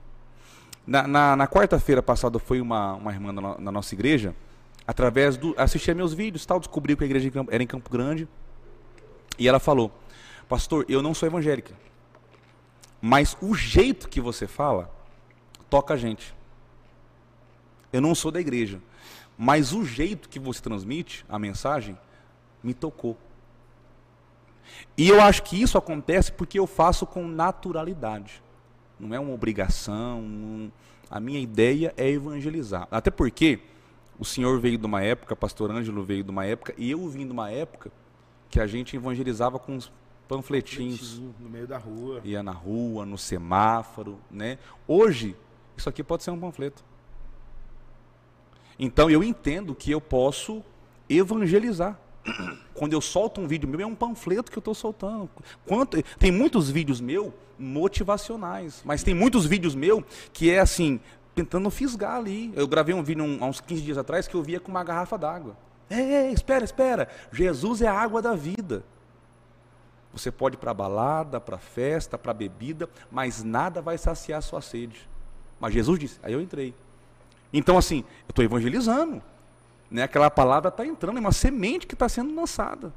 Na, 0.85 1.07
na- 1.07 1.35
na 1.35 1.47
quarta-feira 1.47 2.01
passada 2.01 2.39
foi 2.39 2.59
uma, 2.59 2.93
uma 2.95 3.11
irmã 3.11 3.31
na, 3.31 3.57
na 3.57 3.71
nossa 3.71 3.93
igreja, 3.93 4.35
através 4.87 5.37
do. 5.37 5.53
assistia 5.57 5.93
meus 5.93 6.13
vídeos 6.13 6.45
tal, 6.45 6.59
descobriu 6.59 6.97
que 6.97 7.03
a 7.03 7.05
igreja 7.07 7.31
era 7.49 7.61
em 7.63 7.67
Campo 7.67 7.89
Grande. 7.89 8.27
E 9.37 9.47
ela 9.47 9.59
falou: 9.59 9.91
Pastor, 10.49 10.85
eu 10.89 11.01
não 11.01 11.13
sou 11.13 11.27
evangélica. 11.27 11.73
Mas 13.01 13.35
o 13.41 13.55
jeito 13.55 14.07
que 14.09 14.19
você 14.21 14.47
fala 14.47 14.89
toca 15.69 15.93
a 15.93 15.97
gente. 15.97 16.33
Eu 17.93 18.01
não 18.01 18.13
sou 18.13 18.31
da 18.31 18.39
igreja. 18.39 18.81
Mas 19.37 19.73
o 19.73 19.83
jeito 19.83 20.29
que 20.29 20.39
você 20.39 20.61
transmite 20.61 21.25
a 21.27 21.39
mensagem 21.39 21.97
me 22.63 22.73
tocou. 22.73 23.17
E 24.97 25.09
eu 25.09 25.19
acho 25.21 25.43
que 25.43 25.59
isso 25.59 25.77
acontece 25.77 26.31
porque 26.31 26.59
eu 26.59 26.67
faço 26.67 27.05
com 27.07 27.27
naturalidade. 27.27 28.41
Não 29.01 29.15
é 29.15 29.19
uma 29.19 29.33
obrigação. 29.33 30.71
A 31.09 31.19
minha 31.19 31.39
ideia 31.39 31.93
é 31.97 32.09
evangelizar. 32.09 32.87
Até 32.91 33.09
porque 33.09 33.59
o 34.19 34.23
senhor 34.23 34.59
veio 34.59 34.77
de 34.77 34.85
uma 34.85 35.01
época, 35.01 35.35
pastor 35.35 35.71
Ângelo 35.71 36.03
veio 36.03 36.23
de 36.23 36.29
uma 36.29 36.45
época, 36.45 36.73
e 36.77 36.91
eu 36.91 37.07
vim 37.09 37.25
de 37.25 37.31
uma 37.31 37.49
época 37.49 37.91
que 38.49 38.59
a 38.59 38.67
gente 38.67 38.95
evangelizava 38.95 39.57
com 39.57 39.75
os 39.75 39.91
panfletinhos 40.27 41.19
no 41.39 41.49
meio 41.49 41.67
da 41.67 41.77
rua. 41.77 42.21
ia 42.23 42.43
na 42.43 42.51
rua, 42.51 43.05
no 43.05 43.17
semáforo, 43.17 44.19
né? 44.29 44.59
Hoje, 44.87 45.35
isso 45.75 45.89
aqui 45.89 46.03
pode 46.03 46.23
ser 46.23 46.31
um 46.31 46.39
panfleto. 46.39 46.83
Então 48.77 49.09
eu 49.09 49.23
entendo 49.23 49.75
que 49.75 49.91
eu 49.91 49.99
posso 49.99 50.63
evangelizar. 51.09 51.99
Quando 52.73 52.93
eu 52.93 53.01
solto 53.01 53.41
um 53.41 53.47
vídeo 53.47 53.67
meu, 53.67 53.81
é 53.81 53.85
um 53.85 53.95
panfleto 53.95 54.51
que 54.51 54.57
eu 54.57 54.61
estou 54.61 54.73
soltando. 54.75 55.29
Quanto, 55.65 56.01
tem 56.19 56.31
muitos 56.31 56.69
vídeos 56.69 57.01
meus 57.01 57.31
motivacionais, 57.57 58.81
mas 58.85 59.03
tem 59.03 59.13
muitos 59.13 59.45
vídeos 59.45 59.75
meus 59.75 60.03
que 60.33 60.49
é 60.51 60.59
assim, 60.59 60.99
tentando 61.35 61.69
fisgar 61.69 62.15
ali. 62.17 62.51
Eu 62.55 62.67
gravei 62.67 62.93
um 62.93 63.03
vídeo 63.03 63.23
um- 63.23 63.43
há 63.43 63.47
uns 63.47 63.59
15 63.59 63.81
dias 63.81 63.97
atrás 63.97 64.27
que 64.27 64.35
eu 64.35 64.43
via 64.43 64.59
com 64.59 64.69
uma 64.71 64.83
garrafa 64.83 65.17
d'água. 65.17 65.55
Ei, 65.89 65.99
ei, 65.99 66.31
espera, 66.31 66.63
espera. 66.63 67.07
Jesus 67.31 67.81
é 67.81 67.87
a 67.87 67.93
água 67.93 68.21
da 68.21 68.33
vida. 68.33 68.83
Você 70.13 70.31
pode 70.31 70.55
ir 70.55 70.59
para 70.59 70.73
balada, 70.73 71.39
para 71.39 71.57
festa, 71.57 72.17
para 72.17 72.33
bebida, 72.33 72.89
mas 73.09 73.43
nada 73.43 73.81
vai 73.81 73.97
saciar 73.97 74.41
sua 74.41 74.61
sede. 74.61 75.07
Mas 75.59 75.73
Jesus 75.73 75.99
disse, 75.99 76.19
aí 76.23 76.33
eu 76.33 76.41
entrei. 76.41 76.73
Então, 77.53 77.77
assim, 77.77 77.99
eu 78.27 78.31
estou 78.31 78.43
evangelizando. 78.43 79.21
Né? 79.91 80.03
Aquela 80.03 80.31
palavra 80.31 80.69
está 80.69 80.85
entrando, 80.85 81.17
é 81.17 81.19
uma 81.19 81.33
semente 81.33 81.85
que 81.85 81.93
está 81.95 82.07
sendo 82.07 82.33
lançada. 82.33 82.93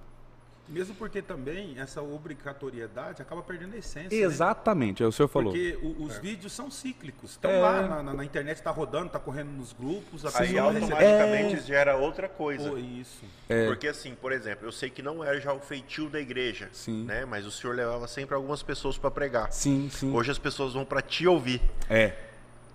Mesmo 0.66 0.94
porque 0.94 1.20
também 1.20 1.74
essa 1.78 2.00
obrigatoriedade 2.00 3.20
acaba 3.20 3.42
perdendo 3.42 3.74
a 3.74 3.78
essência. 3.78 4.08
né? 4.18 4.24
Exatamente, 4.24 5.02
é 5.02 5.06
o 5.06 5.12
senhor 5.12 5.28
falou. 5.28 5.52
Porque 5.52 5.78
o- 5.82 6.04
os 6.04 6.16
vídeos 6.16 6.52
são 6.54 6.70
cíclicos. 6.70 7.32
Estão 7.32 7.50
É. 7.50 7.58
lá 7.58 7.82
na, 7.82 8.02
na- 8.02 8.14
na 8.14 8.24
internet, 8.24 8.56
está 8.56 8.70
rodando, 8.70 9.08
está 9.08 9.18
correndo 9.18 9.50
nos 9.50 9.74
grupos. 9.74 10.24
a 10.24 10.40
Aí 10.40 10.56
automaticamente 10.58 11.60
gera 11.60 11.96
outra 11.96 12.30
coisa. 12.30 12.70
Pô, 12.70 12.78
isso. 12.78 13.24
Porque 13.66 13.88
assim, 13.88 14.14
por 14.14 14.32
exemplo, 14.32 14.66
eu 14.66 14.72
sei 14.72 14.88
que 14.88 15.02
não 15.02 15.22
era 15.22 15.38
já 15.38 15.52
o 15.52 15.60
feitio 15.60 16.08
da 16.08 16.18
igreja, 16.18 16.70
Sim. 16.72 17.04
né? 17.04 17.26
Mas 17.26 17.44
o 17.44 17.50
senhor 17.50 17.76
levava 17.76 18.08
sempre 18.08 18.34
algumas 18.34 18.62
pessoas 18.62 18.96
para 18.96 19.10
pregar. 19.10 19.52
Sim, 19.52 19.90
sim. 19.92 20.14
Hoje 20.14 20.30
as 20.30 20.38
pessoas 20.38 20.72
vão 20.72 20.84
para 20.86 21.02
te 21.02 21.26
ouvir. 21.26 21.60
É, 21.90 22.14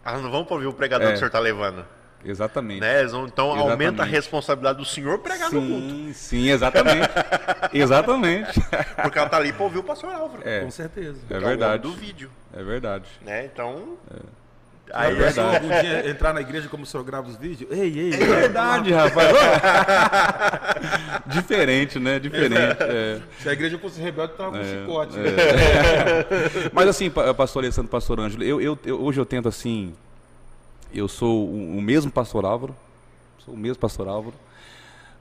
Elas 0.05 0.21
não 0.21 0.29
vão 0.31 0.45
para 0.45 0.53
ouvir 0.53 0.67
o 0.67 0.73
pregador 0.73 1.07
É. 1.07 1.09
que 1.11 1.15
o 1.15 1.17
senhor 1.19 1.29
tá 1.31 1.39
levando, 1.39 1.85
exatamente. 2.25 2.81
né? 2.81 3.03
Vão- 3.05 3.25
então 3.27 3.49
aumenta 3.51 3.73
a 3.75 3.85
Exatamente. 3.85 4.11
responsabilidade 4.15 4.77
do 4.79 4.85
senhor 4.85 5.19
pregar 5.19 5.51
no 5.51 5.61
culto, 5.61 5.89
Sim, 5.89 6.11
sim, 6.13 6.49
exatamente. 6.49 7.09
exatamente. 7.73 8.59
porque 9.01 9.17
ela 9.19 9.29
tá 9.29 9.37
ali 9.37 9.53
para 9.53 9.63
ouvir 9.63 9.79
o 9.79 9.83
pastor 9.83 10.13
Álvaro. 10.13 10.41
É, 10.45 10.61
Com 10.61 10.71
certeza. 10.71 11.17
é 11.29 11.37
o 11.37 11.41
verdade. 11.41 11.83
do 11.83 11.91
vídeo, 11.93 12.29
É 12.53 12.63
verdade. 12.63 13.05
né? 13.21 13.45
Então, 13.45 13.97
Já 14.87 14.99
aí 14.99 15.15
é 15.21 15.39
algum 15.55 15.67
dia 15.81 16.09
entrar 16.09 16.33
na 16.33 16.41
igreja 16.41 16.67
como 16.67 16.83
o 16.83 16.85
senhor 16.85 17.03
grava 17.03 17.27
os 17.29 17.37
vídeos? 17.37 17.69
Ei, 17.71 17.99
ei, 17.99 18.13
É 18.13 18.17
verdade, 18.17 18.91
rapaz. 18.91 19.29
Diferente, 21.27 21.99
né? 21.99 22.19
Diferente. 22.19 22.77
é. 22.81 23.19
Se 23.39 23.49
a 23.49 23.53
igreja 23.53 23.77
fosse 23.77 24.01
rebelde, 24.01 24.33
tava 24.33 24.51
com 24.51 24.57
um 24.57 24.63
chicote. 24.63 25.17
né? 25.17 25.29
Mas 26.73 26.87
assim, 26.87 27.09
pa- 27.09 27.33
pastor 27.33 27.63
Alessandro, 27.63 27.89
pastor 27.91 28.19
Ângelo, 28.19 28.43
eu, 28.43 28.59
eu- 28.61 28.79
eu- 28.85 29.01
hoje 29.01 29.19
eu 29.19 29.25
tento 29.25 29.47
assim, 29.47 29.93
eu 30.93 31.07
sou 31.07 31.47
o, 31.47 31.81
mesmo 31.81 32.11
pastor 32.11 32.45
Álvaro, 32.45 32.75
sou 33.45 33.53
o 33.53 33.57
mesmo 33.57 33.79
pastor 33.79 34.07
Álvaro. 34.07 34.35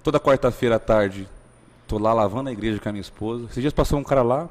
Toda 0.02 0.18
quarta-feira 0.18 0.76
à 0.76 0.78
tarde, 0.78 1.28
tô 1.86 1.98
lá 1.98 2.12
lavando 2.12 2.48
a 2.48 2.52
igreja 2.52 2.78
com 2.78 2.88
a 2.88 2.92
minha 2.92 3.02
esposa. 3.02 3.46
Esses 3.46 3.60
dias 3.60 3.72
passou 3.72 3.98
um 3.98 4.04
cara 4.04 4.22
lá, 4.22 4.48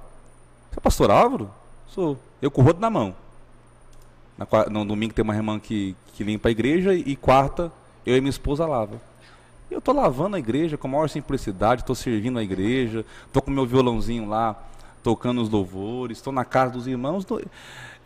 você 0.72 0.78
é 0.78 0.80
pastor 0.80 1.09
Álvaro? 1.09 1.49
Sou. 1.88 2.18
Eu 2.41 2.51
com 2.51 2.61
o 2.61 2.63
rodo 2.63 2.80
na 2.80 2.89
mão. 2.89 3.15
Na, 4.38 4.45
no 4.70 4.86
domingo 4.86 5.13
tem 5.13 5.24
uma 5.24 5.36
irmã 5.36 5.59
que, 5.59 5.95
que 6.13 6.24
limpa 6.24 6.49
a 6.49 6.51
igreja 6.51 6.93
e, 6.93 7.15
quarta 7.15 7.72
eu 8.05 8.15
e 8.15 8.22
minha 8.22 8.30
esposa 8.30 8.65
lava. 8.65 9.01
Eu 9.70 9.82
tô 9.82 9.91
lavando 9.91 10.36
a 10.36 10.39
igreja 10.39 10.78
com 10.78 10.88
a 10.88 10.91
maior 10.91 11.09
simplicidade, 11.09 11.84
tô 11.84 11.95
servindo 11.95 12.39
a 12.39 12.43
igreja, 12.43 13.03
tô 13.34 13.41
com 13.41 13.51
meu 13.51 13.65
violãozinho 13.65 14.30
lá, 14.30 14.55
tocando 15.03 15.41
os 15.41 15.49
louvores, 15.49 16.18
estou 16.18 16.32
na 16.32 16.45
casa 16.45 16.74
dos 16.74 16.88
irmãos. 16.88 17.26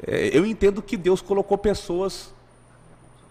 é, 0.08 0.36
eu 0.36 0.46
entendo 0.46 0.82
que 0.82 0.96
Deus 0.96 1.22
colocou 1.22 1.58
pessoas 1.58 2.34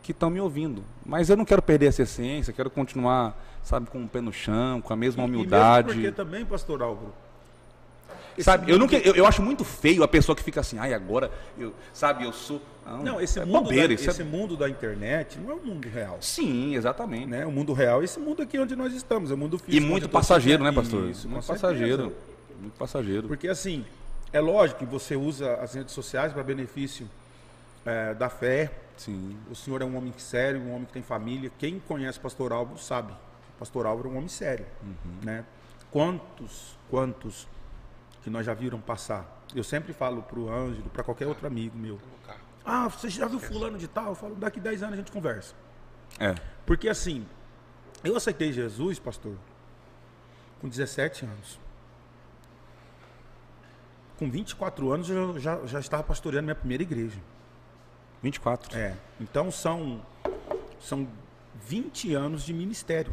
que 0.02 0.12
estão 0.12 0.30
me 0.30 0.40
ouvindo, 0.40 0.82
mas 1.04 1.28
eu 1.30 1.36
não 1.36 1.44
quero 1.44 1.60
perder 1.62 1.86
essa 1.86 2.02
essência, 2.02 2.52
quero 2.52 2.70
continuar, 2.70 3.36
sabe, 3.62 3.86
com 3.90 4.02
o 4.02 4.08
pé 4.08 4.20
no 4.20 4.32
chão, 4.32 4.80
com 4.80 4.92
a 4.92 4.96
mesma 4.96 5.22
E 5.24 5.26
mesmo 5.26 5.38
humildade. 5.38 5.88
porque 5.92 6.10
também, 6.12 6.44
pastor 6.44 6.82
Álvaro, 6.82 7.12
Sabe, 8.38 8.70
eu, 8.72 8.78
não, 8.78 8.88
que- 8.88 9.02
eu, 9.04 9.14
eu 9.14 9.26
acho 9.26 9.42
muito 9.42 9.64
feio 9.64 10.02
a 10.02 10.08
pessoa 10.08 10.34
que 10.34 10.42
fica 10.42 10.60
assim, 10.60 10.78
ai, 10.78 10.94
agora, 10.94 11.30
eu, 11.58 11.74
sabe, 11.92 12.24
eu 12.24 12.32
sou. 12.32 12.62
Não, 13.02 13.20
esse, 13.20 13.38
é 13.38 13.44
mundo, 13.44 13.64
bobeira, 13.64 13.88
da, 13.88 13.92
é- 13.92 14.06
esse 14.06 14.24
mundo 14.24 14.56
da 14.56 14.68
internet 14.68 15.38
não 15.38 15.50
é 15.50 15.54
o 15.54 15.60
mundo 15.62 15.86
real. 15.88 16.16
Sim, 16.22 16.74
exatamente. 16.74 17.26
Né? 17.26 17.44
O 17.44 17.52
mundo 17.52 17.74
real 17.74 18.00
é 18.00 18.04
esse 18.04 18.18
mundo 18.18 18.40
aqui 18.40 18.58
onde 18.58 18.74
nós 18.74 18.94
estamos, 18.94 19.30
é 19.30 19.34
o 19.34 19.36
mundo 19.36 19.58
físico. 19.58 19.76
E 19.84 19.86
muito 19.86 20.08
passageiro, 20.08 20.64
né, 20.64 20.72
pastor? 20.72 21.08
Isso, 21.10 21.28
muito 21.28 21.44
certeza. 21.44 21.66
passageiro. 21.68 22.12
Muito 22.58 22.78
passageiro. 22.78 23.28
Porque 23.28 23.46
assim, 23.48 23.84
é 24.32 24.40
lógico 24.40 24.78
que 24.78 24.86
você 24.86 25.16
usa 25.16 25.54
as 25.56 25.74
redes 25.74 25.92
sociais 25.92 26.32
para 26.32 26.42
benefício 26.42 27.06
é, 27.84 28.14
da 28.14 28.30
fé. 28.30 28.70
Sim. 29.00 29.34
O 29.50 29.54
senhor 29.54 29.80
é 29.80 29.84
um 29.86 29.96
homem 29.96 30.12
sério, 30.18 30.60
um 30.60 30.74
homem 30.74 30.84
que 30.84 30.92
tem 30.92 31.02
família. 31.02 31.50
Quem 31.56 31.80
conhece 31.80 32.18
o 32.18 32.20
pastor 32.20 32.52
Álvaro 32.52 32.78
sabe. 32.78 33.14
O 33.56 33.58
pastor 33.58 33.86
Álvaro 33.86 34.10
é 34.10 34.12
um 34.12 34.16
homem 34.16 34.28
sério. 34.28 34.66
Né? 35.24 35.42
Quantos, 35.90 36.76
quantos 36.90 37.48
que 38.22 38.28
nós 38.28 38.44
já 38.44 38.52
viram 38.52 38.78
passar? 38.78 39.42
Eu 39.54 39.64
sempre 39.64 39.94
falo 39.94 40.22
para 40.22 40.38
o 40.38 40.52
Ângelo, 40.52 40.90
para 40.90 41.02
qualquer 41.02 41.26
outro 41.26 41.46
amigo 41.46 41.78
meu. 41.78 41.98
Ah, 42.62 42.88
você 42.88 43.08
já 43.08 43.26
viu 43.26 43.38
fulano 43.38 43.78
de 43.78 43.88
tal? 43.88 44.08
Eu 44.08 44.14
falo, 44.14 44.34
daqui 44.34 44.60
10 44.60 44.82
anos 44.82 44.92
a 44.92 44.96
gente 44.98 45.10
conversa. 45.10 45.54
É. 46.18 46.34
Porque 46.66 46.86
assim, 46.86 47.26
eu 48.04 48.14
aceitei 48.14 48.52
Jesus, 48.52 48.98
pastor, 48.98 49.34
com 50.60 50.68
17 50.68 51.24
anos. 51.24 51.58
Com 54.18 54.30
24 54.30 54.92
anos 54.92 55.08
eu 55.08 55.38
já, 55.38 55.64
já 55.64 55.80
estava 55.80 56.02
pastoreando 56.02 56.44
minha 56.44 56.54
primeira 56.54 56.82
igreja. 56.82 57.18
24. 58.22 58.76
É. 58.76 58.94
Então 59.20 59.50
são, 59.50 60.00
são 60.78 61.08
20 61.66 62.14
anos 62.14 62.42
de 62.44 62.52
ministério 62.52 63.12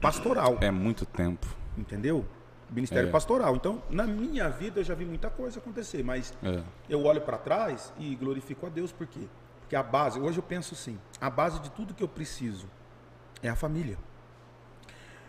pastoral. 0.00 0.58
É 0.60 0.70
muito 0.70 1.04
tempo. 1.06 1.46
Entendeu? 1.76 2.24
Ministério 2.70 3.08
É. 3.08 3.12
pastoral. 3.12 3.54
Então, 3.54 3.80
na 3.88 4.04
minha 4.06 4.48
vida 4.48 4.80
eu 4.80 4.84
já 4.84 4.94
vi 4.94 5.04
muita 5.04 5.30
coisa 5.30 5.58
acontecer, 5.60 6.02
mas 6.02 6.34
É. 6.42 6.62
eu 6.88 7.04
olho 7.04 7.20
para 7.20 7.38
trás 7.38 7.92
e 7.98 8.14
glorifico 8.16 8.66
a 8.66 8.68
Deus, 8.68 8.90
por 8.92 9.06
quê? 9.06 9.20
Porque 9.60 9.76
a 9.76 9.82
base, 9.82 10.18
hoje 10.18 10.38
eu 10.38 10.42
penso 10.42 10.74
assim, 10.74 10.98
a 11.20 11.28
base 11.30 11.60
de 11.60 11.70
tudo 11.70 11.94
que 11.94 12.02
eu 12.02 12.08
preciso 12.08 12.66
é 13.42 13.48
a 13.48 13.56
família. 13.56 13.98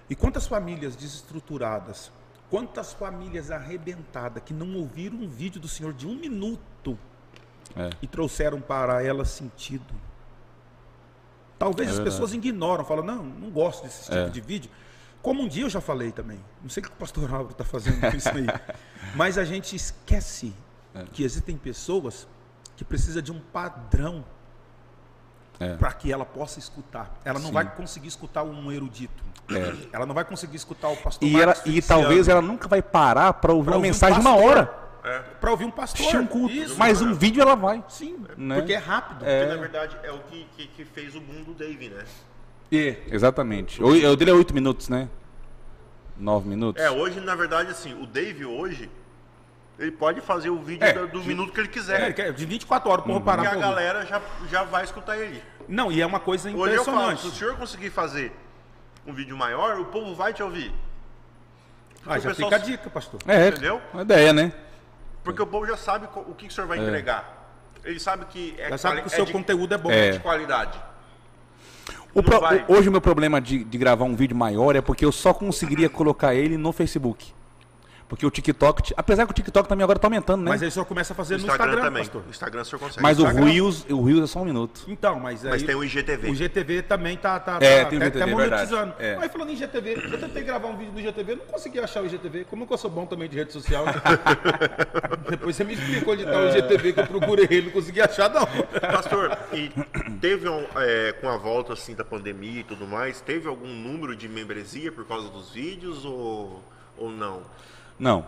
E 0.10 0.16
quantas 0.16 0.48
famílias 0.48 0.96
desestruturadas, 0.96 2.12
quantas 2.50 2.94
famílias 2.94 3.52
arrebentadas 3.52 4.42
que 4.44 4.54
não 4.54 4.76
ouviram 4.76 5.18
um 5.18 5.28
vídeo 5.28 5.60
do 5.60 5.68
Senhor 5.68 5.94
de 5.94 6.08
um 6.08 6.16
minuto 6.16 6.98
É. 7.76 7.90
e 8.02 8.08
trouxeram 8.08 8.60
para 8.62 9.04
elas 9.04 9.30
sentido. 9.30 9.86
Talvez 11.60 11.90
É 11.90 11.94
as 11.94 12.00
pessoas 12.00 12.34
ignoram, 12.34 12.86
falam, 12.86 13.04
não, 13.04 13.24
não 13.24 13.50
gosto 13.50 13.84
desse 13.84 14.04
tipo 14.04 14.16
É. 14.16 14.30
de 14.30 14.42
vídeo. 14.42 14.70
Como 15.22 15.42
um 15.44 15.48
dia 15.48 15.64
eu 15.64 15.70
já 15.70 15.82
falei 15.82 16.12
também. 16.12 16.40
Não 16.62 16.70
sei 16.70 16.82
o 16.82 16.86
que 16.86 16.92
o 16.92 16.96
pastor 16.96 17.24
Álvaro 17.26 17.52
está 17.52 17.64
fazendo 17.64 18.00
com 18.00 18.16
isso 18.16 18.30
aí. 18.30 18.46
Mas 19.16 19.38
a 19.38 19.44
gente 19.44 19.76
esquece 19.76 20.54
É. 20.96 21.04
que 21.12 21.24
existem 21.24 21.58
pessoas 21.58 22.28
que 22.76 22.86
precisam 22.86 23.22
de 23.22 23.32
um 23.32 23.40
padrão 23.40 24.24
É. 25.60 25.76
para 25.76 25.92
que 25.94 26.12
ela 26.12 26.24
possa 26.26 26.60
escutar. 26.60 27.20
Ela 27.26 27.40
não 27.40 27.48
Sim. 27.48 27.54
vai 27.54 27.76
conseguir 27.76 28.08
escutar 28.08 28.44
um 28.44 28.72
erudito. 28.72 29.24
É. 29.50 29.88
Ela 29.96 30.06
não 30.06 30.14
vai 30.14 30.24
conseguir 30.26 30.58
escutar 30.58 30.90
o 30.90 30.98
pastor 30.98 31.28
E, 31.28 31.40
ela, 31.42 31.56
e 31.66 31.82
talvez 31.82 32.28
ela 32.28 32.42
nunca 32.42 32.68
vai 32.68 32.82
parar 32.82 33.34
para 33.34 33.52
ouvir 33.54 33.66
Pra 33.66 33.72
uma 33.74 33.78
ouvir 33.78 33.88
um 33.88 33.92
mensagem 33.92 34.20
de 34.20 34.28
uma 34.28 34.36
pastor. 34.36 34.87
Hora. 35.10 35.26
para 35.40 35.52
ouvir 35.52 35.66
um 35.66 35.72
pastor. 35.72 36.00
Assistir 36.02 36.18
um 36.18 36.28
culto. 36.28 36.54
Isso. 36.54 36.76
Mas 36.78 37.02
um 37.02 37.14
vídeo 37.14 37.42
ela 37.42 37.56
vai. 37.56 37.84
Sim, 37.90 38.18
Né? 38.38 38.56
porque 38.56 38.74
é 38.74 38.78
rápido. 38.78 39.20
Porque, 39.20 39.46
na 39.46 39.56
verdade, 39.56 39.98
é 40.04 40.12
o 40.12 40.20
que, 40.20 40.48
que, 40.56 40.68
que 40.68 40.86
fez 40.86 41.16
o 41.16 41.22
boom 41.22 41.44
do 41.44 41.54
Dave, 41.54 41.90
né? 41.90 42.04
Exatamente. 43.12 43.82
O, 43.82 43.88
o 43.88 44.16
dele 44.16 44.32
é 44.32 44.34
8 44.34 44.54
minutos, 44.54 44.90
né? 44.90 45.08
9 46.18 46.48
minutos? 46.50 46.82
É, 46.84 46.90
hoje, 46.92 47.20
na 47.20 47.36
verdade, 47.36 47.70
assim, 47.72 47.94
o 48.02 48.06
Dave 48.06 48.44
hoje, 48.46 48.90
ele 49.80 49.92
pode 49.92 50.20
fazer 50.22 50.50
o 50.50 50.60
vídeo 50.60 50.84
É, 50.84 50.94
do, 50.94 51.08
do 51.08 51.24
minuto 51.24 51.54
que 51.54 51.60
ele 51.60 51.68
É, 51.70 51.72
quiser. 51.72 52.14
que 52.14 52.22
é 52.22 52.32
de 52.32 52.46
24 52.46 52.90
horas, 52.90 53.06
Uhum. 53.06 53.14
porra, 53.14 53.24
parar 53.26 53.44
E 53.44 53.48
a 53.48 53.56
galera 53.56 54.06
já, 54.06 54.22
já 54.50 54.64
vai 54.64 54.84
escutar 54.84 55.18
ele. 55.18 55.42
Não, 55.68 55.92
e 55.92 56.02
é 56.02 56.06
uma 56.06 56.20
coisa 56.20 56.50
Hoje 56.50 56.76
eu 56.76 56.84
falo, 56.84 56.98
impressionante. 56.98 57.22
se 57.22 57.28
o 57.28 57.32
senhor 57.32 57.56
conseguir 57.58 57.90
fazer 57.90 58.32
um 59.06 59.14
vídeo 59.14 59.38
maior, 59.38 59.80
o 59.80 59.86
povo 59.86 60.14
vai 60.16 60.34
te 60.34 60.42
ouvir. 60.44 60.74
Ah, 62.06 62.18
o 62.18 62.20
já 62.20 62.30
pessoal 62.30 62.50
fica 62.52 62.62
a 62.62 62.66
dica, 62.66 62.90
pastor. 62.90 63.20
É, 63.28 63.50
Entendeu? 63.50 63.82
uma 63.94 64.02
ideia, 64.02 64.32
né? 64.34 64.52
Porque 65.28 65.42
o 65.42 65.48
povo 65.48 65.68
já 65.68 65.76
sabe 65.76 66.08
o 66.16 66.34
que, 66.34 66.46
que 66.48 66.52
o 66.54 66.56
senhor 66.56 66.68
vai 66.68 66.80
entregar. 66.80 67.52
Ele 67.84 68.00
sabe 68.00 68.26
que 68.26 68.56
é, 68.58 68.70
Já 68.70 68.78
sabe 68.78 69.02
que 69.02 69.08
o 69.08 69.12
é 69.12 69.16
seu 69.16 69.26
de, 69.26 69.34
conteúdo 69.34 69.74
é 69.74 69.78
bom. 69.78 69.92
É. 69.92 70.12
de 70.12 70.20
qualidade. 70.20 70.80
O 72.14 72.24
pro- 72.24 72.40
hoje 72.70 72.88
o 72.88 72.92
meu 72.92 73.02
problema 73.02 73.42
de, 73.42 73.62
de 73.64 73.78
gravar 73.78 74.06
um 74.06 74.16
vídeo 74.16 74.36
maior 74.38 74.74
é 74.76 74.82
porque 74.82 75.04
eu 75.04 75.12
só 75.12 75.34
conseguiria 75.34 75.90
colocar 75.90 76.34
ele 76.34 76.58
no 76.58 76.72
Facebook. 76.72 77.34
Porque 78.10 78.26
o 78.26 78.32
TikTok, 78.32 78.84
ti- 78.84 78.94
apesar 78.96 79.26
que 79.26 79.32
o 79.32 79.36
TikTok 79.36 79.68
também 79.68 79.84
agora 79.84 80.00
tá 80.00 80.08
aumentando, 80.08 80.42
né? 80.42 80.52
Mas 80.52 80.64
aí 80.64 80.72
só 80.72 80.86
começa 80.86 81.12
a 81.12 81.16
fazer 81.16 81.34
No 81.36 81.40
no 81.42 81.48
Instagram, 81.48 81.66
Instagram, 81.74 81.88
também. 81.90 82.04
pastor. 82.04 82.24
No 82.24 82.30
Instagram 82.30 82.62
o 82.62 82.66
senhor 82.66 82.80
consegue. 82.80 83.02
Mas 83.04 83.20
o 83.20 83.24
Instagram. 83.24 83.46
Reels, 83.46 83.86
o 83.90 84.04
Reels 84.06 84.24
é 84.24 84.28
só 84.28 84.40
um 84.42 84.46
minuto. 84.46 84.82
Então, 84.88 85.20
mas 85.20 85.44
aí... 85.44 85.52
Mas 85.52 85.64
tem 85.64 85.76
o 85.76 85.84
IGTV. 85.84 86.30
O 86.32 86.34
GTV 86.36 86.82
também 86.84 87.18
tá, 87.18 87.38
tá, 87.38 87.58
É, 87.60 87.84
tá 87.84 87.90
tem 87.90 88.00
o 88.00 88.02
até- 88.02 88.06
GTV, 88.06 88.24
até 88.24 88.32
é 88.32 88.36
verdade. 88.36 88.72
monetizando. 88.72 88.94
É. 88.98 89.16
Mas 89.18 89.30
falando 89.30 89.50
em 89.52 89.56
GTV, 89.58 89.94
eu 90.14 90.20
tentei 90.20 90.44
gravar 90.44 90.68
um 90.70 90.78
vídeo 90.78 90.94
no 90.94 91.02
GTV, 91.02 91.36
não 91.36 91.46
consegui 91.48 91.80
achar 91.80 92.02
o 92.02 92.06
IGTV. 92.06 92.46
Como 92.46 92.66
que 92.66 92.72
eu 92.72 92.78
sou 92.78 92.90
bom 92.90 93.06
também 93.06 93.28
de 93.28 93.36
rede 93.36 93.52
social? 93.52 93.84
Depois 95.30 95.56
você 95.56 95.64
me 95.64 95.74
explicou 95.74 96.14
onde 96.14 96.24
tá 96.24 96.40
o 96.40 96.48
IGTV 96.50 96.94
que 96.94 97.00
eu 97.02 97.08
procurei 97.08 97.48
ele, 97.50 97.66
não 97.68 97.72
consegui 97.72 98.02
achar 98.02 98.30
não. 98.30 98.46
Pastor, 98.80 99.38
e 99.52 99.70
teve 100.22 100.48
um, 100.48 100.66
é, 100.78 101.12
com 101.14 101.28
a 101.30 101.38
volta 101.38 101.74
assim 101.74 101.94
da 101.94 102.04
pandemia 102.06 102.62
e 102.62 102.64
tudo 102.64 102.88
mais, 102.88 103.20
teve 103.22 103.48
algum 103.48 103.68
número 103.68 104.16
de 104.16 104.28
membresia 104.30 104.92
por 104.92 105.06
causa 105.06 105.28
dos 105.30 105.52
vídeos 105.52 106.06
ou, 106.06 106.64
ou 106.98 107.10
não? 107.12 107.42
Não. 108.00 108.26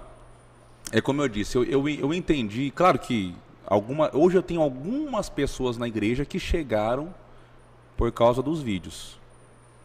É 0.92 1.00
como 1.02 1.22
eu 1.22 1.28
disse, 1.28 1.56
eu, 1.58 1.64
eu, 1.66 1.88
eu 1.88 2.14
entendi, 2.14 2.72
claro 2.72 2.98
que 2.98 3.36
alguma, 3.66 4.10
hoje 4.14 4.38
eu 4.38 4.42
tenho 4.42 4.62
algumas 4.62 5.30
pessoas 5.30 5.78
na 5.78 5.88
igreja 5.88 6.26
que 6.26 6.40
chegaram 6.40 7.14
por 7.96 8.12
causa 8.12 8.42
dos 8.42 8.62
vídeos, 8.62 9.20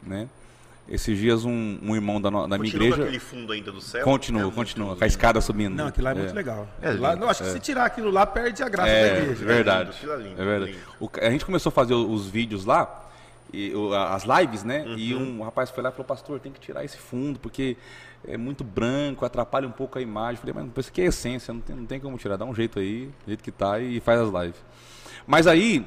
né? 0.03 0.29
Esses 0.87 1.17
dias 1.19 1.47
um, 1.47 1.79
um 1.83 1.95
irmão 1.95 2.21
da, 2.21 2.31
no- 2.31 2.47
da 2.47 2.59
minha 2.59 2.71
Continua 2.71 2.89
igreja 2.89 3.03
aquele 3.05 3.19
fundo 3.19 3.53
ainda 3.53 3.73
do 3.73 3.81
céu? 3.81 4.05
continua, 4.05 4.49
É 4.49 4.51
continua, 4.51 4.87
lindo. 4.89 4.99
com 4.99 5.05
a 5.05 5.07
escada 5.07 5.41
subindo. 5.41 5.75
Não, 5.75 5.87
aquilo 5.87 6.05
lá 6.05 6.11
é, 6.11 6.15
muito 6.15 6.35
legal. 6.35 6.69
É 6.83 6.91
lá, 6.93 7.13
lindo, 7.15 7.25
eu 7.25 7.31
acho 7.31 7.43
que 7.43 7.51
se 7.51 7.59
tirar 7.59 7.87
aquilo 7.87 8.11
lá, 8.11 8.27
perde 8.27 8.63
a 8.63 8.69
graça 8.69 8.91
da 8.91 8.97
É, 8.99 9.19
igreja. 9.23 9.45
verdade. 9.47 9.97
É 10.03 10.17
lindo, 10.17 10.41
é 10.41 10.45
verdade. 10.45 10.73
lindo. 10.73 10.85
O 11.01 11.09
ca- 11.09 11.23
a 11.27 11.31
gente 11.31 11.45
começou 11.47 11.71
a 11.71 11.73
fazer 11.73 11.95
o- 11.95 12.11
os 12.11 12.27
vídeos 12.29 12.67
lá, 12.67 13.04
e, 13.53 13.73
as 14.11 14.25
lives, 14.25 14.65
né? 14.65 14.85
E 14.97 15.15
Uhum. 15.15 15.41
um 15.41 15.45
rapaz 15.45 15.71
foi 15.71 15.83
lá 15.83 15.91
e 15.91 15.93
falou, 15.93 16.05
pastor, 16.07 16.41
tem 16.41 16.51
que 16.53 16.61
tirar 16.61 16.85
esse 16.85 16.97
fundo, 16.99 17.39
porque 17.39 17.77
é 18.27 18.37
muito 18.37 18.65
branco, 18.65 19.25
atrapalha 19.25 19.69
um 19.69 19.73
pouco 19.73 19.99
a 19.99 20.03
imagem. 20.03 20.41
Eu 20.45 20.53
falei, 20.53 20.55
mas 20.55 20.79
isso 20.79 20.91
aqui 20.91 21.03
é 21.03 21.07
essência, 21.07 21.53
não 21.55 21.61
tem, 21.61 21.77
não 21.77 21.87
tem 21.87 22.01
como 22.01 22.17
tirar, 22.19 22.37
dá 22.37 22.45
um 22.45 22.55
jeito 22.55 22.79
aí, 22.79 23.07
do 23.07 23.29
jeito 23.29 23.45
que 23.45 23.53
tá, 23.53 23.79
e 23.79 24.01
faz 24.01 24.21
as 24.21 24.31
lives. 24.31 24.61
Mas 25.27 25.47
aí, 25.47 25.87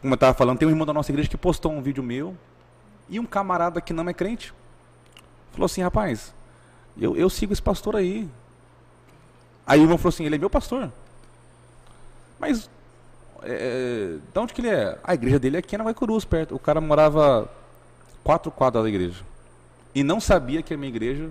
como 0.00 0.14
eu 0.14 0.18
tava 0.18 0.34
falando, 0.34 0.58
tem 0.58 0.68
um 0.68 0.70
irmão 0.70 0.86
da 0.86 0.92
nossa 0.92 1.10
igreja 1.10 1.28
que 1.28 1.36
postou 1.36 1.72
um 1.72 1.80
vídeo 1.82 2.02
meu, 2.02 2.36
e 3.08 3.18
um 3.20 3.24
camarada 3.24 3.80
que 3.80 3.92
não 3.92 4.08
é 4.08 4.12
crente, 4.12 4.52
falou 5.52 5.66
assim, 5.66 5.80
rapaz, 5.80 6.34
eu, 6.98 7.16
eu 7.16 7.30
sigo 7.30 7.52
esse 7.52 7.62
pastor 7.62 7.94
aí. 7.96 8.28
Aí 9.66 9.78
o 9.80 9.82
irmão 9.82 9.96
falou 9.98 10.10
assim, 10.10 10.24
ele 10.24 10.34
é 10.36 10.38
meu 10.38 10.50
pastor. 10.50 10.90
Mas 12.38 12.68
é, 13.46 14.16
de 14.32 14.38
onde 14.40 14.52
que 14.52 14.60
ele 14.60 14.68
é? 14.68 14.98
A 15.04 15.14
igreja 15.14 15.38
dele 15.38 15.56
é 15.56 15.58
aqui 15.60 15.76
na 15.76 15.84
Guaicurus, 15.84 16.24
perto. 16.24 16.54
O 16.54 16.58
cara 16.58 16.80
morava 16.80 17.48
quatro 18.24 18.50
quadras 18.50 18.82
da 18.84 18.88
igreja. 18.88 19.22
E 19.94 20.02
não 20.02 20.20
sabia 20.20 20.62
que 20.62 20.74
a 20.74 20.76
minha 20.76 20.88
igreja 20.88 21.30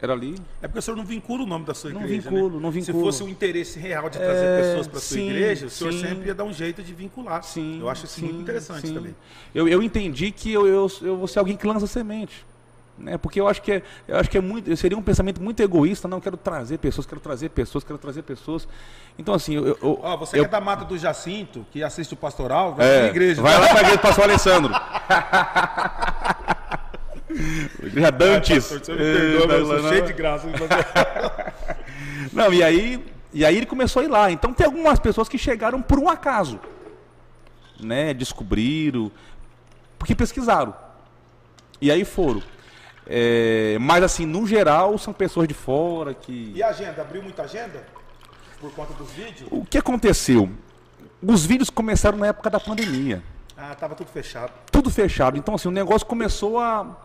era 0.00 0.12
ali. 0.12 0.34
É 0.60 0.66
porque 0.68 0.78
o 0.78 0.82
senhor 0.82 0.96
não 0.96 1.04
vincula 1.04 1.44
o 1.44 1.46
nome 1.46 1.64
da 1.64 1.72
sua 1.72 1.90
Não 1.90 2.02
igreja. 2.02 2.28
vinculo, 2.30 2.56
né? 2.56 2.62
não 2.62 2.72
Se 2.72 2.80
vinculo. 2.80 3.04
fosse 3.04 3.22
um 3.22 3.28
interesse 3.28 3.78
real 3.78 4.10
de 4.10 4.18
trazer 4.18 4.44
É, 4.44 4.60
pessoas 4.62 4.86
para 4.88 5.00
sua 5.00 5.20
igreja, 5.20 5.66
o 5.66 5.70
senhor 5.70 5.92
sim. 5.92 6.00
sempre 6.00 6.26
ia 6.28 6.34
dar 6.34 6.44
um 6.44 6.52
jeito 6.52 6.82
de 6.82 6.92
vincular. 6.92 7.42
Sim, 7.44 7.78
Eu 7.80 7.88
acho 7.88 8.04
isso 8.04 8.20
muito 8.20 8.36
sim, 8.36 8.42
interessante 8.42 8.88
sim. 8.88 8.94
também. 8.94 9.14
Eu, 9.54 9.66
eu 9.68 9.82
entendi 9.82 10.30
que 10.32 10.52
eu, 10.52 10.66
eu, 10.66 10.90
eu 11.00 11.16
vou 11.16 11.26
ser 11.26 11.38
alguém 11.38 11.56
que 11.56 11.66
lança 11.66 11.86
semente. 11.86 12.44
Né? 12.98 13.18
Porque 13.18 13.38
eu 13.40 13.46
acho 13.46 13.60
que 13.60 13.72
é, 13.72 13.82
eu 14.08 14.16
acho 14.18 14.30
que 14.30 14.38
é 14.38 14.40
muito, 14.40 14.74
seria 14.76 14.96
um 14.96 15.02
pensamento 15.02 15.42
muito 15.42 15.62
egoísta, 15.62 16.08
não 16.08 16.18
quero 16.20 16.36
trazer 16.36 16.78
pessoas, 16.78 17.06
quero 17.06 17.20
trazer 17.20 17.50
pessoas, 17.50 17.84
quero 17.84 17.98
trazer 17.98 18.22
pessoas. 18.22 18.66
Então 19.18 19.34
assim, 19.34 19.54
eu, 19.54 19.66
eu- 19.82 20.00
você 20.18 20.38
eu- 20.38 20.44
que 20.44 20.48
é 20.48 20.50
da 20.50 20.60
Mata 20.62 20.84
do 20.86 20.96
Jacinto, 20.96 21.66
que 21.70 21.82
assiste 21.82 22.14
o 22.14 22.16
pastoral, 22.16 22.74
vai 22.74 22.86
É, 22.86 22.98
pra 23.00 23.08
igreja. 23.08 23.42
Vai 23.42 23.60
lá 23.60 23.68
pra 23.68 23.80
igreja 23.80 23.96
do 23.96 24.00
pastor 24.02 24.24
Alessandro. 24.24 24.72
igreja 27.82 28.10
Dantes. 28.12 28.64
Pastor, 28.68 28.80
você 28.80 28.92
me 28.92 28.98
perdoa, 28.98 29.46
mas 29.46 29.58
eu 29.58 29.66
sou 29.66 29.74
Eita, 29.76 29.88
cheio 29.88 30.00
não. 30.00 30.06
de 30.06 30.12
graça. 30.14 30.46
Não, 32.32 32.52
e 32.52 32.62
aí, 32.62 33.02
e 33.32 33.44
aí 33.46 33.56
ele 33.56 33.66
começou 33.66 34.02
a 34.02 34.04
ir 34.04 34.08
lá. 34.08 34.30
Então 34.30 34.52
tem 34.52 34.66
algumas 34.66 34.98
pessoas 34.98 35.28
que 35.28 35.38
chegaram 35.38 35.80
por 35.80 35.98
um 35.98 36.08
acaso. 36.08 36.58
Né? 37.80 38.12
Descobriram. 38.12 39.10
Porque 39.98 40.14
pesquisaram. 40.14 40.74
E 41.80 41.90
aí 41.90 42.04
foram. 42.04 42.42
É, 43.06 43.78
mas 43.80 44.02
assim, 44.02 44.26
no 44.26 44.46
geral, 44.46 44.98
são 44.98 45.12
pessoas 45.12 45.46
de 45.46 45.54
fora 45.54 46.12
que. 46.12 46.52
E 46.54 46.62
a 46.62 46.68
agenda? 46.68 47.02
Abriu 47.02 47.22
muita 47.22 47.42
agenda? 47.42 47.84
Por 48.60 48.72
conta 48.72 48.92
dos 48.94 49.10
vídeos? 49.12 49.48
O 49.50 49.64
que 49.64 49.78
aconteceu? 49.78 50.50
Os 51.22 51.46
vídeos 51.46 51.70
começaram 51.70 52.18
na 52.18 52.26
época 52.28 52.50
da 52.50 52.58
pandemia. 52.58 53.22
Ah, 53.56 53.74
tava 53.74 53.94
tudo 53.94 54.08
fechado. 54.08 54.52
tudo 54.70 54.90
fechado. 54.90 55.38
Então, 55.38 55.54
assim, 55.54 55.68
o 55.68 55.70
negócio 55.72 56.06
começou 56.06 56.58
a, 56.58 56.96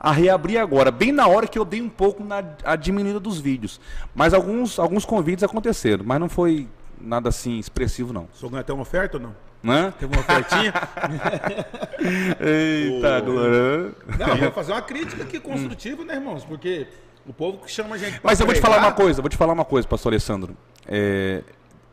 a 0.00 0.10
reabrir 0.10 0.58
agora, 0.58 0.90
bem 0.90 1.12
na 1.12 1.26
hora 1.26 1.46
que 1.46 1.58
eu 1.58 1.64
dei 1.64 1.82
um 1.82 1.88
pouco 1.88 2.24
na 2.24 2.42
a 2.64 2.76
diminuída 2.76 3.20
dos 3.20 3.38
vídeos. 3.38 3.80
Mas 4.14 4.32
alguns, 4.32 4.78
alguns 4.78 5.04
convites 5.04 5.44
aconteceram, 5.44 6.04
mas 6.04 6.18
não 6.18 6.28
foi 6.28 6.68
nada 6.98 7.28
assim 7.28 7.58
expressivo, 7.58 8.12
não. 8.12 8.28
O 8.32 8.36
senhor 8.36 8.50
ganhou 8.50 8.60
até 8.60 8.72
uma 8.72 8.82
oferta 8.82 9.16
ou 9.18 9.22
não? 9.22 9.34
Né? 9.62 9.92
Teve 9.98 10.12
uma 10.14 10.20
ofertinha? 10.22 10.72
Eita, 12.40 13.20
glória. 13.20 13.92
não, 14.18 14.28
eu 14.28 14.36
vou 14.38 14.52
fazer 14.52 14.72
uma 14.72 14.82
crítica 14.82 15.22
aqui 15.22 15.38
construtiva, 15.38 16.04
né, 16.04 16.14
irmãos? 16.14 16.44
Porque 16.44 16.88
o 17.26 17.32
povo 17.32 17.58
que 17.58 17.70
chama 17.70 17.94
a 17.94 17.98
gente 17.98 18.20
Mas 18.22 18.40
eu 18.40 18.46
vou 18.46 18.54
te 18.54 18.60
falar 18.60 18.78
uma 18.78 18.92
coisa, 18.92 19.22
vou 19.22 19.28
te 19.28 19.36
falar 19.36 19.52
uma 19.52 19.64
coisa, 19.64 19.86
pastor 19.86 20.12
Alessandro. 20.12 20.56
É, 20.86 21.42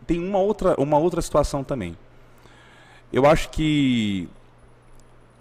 tem 0.07 0.19
uma 0.19 0.39
outra, 0.39 0.73
uma 0.79 0.97
outra 0.97 1.21
situação 1.21 1.63
também. 1.63 1.95
Eu 3.13 3.25
acho 3.27 3.49
que 3.49 4.27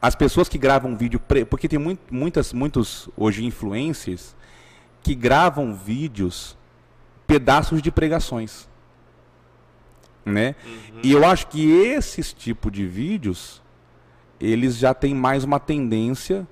as 0.01 0.15
pessoas 0.15 0.49
que 0.49 0.59
gravam 0.59 0.97
vídeo, 0.97 1.19
pre- 1.19 1.45
porque 1.47 1.67
tem 1.69 1.79
muito, 1.79 2.01
muitas, 2.15 2.53
muitos 2.53 3.09
hoje 3.17 3.45
influencers 3.45 4.37
que 5.03 5.15
gravam 5.15 5.75
vídeos, 5.75 6.57
pedaços 7.27 7.81
de 7.81 7.91
pregações, 7.91 8.68
né? 10.29 10.55
E 11.03 11.13
eu 11.13 11.25
acho 11.25 11.47
que 11.49 11.71
esses 11.71 12.33
tipo 12.33 12.71
de 12.71 12.87
vídeos, 12.87 13.63
eles 14.41 14.77
já 14.77 14.95
têm 14.95 15.15
mais 15.15 15.45
uma 15.45 15.59
tendência 15.59 16.47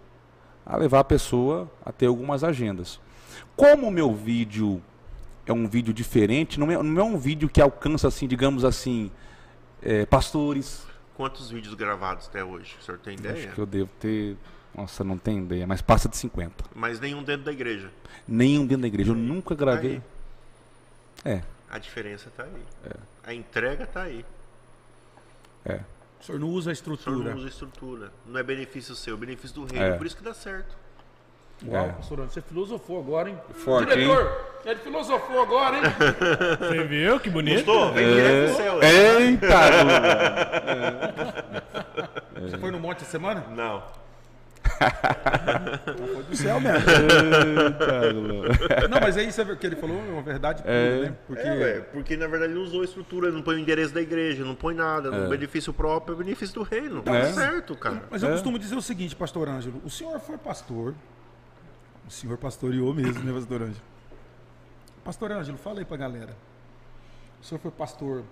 a 0.64 0.76
levar 0.76 1.00
a 1.00 1.04
pessoa 1.04 1.70
a 1.84 1.92
ter 1.92 2.06
algumas 2.06 2.42
agendas. 2.42 3.00
Como 3.54 3.86
o 3.86 3.90
meu 3.90 4.12
vídeo 4.14 4.82
é 5.46 5.52
um 5.52 5.68
vídeo 5.68 5.94
diferente, 5.94 6.58
não 6.58 6.70
é, 6.70 6.82
não 6.82 7.00
é 7.00 7.04
um 7.04 7.16
vídeo 7.16 7.48
que 7.48 7.60
alcança, 7.60 8.08
assim, 8.08 8.26
digamos 8.26 8.64
assim, 8.64 9.10
é, 9.80 10.04
pastores. 10.04 10.84
Quantos 11.14 11.50
vídeos 11.50 11.74
gravados 11.74 12.26
até 12.26 12.44
hoje? 12.44 12.76
O 12.80 12.84
senhor 12.84 12.98
tem 12.98 13.14
ideia? 13.14 13.46
Acho 13.46 13.54
que 13.54 13.60
eu 13.60 13.66
devo 13.66 13.90
ter. 14.00 14.36
Nossa, 14.76 15.02
não 15.02 15.16
tenho 15.16 15.44
ideia, 15.44 15.66
mas 15.66 15.80
passa 15.80 16.08
de 16.08 16.16
50. 16.18 16.64
Mas 16.74 17.00
nenhum 17.00 17.22
dentro 17.22 17.44
da 17.44 17.52
igreja. 17.52 17.90
Nenhum 18.28 18.66
dentro 18.66 18.82
da 18.82 18.88
igreja. 18.88 19.12
Eu 19.12 19.14
nunca 19.14 19.54
gravei. 19.54 20.02
É, 21.24 21.40
A 21.70 21.78
diferença 21.78 22.30
tá 22.36 22.44
aí. 22.44 22.92
A 23.26 23.34
entrega 23.34 23.86
tá 23.86 24.02
aí. 24.02 24.24
é. 25.64 25.80
O 26.18 26.24
senhor 26.24 26.38
não 26.40 26.48
usa 26.48 26.70
a 26.70 26.72
O 26.72 26.74
senhor 26.76 26.94
estrutura. 26.94 27.30
não 27.30 27.36
usa 27.38 27.48
estrutura. 27.48 28.10
Não 28.24 28.40
é 28.40 28.42
benefício 28.42 28.94
seu, 28.94 29.14
é 29.14 29.18
benefício 29.18 29.54
do 29.60 29.64
reino. 29.66 29.94
É. 29.94 29.98
Por 29.98 30.06
isso 30.06 30.16
que 30.16 30.22
dá 30.24 30.32
certo. 30.32 30.74
Uau, 31.66 31.84
É. 31.86 31.88
pastor 31.92 32.18
Anderson, 32.20 32.34
você 32.34 32.42
filosofou 32.42 32.98
agora, 33.00 33.28
hein? 33.30 33.38
Forte, 33.54 33.88
Diretor, 33.94 34.46
ele 34.64 34.80
filosofou 34.80 35.42
agora, 35.42 35.76
hein? 35.76 35.82
Você 36.58 36.84
viu? 36.84 37.20
Que 37.20 37.30
bonito. 37.30 37.64
Gostou? 37.64 37.92
Vem 37.92 38.14
direto 38.14 38.50
do 38.50 38.56
céu. 38.56 38.80
Eita! 38.82 39.56
Você 42.40 42.58
foi 42.58 42.70
no 42.70 42.78
monte 42.80 43.02
essa 43.02 43.10
semana? 43.10 43.44
Não. 43.50 43.82
Foi 46.14 46.22
do 46.24 46.36
céu 46.36 46.60
mesmo. 46.60 46.86
Não, 48.90 49.00
mas 49.00 49.16
é 49.16 49.22
isso 49.24 49.44
que 49.56 49.66
ele 49.66 49.76
falou, 49.76 49.96
é 49.98 50.10
uma 50.12 50.22
verdade 50.22 50.62
pura, 50.62 51.00
né? 51.02 51.14
Porque 51.26 51.46
É, 51.46 51.52
ué, 51.54 51.80
porque 51.80 52.16
na 52.16 52.26
verdade 52.26 52.52
ele 52.52 52.58
não 52.60 52.66
usou 52.66 52.82
a 52.82 52.84
estrutura, 52.84 53.28
ele 53.28 53.36
não 53.36 53.42
põe 53.42 53.56
o 53.56 53.58
endereço 53.58 53.92
da 53.94 54.00
igreja, 54.02 54.44
não 54.44 54.54
põe 54.54 54.74
nada. 54.74 55.10
No 55.10 55.28
benefício 55.28 55.72
próprio 55.72 56.14
é 56.14 56.18
benefício 56.18 56.54
do 56.54 56.62
reino. 56.62 57.02
Tá 57.02 57.14
É. 57.16 57.32
certo, 57.32 57.74
cara. 57.76 58.02
Mas 58.10 58.22
eu 58.22 58.28
É. 58.28 58.32
costumo 58.32 58.58
dizer 58.58 58.74
o 58.76 58.82
seguinte, 58.82 59.14
pastor 59.16 59.48
Ângelo, 59.48 59.80
o 59.84 59.90
senhor 59.90 60.18
foi 60.20 60.36
pastor. 60.38 60.94
O 62.06 62.10
senhor 62.10 62.36
pastoreou 62.38 62.94
mesmo, 62.94 63.22
né, 63.24 63.32
pastor 63.32 63.62
Ângelo? 63.62 63.82
Pastor 65.04 65.32
Ângelo, 65.32 65.58
fala 65.58 65.80
aí 65.80 65.84
pra 65.84 65.96
galera. 65.96 66.36
O 67.40 67.44
senhor 67.44 67.60
foi 67.60 67.70
pastor 67.70 68.22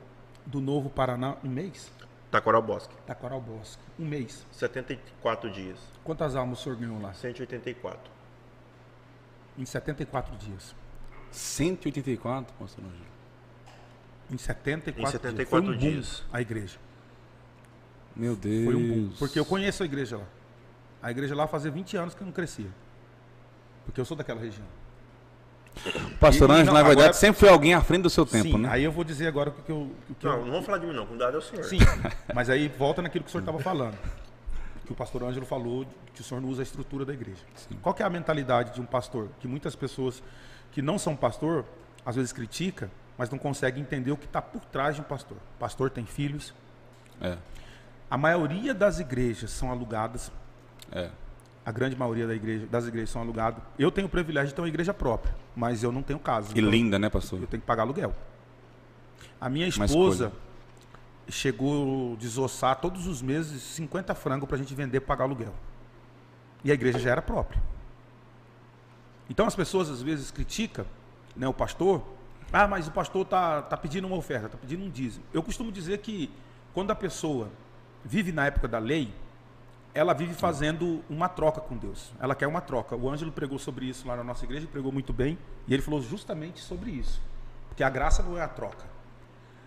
do 0.47 0.61
Novo 0.61 0.91
Paraná 0.91 1.37
um 1.45 1.49
mês? 1.49 1.91
Taquaral 2.35 2.63
Bosque. 2.63 2.93
Taquaral 3.07 3.41
Bosque. 3.41 3.81
Um 3.97 4.05
mês. 4.05 4.45
74 4.51 5.49
dias. 5.53 5.79
Quantas 6.03 6.35
almas 6.35 6.59
o 6.59 6.63
senhor 6.65 6.77
ganhou 6.77 7.01
lá? 7.01 7.15
184. 7.15 8.11
Em 9.57 9.65
74 9.65 10.37
dias. 10.37 10.75
184, 11.31 12.53
pastor 12.59 12.85
Ângelo. 12.85 13.05
Em 14.33 14.37
74, 14.37 15.01
Em 15.01 15.13
74 15.13 15.39
dias. 15.39 15.49
Foi 15.49 15.61
um 15.61 15.65
boom 15.65 15.79
dias. 15.79 16.25
a 16.33 16.41
igreja. 16.41 16.77
Meu 18.17 18.35
Deus. 18.35 18.65
Foi 18.65 18.75
um 18.75 18.89
boom. 18.89 19.17
Porque 19.17 19.39
eu 19.39 19.45
conheço 19.45 19.85
a 19.85 19.87
igreja 19.87 20.17
lá. 20.17 20.27
A 21.01 21.13
igreja 21.13 21.37
lá 21.37 21.47
fazia 21.47 21.71
20 21.71 21.97
anos 21.97 22.15
que 22.17 22.25
não 22.25 22.33
crescia. 22.33 22.71
Porque 23.85 24.01
eu 24.01 24.05
sou 24.05 24.17
daquela 24.17 24.41
região. 24.41 24.67
Pastor 26.21 26.49
E- 26.49 26.53
Ângelo, 26.53 26.67
não, 26.67 26.73
na 26.75 26.83
verdade, 26.83 27.01
agora- 27.01 27.13
sempre 27.13 27.41
foi 27.41 27.49
alguém 27.49 27.75
à 27.75 27.83
frente 27.83 28.03
do 28.03 28.11
seu 28.11 28.25
tempo, 28.25 28.45
Sim, 28.49 28.59
né? 28.59 28.69
aí 28.71 28.85
eu 28.85 28.93
vou 28.93 29.05
dizer 29.05 29.27
agora 29.27 29.51
o 29.51 29.53
que, 29.53 29.71
eu. 29.71 29.91
o 30.09 30.15
que 30.19 30.27
eu- 30.27 30.31
Não, 30.33 30.43
não 30.45 30.51
vamos 30.53 30.67
falar 30.67 30.79
de 30.79 30.87
mim 30.87 30.93
não, 30.95 31.07
cuidado 31.07 31.35
é 31.35 31.39
o 31.39 31.43
senhor. 31.43 31.65
Sim, 31.65 31.79
mas 32.35 32.49
aí 32.49 32.69
volta 32.69 33.03
naquilo 33.03 33.25
que 33.25 33.29
o 33.29 33.33
senhor 33.33 33.43
estava 33.43 33.59
falando. 33.59 33.97
Que 34.87 34.93
o 34.93 34.95
pastor 34.95 35.23
Ângelo 35.25 35.47
falou 35.47 35.87
que 36.15 36.21
o 36.21 36.25
senhor 36.25 36.41
não 36.41 36.49
usa 36.49 36.63
a 36.63 36.65
estrutura 36.65 37.05
da 37.05 37.13
igreja. 37.13 37.41
Qual 37.83 37.95
que 37.95 38.03
é 38.03 38.07
a 38.07 38.11
mentalidade 38.11 38.73
de 38.75 38.81
um 38.81 38.85
pastor? 38.87 39.29
Que 39.41 39.49
muitas 39.49 39.75
pessoas 39.75 40.23
que 40.73 40.81
não 40.83 40.99
são 40.99 41.17
pastor, 41.17 41.65
às 42.05 42.17
vezes 42.17 42.33
critica, 42.33 42.91
mas 43.17 43.31
não 43.31 43.39
conseguem 43.39 43.83
entender 43.83 44.13
o 44.13 44.17
que 44.17 44.27
está 44.27 44.43
por 44.43 44.61
trás 44.67 44.95
de 44.97 45.01
um 45.01 45.05
pastor. 45.05 45.39
Pastor 45.59 45.89
tem 45.91 46.05
filhos. 46.05 46.53
É, 47.21 47.37
A 48.11 48.19
maioria 48.19 48.75
das 48.75 48.99
igrejas 49.01 49.51
são 49.51 49.71
alugadas. 49.71 50.31
é. 50.93 51.09
A 51.65 51.73
grande 51.73 51.97
maioria 51.97 52.27
da 52.27 52.35
igreja, 52.35 52.67
das 52.67 52.87
igrejas 52.87 53.11
são 53.11 53.23
alugadas. 53.23 53.63
Eu 53.79 53.91
tenho 53.91 54.07
o 54.07 54.11
privilégio 54.11 54.49
de 54.49 54.55
ter 54.55 54.61
uma 54.61 54.69
igreja 54.69 54.93
própria, 54.93 55.35
mas 55.57 55.83
eu 55.83 55.91
não 55.91 56.03
tenho 56.03 56.19
casa. 56.19 56.49
E 56.49 56.59
então 56.59 56.71
linda, 56.71 56.99
né, 56.99 57.09
pastor? 57.09 57.41
Eu 57.41 57.47
tenho 57.47 57.61
que 57.61 57.67
pagar 57.67 57.83
aluguel. 57.83 58.15
A 59.41 59.49
minha 59.49 59.67
esposa 59.67 60.33
chegou 61.29 62.15
a 62.15 62.17
desossar 62.17 62.81
todos 62.81 63.07
os 63.07 63.23
meses 63.23 63.63
50 63.63 64.15
frangos 64.15 64.47
para 64.47 64.57
a 64.57 64.59
gente 64.59 64.75
vender 64.75 64.99
e 64.99 65.01
pagar 65.01 65.25
aluguel. 65.25 65.55
E 66.63 66.71
a 66.71 66.75
igreja 66.75 66.99
já 66.99 67.11
era 67.11 67.23
própria. 67.23 67.63
Então 69.29 69.47
as 69.47 69.55
pessoas 69.55 69.89
às 69.89 70.03
vezes 70.03 70.31
criticam 70.31 70.85
né, 71.35 71.49
o 71.49 71.55
pastor. 71.55 72.03
Ah, 72.53 72.69
mas 72.69 72.87
o 72.87 72.91
pastor 72.91 73.25
tá, 73.25 73.63
tá 73.63 73.77
pedindo 73.77 74.07
uma 74.07 74.17
oferta, 74.17 74.49
tá 74.49 74.59
pedindo 74.59 74.85
um 74.85 74.91
dízimo. 74.91 75.25
Eu 75.33 75.43
costumo 75.43 75.73
dizer 75.73 75.99
que 75.99 76.31
quando 76.73 76.91
a 76.91 76.95
pessoa 76.95 77.49
vive 78.05 78.33
na 78.33 78.47
época 78.47 78.69
da 78.69 78.79
lei, 78.79 79.13
ela 79.95 80.13
vive 80.13 80.35
fazendo 80.35 81.05
uma 81.09 81.29
troca 81.29 81.61
com 81.61 81.77
Deus. 81.77 82.13
Ela 82.21 82.35
quer 82.35 82.49
uma 82.49 82.61
troca. 82.61 82.97
O 82.97 83.09
Ângelo 83.09 83.31
pregou 83.31 83.59
sobre 83.59 83.87
isso 83.87 84.09
lá 84.09 84.17
na 84.17 84.25
nossa 84.25 84.45
igreja, 84.45 84.67
pregou 84.67 84.91
muito 84.91 85.13
bem, 85.13 85.39
e 85.69 85.73
ele 85.73 85.83
falou 85.83 86.03
justamente 86.03 86.61
sobre 86.61 86.91
isso. 86.91 87.23
Porque 87.69 87.85
a 87.85 87.89
graça 87.89 88.23
não 88.23 88.37
é 88.37 88.43
a 88.43 88.49
troca. 88.49 88.93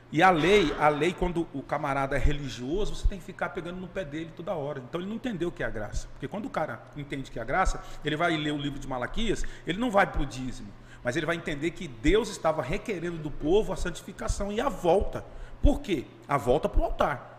E 0.09 0.21
a 0.23 0.29
lei, 0.29 0.73
a 0.79 0.87
lei 0.87 1.13
quando 1.13 1.47
o 1.53 1.61
camarada 1.61 2.15
é 2.15 2.19
religioso, 2.19 2.95
você 2.95 3.07
tem 3.07 3.19
que 3.19 3.25
ficar 3.25 3.49
pegando 3.49 3.79
no 3.79 3.87
pé 3.87 4.05
dele 4.05 4.31
toda 4.35 4.53
hora. 4.53 4.79
Então 4.79 4.99
ele 5.01 5.09
não 5.09 5.15
entendeu 5.15 5.49
o 5.49 5.51
que 5.51 5.63
é 5.63 5.65
a 5.65 5.69
graça. 5.69 6.07
Porque 6.13 6.27
quando 6.27 6.45
o 6.45 6.49
cara 6.49 6.81
entende 6.95 7.29
que 7.31 7.39
é 7.39 7.41
a 7.41 7.45
graça, 7.45 7.83
ele 8.03 8.15
vai 8.15 8.35
ler 8.35 8.51
o 8.51 8.57
livro 8.57 8.79
de 8.79 8.87
Malaquias, 8.87 9.43
ele 9.65 9.77
não 9.77 9.91
vai 9.91 10.07
para 10.07 10.21
o 10.21 10.25
dízimo, 10.25 10.71
mas 11.03 11.17
ele 11.17 11.25
vai 11.25 11.35
entender 11.35 11.71
que 11.71 11.87
Deus 11.87 12.29
estava 12.29 12.61
requerendo 12.61 13.17
do 13.17 13.29
povo 13.29 13.73
a 13.73 13.75
santificação 13.75 14.51
e 14.51 14.61
a 14.61 14.69
volta. 14.69 15.25
Por 15.61 15.81
quê? 15.81 16.05
A 16.27 16.37
volta 16.37 16.69
para 16.69 16.81
o 16.81 16.85
altar. 16.85 17.36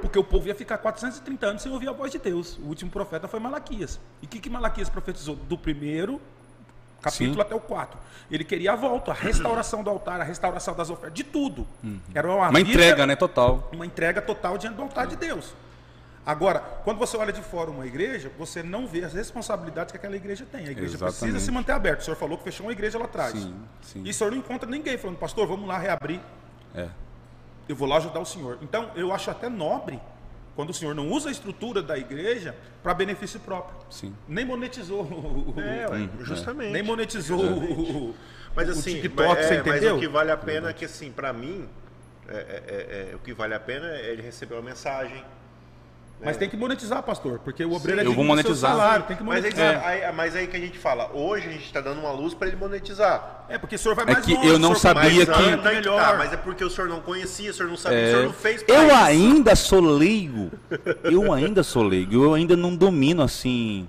Porque 0.00 0.18
o 0.18 0.24
povo 0.24 0.46
ia 0.48 0.54
ficar 0.54 0.78
430 0.78 1.46
anos 1.46 1.62
sem 1.62 1.72
ouvir 1.72 1.88
a 1.88 1.92
voz 1.92 2.12
de 2.12 2.18
Deus. 2.18 2.58
O 2.58 2.66
último 2.66 2.90
profeta 2.90 3.26
foi 3.26 3.40
Malaquias. 3.40 3.98
E 4.22 4.26
o 4.26 4.28
que, 4.28 4.38
que 4.38 4.50
Malaquias 4.50 4.88
profetizou? 4.88 5.34
Do 5.36 5.56
primeiro 5.56 6.20
capítulo 7.00 7.34
Sim. 7.34 7.40
até 7.40 7.54
o 7.54 7.60
4. 7.60 7.98
Ele 8.30 8.44
queria 8.44 8.72
a 8.72 8.76
volta, 8.76 9.10
a 9.10 9.14
restauração 9.14 9.82
do 9.82 9.90
altar, 9.90 10.20
a 10.20 10.24
restauração 10.24 10.74
das 10.74 10.88
ofertas, 10.90 11.14
de 11.14 11.22
tudo. 11.24 11.66
Era 12.14 12.26
uma, 12.28 12.48
Uma 12.48 12.52
vida- 12.58 12.70
entrega, 12.70 13.06
né, 13.06 13.14
total. 13.16 13.68
Uma 13.72 13.84
entrega 13.86 14.22
total 14.22 14.56
diante 14.58 14.74
do 14.76 14.82
altar 14.82 15.06
de 15.06 15.16
Deus. 15.16 15.54
Agora, 16.26 16.60
quando 16.84 16.96
você 16.98 17.18
olha 17.18 17.30
de 17.32 17.42
fora 17.42 17.70
uma 17.70 17.86
igreja, 17.86 18.30
você 18.38 18.62
não 18.62 18.86
vê 18.86 19.04
as 19.04 19.12
responsabilidades 19.12 19.92
que 19.92 19.98
aquela 19.98 20.16
igreja 20.16 20.46
tem. 20.50 20.60
A 20.66 20.70
igreja 20.70 20.96
precisa 20.96 21.06
Exatamente. 21.26 21.42
se 21.44 21.50
manter 21.50 21.72
aberta. 21.72 22.00
O 22.00 22.04
senhor 22.04 22.16
falou 22.16 22.38
que 22.38 22.44
fechou 22.44 22.64
uma 22.66 22.72
igreja 22.72 22.98
lá 22.98 23.04
atrás. 23.04 23.32
Sim, 23.32 23.54
sim. 23.82 24.02
E 24.04 24.08
o 24.10 24.14
senhor 24.14 24.30
não 24.30 24.38
encontra 24.38 24.68
ninguém 24.68 24.96
falando, 24.96 25.18
pastor, 25.18 25.46
vamos 25.46 25.68
lá 25.68 25.76
reabrir. 25.76 26.20
É. 26.74 26.88
Eu 27.68 27.74
vou 27.76 27.88
lá 27.88 27.96
ajudar 27.96 28.20
o 28.20 28.24
senhor. 28.26 28.58
Então, 28.62 28.90
eu 28.94 29.12
acho 29.12 29.30
até 29.30 29.48
nobre 29.48 30.00
quando 30.54 30.70
o 30.70 30.74
senhor 30.74 30.94
não 30.94 31.08
usa 31.10 31.28
a 31.28 31.32
estrutura 31.32 31.82
da 31.82 31.98
igreja 31.98 32.54
para 32.82 32.94
benefício 32.94 33.40
próprio. 33.40 33.76
Sim. 33.90 34.14
Nem 34.28 34.44
monetizou 34.44 35.02
o, 35.02 35.54
o- 35.56 35.60
É, 35.60 35.88
ué, 35.88 36.08
justamente. 36.20 36.70
nem 36.72 36.82
monetizou 36.82 37.40
o, 37.40 38.14
Mas 38.54 38.68
o 38.68 38.72
assim, 38.72 39.00
TikTok, 39.00 39.28
mas, 39.28 39.46
você 39.46 39.54
é, 39.54 39.56
mas 39.58 39.66
entendeu? 39.76 39.96
o 39.96 40.00
que 40.00 40.06
vale 40.08 40.30
a 40.30 40.36
pena 40.36 40.70
é 40.70 40.72
que 40.72 40.84
assim, 40.84 41.10
pra 41.10 41.32
mim, 41.32 41.68
é, 42.28 42.34
é, 42.34 42.38
é, 42.38 43.10
é, 43.12 43.16
o 43.16 43.18
que 43.18 43.32
vale 43.34 43.54
a 43.54 43.60
pena 43.60 43.86
é 43.96 44.10
ele 44.12 44.22
receber 44.22 44.54
uma 44.54 44.62
mensagem. 44.62 45.24
Mas 46.22 46.38
tem 46.38 46.48
que 46.48 46.56
monetizar, 46.56 47.02
pastor, 47.02 47.38
porque 47.40 47.62
o 47.64 47.72
obreiro 47.74 48.00
é 48.00 48.04
Eu 48.04 48.12
vou 48.14 48.24
digno 48.24 48.36
do 48.36 48.42
seu 48.42 48.48
monetizar. 48.50 48.70
salário, 48.70 49.04
tem 49.06 49.16
que 49.16 49.22
Mas 49.22 49.44
aí, 49.44 49.50
monetizar. 49.52 49.86
aí- 49.86 50.12
mas 50.12 50.34
aí 50.36 50.46
que 50.46 50.56
a 50.56 50.60
gente 50.60 50.78
fala, 50.78 51.10
hoje 51.12 51.48
a 51.48 51.52
gente 51.52 51.64
está 51.66 51.82
dando 51.82 52.00
uma 52.00 52.12
luz 52.12 52.32
para 52.32 52.48
ele 52.48 52.56
monetizar. 52.56 53.44
É 53.48 53.58
porque 53.58 53.74
o 53.74 53.78
senhor 53.78 53.94
vai 53.94 54.04
É 54.08 54.12
mais 54.14 54.24
que 54.24 54.32
longe, 54.34 54.48
eu 54.48 54.58
não 54.58 54.74
sabia 54.74 55.26
que- 55.26 55.32
que 55.32 55.56
melhor. 55.68 56.00
tá, 56.00 56.16
mas 56.16 56.32
é 56.32 56.36
porque 56.38 56.64
o 56.64 56.70
senhor 56.70 56.88
não 56.88 57.00
conhecia, 57.00 57.50
o 57.50 57.54
senhor 57.54 57.68
não 57.68 57.76
sabia, 57.76 57.98
o 57.98 58.02
É. 58.02 58.10
senhor 58.10 58.24
não 58.24 58.32
fez 58.32 58.64
Eu 58.66 58.86
isso. 58.86 58.94
ainda 58.96 59.54
sou 59.54 59.80
leigo. 59.80 60.50
Eu 61.02 61.30
ainda 61.32 61.62
sou 61.62 61.82
leigo. 61.82 62.14
Eu 62.14 62.32
ainda 62.32 62.56
não 62.56 62.74
domino 62.74 63.22
assim. 63.22 63.86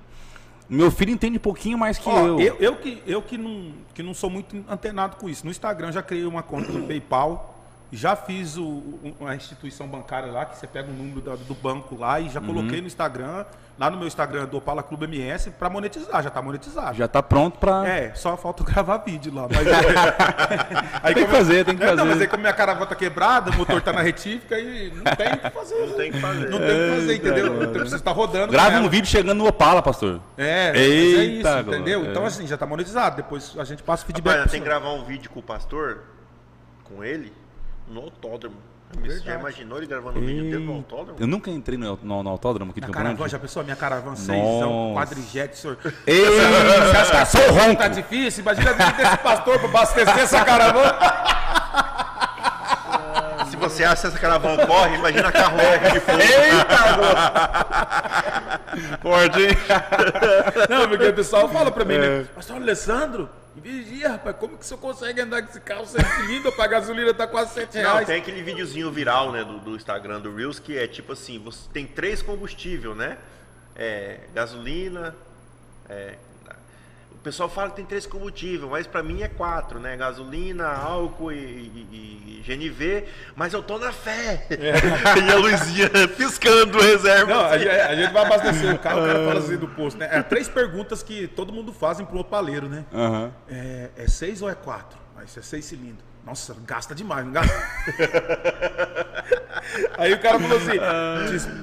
Meu 0.68 0.91
filho 0.91 1.11
entende 1.11 1.38
um 1.38 1.41
pouquinho 1.41 1.77
mais 1.77 1.97
que 1.97 2.10
Ó, 2.10 2.18
eu. 2.27 2.39
eu, 2.41 2.56
eu 2.60 2.76
que, 2.76 3.02
eu 3.07 3.22
que, 3.22 3.38
não, 3.38 3.72
que 3.93 4.03
não 4.03 4.14
sou 4.14 4.30
muito 4.30 4.61
antenado 4.68 5.15
com 5.15 5.30
isso. 5.30 5.45
No 5.45 5.52
Instagram 5.52 5.91
já 5.93 6.02
criei 6.02 6.26
uma 6.26 6.43
conta 6.43 6.69
no 6.72 6.85
PayPal, 6.85 7.55
já 7.91 8.15
fiz 8.15 8.57
o, 8.57 8.99
uma 9.19 9.35
instituição 9.35 9.87
bancária 9.87 10.31
lá, 10.31 10.45
que 10.45 10.57
você 10.57 10.67
pega 10.67 10.89
o 10.89 10.93
número 10.93 11.21
da- 11.21 11.35
do 11.35 11.53
banco 11.53 11.95
lá 11.97 12.19
e 12.19 12.29
já 12.29 12.39
Uhum. 12.41 12.47
coloquei 12.47 12.81
no 12.81 12.87
Instagram, 12.87 13.45
lá 13.79 13.89
no 13.89 13.97
meu 13.97 14.07
Instagram 14.07 14.45
do 14.47 14.57
Opala 14.57 14.81
Clube 14.83 15.05
MS, 15.05 15.51
para 15.51 15.69
monetizar, 15.69 16.21
já 16.23 16.29
está 16.29 16.41
monetizado. 16.41 16.97
Já 16.97 17.07
tá 17.07 17.21
pronto 17.23 17.57
pra. 17.59 17.87
É, 17.87 18.13
só 18.15 18.35
falta 18.35 18.63
gravar 18.63 18.97
vídeo 18.97 19.33
lá. 19.33 19.47
Mas 19.49 19.65
aí, 21.03 21.13
Tem 21.13 21.25
que 21.25 21.31
fazer, 21.31 21.63
tem 21.65 21.77
que 21.77 21.83
É, 21.83 21.87
Não, 21.91 21.97
fazer. 21.97 22.09
mas 22.09 22.21
aí 22.21 22.27
como 22.27 22.41
minha 22.41 22.53
caravana 22.53 22.85
tá 22.87 22.95
quebrada, 22.95 23.51
o 23.51 23.55
motor 23.55 23.81
tá 23.81 23.93
na 23.93 24.01
retífica 24.01 24.59
e 24.59 24.91
não 24.91 25.03
tem 25.15 25.33
o 25.33 25.37
que 25.37 25.49
fazer. 25.51 25.85
Não 25.87 25.95
tem 25.95 26.09
o 26.09 26.13
que 26.13 26.19
fazer. 26.19 26.49
Não 26.49 26.59
tem 26.59 26.67
o 26.67 26.89
que 26.89 26.95
fazer, 26.99 27.15
entendeu? 27.15 27.55
Então 27.61 27.71
precisa 27.73 27.95
estar 27.97 28.11
rodando. 28.11 28.51
Grava 28.51 28.77
um 28.77 28.89
vídeo 28.89 29.07
chegando 29.09 29.37
no 29.37 29.47
Opala, 29.47 29.81
pastor. 29.81 30.19
É, 30.37 30.71
mas 30.71 30.81
é 30.81 30.85
Eita, 30.85 31.49
isso, 31.61 31.69
entendeu? 31.69 31.99
Glória. 31.99 32.11
Então 32.11 32.25
assim, 32.25 32.47
já 32.47 32.57
tá 32.57 32.65
monetizado. 32.65 33.15
Depois 33.17 33.55
a 33.57 33.63
gente 33.63 33.83
passa 33.83 34.03
o 34.03 34.07
feedback. 34.07 34.33
Rapaz, 34.33 34.51
tem 34.51 34.59
que 34.61 34.65
gravar 34.65 34.91
um 34.91 35.03
vídeo 35.05 35.29
com 35.29 35.39
o 35.39 35.43
pastor, 35.43 36.03
com 36.83 37.03
ele, 37.03 37.31
no 37.87 38.01
autódromo. 38.01 38.55
Você 39.01 39.19
já 39.19 39.35
imaginou 39.35 39.77
ele 39.79 39.87
gravando 39.87 40.19
um 40.19 40.25
vídeo 40.25 40.43
dentro 40.43 40.65
do 40.67 40.71
autódromo? 40.73 41.17
Eu 41.19 41.27
nunca 41.27 41.49
entrei 41.51 41.77
no, 41.77 41.99
no- 42.01 42.23
no 42.23 42.29
autódromo 42.29 42.71
aqui 42.71 42.79
de 42.79 42.85
Campo 42.87 42.93
caravana, 42.97 43.17
Grande. 43.17 43.31
já 43.31 43.39
pensou? 43.39 43.63
Minha 43.63 43.75
caravana 43.75 44.11
Nossa. 44.11 44.23
seisão, 44.23 44.93
quadrijet, 44.95 45.57
senhor. 45.57 45.77
Ei, 46.07 46.25
você 46.25 46.97
acha 46.97 47.25
que 47.25 47.37
sou 47.37 47.51
ronco? 47.53 47.81
Tá 47.81 47.87
difícil? 47.89 48.41
Imagina 48.41 48.71
a 48.71 48.73
vida 48.73 48.91
desse 49.03 49.17
pastor 49.17 49.59
pra 49.59 49.67
abastecer 49.69 50.17
essa 50.19 50.45
caravana. 50.45 50.95
Se 53.49 53.57
você 53.57 53.83
acha 53.83 54.01
que 54.01 54.07
essa 54.07 54.19
caravana 54.19 54.65
corre, 54.65 54.95
imagina 54.97 55.27
a 55.27 55.31
carruagem 55.31 55.93
de 55.93 55.99
fogo. 55.99 56.17
Forte, 59.01 59.41
hein? 59.41 59.57
Não, 60.69 60.89
porque 60.89 61.05
o 61.07 61.13
pessoal 61.13 61.47
fala 61.49 61.71
pra 61.71 61.85
mim, 61.85 61.95
É. 61.95 61.97
né? 62.19 62.25
Pastor 62.35 62.57
Alessandro, 62.57 63.29
vigia, 63.56 64.10
rapaz, 64.10 64.36
como 64.38 64.57
que 64.57 64.65
senhor 64.65 64.80
consegue 64.80 65.22
andar 65.22 65.41
com 65.41 65.49
esse 65.49 65.60
carro 65.61 65.86
sem 65.86 66.03
cilindro? 66.03 66.53
A 66.57 66.68
gasolina 66.68 67.14
tá 67.14 67.26
quase 67.27 67.53
7 67.53 67.76
Não, 67.77 67.82
reais. 67.94 68.07
tem 68.07 68.22
aquele 68.22 68.41
videozinho 68.41 68.91
viral, 68.91 69.32
né, 69.32 69.44
do, 69.44 69.60
do 69.60 69.76
Instagram 69.76 70.19
do 70.19 70.36
Reels, 70.36 70.60
que 70.60 70.77
é 70.77 70.88
tipo 70.88 71.14
assim, 71.14 71.40
você 71.40 71.69
tem 71.72 71.86
três 71.86 72.22
combustíveis, 72.22 72.95
né? 72.95 73.18
É, 73.76 74.22
gasolina, 74.34 75.15
é, 75.90 76.15
pessoal 77.26 77.49
fala 77.49 77.72
que 77.72 77.77
tem 77.77 77.85
três 77.85 78.06
combustíveis, 78.06 78.69
mas 78.69 78.85
para 78.85 79.02
mim 79.02 79.23
é 79.23 79.27
quatro, 79.27 79.80
né? 79.80 79.97
Gasolina, 79.97 80.68
álcool 80.68 81.31
e, 81.31 81.35
e, 81.35 82.38
e 82.38 82.43
GNV, 82.45 83.03
mas 83.35 83.52
eu 83.52 83.64
tô 83.64 83.80
na 83.80 83.91
fé. 83.91 84.45
e 84.52 85.31
a 85.31 85.35
luzinha 85.35 85.89
piscando 86.15 86.77
reserva. 86.77 87.34
Não, 87.34 87.41
a 87.41 87.47
assim. 87.47 87.64
gente, 87.64 87.69
a 87.69 87.95
gente 87.95 88.14
vai 88.14 88.26
abastecer 88.26 88.76
o 88.76 88.77
carro, 88.77 89.02
o 89.02 89.07
cara 89.07 89.26
fala 89.26 89.39
assim 89.39 89.57
do 89.57 89.68
posto, 89.68 89.97
né? 89.97 90.07
É 90.11 90.22
três 90.22 90.47
perguntas 90.47 91.02
que 91.02 91.27
todo 91.27 91.52
mundo 91.52 91.73
fazem 91.73 92.06
pro 92.06 92.19
opaleiro, 92.19 92.69
né? 92.69 92.85
Aham. 92.93 93.31
É, 93.49 93.89
é 93.97 94.07
seis 94.07 94.43
ou 94.43 94.49
é 94.49 94.53
quatro? 94.53 94.99
Aí 95.18 95.26
isso 95.26 95.39
é 95.39 95.41
seis 95.41 95.65
cilindros. 95.65 96.06
Nossa, 96.23 96.56
gasta 96.64 96.93
demais, 96.93 97.26
não 97.26 97.34
gasta? 97.34 97.53
aí 99.97 100.14
o 100.14 100.19
cara 100.19 100.39
falou 100.39 100.57
assim, 100.57 100.72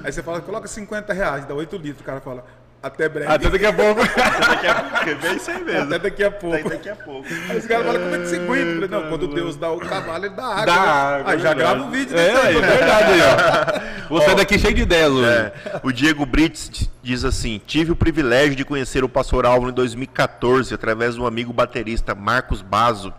aí 0.03 0.11
você 0.11 0.23
fala, 0.23 0.41
coloca 0.41 0.67
50 0.67 1.11
reais, 1.11 1.45
dá 1.45 1.53
8 1.53 1.75
litros. 1.77 2.01
O 2.01 2.05
cara 2.05 2.21
fala, 2.21 2.45
até 2.83 3.07
breve. 3.07 3.31
Até 3.31 3.49
daqui 3.49 3.65
a 3.65 3.71
pouco. 3.73 4.01
Daqui 4.05 4.67
a 4.67 4.75
pouco, 4.75 5.09
é 5.09 5.15
bem 5.15 5.35
isso 5.37 5.49
aí 5.51 5.63
mesmo. 5.63 5.81
Até 5.83 5.99
daqui 5.99 6.23
a 6.23 6.31
pouco. 6.31 6.55
Daí 6.57 6.63
daqui 6.69 6.89
a 6.89 6.95
pouco. 6.95 7.25
Aí 7.49 7.57
os 7.57 7.65
caras 7.65 7.85
falam, 7.85 8.01
como 8.01 8.15
é 8.15 8.17
que 8.19 8.25
você 8.27 8.35
aguenta? 8.35 8.61
Eu 8.65 8.73
falei, 8.75 8.89
não, 8.89 9.09
quando 9.09 9.27
Deus 9.29 9.55
dá 9.55 9.71
o 9.71 9.79
cavalo, 9.79 10.25
ele 10.25 10.35
dá 10.35 10.43
água. 10.45 10.65
Dá 10.65 10.73
né? 10.75 10.81
água, 10.89 11.31
Aí 11.31 11.39
já 11.39 11.49
é 11.51 11.55
verdade. 11.55 11.57
grava 11.57 11.83
o 11.87 11.91
vídeo 11.91 12.17
É, 12.17 12.35
aí. 12.35 12.57
é 12.57 12.61
verdade 12.61 13.11
aí, 13.13 13.21
ó. 14.03 14.09
Vou 14.09 14.21
sair 14.21 14.35
daqui 14.35 14.59
cheio 14.59 14.73
de 14.73 14.81
ideias 14.81 15.11
hoje. 15.11 15.29
É, 15.29 15.53
o 15.81 15.91
Diego 15.91 16.25
Brits 16.25 16.89
diz 17.01 17.23
assim: 17.23 17.61
tive 17.65 17.91
o 17.91 17.95
privilégio 17.95 18.55
de 18.55 18.65
conhecer 18.65 19.03
o 19.03 19.09
pastor 19.09 19.45
Álvaro 19.45 19.71
em 19.71 19.73
2014 19.73 20.73
através 20.73 21.15
de 21.15 21.21
um 21.21 21.25
amigo 21.25 21.53
baterista, 21.53 22.13
Marcos 22.13 22.61
Bazo. 22.61 23.13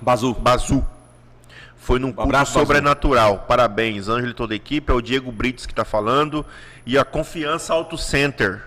Bazu. 0.00 0.32
Bazu. 0.34 0.86
Foi 1.80 1.98
num 1.98 2.12
culto 2.12 2.30
Bazu. 2.30 2.52
sobrenatural. 2.52 3.46
Parabéns, 3.48 4.08
Ângelo 4.08 4.30
e 4.30 4.34
toda 4.34 4.52
a 4.54 4.56
equipe. 4.56 4.92
É 4.92 4.94
o 4.94 5.00
Diego 5.00 5.32
Brits 5.32 5.66
que 5.66 5.72
está 5.72 5.84
falando. 5.84 6.44
E 6.86 6.98
a 6.98 7.04
Confiança 7.04 7.72
Auto 7.72 7.96
Center. 7.96 8.62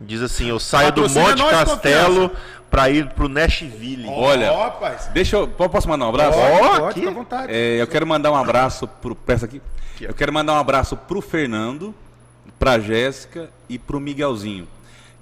Diz 0.00 0.20
assim: 0.22 0.48
eu 0.48 0.60
saio 0.60 0.92
do 0.92 1.08
Monte 1.08 1.38
nós, 1.38 1.50
Castelo 1.50 2.30
para 2.70 2.90
ir 2.90 3.08
pro 3.10 3.28
Nashville. 3.28 4.06
Olha, 4.08 4.52
Ó, 4.52 4.64
rapaz. 4.64 5.08
deixa 5.12 5.36
eu. 5.36 5.48
Posso 5.48 5.88
mandar 5.88 6.06
um 6.06 6.10
abraço? 6.10 6.38
Pode, 6.38 6.66
Ó, 6.66 6.78
pode, 6.80 7.06
à 7.06 7.10
vontade. 7.10 7.52
É, 7.52 7.80
eu 7.80 7.86
quero 7.86 8.06
mandar 8.06 8.30
um 8.30 8.36
abraço 8.36 8.86
pro. 8.86 9.14
Peça 9.14 9.46
aqui. 9.46 9.62
Eu 10.00 10.14
quero 10.14 10.32
mandar 10.32 10.52
um 10.54 10.58
abraço 10.58 10.96
pro 10.96 11.20
Fernando, 11.20 11.94
pra 12.58 12.78
Jéssica 12.78 13.50
e 13.68 13.78
pro 13.78 13.98
Miguelzinho, 13.98 14.68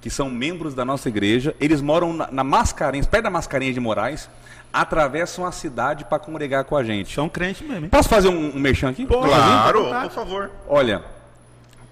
que 0.02 0.10
são 0.10 0.28
membros 0.28 0.74
da 0.74 0.84
nossa 0.84 1.08
igreja. 1.08 1.54
Eles 1.58 1.80
moram 1.80 2.12
na, 2.12 2.30
na 2.30 2.44
Mascarenhas, 2.44 3.06
perto 3.06 3.24
da 3.24 3.30
Mascarenhas 3.30 3.74
de 3.74 3.80
Moraes, 3.80 4.28
atravessam 4.72 5.44
a 5.46 5.52
cidade 5.52 6.04
para 6.04 6.18
congregar 6.18 6.64
com 6.64 6.76
a 6.76 6.84
gente. 6.84 7.14
São 7.14 7.28
crente 7.28 7.64
mesmo, 7.64 7.84
hein? 7.84 7.88
Posso 7.90 8.08
fazer 8.08 8.28
um, 8.28 8.56
um 8.56 8.58
merchan 8.60 8.90
aqui? 8.90 9.06
Claro, 9.06 9.26
Fica 9.28 9.38
à 9.38 9.72
vontade. 9.72 10.08
por 10.08 10.14
favor. 10.14 10.50
Olha, 10.68 11.02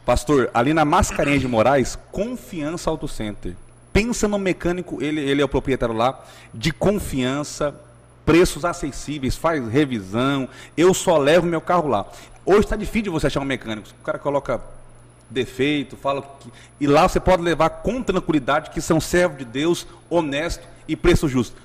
pastor, 0.04 0.50
ali 0.52 0.74
na 0.74 0.84
Mascarenhas 0.84 1.40
de 1.40 1.48
Moraes, 1.48 1.98
Confiança 2.12 2.90
Auto 2.90 3.08
Center. 3.08 3.54
Pensa 3.92 4.26
no 4.26 4.38
mecânico, 4.38 5.02
ele, 5.02 5.20
ele 5.20 5.40
é 5.40 5.44
o 5.44 5.48
proprietário 5.48 5.94
lá, 5.94 6.20
de 6.52 6.72
confiança, 6.72 7.74
preços 8.26 8.64
acessíveis, 8.64 9.36
faz 9.36 9.66
revisão. 9.68 10.48
Eu 10.76 10.92
só 10.92 11.16
levo 11.16 11.46
meu 11.46 11.60
carro 11.60 11.88
lá. 11.88 12.04
Hoje 12.44 12.60
está 12.60 12.76
difícil 12.76 13.04
de 13.04 13.10
você 13.10 13.28
achar 13.28 13.40
um 13.40 13.44
mecânico. 13.44 13.88
O 14.00 14.04
cara 14.04 14.18
coloca 14.18 14.60
defeito, 15.30 15.96
fala 15.96 16.22
que. 16.40 16.50
E 16.80 16.86
lá 16.86 17.08
você 17.08 17.18
pode 17.20 17.42
levar 17.42 17.70
com 17.70 18.02
tranquilidade 18.02 18.70
que 18.70 18.80
são 18.80 19.00
servos 19.00 19.38
de 19.38 19.44
Deus, 19.44 19.86
honesto 20.10 20.66
e 20.86 20.94
preço 20.96 21.28
justo. 21.28 21.56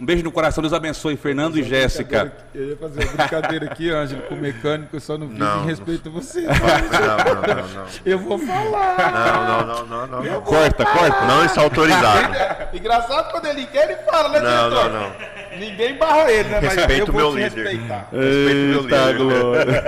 Um 0.00 0.04
beijo 0.06 0.22
no 0.22 0.30
coração, 0.30 0.62
Deus 0.62 0.72
abençoe, 0.72 1.16
Fernando 1.16 1.58
e 1.58 1.62
Jéssica. 1.64 2.32
Eu 2.54 2.68
ia 2.68 2.76
fazer 2.76 3.02
uma 3.04 3.12
brincadeira 3.14 3.64
aqui, 3.66 3.90
Ângelo, 3.90 4.22
com 4.22 4.34
o 4.36 4.38
mecânico, 4.38 4.94
eu 4.94 5.00
só 5.00 5.18
não 5.18 5.28
fiz 5.28 5.38
Não, 5.38 5.64
em 5.64 5.66
respeito 5.66 6.08
a 6.08 6.12
você. 6.12 6.42
Não, 6.42 6.52
não, 6.54 7.56
não, 7.56 7.68
não. 7.68 7.86
Eu 8.06 8.18
vou 8.20 8.38
falar. 8.38 8.96
Não, 9.12 9.66
não, 9.66 10.06
não, 10.06 10.22
não. 10.22 10.40
Corta, 10.42 10.84
corta. 10.84 11.24
Não 11.26 11.44
está 11.44 11.62
autorizado. 11.62 12.32
Engraçado 12.72 13.32
quando 13.32 13.46
ele 13.46 13.66
quer, 13.66 13.90
ele 13.90 13.96
fala, 14.08 14.28
né, 14.28 14.40
Não, 14.40 14.68
diretor? 14.70 14.90
não, 14.90 15.00
não. 15.00 15.38
Ninguém 15.58 15.96
barra 15.98 16.30
ele, 16.30 16.48
né? 16.48 16.58
Respeito 16.60 17.10
o 17.10 17.14
meu 17.14 17.30
líder. 17.34 17.64
respeitar. 17.64 18.08
Respeito 18.12 18.54
meu 18.54 18.82
Eita, 18.82 18.96
líder. 19.06 19.16
glória. 19.16 19.82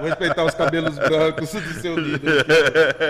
Vou 0.00 0.08
respeitar 0.08 0.44
os 0.44 0.54
cabelos 0.54 0.98
brancos 0.98 1.52
do 1.52 1.74
seu 1.80 1.96
líder. 1.96 2.44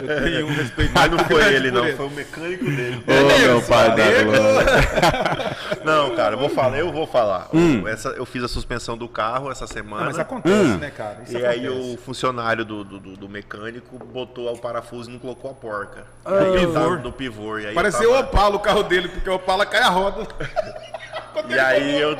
Eu 0.06 0.22
tenho 0.24 0.46
um 0.46 0.54
respeito 0.54 0.90
Mas 0.92 1.10
não 1.10 1.18
foi 1.20 1.54
ele, 1.54 1.70
não. 1.70 1.86
Foi 1.96 2.06
o 2.06 2.10
mecânico 2.10 2.64
dele. 2.66 3.02
Ô, 3.06 3.38
meu 3.38 3.62
pai 3.62 3.88
da 3.96 4.22
glória. 4.24 5.56
Não, 5.82 6.14
cara, 6.14 6.33
eu 6.34 6.38
vou 6.38 6.48
falar, 6.48 6.78
eu 6.78 6.92
vou 6.92 7.06
falar. 7.06 7.48
Essa, 7.88 8.10
eu 8.10 8.26
fiz 8.26 8.42
a 8.44 8.48
suspensão 8.48 8.96
do 8.96 9.08
carro 9.08 9.50
essa 9.50 9.66
semana. 9.66 10.00
Não, 10.02 10.06
mas 10.06 10.18
acontece, 10.18 10.76
né, 10.78 10.90
cara? 10.90 11.22
Isso 11.24 11.36
E 11.38 11.44
aí 11.46 11.66
acontece. 11.66 11.94
o 11.94 11.96
funcionário 11.98 12.64
do, 12.64 12.84
do, 12.84 12.98
do- 13.16 13.28
mecânico 13.28 13.98
botou 14.04 14.52
o 14.52 14.58
parafuso 14.58 15.08
e 15.10 15.12
não 15.14 15.18
colocou 15.18 15.50
a 15.50 15.54
porca. 15.54 16.04
No 16.24 16.34
Aí 16.36 16.58
pivô. 16.60 16.90
No 16.96 17.12
pivô. 17.12 17.58
E 17.58 17.66
aí 17.66 17.74
Pareceu 17.74 18.10
o 18.10 18.14
tava- 18.14 18.26
Opala 18.28 18.56
o 18.56 18.60
carro 18.60 18.82
dele, 18.82 19.08
porque 19.08 19.28
o 19.28 19.34
Opala 19.34 19.64
cai 19.66 19.80
a 19.80 19.88
roda. 19.88 20.26
E 21.48 21.58
aí 21.58 22.00
eu- 22.00 22.16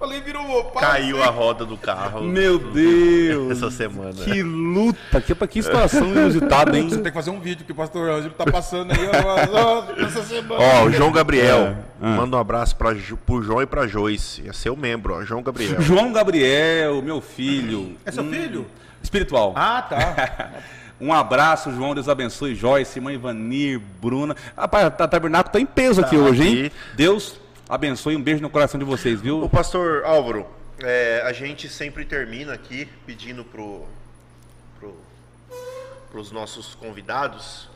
Falei, 0.00 0.18
virou 0.22 0.42
o 0.42 0.58
Opala. 0.60 0.86
Caiu 0.86 1.22
a 1.22 1.26
roda 1.26 1.66
do 1.66 1.76
carro. 1.76 2.22
Meu 2.22 2.58
Deus. 2.58 3.52
Essa 3.52 3.70
semana. 3.70 4.14
Que 4.14 4.42
luta, 4.42 5.20
que, 5.20 5.34
que 5.34 5.62
situação 5.62 6.06
inusitada, 6.06 6.78
hein? 6.78 6.88
Você 6.88 6.96
tem 6.96 7.04
que 7.04 7.12
fazer 7.12 7.28
um 7.28 7.38
vídeo 7.38 7.66
que 7.66 7.72
o 7.72 7.74
pastor 7.74 8.08
Ângelo 8.08 8.32
tá 8.32 8.50
passando 8.50 8.92
aí 8.92 8.98
ó, 8.98 9.58
ó, 9.58 10.02
essa 10.02 10.22
semana. 10.22 10.58
Ó, 10.58 10.86
o 10.86 10.90
João 10.90 11.12
Gabriel. 11.12 11.76
É, 12.00 12.06
é. 12.06 12.16
Manda 12.16 12.38
um 12.38 12.40
abraço 12.40 12.74
pra, 12.76 12.96
pro 13.26 13.42
João 13.42 13.60
e 13.60 13.66
pra 13.66 13.86
Joyce. 13.86 14.48
É 14.48 14.54
seu 14.54 14.74
membro, 14.74 15.12
ó. 15.16 15.22
João 15.22 15.42
Gabriel. 15.42 15.78
João 15.82 16.10
Gabriel, 16.14 17.02
meu 17.02 17.20
filho. 17.20 17.94
É 18.06 18.10
seu 18.10 18.24
filho? 18.24 18.66
Espiritual. 19.02 19.52
Ah, 19.54 19.82
tá. 19.82 20.50
Um 21.00 21.14
abraço, 21.14 21.72
João. 21.72 21.94
Deus 21.94 22.10
abençoe. 22.10 22.54
Joyce, 22.54 23.00
mãe 23.00 23.16
Vanir, 23.16 23.80
Bruna. 24.02 24.36
Rapaz, 24.54 24.86
o 24.86 24.90
tabernáculo 24.90 25.50
tá 25.50 25.58
em 25.58 25.64
peso 25.64 26.02
aqui 26.02 26.14
Tá 26.14 26.22
hoje, 26.22 26.42
hein? 26.42 26.66
aqui. 26.66 26.72
Deus 26.94 27.40
abençoe. 27.70 28.16
Um 28.16 28.22
beijo 28.22 28.42
no 28.42 28.50
coração 28.50 28.78
de 28.78 28.84
vocês, 28.84 29.18
O 29.20 29.22
viu? 29.22 29.48
pastor 29.48 30.04
Álvaro, 30.04 30.46
é, 30.78 31.22
a 31.24 31.32
gente 31.32 31.68
sempre 31.68 32.04
termina 32.04 32.52
aqui 32.52 32.86
pedindo 33.06 33.44
pro, 33.44 33.84
pro, 34.78 34.96
pros 36.10 36.30
nossos 36.32 36.74
convidados, 36.74 37.68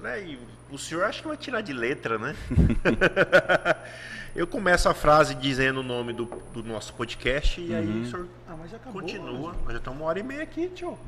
né? 0.00 0.22
E 0.22 0.38
o 0.70 0.78
senhor 0.78 1.04
acha 1.04 1.20
que 1.22 1.28
vai 1.28 1.36
tirar 1.36 1.60
de 1.60 1.72
letra, 1.72 2.18
né? 2.18 2.34
Eu 4.34 4.46
começo 4.46 4.86
a 4.86 4.92
frase 4.92 5.34
dizendo 5.34 5.80
o 5.80 5.82
nome 5.82 6.12
do, 6.12 6.26
do 6.52 6.62
nosso 6.62 6.92
podcast 6.92 7.58
e 7.58 7.74
aí 7.74 8.02
o 8.02 8.04
senhor 8.10 8.26
Ah, 8.46 8.54
mas 8.58 8.70
já 8.70 8.76
acabou. 8.76 9.00
continua. 9.00 9.54
Nós 9.64 9.72
já 9.72 9.78
estamos 9.78 9.98
uma 9.98 10.06
hora 10.08 10.18
e 10.18 10.22
meia 10.22 10.42
aqui, 10.42 10.68
tio. 10.68 10.98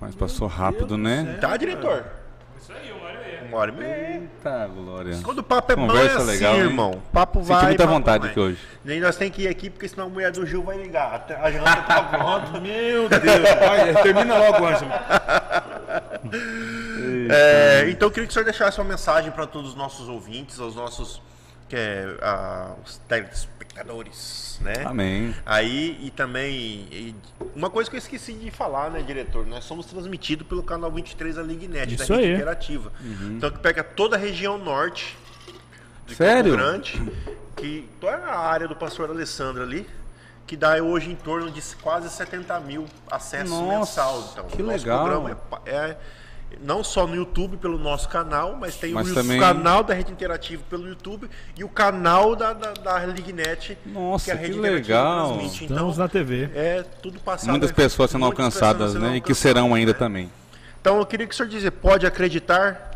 Mas 0.00 0.14
passou 0.14 0.46
rápido, 0.46 0.96
né? 0.96 1.38
Tá, 1.40 1.56
diretor? 1.56 2.04
Isso 2.60 2.72
aí, 2.72 2.90
uma 2.92 3.04
hora 3.06 3.14
e 3.14 3.24
meia. 3.24 3.42
Uma 3.48 3.58
hora 3.58 3.70
e 3.70 3.74
meia. 3.74 4.20
Eita, 4.20 4.66
glória. 4.74 5.20
Quando 5.22 5.38
o 5.38 5.42
papo 5.42 5.72
é 5.72 5.74
Conversa 5.76 6.02
bom, 6.02 6.08
é 6.08 6.16
assim, 6.16 6.30
legal, 6.32 6.54
hein? 6.54 6.60
irmão. 6.60 6.90
O 6.92 7.00
papo 7.12 7.38
Senti 7.40 7.48
vai. 7.52 7.66
muita 7.66 7.84
papo 7.84 7.94
vontade 7.94 8.22
vai. 8.22 8.30
aqui 8.30 8.40
hoje. 8.40 8.58
Nem 8.84 9.00
nós 9.00 9.16
temos 9.16 9.36
que 9.36 9.42
ir 9.42 9.48
aqui, 9.48 9.70
porque 9.70 9.88
senão 9.88 10.06
a 10.06 10.08
mulher 10.10 10.32
do 10.32 10.46
Gil 10.46 10.62
vai 10.62 10.78
ligar. 10.78 11.14
Até 11.14 11.36
A 11.36 11.50
janta 11.50 11.76
tá 11.82 12.02
pronta. 12.02 12.58
Meu 12.60 13.08
Deus. 13.08 13.22
Vai, 13.60 14.02
termina 14.02 14.38
logo, 14.38 14.66
Ângelo. 14.66 14.90
É, 17.28 17.88
então 17.90 18.06
eu 18.08 18.12
queria 18.12 18.26
que 18.26 18.30
o 18.30 18.32
senhor 18.32 18.44
deixasse 18.44 18.78
uma 18.78 18.84
mensagem 18.84 19.30
para 19.30 19.46
todos 19.46 19.70
os 19.70 19.74
nossos 19.76 20.08
ouvintes, 20.08 20.60
aos 20.60 20.74
nossos 20.76 21.20
que 21.68 21.76
é, 21.76 22.16
a- 22.22 22.74
os 22.84 22.98
telespectadores, 23.08 24.58
né? 24.62 24.84
Amém. 24.84 25.34
Aí 25.44 25.98
e 26.02 26.10
também 26.10 26.86
e 26.90 27.14
uma 27.54 27.68
coisa 27.70 27.90
que 27.90 27.96
eu 27.96 27.98
esqueci 27.98 28.32
de 28.32 28.50
falar, 28.50 28.90
né, 28.90 29.02
diretor? 29.02 29.46
Nós 29.46 29.64
somos 29.64 29.86
transmitidos 29.86 30.46
pelo 30.46 30.62
canal 30.62 30.90
23 30.90 31.36
da 31.36 31.42
Lignet, 31.42 31.96
da 31.96 32.04
Isso 32.04 32.12
rede 32.14 32.26
aí. 32.28 32.34
interativa. 32.34 32.92
Então 33.22 33.50
que 33.50 33.58
pega 33.58 33.82
toda 33.84 34.16
a 34.16 34.18
região 34.18 34.58
norte 34.58 35.16
de 36.06 36.14
Sério? 36.14 36.52
Campo 36.52 36.56
Grande, 36.64 37.12
que 37.56 37.88
toda 38.00 38.16
a 38.16 38.38
área 38.38 38.68
do 38.68 38.76
pastor 38.76 39.10
Alessandro 39.10 39.62
ali, 39.62 39.86
que 40.46 40.56
dá 40.56 40.76
hoje 40.82 41.10
em 41.10 41.16
torno 41.16 41.50
de 41.50 41.60
quase 41.82 42.08
70 42.08 42.60
mil 42.60 42.86
acessos 43.10 43.50
Nossa, 43.50 43.78
mensal. 43.78 44.28
Então, 44.32 44.44
que 44.46 44.62
legal. 44.62 45.04
programa 45.04 45.38
é 45.66 45.70
é, 45.74 45.96
não 46.62 46.82
só 46.82 47.06
no 47.06 47.14
YouTube 47.14 47.56
pelo 47.58 47.78
nosso 47.78 48.08
canal, 48.08 48.56
mas 48.58 48.76
tem 48.76 48.92
Mas 48.92 49.10
o 49.10 49.14
também- 49.14 49.38
canal 49.38 49.82
da 49.82 49.92
Rede 49.94 50.10
Interativa 50.12 50.62
pelo 50.70 50.88
YouTube 50.88 51.28
e 51.56 51.62
o 51.64 51.68
canal 51.68 52.34
da, 52.34 52.52
da, 52.52 52.72
da 52.72 53.04
Lignet, 53.06 53.76
Nossa, 53.84 54.24
que 54.26 54.30
a 54.30 54.36
que 54.36 54.42
Rede 54.42 54.58
Interativa 54.58 54.94
legal. 54.98 55.28
transmite. 55.34 55.64
Então, 55.64 55.76
Estamos 55.76 55.98
na 55.98 56.08
TV. 56.08 56.50
é 56.54 56.82
tudo 57.02 57.20
passado. 57.20 57.50
Muitas 57.50 57.72
pessoas 57.72 58.10
sendo 58.10 58.20
muitas 58.22 58.38
alcançadas, 58.40 58.76
pessoas 58.86 58.92
sendo 58.92 59.10
né? 59.10 59.16
E 59.16 59.20
que 59.20 59.34
serão 59.34 59.74
ainda 59.74 59.92
né? 59.92 59.98
também. 59.98 60.30
Então 60.80 60.98
eu 60.98 61.06
queria 61.06 61.26
que 61.26 61.34
o 61.34 61.36
senhor 61.36 61.48
dizia, 61.48 61.70
pode 61.72 62.06
acreditar, 62.06 62.92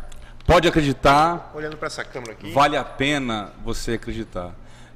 Pode 0.47 0.67
acreditar, 0.67 1.51
olhando 1.53 1.77
para 1.77 1.85
essa 1.87 2.03
câmera 2.03 2.31
aqui. 2.33 2.51
vale 2.51 2.75
a 2.75 2.83
pena 2.83 3.51
você 3.63 3.93
acreditar. 3.93 4.51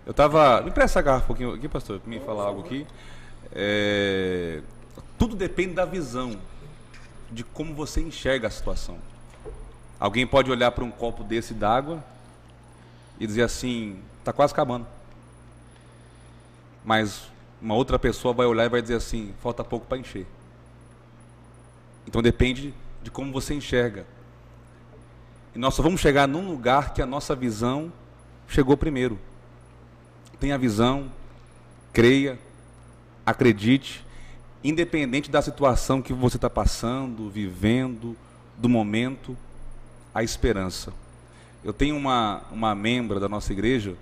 Eu 0.05 0.13
tava. 0.13 0.61
Me 0.61 0.69
empresta 0.69 0.99
essa 0.99 1.01
garrafa 1.05 1.23
um 1.23 1.27
pouquinho 1.27 1.53
aqui, 1.53 1.67
pastor, 1.67 1.99
pra 1.99 2.09
me 2.09 2.19
falar 2.19 2.45
algo 2.45 2.61
aqui. 2.61 2.85
É, 3.53 4.59
Tudo 5.17 5.35
depende 5.35 5.73
da 5.73 5.85
visão, 5.85 6.35
de 7.35 7.43
como 7.43 7.75
você 7.75 7.99
enxerga 7.99 8.47
a 8.47 8.51
situação. 8.51 8.97
Alguém 9.99 10.25
pode 10.25 10.49
olhar 10.49 10.71
para 10.71 10.85
um 10.85 10.89
copo 10.89 11.21
desse 11.21 11.53
d'água 11.53 12.01
e 13.19 13.27
dizer 13.27 13.41
assim: 13.41 13.99
tá 14.23 14.31
quase 14.31 14.53
acabando. 14.53 14.87
Mas 16.83 17.29
uma 17.61 17.75
outra 17.75 17.99
pessoa 17.99 18.33
vai 18.33 18.45
olhar 18.45 18.65
e 18.65 18.69
vai 18.69 18.81
dizer 18.81 18.95
assim: 18.95 19.33
falta 19.43 19.65
pouco 19.65 19.85
para 19.85 19.97
encher. 19.97 20.25
Então 22.07 22.21
depende 22.21 22.73
de 23.03 23.11
como 23.11 23.33
você 23.33 23.53
enxerga. 23.53 24.05
E 25.53 25.59
nós 25.59 25.73
só 25.73 25.83
vamos 25.83 25.99
chegar 25.99 26.27
num 26.29 26.47
lugar 26.47 26.93
que 26.93 27.01
a 27.01 27.05
nossa 27.05 27.35
visão 27.35 27.91
chegou 28.47 28.77
primeiro. 28.77 29.19
Tenha 30.39 30.57
visão, 30.57 31.11
creia, 31.91 32.39
acredite, 33.25 34.05
independente 34.69 35.29
da 35.29 35.41
situação 35.41 36.01
que 36.01 36.11
você 36.11 36.37
está 36.37 36.49
passando, 36.49 37.29
vivendo, 37.29 38.17
do 38.57 38.67
momento, 38.67 39.37
a 40.13 40.23
esperança. 40.23 40.91
Eu 41.63 41.71
tenho 41.71 41.95
uma, 41.95 42.41
uma 42.51 42.73
membra 42.73 43.19
da 43.19 43.29
nossa 43.29 43.53
igreja, 43.53 43.95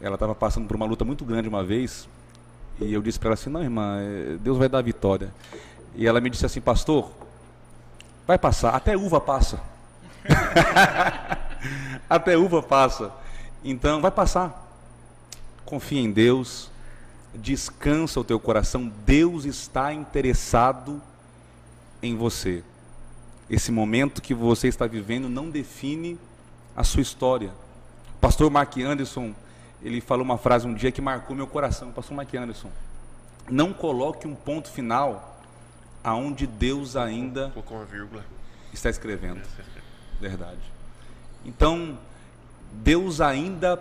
ela 0.00 0.14
estava 0.14 0.34
passando 0.34 0.66
por 0.66 0.76
uma 0.76 0.86
luta 0.86 1.04
muito 1.04 1.24
grande 1.24 1.48
uma 1.48 1.64
vez, 1.64 2.08
e 2.80 2.92
eu 2.92 3.02
disse 3.02 3.18
para 3.18 3.28
ela 3.28 3.34
assim: 3.34 3.50
Não, 3.50 3.62
irmã, 3.62 3.98
eh, 4.00 4.36
Deus 4.40 4.58
vai 4.58 4.68
dar 4.68 4.78
a 4.78 4.82
vitória. 4.82 5.32
E 5.94 6.06
ela 6.06 6.20
me 6.20 6.30
disse 6.30 6.46
assim: 6.46 6.60
Pastor, 6.60 7.10
vai 8.26 8.38
passar, 8.38 8.74
até 8.74 8.96
uva 8.96 9.20
passa. 9.20 9.60
até 12.08 12.36
uva 12.36 12.62
passa. 12.62 13.12
Então, 13.64 14.00
vai 14.00 14.10
passar. 14.10 14.64
Confia 15.64 16.00
em 16.00 16.12
Deus, 16.12 16.70
descansa 17.36 18.20
o 18.20 18.24
teu 18.24 18.38
coração. 18.40 18.92
Deus 19.04 19.44
está 19.44 19.92
interessado 19.92 21.00
em 22.02 22.16
você. 22.16 22.62
Esse 23.48 23.70
momento 23.70 24.20
que 24.20 24.34
você 24.34 24.68
está 24.68 24.86
vivendo 24.86 25.28
não 25.28 25.50
define 25.50 26.18
a 26.74 26.82
sua 26.82 27.02
história. 27.02 27.52
O 28.16 28.18
pastor 28.20 28.50
Mark 28.50 28.76
Anderson, 28.78 29.34
ele 29.82 30.00
falou 30.00 30.24
uma 30.24 30.38
frase 30.38 30.66
um 30.66 30.74
dia 30.74 30.90
que 30.90 31.00
marcou 31.00 31.36
meu 31.36 31.46
coração. 31.46 31.92
Pastor 31.92 32.16
Mark 32.16 32.34
Anderson, 32.34 32.70
não 33.48 33.72
coloque 33.72 34.26
um 34.26 34.34
ponto 34.34 34.70
final 34.70 35.40
aonde 36.02 36.46
Deus 36.46 36.96
ainda 36.96 37.52
está 38.72 38.90
escrevendo. 38.90 39.40
Verdade. 40.20 40.60
Então, 41.44 41.98
Deus 42.72 43.20
ainda 43.20 43.76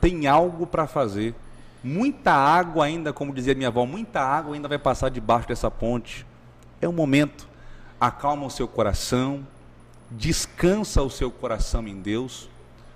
tem 0.00 0.26
algo 0.26 0.66
para 0.66 0.86
fazer. 0.86 1.34
Muita 1.82 2.32
água 2.32 2.84
ainda, 2.84 3.12
como 3.12 3.34
dizia 3.34 3.54
minha 3.54 3.68
avó, 3.68 3.86
muita 3.86 4.20
água 4.20 4.54
ainda 4.54 4.68
vai 4.68 4.78
passar 4.78 5.08
debaixo 5.08 5.48
dessa 5.48 5.70
ponte. 5.70 6.26
É 6.80 6.88
o 6.88 6.92
momento. 6.92 7.48
Acalma 7.98 8.46
o 8.46 8.50
seu 8.50 8.66
coração, 8.66 9.46
descansa 10.10 11.02
o 11.02 11.10
seu 11.10 11.30
coração 11.30 11.86
em 11.86 12.00
Deus, 12.00 12.48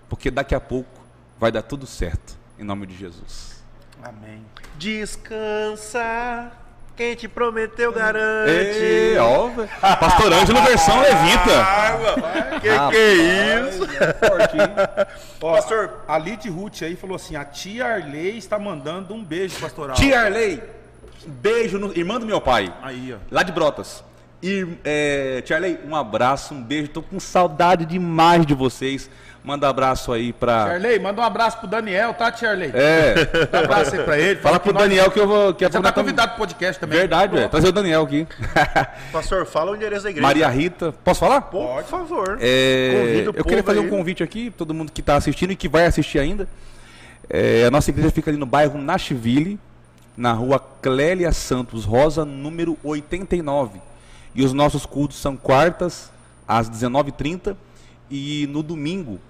porque 0.08 0.30
daqui 0.30 0.54
a 0.54 0.60
pouco 0.60 1.00
vai 1.38 1.52
dar 1.52 1.62
tudo 1.62 1.86
certo. 1.86 2.38
Em 2.58 2.64
nome 2.64 2.86
de 2.86 2.96
Jesus. 2.96 3.62
Amém. 4.02 4.44
Descansa. 4.78 6.63
Quem 6.96 7.16
te 7.16 7.26
prometeu 7.26 7.92
garante. 7.92 8.52
Ei, 8.52 9.18
ó. 9.18 9.50
Pastor 9.96 10.32
Ângelo 10.32 10.62
versão 10.62 11.00
levita. 11.00 11.60
Água. 11.60 12.14
Que 12.60 12.68
que 12.90 12.96
é 12.96 13.14
isso? 13.68 13.84
Ó, 15.42 15.54
Pastor- 15.54 15.90
a 16.06 16.16
Lid 16.18 16.48
Ruth 16.48 16.82
aí 16.82 16.94
falou 16.94 17.16
assim: 17.16 17.34
a 17.34 17.44
tia 17.44 17.84
Arley 17.84 18.38
está 18.38 18.58
mandando 18.60 19.12
um 19.12 19.24
beijo 19.24 19.58
pastoral. 19.58 19.96
Tia 19.96 20.20
Arley, 20.20 20.62
beijo, 21.26 21.78
no, 21.78 21.92
irmã 21.98 22.20
do 22.20 22.26
meu 22.26 22.40
pai. 22.40 22.72
Aí, 22.80 23.12
ó. 23.12 23.18
Lá 23.28 23.42
de 23.42 23.50
Brotas. 23.50 24.04
E, 24.46 24.66
é, 24.84 25.42
Arley, 25.54 25.78
um 25.88 25.96
abraço, 25.96 26.52
um 26.52 26.62
beijo. 26.62 26.88
Tô 26.88 27.00
com 27.00 27.18
saudade 27.18 27.86
demais 27.86 28.44
de 28.44 28.52
vocês. 28.52 29.08
Manda 29.42 29.68
abraço 29.68 30.12
aí 30.12 30.32
pra. 30.34 30.64
Arley, 30.74 30.98
manda 30.98 31.20
um 31.20 31.24
abraço 31.24 31.58
pro 31.58 31.66
Daniel, 31.66 32.12
tá, 32.14 32.30
tia 32.30 32.50
Arley? 32.50 32.70
É, 32.74 33.14
Dá 33.50 33.60
um 33.60 33.64
abraço 33.64 33.94
aí 33.94 34.02
pra 34.02 34.18
ele. 34.18 34.40
fala 34.40 34.60
pro 34.60 34.72
que 34.72 34.74
nós- 34.78 34.82
Daniel 34.88 35.10
que 35.10 35.18
eu 35.20 35.26
vou. 35.26 35.54
Que 35.54 35.64
Já 35.64 35.70
tá 35.70 35.78
aproveitar- 35.78 36.00
convidado 36.02 36.28
pro 36.32 36.38
podcast 36.40 36.78
também. 36.80 36.98
Verdade, 36.98 37.34
velho. 37.34 37.48
Trazer 37.48 37.68
o 37.68 37.72
Daniel 37.72 38.02
aqui. 38.02 38.26
Pastor, 39.12 39.46
fala 39.46 39.72
o 39.72 39.76
endereço 39.76 40.04
da 40.04 40.10
igreja. 40.10 40.26
Maria 40.26 40.48
Rita. 40.48 40.92
Posso 41.04 41.20
falar? 41.20 41.40
Pô, 41.42 41.66
por 41.76 41.84
favor. 41.84 42.38
É, 42.40 43.22
eu 43.26 43.44
queria 43.44 43.62
fazer 43.62 43.80
um 43.80 43.84
aí. 43.84 43.90
convite 43.90 44.22
aqui, 44.22 44.50
todo 44.50 44.72
mundo 44.74 44.92
que 44.92 45.00
está 45.00 45.16
assistindo 45.16 45.52
e 45.52 45.56
que 45.56 45.68
vai 45.68 45.86
assistir 45.86 46.18
ainda. 46.18 46.46
É, 47.30 47.64
a 47.66 47.70
nossa 47.70 47.90
igreja 47.90 48.10
fica 48.10 48.30
ali 48.30 48.38
no 48.38 48.46
bairro 48.46 48.78
Nashville, 48.78 49.58
na 50.16 50.32
rua 50.32 50.58
Clélia 50.82 51.32
Santos 51.32 51.84
Rosa, 51.84 52.24
número 52.24 52.76
89. 52.82 53.80
E 54.34 54.42
os 54.44 54.52
nossos 54.52 54.84
cultos 54.84 55.16
são 55.18 55.36
quartas, 55.36 56.10
às 56.46 56.68
19h30 56.68 57.56
e 58.10 58.46
no 58.48 58.62
domingo, 58.62 59.20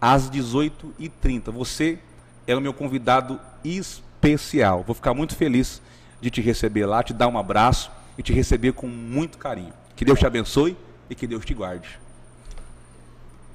às 0.00 0.30
18h30. 0.30 1.50
Você 1.52 1.98
é 2.46 2.54
o 2.54 2.60
meu 2.60 2.72
convidado 2.74 3.40
especial. 3.64 4.82
Vou 4.84 4.94
ficar 4.94 5.14
muito 5.14 5.34
feliz 5.34 5.80
de 6.20 6.30
te 6.30 6.40
receber 6.40 6.84
lá, 6.86 7.02
te 7.02 7.12
dar 7.14 7.28
um 7.28 7.38
abraço 7.38 7.90
e 8.18 8.22
te 8.22 8.32
receber 8.32 8.72
com 8.72 8.86
muito 8.86 9.38
carinho. 9.38 9.72
Que 9.96 10.04
Deus 10.04 10.18
te 10.18 10.26
abençoe 10.26 10.76
e 11.08 11.14
que 11.14 11.26
Deus 11.26 11.44
te 11.44 11.54
guarde. 11.54 11.98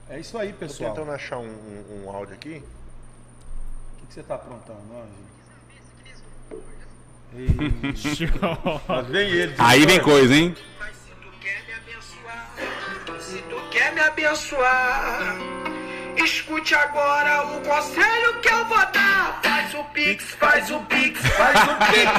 É 0.10 0.20
isso 0.20 0.38
aí, 0.38 0.54
pessoal. 0.54 0.94
tentando 0.94 1.12
achar 1.12 1.38
um, 1.40 1.48
um- 1.48 2.06
um 2.06 2.10
áudio 2.10 2.34
aqui. 2.36 2.58
O 2.58 3.98
que, 4.02 4.08
que 4.08 4.14
você 4.14 4.24
tá 4.24 4.36
aprontando, 4.36 4.80
Ângelo? 4.92 5.26
Mas 8.88 9.08
vem 9.08 9.30
ele. 9.30 9.56
Aí 9.58 9.86
vem 9.86 10.00
coisa, 10.02 10.34
hein? 10.36 10.56
Se 13.26 13.42
tu 13.50 13.56
quer 13.72 13.92
me 13.94 14.02
abençoar, 14.02 15.36
escute 16.16 16.76
agora 16.76 17.44
o 17.48 17.62
conselho 17.62 18.40
que 18.40 18.50
eu 18.50 18.66
vou 18.66 18.78
dar. 18.78 19.40
Faz 19.42 19.74
o 19.74 19.84
pix, 19.86 20.24
faz 20.36 20.70
o 20.70 20.80
pix, 20.82 21.20
faz 21.20 21.60
o 21.64 21.76
pix. 21.92 22.12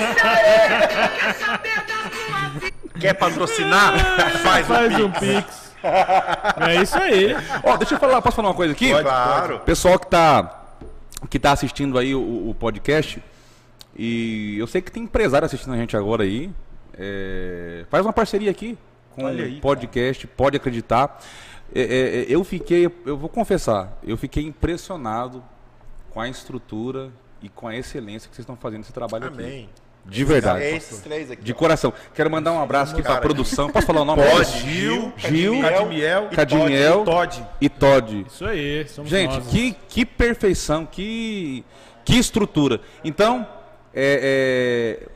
Quer 1.21 1.35
saber 1.35 1.77
da 1.77 2.11
tua 2.11 2.49
vida? 2.59 3.01
Quer 3.01 3.15
patrocinar? 3.15 3.93
Faz, 4.43 4.67
Faz 4.67 4.99
o 4.99 5.07
um 5.07 5.13
Pix. 5.13 5.75
É 6.67 6.83
isso 6.83 6.99
aí. 6.99 7.37
Ó, 7.63 7.77
deixa 7.77 7.95
eu 7.95 7.99
falar, 8.01 8.21
posso 8.21 8.37
falar 8.37 8.49
uma 8.49 8.55
coisa 8.55 8.73
aqui? 8.73 8.91
Claro. 8.91 9.61
Pessoal 9.61 9.99
que 9.99 10.09
tá, 10.09 10.65
que 11.31 11.39
tá 11.39 11.53
assistindo 11.53 11.99
aí 11.99 12.15
o, 12.15 12.49
o 12.51 12.57
podcast, 12.59 13.23
e 13.95 14.57
eu 14.59 14.67
sei 14.67 14.83
que 14.83 14.91
tem 14.91 15.05
empresário 15.05 15.47
assistindo 15.47 15.75
a 15.75 15.77
gente 15.77 15.97
agora 15.97 16.25
aí. 16.25 16.51
é, 16.99 17.85
faz 17.91 18.05
uma 18.05 18.13
parceria 18.13 18.51
aqui 18.51 18.77
com 19.17 19.25
Olha 19.25 19.45
aí, 19.45 19.59
o 19.59 19.61
podcast, 19.61 20.27
pode 20.27 20.57
acreditar. 20.57 21.21
É, 21.75 21.81
é, 21.81 21.85
é, 21.85 22.27
eu 22.29 22.45
fiquei, 22.45 22.89
eu 23.05 23.17
vou 23.17 23.29
confessar, 23.29 23.99
eu 24.05 24.17
fiquei 24.17 24.45
impressionado 24.45 25.43
com 26.11 26.21
a 26.21 26.29
estrutura 26.29 27.11
e 27.43 27.49
com 27.49 27.67
a 27.67 27.75
excelência 27.75 28.29
que 28.29 28.37
vocês 28.37 28.45
estão 28.45 28.57
fazendo 28.57 28.83
esse 28.83 28.93
trabalho 28.93 29.27
aqui. 29.27 29.43
Amém. 29.43 29.69
De 30.09 30.25
verdade. 30.25 30.63
É 30.63 30.77
esses 30.77 31.01
três 31.01 31.31
aqui. 31.31 31.43
De 31.43 31.53
ó. 31.53 31.55
coração. 31.55 31.93
Quero 32.15 32.31
mandar 32.31 32.53
um 32.53 32.63
abraço 32.63 32.93
aqui 32.93 33.03
para 33.03 33.13
a 33.13 33.15
Cara. 33.15 33.27
produção. 33.27 33.69
Posso 33.69 33.87
falar 33.87 34.03
o 34.03 34.05
nome? 34.05 34.23
Pode. 34.23 34.61
Gil, 34.61 35.13
Gil, 35.17 35.61
Cadmiel, 35.61 36.29
Cadmiel 36.29 37.03
e 37.03 37.05
Todd. 37.05 37.47
e 37.61 37.69
Todd. 37.69 38.27
Isso 38.29 38.45
aí. 38.45 38.87
Somos 38.89 39.11
Gente, 39.11 39.35
nós, 39.35 39.47
que, 39.49 39.77
que 39.89 40.07
perfeição, 40.07 40.87
que, 40.87 41.65
que 42.05 42.17
estrutura. 42.17 42.81
Então, 43.03 43.47
é, 43.93 45.01
é, 45.03 45.09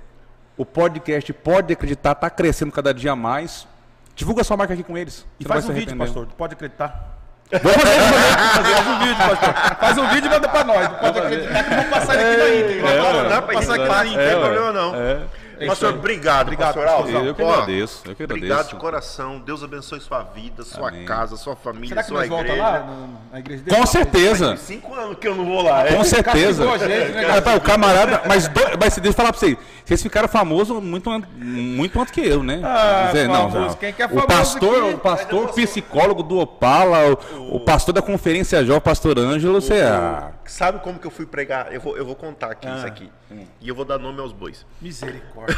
o 0.57 0.67
podcast 0.67 1.33
Pode 1.35 1.73
Acreditar 1.73 2.13
está 2.13 2.29
crescendo 2.29 2.73
cada 2.73 2.93
dia 2.93 3.15
mais. 3.15 3.69
Divulga 4.15 4.45
sua 4.45 4.57
marca 4.57 4.75
aqui 4.75 4.83
com 4.83 4.97
eles. 4.99 5.27
E 5.39 5.45
faz 5.45 5.65
não 5.65 5.73
um 5.73 5.75
vídeo, 5.75 5.97
pastor. 5.97 6.27
Tu 6.27 6.35
pode 6.35 6.55
acreditar. 6.55 7.17
Fazer. 7.51 7.61
Faz 8.73 8.87
um 8.87 8.99
vídeo, 9.01 9.17
pastor. 9.17 9.55
Faz 9.81 9.99
um 9.99 10.09
vídeo 10.09 10.27
e 10.27 10.31
manda 10.31 10.49
pra 10.49 10.65
nós. 10.65 10.89
Tu 10.89 10.95
pode 10.95 11.19
acreditar 11.19 11.65
que 11.65 11.71
vamos 11.71 11.87
passar 11.91 12.15
ele 12.15 12.23
aqui 12.23 12.37
na 12.37 12.49
íntegra. 12.55 12.83
Não, 12.95 13.01
Agora, 13.09 13.23
não 13.23 13.29
dá 13.29 13.43
pra 13.43 13.53
vamos 13.53 13.67
passar 13.67 13.75
aqui 13.75 13.83
na 13.83 13.89
passar, 13.89 14.05
não 14.05 14.15
tem 14.15 14.25
É, 14.27 14.37
problema 14.41 14.73
não. 14.73 14.95
É. 15.61 15.67
Pastor, 15.67 15.95
obrigado, 15.95 16.43
Obrigado, 16.49 16.75
pastor 16.75 16.89
Alves. 16.89 17.15
Eu 17.15 17.35
que 17.35 17.43
agradeço, 17.43 18.03
eu 18.07 18.15
que 18.17 18.25
Obrigado 18.25 18.51
agradeço. 18.53 18.75
de 18.75 18.81
coração. 18.81 19.39
Deus 19.41 19.63
abençoe 19.63 20.01
sua 20.01 20.23
vida, 20.23 20.63
sua 20.63 20.89
Amém. 20.89 21.05
casa, 21.05 21.37
sua 21.37 21.55
família, 21.55 21.89
Será 21.91 22.03
que 22.03 22.09
sua 22.09 22.19
nós 22.21 22.29
volta 22.29 22.45
igreja. 22.47 22.63
lá 22.63 22.79
no- 22.81 23.19
na 23.33 23.39
igreja 23.39 23.63
dele? 23.63 23.77
Com 23.77 23.87
certeza. 23.87 24.47
Faz 24.49 24.61
cinco 24.61 24.95
anos 24.95 25.19
que 25.19 25.29
eu 25.29 25.35
não 25.35 25.45
vou 25.45 25.63
lá. 25.63 25.87
é. 25.87 25.95
Com 25.95 26.03
certeza. 26.05 26.65
Castigou 26.67 26.75
a 26.75 26.79
gente, 26.79 27.13
né, 27.13 27.27
Rapaz, 27.27 27.57
o 27.59 27.61
camarada. 27.61 28.23
Mas, 28.27 28.49
do, 28.49 28.61
mas 28.81 28.95
deixa 28.97 29.09
eu 29.09 29.13
falar 29.13 29.33
pra 29.33 29.39
vocês. 29.39 29.57
Vocês 29.85 30.03
ficaram 30.03 30.29
famosos 30.29 30.83
muito, 30.83 31.11
muito 31.37 32.01
antes 32.01 32.13
que 32.13 32.21
eu, 32.21 32.43
né? 32.43 32.61
Ah, 32.65 33.11
Quer 33.13 33.27
famoso. 33.29 33.77
Quem 33.77 33.93
que 33.93 34.03
é 34.03 34.07
o 34.07 34.09
famoso 34.09 34.27
pastor, 34.29 34.85
aqui? 34.85 34.95
o 34.95 34.99
pastor 34.99 35.53
psicólogo 35.53 36.23
do 36.23 36.39
Opala, 36.39 36.99
o, 37.37 37.57
o 37.57 37.61
pastor 37.61 37.93
da 37.95 38.01
Conferência 38.01 38.61
Jovem, 38.65 38.79
o 38.79 38.81
pastor 38.81 39.19
Ângelo, 39.19 39.61
você. 39.61 39.83
ah, 39.83 40.31
Sabe 40.47 40.81
como 40.81 40.99
que 40.99 41.07
eu 41.07 41.11
fui 41.13 41.27
pregar? 41.27 41.73
Eu 41.73 41.81
vou, 41.81 41.97
eu 41.97 42.05
vou 42.05 42.17
contar 42.17 42.51
aqui 42.51 42.67
Ah. 42.67 42.77
isso 42.79 42.87
aqui. 42.87 43.11
E 43.61 43.69
eu 43.69 43.75
vou 43.75 43.85
dar 43.85 43.99
nome 43.99 44.21
aos 44.21 44.33
bois. 44.33 44.67
Misericórdia. 44.83 45.50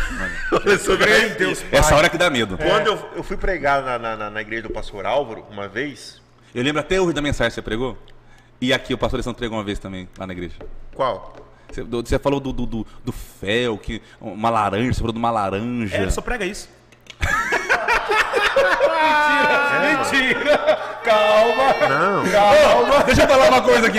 Sobre 0.81 1.29
Deus. 1.31 1.65
Essa 1.71 1.95
hora 1.97 2.09
que 2.09 2.19
dá 2.19 2.29
medo. 2.31 2.57
Quando 2.59 2.87
eu, 2.87 3.09
eu 3.17 3.23
fui 3.23 3.37
pregar 3.37 3.83
na, 3.83 3.99
na, 4.17 4.31
na- 4.31 4.41
igreja 4.41 4.63
do 4.63 4.71
pastor 4.71 5.07
Álvaro, 5.07 5.45
uma 5.51 5.69
vez. 5.69 6.21
Eu 6.55 6.63
lembro 6.63 6.81
até 6.81 7.01
hoje 7.01 7.15
da 7.15 7.23
mensagem 7.23 7.51
que 7.51 7.55
você 7.55 7.63
pregou. 7.63 7.97
E 8.61 8.73
aqui 8.73 8.95
o 8.95 8.99
pastor 8.99 9.17
Alessandro 9.19 9.39
pregou 9.39 9.57
uma 9.59 9.65
vez 9.65 9.79
também, 9.79 10.09
lá 10.19 10.27
na 10.27 10.33
igreja. 10.33 10.55
Qual? 10.95 11.35
Você, 11.71 11.83
você 11.83 12.19
falou 12.19 12.39
do, 12.39 12.53
do, 12.53 12.67
do, 12.67 12.87
do 13.05 13.13
fel, 13.13 13.79
que, 13.79 14.03
uma 14.21 14.51
laranja, 14.51 14.93
você 14.93 15.01
falou 15.01 15.13
de 15.13 15.19
uma 15.19 15.31
laranja. 15.31 15.97
É, 15.97 16.03
ele 16.03 16.11
só 16.11 16.21
prega 16.21 16.45
isso. 16.45 16.69
Mentira! 19.83 20.79
Calma! 21.05 21.75
Não. 21.89 22.23
Ô, 22.99 23.03
deixa 23.05 23.23
eu 23.23 23.29
falar 23.29 23.49
uma 23.49 23.63
coisa 23.63 23.87
aqui. 23.89 23.99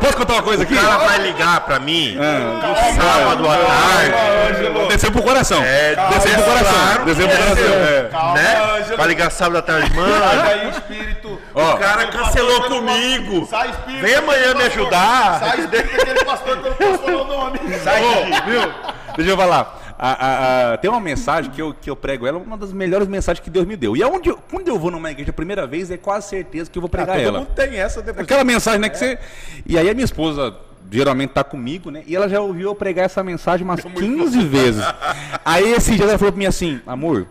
Posso 0.00 0.16
contar 0.16 0.32
uma 0.34 0.42
coisa 0.42 0.62
aqui? 0.64 0.74
O 0.74 0.80
cara 0.80 0.98
vai 0.98 1.18
ligar 1.18 1.60
pra 1.60 1.78
mim 1.78 2.18
Ah. 2.20 2.66
no 2.66 3.02
sábado 3.02 3.48
à 3.48 3.56
tarde. 3.56 4.88
Desceu 4.88 5.12
pro 5.12 5.22
coração. 5.22 5.62
É, 5.62 5.94
desceu 6.10 6.32
pro 6.34 6.42
coração. 6.44 6.72
claro, 6.72 7.04
desceu 7.04 7.28
pro 7.28 7.36
coração. 7.38 7.74
É. 7.74 8.08
Calma, 8.10 8.34
né? 8.34 8.82
Pra 8.96 9.06
ligar 9.06 9.30
sábado 9.30 9.58
à 9.58 9.62
tarde, 9.62 9.94
mano. 9.94 10.12
daí, 10.44 10.70
espírito. 10.70 11.40
Ó, 11.54 11.74
O 11.74 11.78
cara 11.78 12.06
cancelou 12.06 12.62
comigo. 12.62 13.46
Sai 13.46 13.70
espírito. 13.70 14.02
Vem 14.02 14.14
amanhã 14.16 14.54
me 14.54 14.62
ajudar. 14.64 15.38
Sai 15.38 15.60
espírito 15.60 15.96
daquele 15.96 16.24
pastor 16.24 16.56
que 16.58 16.66
eu 16.66 16.70
não 16.70 16.76
posso 16.98 16.98
falar 17.04 17.22
o 17.22 17.24
nome. 17.24 17.60
Sai, 17.84 18.02
viu? 18.46 18.72
Deixa 19.16 19.30
eu 19.32 19.36
falar. 19.36 19.81
A- 20.04 20.10
a- 20.12 20.72
a- 20.72 20.78
tem 20.78 20.90
uma 20.90 20.98
mensagem 20.98 21.48
que 21.52 21.62
eu, 21.62 21.72
que 21.72 21.88
eu 21.88 21.94
prego 21.94 22.26
ela, 22.26 22.36
uma 22.36 22.56
das 22.58 22.72
melhores 22.72 23.06
mensagens 23.06 23.42
que 23.44 23.48
Deus 23.48 23.64
me 23.64 23.76
deu. 23.76 23.96
E 23.96 24.02
aonde 24.02 24.30
eu- 24.30 24.36
quando 24.50 24.66
eu 24.66 24.76
vou 24.76 24.90
numa 24.90 25.12
igreja 25.12 25.30
a 25.30 25.32
primeira 25.32 25.64
vez, 25.64 25.92
é 25.92 25.96
quase 25.96 26.28
certeza 26.28 26.68
que 26.68 26.76
eu 26.76 26.80
vou 26.80 26.88
pregar 26.88 27.10
Ah, 27.10 27.18
todo 27.18 27.28
ela. 27.28 27.38
mundo 27.38 27.50
tem 27.54 27.78
essa 27.78 28.02
depois. 28.02 28.24
Aquela 28.24 28.42
mensagem, 28.42 28.80
né, 28.80 28.88
que 28.88 28.98
você... 28.98 29.16
E 29.64 29.78
aí 29.78 29.88
a 29.88 29.94
minha 29.94 30.04
esposa 30.04 30.56
geralmente 30.90 31.30
tá 31.30 31.44
comigo, 31.44 31.88
né? 31.92 32.02
E 32.04 32.16
ela 32.16 32.28
já 32.28 32.40
ouviu 32.40 32.70
eu 32.70 32.74
pregar 32.74 33.04
essa 33.04 33.22
mensagem 33.22 33.64
umas 33.64 33.80
15 33.80 34.44
vezes. 34.44 34.84
Aí 35.44 35.70
esse 35.72 35.94
dia 35.94 36.04
ela 36.04 36.18
falou 36.18 36.32
pra 36.32 36.38
mim 36.40 36.46
assim, 36.46 36.80
amor, 36.84 37.28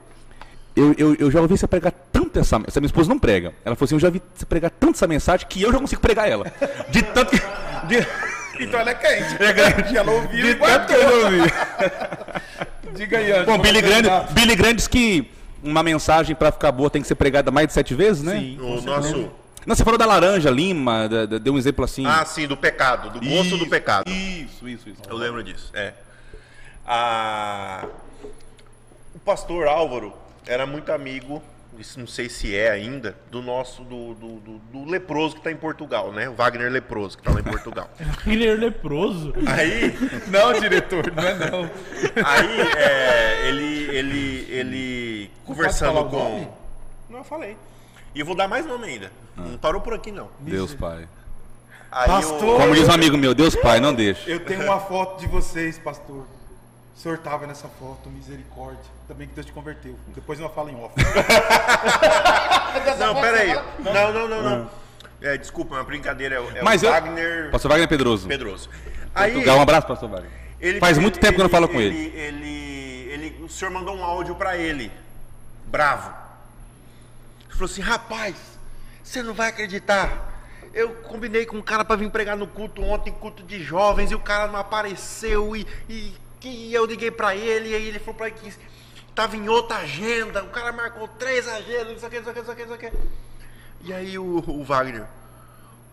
eu, 0.74 0.96
eu, 0.98 1.16
eu 1.16 1.30
já 1.30 1.42
ouvi 1.42 1.58
você 1.58 1.68
pregar 1.68 1.92
tanto 2.10 2.40
essa... 2.40 2.56
Essa 2.66 2.80
minha 2.80 2.88
esposa 2.88 3.10
não 3.10 3.20
prega. 3.20 3.54
Ela 3.66 3.76
falou 3.76 3.86
assim, 3.86 3.96
eu 3.96 4.00
já 4.00 4.08
ouvi 4.08 4.22
você 4.34 4.46
pregar 4.46 4.72
tanto 4.72 4.96
essa 4.96 5.08
mensagem 5.08 5.46
que 5.50 5.62
eu 5.62 5.74
já 5.74 5.78
consigo 5.78 6.00
pregar 6.02 6.30
ela. 6.30 6.46
De 6.90 7.04
tanto 7.04 7.32
que... 7.32 7.42
De... 7.88 8.08
Então 8.64 8.80
ela 8.80 8.92
é 8.92 8.96
crente. 8.96 9.44
É 9.44 9.54
grande. 9.54 9.98
Ela 9.98 10.12
ouviu 10.12 10.46
e 10.50 10.54
guardou. 10.56 10.98
Diga 12.96 13.18
aí, 13.18 13.32
Anjo. 13.32 13.46
Bom, 13.46 13.58
Billy 13.58 13.82
Grande? 13.82 14.10
Billy 14.32 14.56
Grande 14.56 14.76
diz 14.76 14.88
que 14.88 15.32
uma 15.64 15.82
mensagem 15.84 16.36
pra 16.36 16.52
ficar 16.52 16.72
boa 16.72 16.90
tem 16.90 17.02
que 17.02 17.08
ser 17.08 17.16
pregada 17.16 17.52
mais 17.52 17.68
de 17.68 17.74
sete 17.74 17.94
vezes, 17.96 18.22
né? 18.24 18.40
Sim. 18.40 18.58
O 18.60 18.82
nosso. 18.82 19.32
Não, 19.66 19.76
você 19.76 19.84
falou 19.84 19.98
da 19.98 20.06
laranja, 20.08 20.50
lima, 20.50 21.08
da- 21.08 21.26
da- 21.26 21.38
deu 21.38 21.54
um 21.54 21.58
exemplo 21.58 21.86
assim. 21.86 22.06
Ah, 22.06 22.26
sim, 22.26 22.48
do 22.48 22.58
pecado, 22.58 23.12
do 23.12 23.20
gosto 23.20 23.52
do 23.52 23.58
Isso, 23.58 23.70
pecado. 23.70 24.10
Isso, 24.10 24.68
isso, 24.68 24.90
isso. 24.90 25.02
Eu 25.08 25.16
lembro 25.16 25.44
disso. 25.44 25.70
É. 25.76 25.94
A... 26.86 27.86
O 29.14 29.20
pastor 29.20 29.68
Álvaro 29.68 30.14
era 30.48 30.66
muito 30.66 30.92
amigo, 30.92 31.44
isso 31.82 32.00
não 32.00 32.08
sei 32.08 32.30
se 32.30 32.56
é 32.56 32.70
ainda, 32.72 33.16
do 33.30 33.42
nosso, 33.42 33.84
do, 33.84 34.14
do, 34.14 34.40
do- 34.40 34.58
do 34.60 34.86
leproso 34.90 35.34
que 35.36 35.40
está 35.42 35.52
em 35.52 35.56
Portugal, 35.58 36.12
né? 36.14 36.30
O 36.30 36.34
Wagner 36.34 36.72
Leproso, 36.72 37.18
que 37.18 37.22
está 37.28 37.34
lá 37.34 37.40
em 37.40 37.44
Portugal. 37.52 37.90
Killer 38.24 38.58
leproso. 38.60 39.34
Aí, 39.48 39.94
Não, 40.30 40.54
diretor, 40.60 41.12
não 41.12 41.24
é 41.24 41.34
não. 41.36 41.70
aí 42.26 42.62
é, 42.78 43.48
ele, 43.50 43.96
ele, 43.98 44.48
ele 44.50 45.32
conversando 45.46 46.06
com. 46.06 46.18
nome? 46.18 46.48
Não, 47.10 47.18
eu 47.20 47.24
falei. 47.26 47.58
E 48.16 48.20
eu 48.20 48.26
vou 48.26 48.36
dar 48.36 48.48
mais 48.48 48.66
nome 48.66 48.86
ainda. 48.88 49.12
Não 49.36 49.58
parou 49.58 49.82
por 49.82 49.94
aqui, 49.94 50.12
não. 50.12 50.30
Deus 50.40 50.74
Pai. 50.74 51.08
Aí 51.92 52.08
Pastor! 52.08 52.58
Como 52.62 52.74
diz 52.74 52.88
um 52.88 52.92
amigo 52.94 53.18
meu, 53.18 53.34
Deus 53.34 53.56
Pai, 53.56 53.80
não 53.82 53.94
deixa. 53.94 54.30
Eu 54.30 54.40
tenho 54.46 54.64
uma 54.64 54.80
foto 54.80 55.20
de 55.20 55.28
vocês, 55.28 55.78
pastor. 55.80 56.26
O 56.96 57.00
senhor 57.02 57.18
tava 57.18 57.48
nessa 57.48 57.68
foto, 57.68 58.10
misericórdia. 58.10 58.80
Também 59.08 59.28
que 59.28 59.34
Deus 59.34 59.46
te 59.48 59.52
converteu. 59.52 59.98
Depois 60.08 60.40
eu 60.40 60.50
falo 60.50 60.70
em 60.70 60.76
off. 60.84 60.94
Não, 63.00 63.16
peraí. 63.16 63.54
Não, 63.80 64.14
não, 64.14 64.28
não, 64.28 64.42
não. 64.42 64.70
É, 65.22 65.38
desculpa, 65.38 65.76
é 65.76 65.78
uma 65.80 65.84
brincadeira. 65.84 66.36
É, 66.36 66.40
o- 66.40 66.58
é 66.58 66.62
Mas 66.62 66.82
o 66.82 66.86
eu. 66.86 66.92
Wagner 66.92 67.52
Pastor 67.52 67.70
Wagner 67.70 67.88
Pedroso. 67.90 68.28
Pedroso. 68.28 68.70
Aí, 69.14 69.32
Portugal, 69.32 69.58
um 69.58 69.62
abraço, 69.62 69.88
Pastor 69.88 70.10
Wagner. 70.10 70.32
ele- 70.60 70.80
Faz 70.80 70.98
muito 70.98 71.20
tempo 71.20 71.34
que 71.36 71.40
eu 71.42 71.44
não 71.44 71.50
falo 71.50 71.68
com 71.68 71.80
ele. 71.82 72.12
Ele, 72.16 73.10
ele, 73.12 73.44
o 73.44 73.50
senhor 73.50 73.72
mandou 73.72 73.96
um 73.96 74.04
áudio 74.04 74.36
pra 74.36 74.58
ele, 74.58 74.92
bravo. 75.68 76.10
Ele 77.46 77.52
falou 77.54 77.66
assim, 77.66 77.82
rapaz, 77.82 78.36
você 79.04 79.22
não 79.22 79.34
vai 79.34 79.50
acreditar. 79.50 80.30
Eu 80.74 80.90
combinei 81.04 81.46
com 81.46 81.58
um 81.58 81.62
cara 81.62 81.84
pra 81.84 81.96
vir 81.98 82.10
pregar 82.10 82.38
no 82.38 82.48
culto 82.48 82.82
ontem, 82.82 83.12
culto 83.12 83.44
de 83.44 83.62
jovens, 83.62 84.12
e 84.12 84.16
o 84.16 84.20
cara 84.20 84.48
não 84.48 84.58
apareceu, 84.60 85.56
e, 85.56 85.68
e 85.90 86.14
que 86.42 86.74
eu 86.74 86.86
liguei 86.86 87.12
pra 87.12 87.36
ele, 87.36 87.70
e 87.70 87.76
aí 87.76 87.88
ele 87.88 88.00
falou 88.00 88.16
pra 88.16 88.28
ele 88.28 88.36
que 88.36 88.52
tava 89.14 89.38
em 89.38 89.48
outra 89.48 89.78
agenda, 89.78 90.44
o 90.44 90.50
cara 90.50 90.72
marcou 90.72 91.08
três 91.08 91.48
agendas, 91.48 91.94
não 91.94 92.00
sei 92.00 92.08
o 92.08 92.12
que, 92.12 92.18
não 92.20 92.24
sei 92.24 92.32
o 92.32 92.34
que, 92.34 92.40
não 92.40 92.46
sei 92.46 92.54
o 92.54 92.56
que, 92.56 92.66
não 92.66 92.78
sei 92.78 92.90
o 92.90 92.92
que. 92.92 92.98
E 93.84 93.94
aí 93.94 94.18
o, 94.18 94.44
o 94.48 94.64
Wagner, 94.64 95.06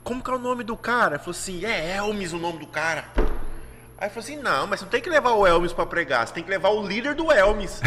como 0.02 0.22
que 0.22 0.30
é 0.30 0.34
o 0.34 0.38
nome 0.38 0.64
do 0.64 0.76
cara? 0.76 1.16
Ele 1.16 1.18
falou 1.18 1.38
assim, 1.38 1.64
é 1.64 1.96
Elmes 1.96 2.32
o 2.32 2.38
nome 2.38 2.58
do 2.58 2.66
cara. 2.66 3.04
Aí 3.98 4.08
falou 4.08 4.24
assim, 4.24 4.36
não, 4.36 4.66
mas 4.66 4.80
você 4.80 4.84
não 4.86 4.90
tem 4.90 5.02
que 5.02 5.10
levar 5.10 5.32
o 5.32 5.46
Elmes 5.46 5.72
pra 5.72 5.84
pregar, 5.84 6.26
você 6.26 6.32
tem 6.32 6.42
que 6.42 6.50
levar 6.50 6.70
o 6.70 6.86
líder 6.86 7.14
do 7.14 7.30
Elmes. 7.30 7.80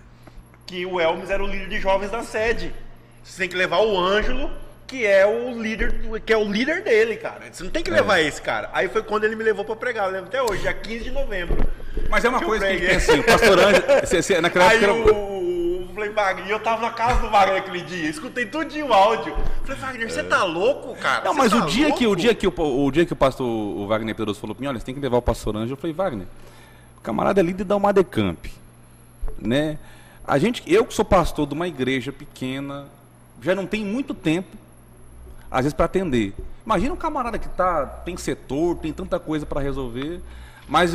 que 0.66 0.86
o 0.86 0.98
Elmes 0.98 1.28
era 1.28 1.44
o 1.44 1.46
líder 1.46 1.68
de 1.68 1.78
jovens 1.78 2.10
da 2.10 2.22
sede. 2.22 2.74
Você 3.22 3.38
tem 3.38 3.48
que 3.48 3.56
levar 3.56 3.80
o 3.80 3.98
Ângelo, 3.98 4.50
que 4.86 5.04
é 5.04 5.26
o 5.26 5.60
líder, 5.60 6.22
que 6.24 6.32
é 6.32 6.36
o 6.36 6.50
líder 6.50 6.82
dele, 6.82 7.16
cara. 7.16 7.52
Você 7.52 7.62
não 7.62 7.70
tem 7.70 7.82
que 7.82 7.90
levar 7.90 8.20
esse 8.20 8.40
cara. 8.40 8.70
Aí 8.72 8.88
foi 8.88 9.02
quando 9.02 9.24
ele 9.24 9.36
me 9.36 9.44
levou 9.44 9.64
pra 9.64 9.76
pregar, 9.76 10.06
eu 10.06 10.12
lembro 10.12 10.28
até 10.28 10.42
hoje, 10.42 10.62
dia 10.62 10.72
15 10.72 11.04
de 11.04 11.10
novembro. 11.10 11.77
Mas 12.08 12.24
é 12.24 12.28
uma 12.28 12.40
coisa 12.40 12.66
que 12.68 12.78
pensa 12.86 13.12
assim, 13.12 13.20
o 13.20 13.24
pastor 13.24 13.58
Anjo. 13.58 13.82
cê- 14.06 14.22
cê- 14.22 14.40
naquela 14.40 14.68
Aí 14.68 14.82
época. 14.84 15.12
o, 15.12 15.84
o 15.90 15.94
falei, 15.94 16.10
Wagner, 16.10 16.46
e 16.46 16.50
eu 16.50 16.60
tava 16.60 16.82
na 16.82 16.90
casa 16.90 17.20
do 17.20 17.28
Wagner 17.30 17.58
aquele 17.58 17.80
dia, 17.82 18.08
escutei 18.08 18.46
tudinho 18.46 18.86
o 18.88 18.92
áudio. 18.92 19.34
Falei, 19.64 19.80
Wagner, 19.80 20.10
você 20.10 20.22
tá 20.22 20.44
louco, 20.44 20.94
cara? 20.96 21.24
Não, 21.24 21.34
mas 21.34 21.50
tá 21.50 21.58
o 21.58 21.66
dia, 21.66 21.90
que, 21.92 22.04
o, 22.04 22.08
louco?" 22.10 22.20
dia 22.22 22.34
que 22.34 22.46
o, 22.46 22.52
o 22.84 22.90
dia 22.90 23.04
que 23.06 23.12
o 23.12 23.16
pastor 23.16 23.46
o 23.46 23.86
Wagner 23.86 24.14
Pedroso 24.14 24.40
falou 24.40 24.54
pra 24.54 24.62
mim, 24.62 24.68
olha, 24.68 24.78
você 24.78 24.84
tem 24.86 24.94
que 24.94 25.00
levar 25.00 25.16
o 25.16 25.22
pastor 25.22 25.56
Anjo, 25.56 25.72
eu 25.72 25.76
falei, 25.76 25.92
Wagner, 25.94 26.26
o 26.96 27.00
camarada 27.00 27.40
é 27.40 27.42
líder 27.42 27.64
da 27.64 27.76
Umadecamp, 27.76 28.46
né? 29.38 29.78
A 30.26 30.38
gente, 30.38 30.62
eu 30.66 30.84
que 30.84 30.92
sou 30.94 31.04
pastor 31.04 31.46
de 31.46 31.54
uma 31.54 31.66
igreja 31.66 32.12
pequena, 32.12 32.86
já 33.42 33.54
não 33.54 33.66
tem 33.66 33.84
muito 33.84 34.12
tempo, 34.14 34.56
às 35.50 35.60
vezes, 35.60 35.72
para 35.72 35.86
atender. 35.86 36.34
Imagina 36.66 36.92
um 36.92 36.96
camarada 36.98 37.38
que 37.38 37.48
tá, 37.48 37.86
tem 37.86 38.14
setor, 38.18 38.76
tem 38.76 38.92
tanta 38.92 39.18
coisa 39.18 39.46
para 39.46 39.60
resolver, 39.60 40.20
mas 40.68 40.92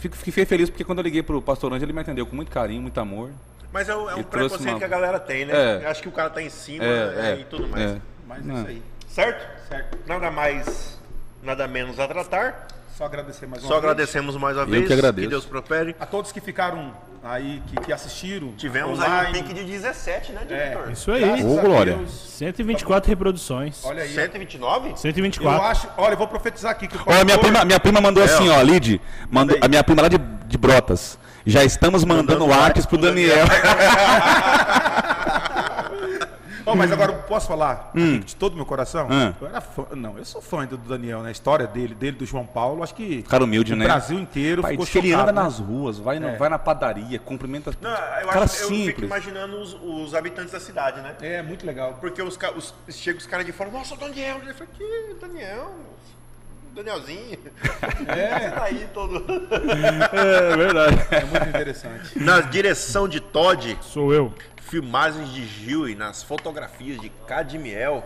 fico- 0.00 0.16
fiquei 0.16 0.44
feliz 0.44 0.68
porque 0.68 0.84
quando 0.84 0.98
eu 0.98 1.04
liguei 1.04 1.22
pro 1.22 1.40
pastor 1.40 1.72
Anjo, 1.72 1.84
ele 1.84 1.92
me 1.92 2.00
atendeu 2.00 2.26
com 2.26 2.34
muito 2.36 2.50
carinho, 2.50 2.82
muito 2.82 2.98
amor. 3.00 3.30
Mas 3.72 3.88
é, 3.88 3.96
um- 3.96 4.08
é 4.10 4.14
um 4.14 4.22
preconceito 4.22 4.68
uma- 4.70 4.78
que 4.78 4.84
a 4.84 4.88
galera 4.88 5.18
tem, 5.20 5.44
né? 5.44 5.82
É. 5.82 5.86
Acho 5.86 6.02
que 6.02 6.08
o 6.08 6.12
cara 6.12 6.30
tá 6.30 6.40
em 6.42 6.48
cima 6.50 6.84
É, 6.84 6.88
é, 6.88 7.30
é, 7.32 7.40
e 7.40 7.44
tudo 7.44 7.68
mais. 7.68 7.92
é. 7.92 8.00
Mas 8.26 8.48
é 8.48 8.52
isso 8.52 8.66
aí. 8.68 8.82
Certo? 9.08 9.68
Certo. 9.68 9.98
Nada 10.06 10.30
mais, 10.30 10.98
nada 11.42 11.66
menos 11.68 11.98
a 12.00 12.06
tratar. 12.08 12.68
Só 12.96 13.04
agradecer 13.04 13.46
mais 13.46 13.62
uma 13.62 13.68
Só 13.68 13.74
vez. 13.74 13.84
agradecemos 13.84 14.36
mais 14.36 14.56
uma 14.56 14.62
Eu 14.62 14.68
vez. 14.68 14.86
que 14.86 14.92
agradeço. 14.92 15.26
Que 15.26 15.30
Deus 15.30 15.44
prospere. 15.44 15.94
A 16.00 16.06
todos 16.06 16.32
que 16.32 16.40
ficaram 16.40 16.94
aí, 17.22 17.62
que, 17.66 17.76
que 17.76 17.92
assistiram. 17.92 18.52
Tivemos 18.56 18.98
aí 18.98 19.06
online. 19.10 19.38
um 19.38 19.42
pique 19.42 19.52
de 19.54 19.64
17, 19.64 20.32
né, 20.32 20.40
diretor? 20.48 20.88
É, 20.88 20.92
Isso 20.92 21.12
aí. 21.12 21.20
graças 21.20 21.44
Ô, 21.44 21.60
glória. 21.60 21.94
Deus. 21.96 22.10
124 22.10 23.10
reproduções. 23.10 23.84
Olha 23.84 24.02
aí. 24.02 24.14
129? 24.14 24.90
Eu 24.90 24.96
124. 24.96 25.62
acho. 25.66 25.88
Olha, 25.98 26.14
eu 26.14 26.16
vou 26.16 26.26
profetizar 26.26 26.70
aqui 26.72 26.88
que 26.88 26.96
Olha, 27.04 27.22
minha 27.22 27.36
prima, 27.38 27.64
minha 27.66 27.78
prima 27.78 28.00
mandou 28.00 28.24
assim, 28.24 28.48
ó, 28.48 28.62
Lid, 28.62 28.98
mandou, 29.30 29.58
a 29.60 29.68
minha 29.68 29.84
prima 29.84 30.00
lá 30.00 30.08
de, 30.08 30.16
de 30.16 30.56
Brotas. 30.56 31.18
Já 31.44 31.62
estamos 31.64 32.02
mandando, 32.02 32.40
Mandando 32.46 32.60
artes 32.60 32.86
pro 32.86 32.96
Daniel. 32.96 33.44
Ó, 36.66 36.74
mas 36.74 36.90
agora 36.90 37.12
eu 37.12 37.18
posso 37.22 37.46
falar 37.46 37.90
aqui 37.94 38.18
de 38.18 38.34
todo 38.34 38.54
o 38.54 38.56
meu 38.56 38.66
coração? 38.66 39.06
Hum. 39.08 39.32
Eu 39.40 39.46
era 39.46 39.60
fã, 39.60 39.86
não, 39.94 40.18
eu 40.18 40.24
sou 40.24 40.42
fã 40.42 40.66
do 40.66 40.76
Daniel, 40.76 41.22
né? 41.22 41.28
A 41.28 41.32
história 41.32 41.66
dele, 41.66 41.94
dele 41.94 42.16
do 42.16 42.26
João 42.26 42.44
Paulo, 42.44 42.82
acho 42.82 42.94
que 42.94 43.22
Cara 43.22 43.44
humilde, 43.44 43.72
o 43.72 43.76
né? 43.76 43.84
Brasil 43.84 44.18
inteiro 44.18 44.62
Pai, 44.62 44.72
ficou 44.72 44.84
que 44.86 44.98
ele 44.98 45.10
chocado, 45.10 45.30
anda 45.30 45.40
né? 45.40 45.44
nas 45.44 45.58
ruas, 45.60 45.98
vai, 45.98 46.18
no- 46.18 46.28
É. 46.28 46.36
vai 46.36 46.48
na 46.48 46.58
padaria, 46.58 47.18
cumprimenta 47.20 47.70
as 47.70 47.76
Não, 47.80 47.90
eu, 47.90 47.96
Cara 48.28 48.44
acho, 48.44 48.62
eu 48.64 48.68
fico 48.68 48.74
simples. 48.84 49.06
imaginando 49.06 49.56
os, 49.60 49.74
os 49.80 50.14
habitantes 50.14 50.50
da 50.52 50.58
cidade, 50.60 51.00
né? 51.00 51.14
É, 51.22 51.42
muito 51.42 51.64
legal. 51.64 51.98
Porque 52.00 52.20
os, 52.20 52.36
os, 52.56 52.74
chega 52.90 53.18
os 53.18 53.26
caras 53.26 53.46
de 53.46 53.52
fora, 53.52 53.70
nossa, 53.70 53.94
o 53.94 53.96
Daniel. 53.96 54.38
Ele 54.42 54.52
fala, 54.52 54.68
que 54.76 55.16
Daniel? 55.20 55.70
Danielzinho. 56.74 57.38
É. 58.08 58.50
Tá 58.56 58.64
aí 58.64 58.86
todo. 58.92 59.24
É 60.12 60.56
verdade. 60.56 60.96
É 61.10 61.24
muito 61.24 61.48
interessante. 61.48 62.18
Na 62.18 62.40
direção 62.40 63.08
de 63.08 63.20
Todd, 63.20 63.78
Sou 63.80 64.12
eu. 64.12 64.32
Filmagens 64.68 65.32
de 65.32 65.46
Gil 65.46 65.88
e 65.88 65.94
nas 65.94 66.22
fotografias 66.24 67.00
de 67.00 67.08
Cadmiel. 67.26 68.04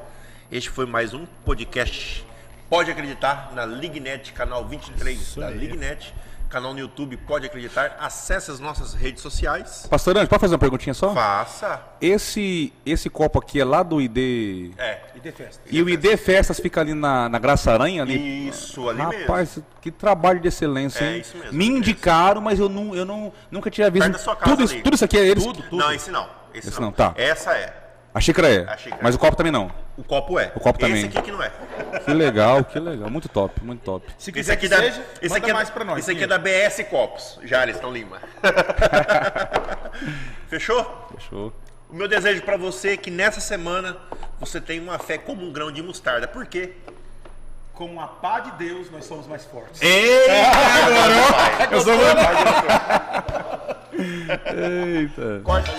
Este 0.52 0.68
foi 0.68 0.84
mais 0.84 1.14
um 1.14 1.24
podcast. 1.44 2.24
Pode 2.68 2.90
acreditar 2.90 3.50
na 3.54 3.64
Lignet, 3.64 4.32
canal 4.34 4.66
23 4.66 5.36
da 5.36 5.48
Lignet, 5.48 6.14
canal 6.50 6.74
no 6.74 6.78
YouTube. 6.78 7.16
Pode 7.16 7.46
acreditar. 7.46 7.96
Acesse 7.98 8.50
as 8.50 8.60
nossas 8.60 8.92
redes 8.92 9.22
sociais. 9.22 9.86
Pastor 9.88 10.18
Anjo, 10.18 10.28
pode 10.28 10.40
fazer 10.40 10.52
uma 10.52 10.58
perguntinha 10.58 10.92
só? 10.92 11.14
Faça. 11.14 11.80
Esse, 11.98 12.72
esse 12.84 13.08
copo 13.08 13.38
aqui 13.38 13.58
é 13.58 13.64
lá 13.64 13.82
do 13.82 13.98
ID... 13.98 14.74
É. 14.76 15.00
E 15.16 15.20
de 15.20 15.32
festa. 15.32 15.62
E 15.70 15.82
o 15.82 15.88
ID 15.88 16.16
Festas 16.18 16.60
fica 16.60 16.82
ali 16.82 16.92
na, 16.92 17.28
na 17.30 17.38
Graça 17.38 17.72
Aranha? 17.72 18.02
Ali? 18.02 18.48
Isso, 18.48 18.86
ali 18.86 18.98
mesmo. 19.02 19.22
Rapaz, 19.22 19.58
que 19.80 19.90
trabalho 19.90 20.40
de 20.40 20.48
excelência, 20.48 21.02
É, 21.02 21.14
hein? 21.14 21.20
isso 21.22 21.38
mesmo, 21.38 21.52
Me 21.54 21.64
isso 21.64 21.76
indicaram, 21.78 22.42
mas 22.42 22.58
eu, 22.58 22.68
não, 22.68 22.94
eu 22.94 23.06
não, 23.06 23.32
nunca 23.50 23.70
tinha 23.70 23.90
visto. 23.90 24.04
Perto 24.04 24.12
da 24.12 24.22
sua 24.22 24.36
casa 24.36 24.50
tudo, 24.50 24.64
isso, 24.64 24.74
ali. 24.74 24.82
tudo 24.82 24.94
isso 24.94 25.04
aqui 25.06 25.16
é 25.16 25.26
eles? 25.26 25.42
Tudo, 25.42 25.62
tudo. 25.62 25.76
Não, 25.76 25.90
esse 25.90 26.10
não. 26.10 26.39
Esse, 26.54 26.68
Esse 26.68 26.80
não. 26.80 26.86
não, 26.88 26.92
tá. 26.92 27.12
Essa 27.16 27.52
é. 27.54 27.72
A 28.12 28.20
xícara 28.20 28.48
é. 28.48 28.68
A 28.68 28.76
xícara. 28.76 29.00
Mas 29.02 29.14
o 29.14 29.18
copo 29.18 29.36
também 29.36 29.52
não. 29.52 29.70
O 29.96 30.02
copo 30.02 30.38
é. 30.38 30.50
O 30.56 30.60
copo 30.60 30.78
esse 30.84 30.88
também. 30.88 31.04
aqui 31.04 31.22
que 31.22 31.30
não 31.30 31.42
é. 31.42 31.50
Que 32.04 32.12
legal, 32.12 32.64
que 32.64 32.78
legal. 32.78 33.10
Muito 33.10 33.28
top, 33.28 33.62
muito 33.62 33.82
top. 33.82 34.06
Se 34.18 34.30
Esse 34.30 34.32
quiser 34.32 34.52
aqui, 34.54 34.62
que 34.62 34.68
da, 34.68 34.76
seja, 34.78 35.04
esse 35.20 35.36
aqui 35.36 35.50
é, 35.50 35.52
mais 35.52 35.68
pra 35.70 35.84
nós. 35.84 35.98
Esse 35.98 36.12
aqui 36.12 36.24
é 36.24 36.26
da 36.26 36.38
BS 36.38 36.84
Copos, 36.88 37.38
Jariston 37.42 37.92
Lima. 37.92 38.18
Fechou? 40.48 41.08
Fechou. 41.14 41.52
O 41.88 41.94
meu 41.94 42.08
desejo 42.08 42.42
pra 42.42 42.56
você 42.56 42.92
é 42.92 42.96
que 42.96 43.10
nessa 43.10 43.40
semana 43.40 43.96
você 44.38 44.60
tenha 44.60 44.80
uma 44.82 44.98
fé 44.98 45.18
como 45.18 45.44
um 45.44 45.52
grão 45.52 45.70
de 45.72 45.82
mostarda. 45.82 46.26
Por 46.28 46.46
quê? 46.46 46.72
Com 47.74 48.00
a 48.00 48.06
pá 48.06 48.40
de 48.40 48.52
Deus, 48.52 48.90
nós 48.90 49.04
somos 49.04 49.26
mais 49.26 49.44
fortes. 49.44 49.80
Eu 51.70 51.80
sou 51.80 51.94
Eita. 54.56 55.40
Corta. 55.42 55.70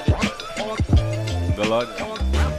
Glória. 1.64 2.51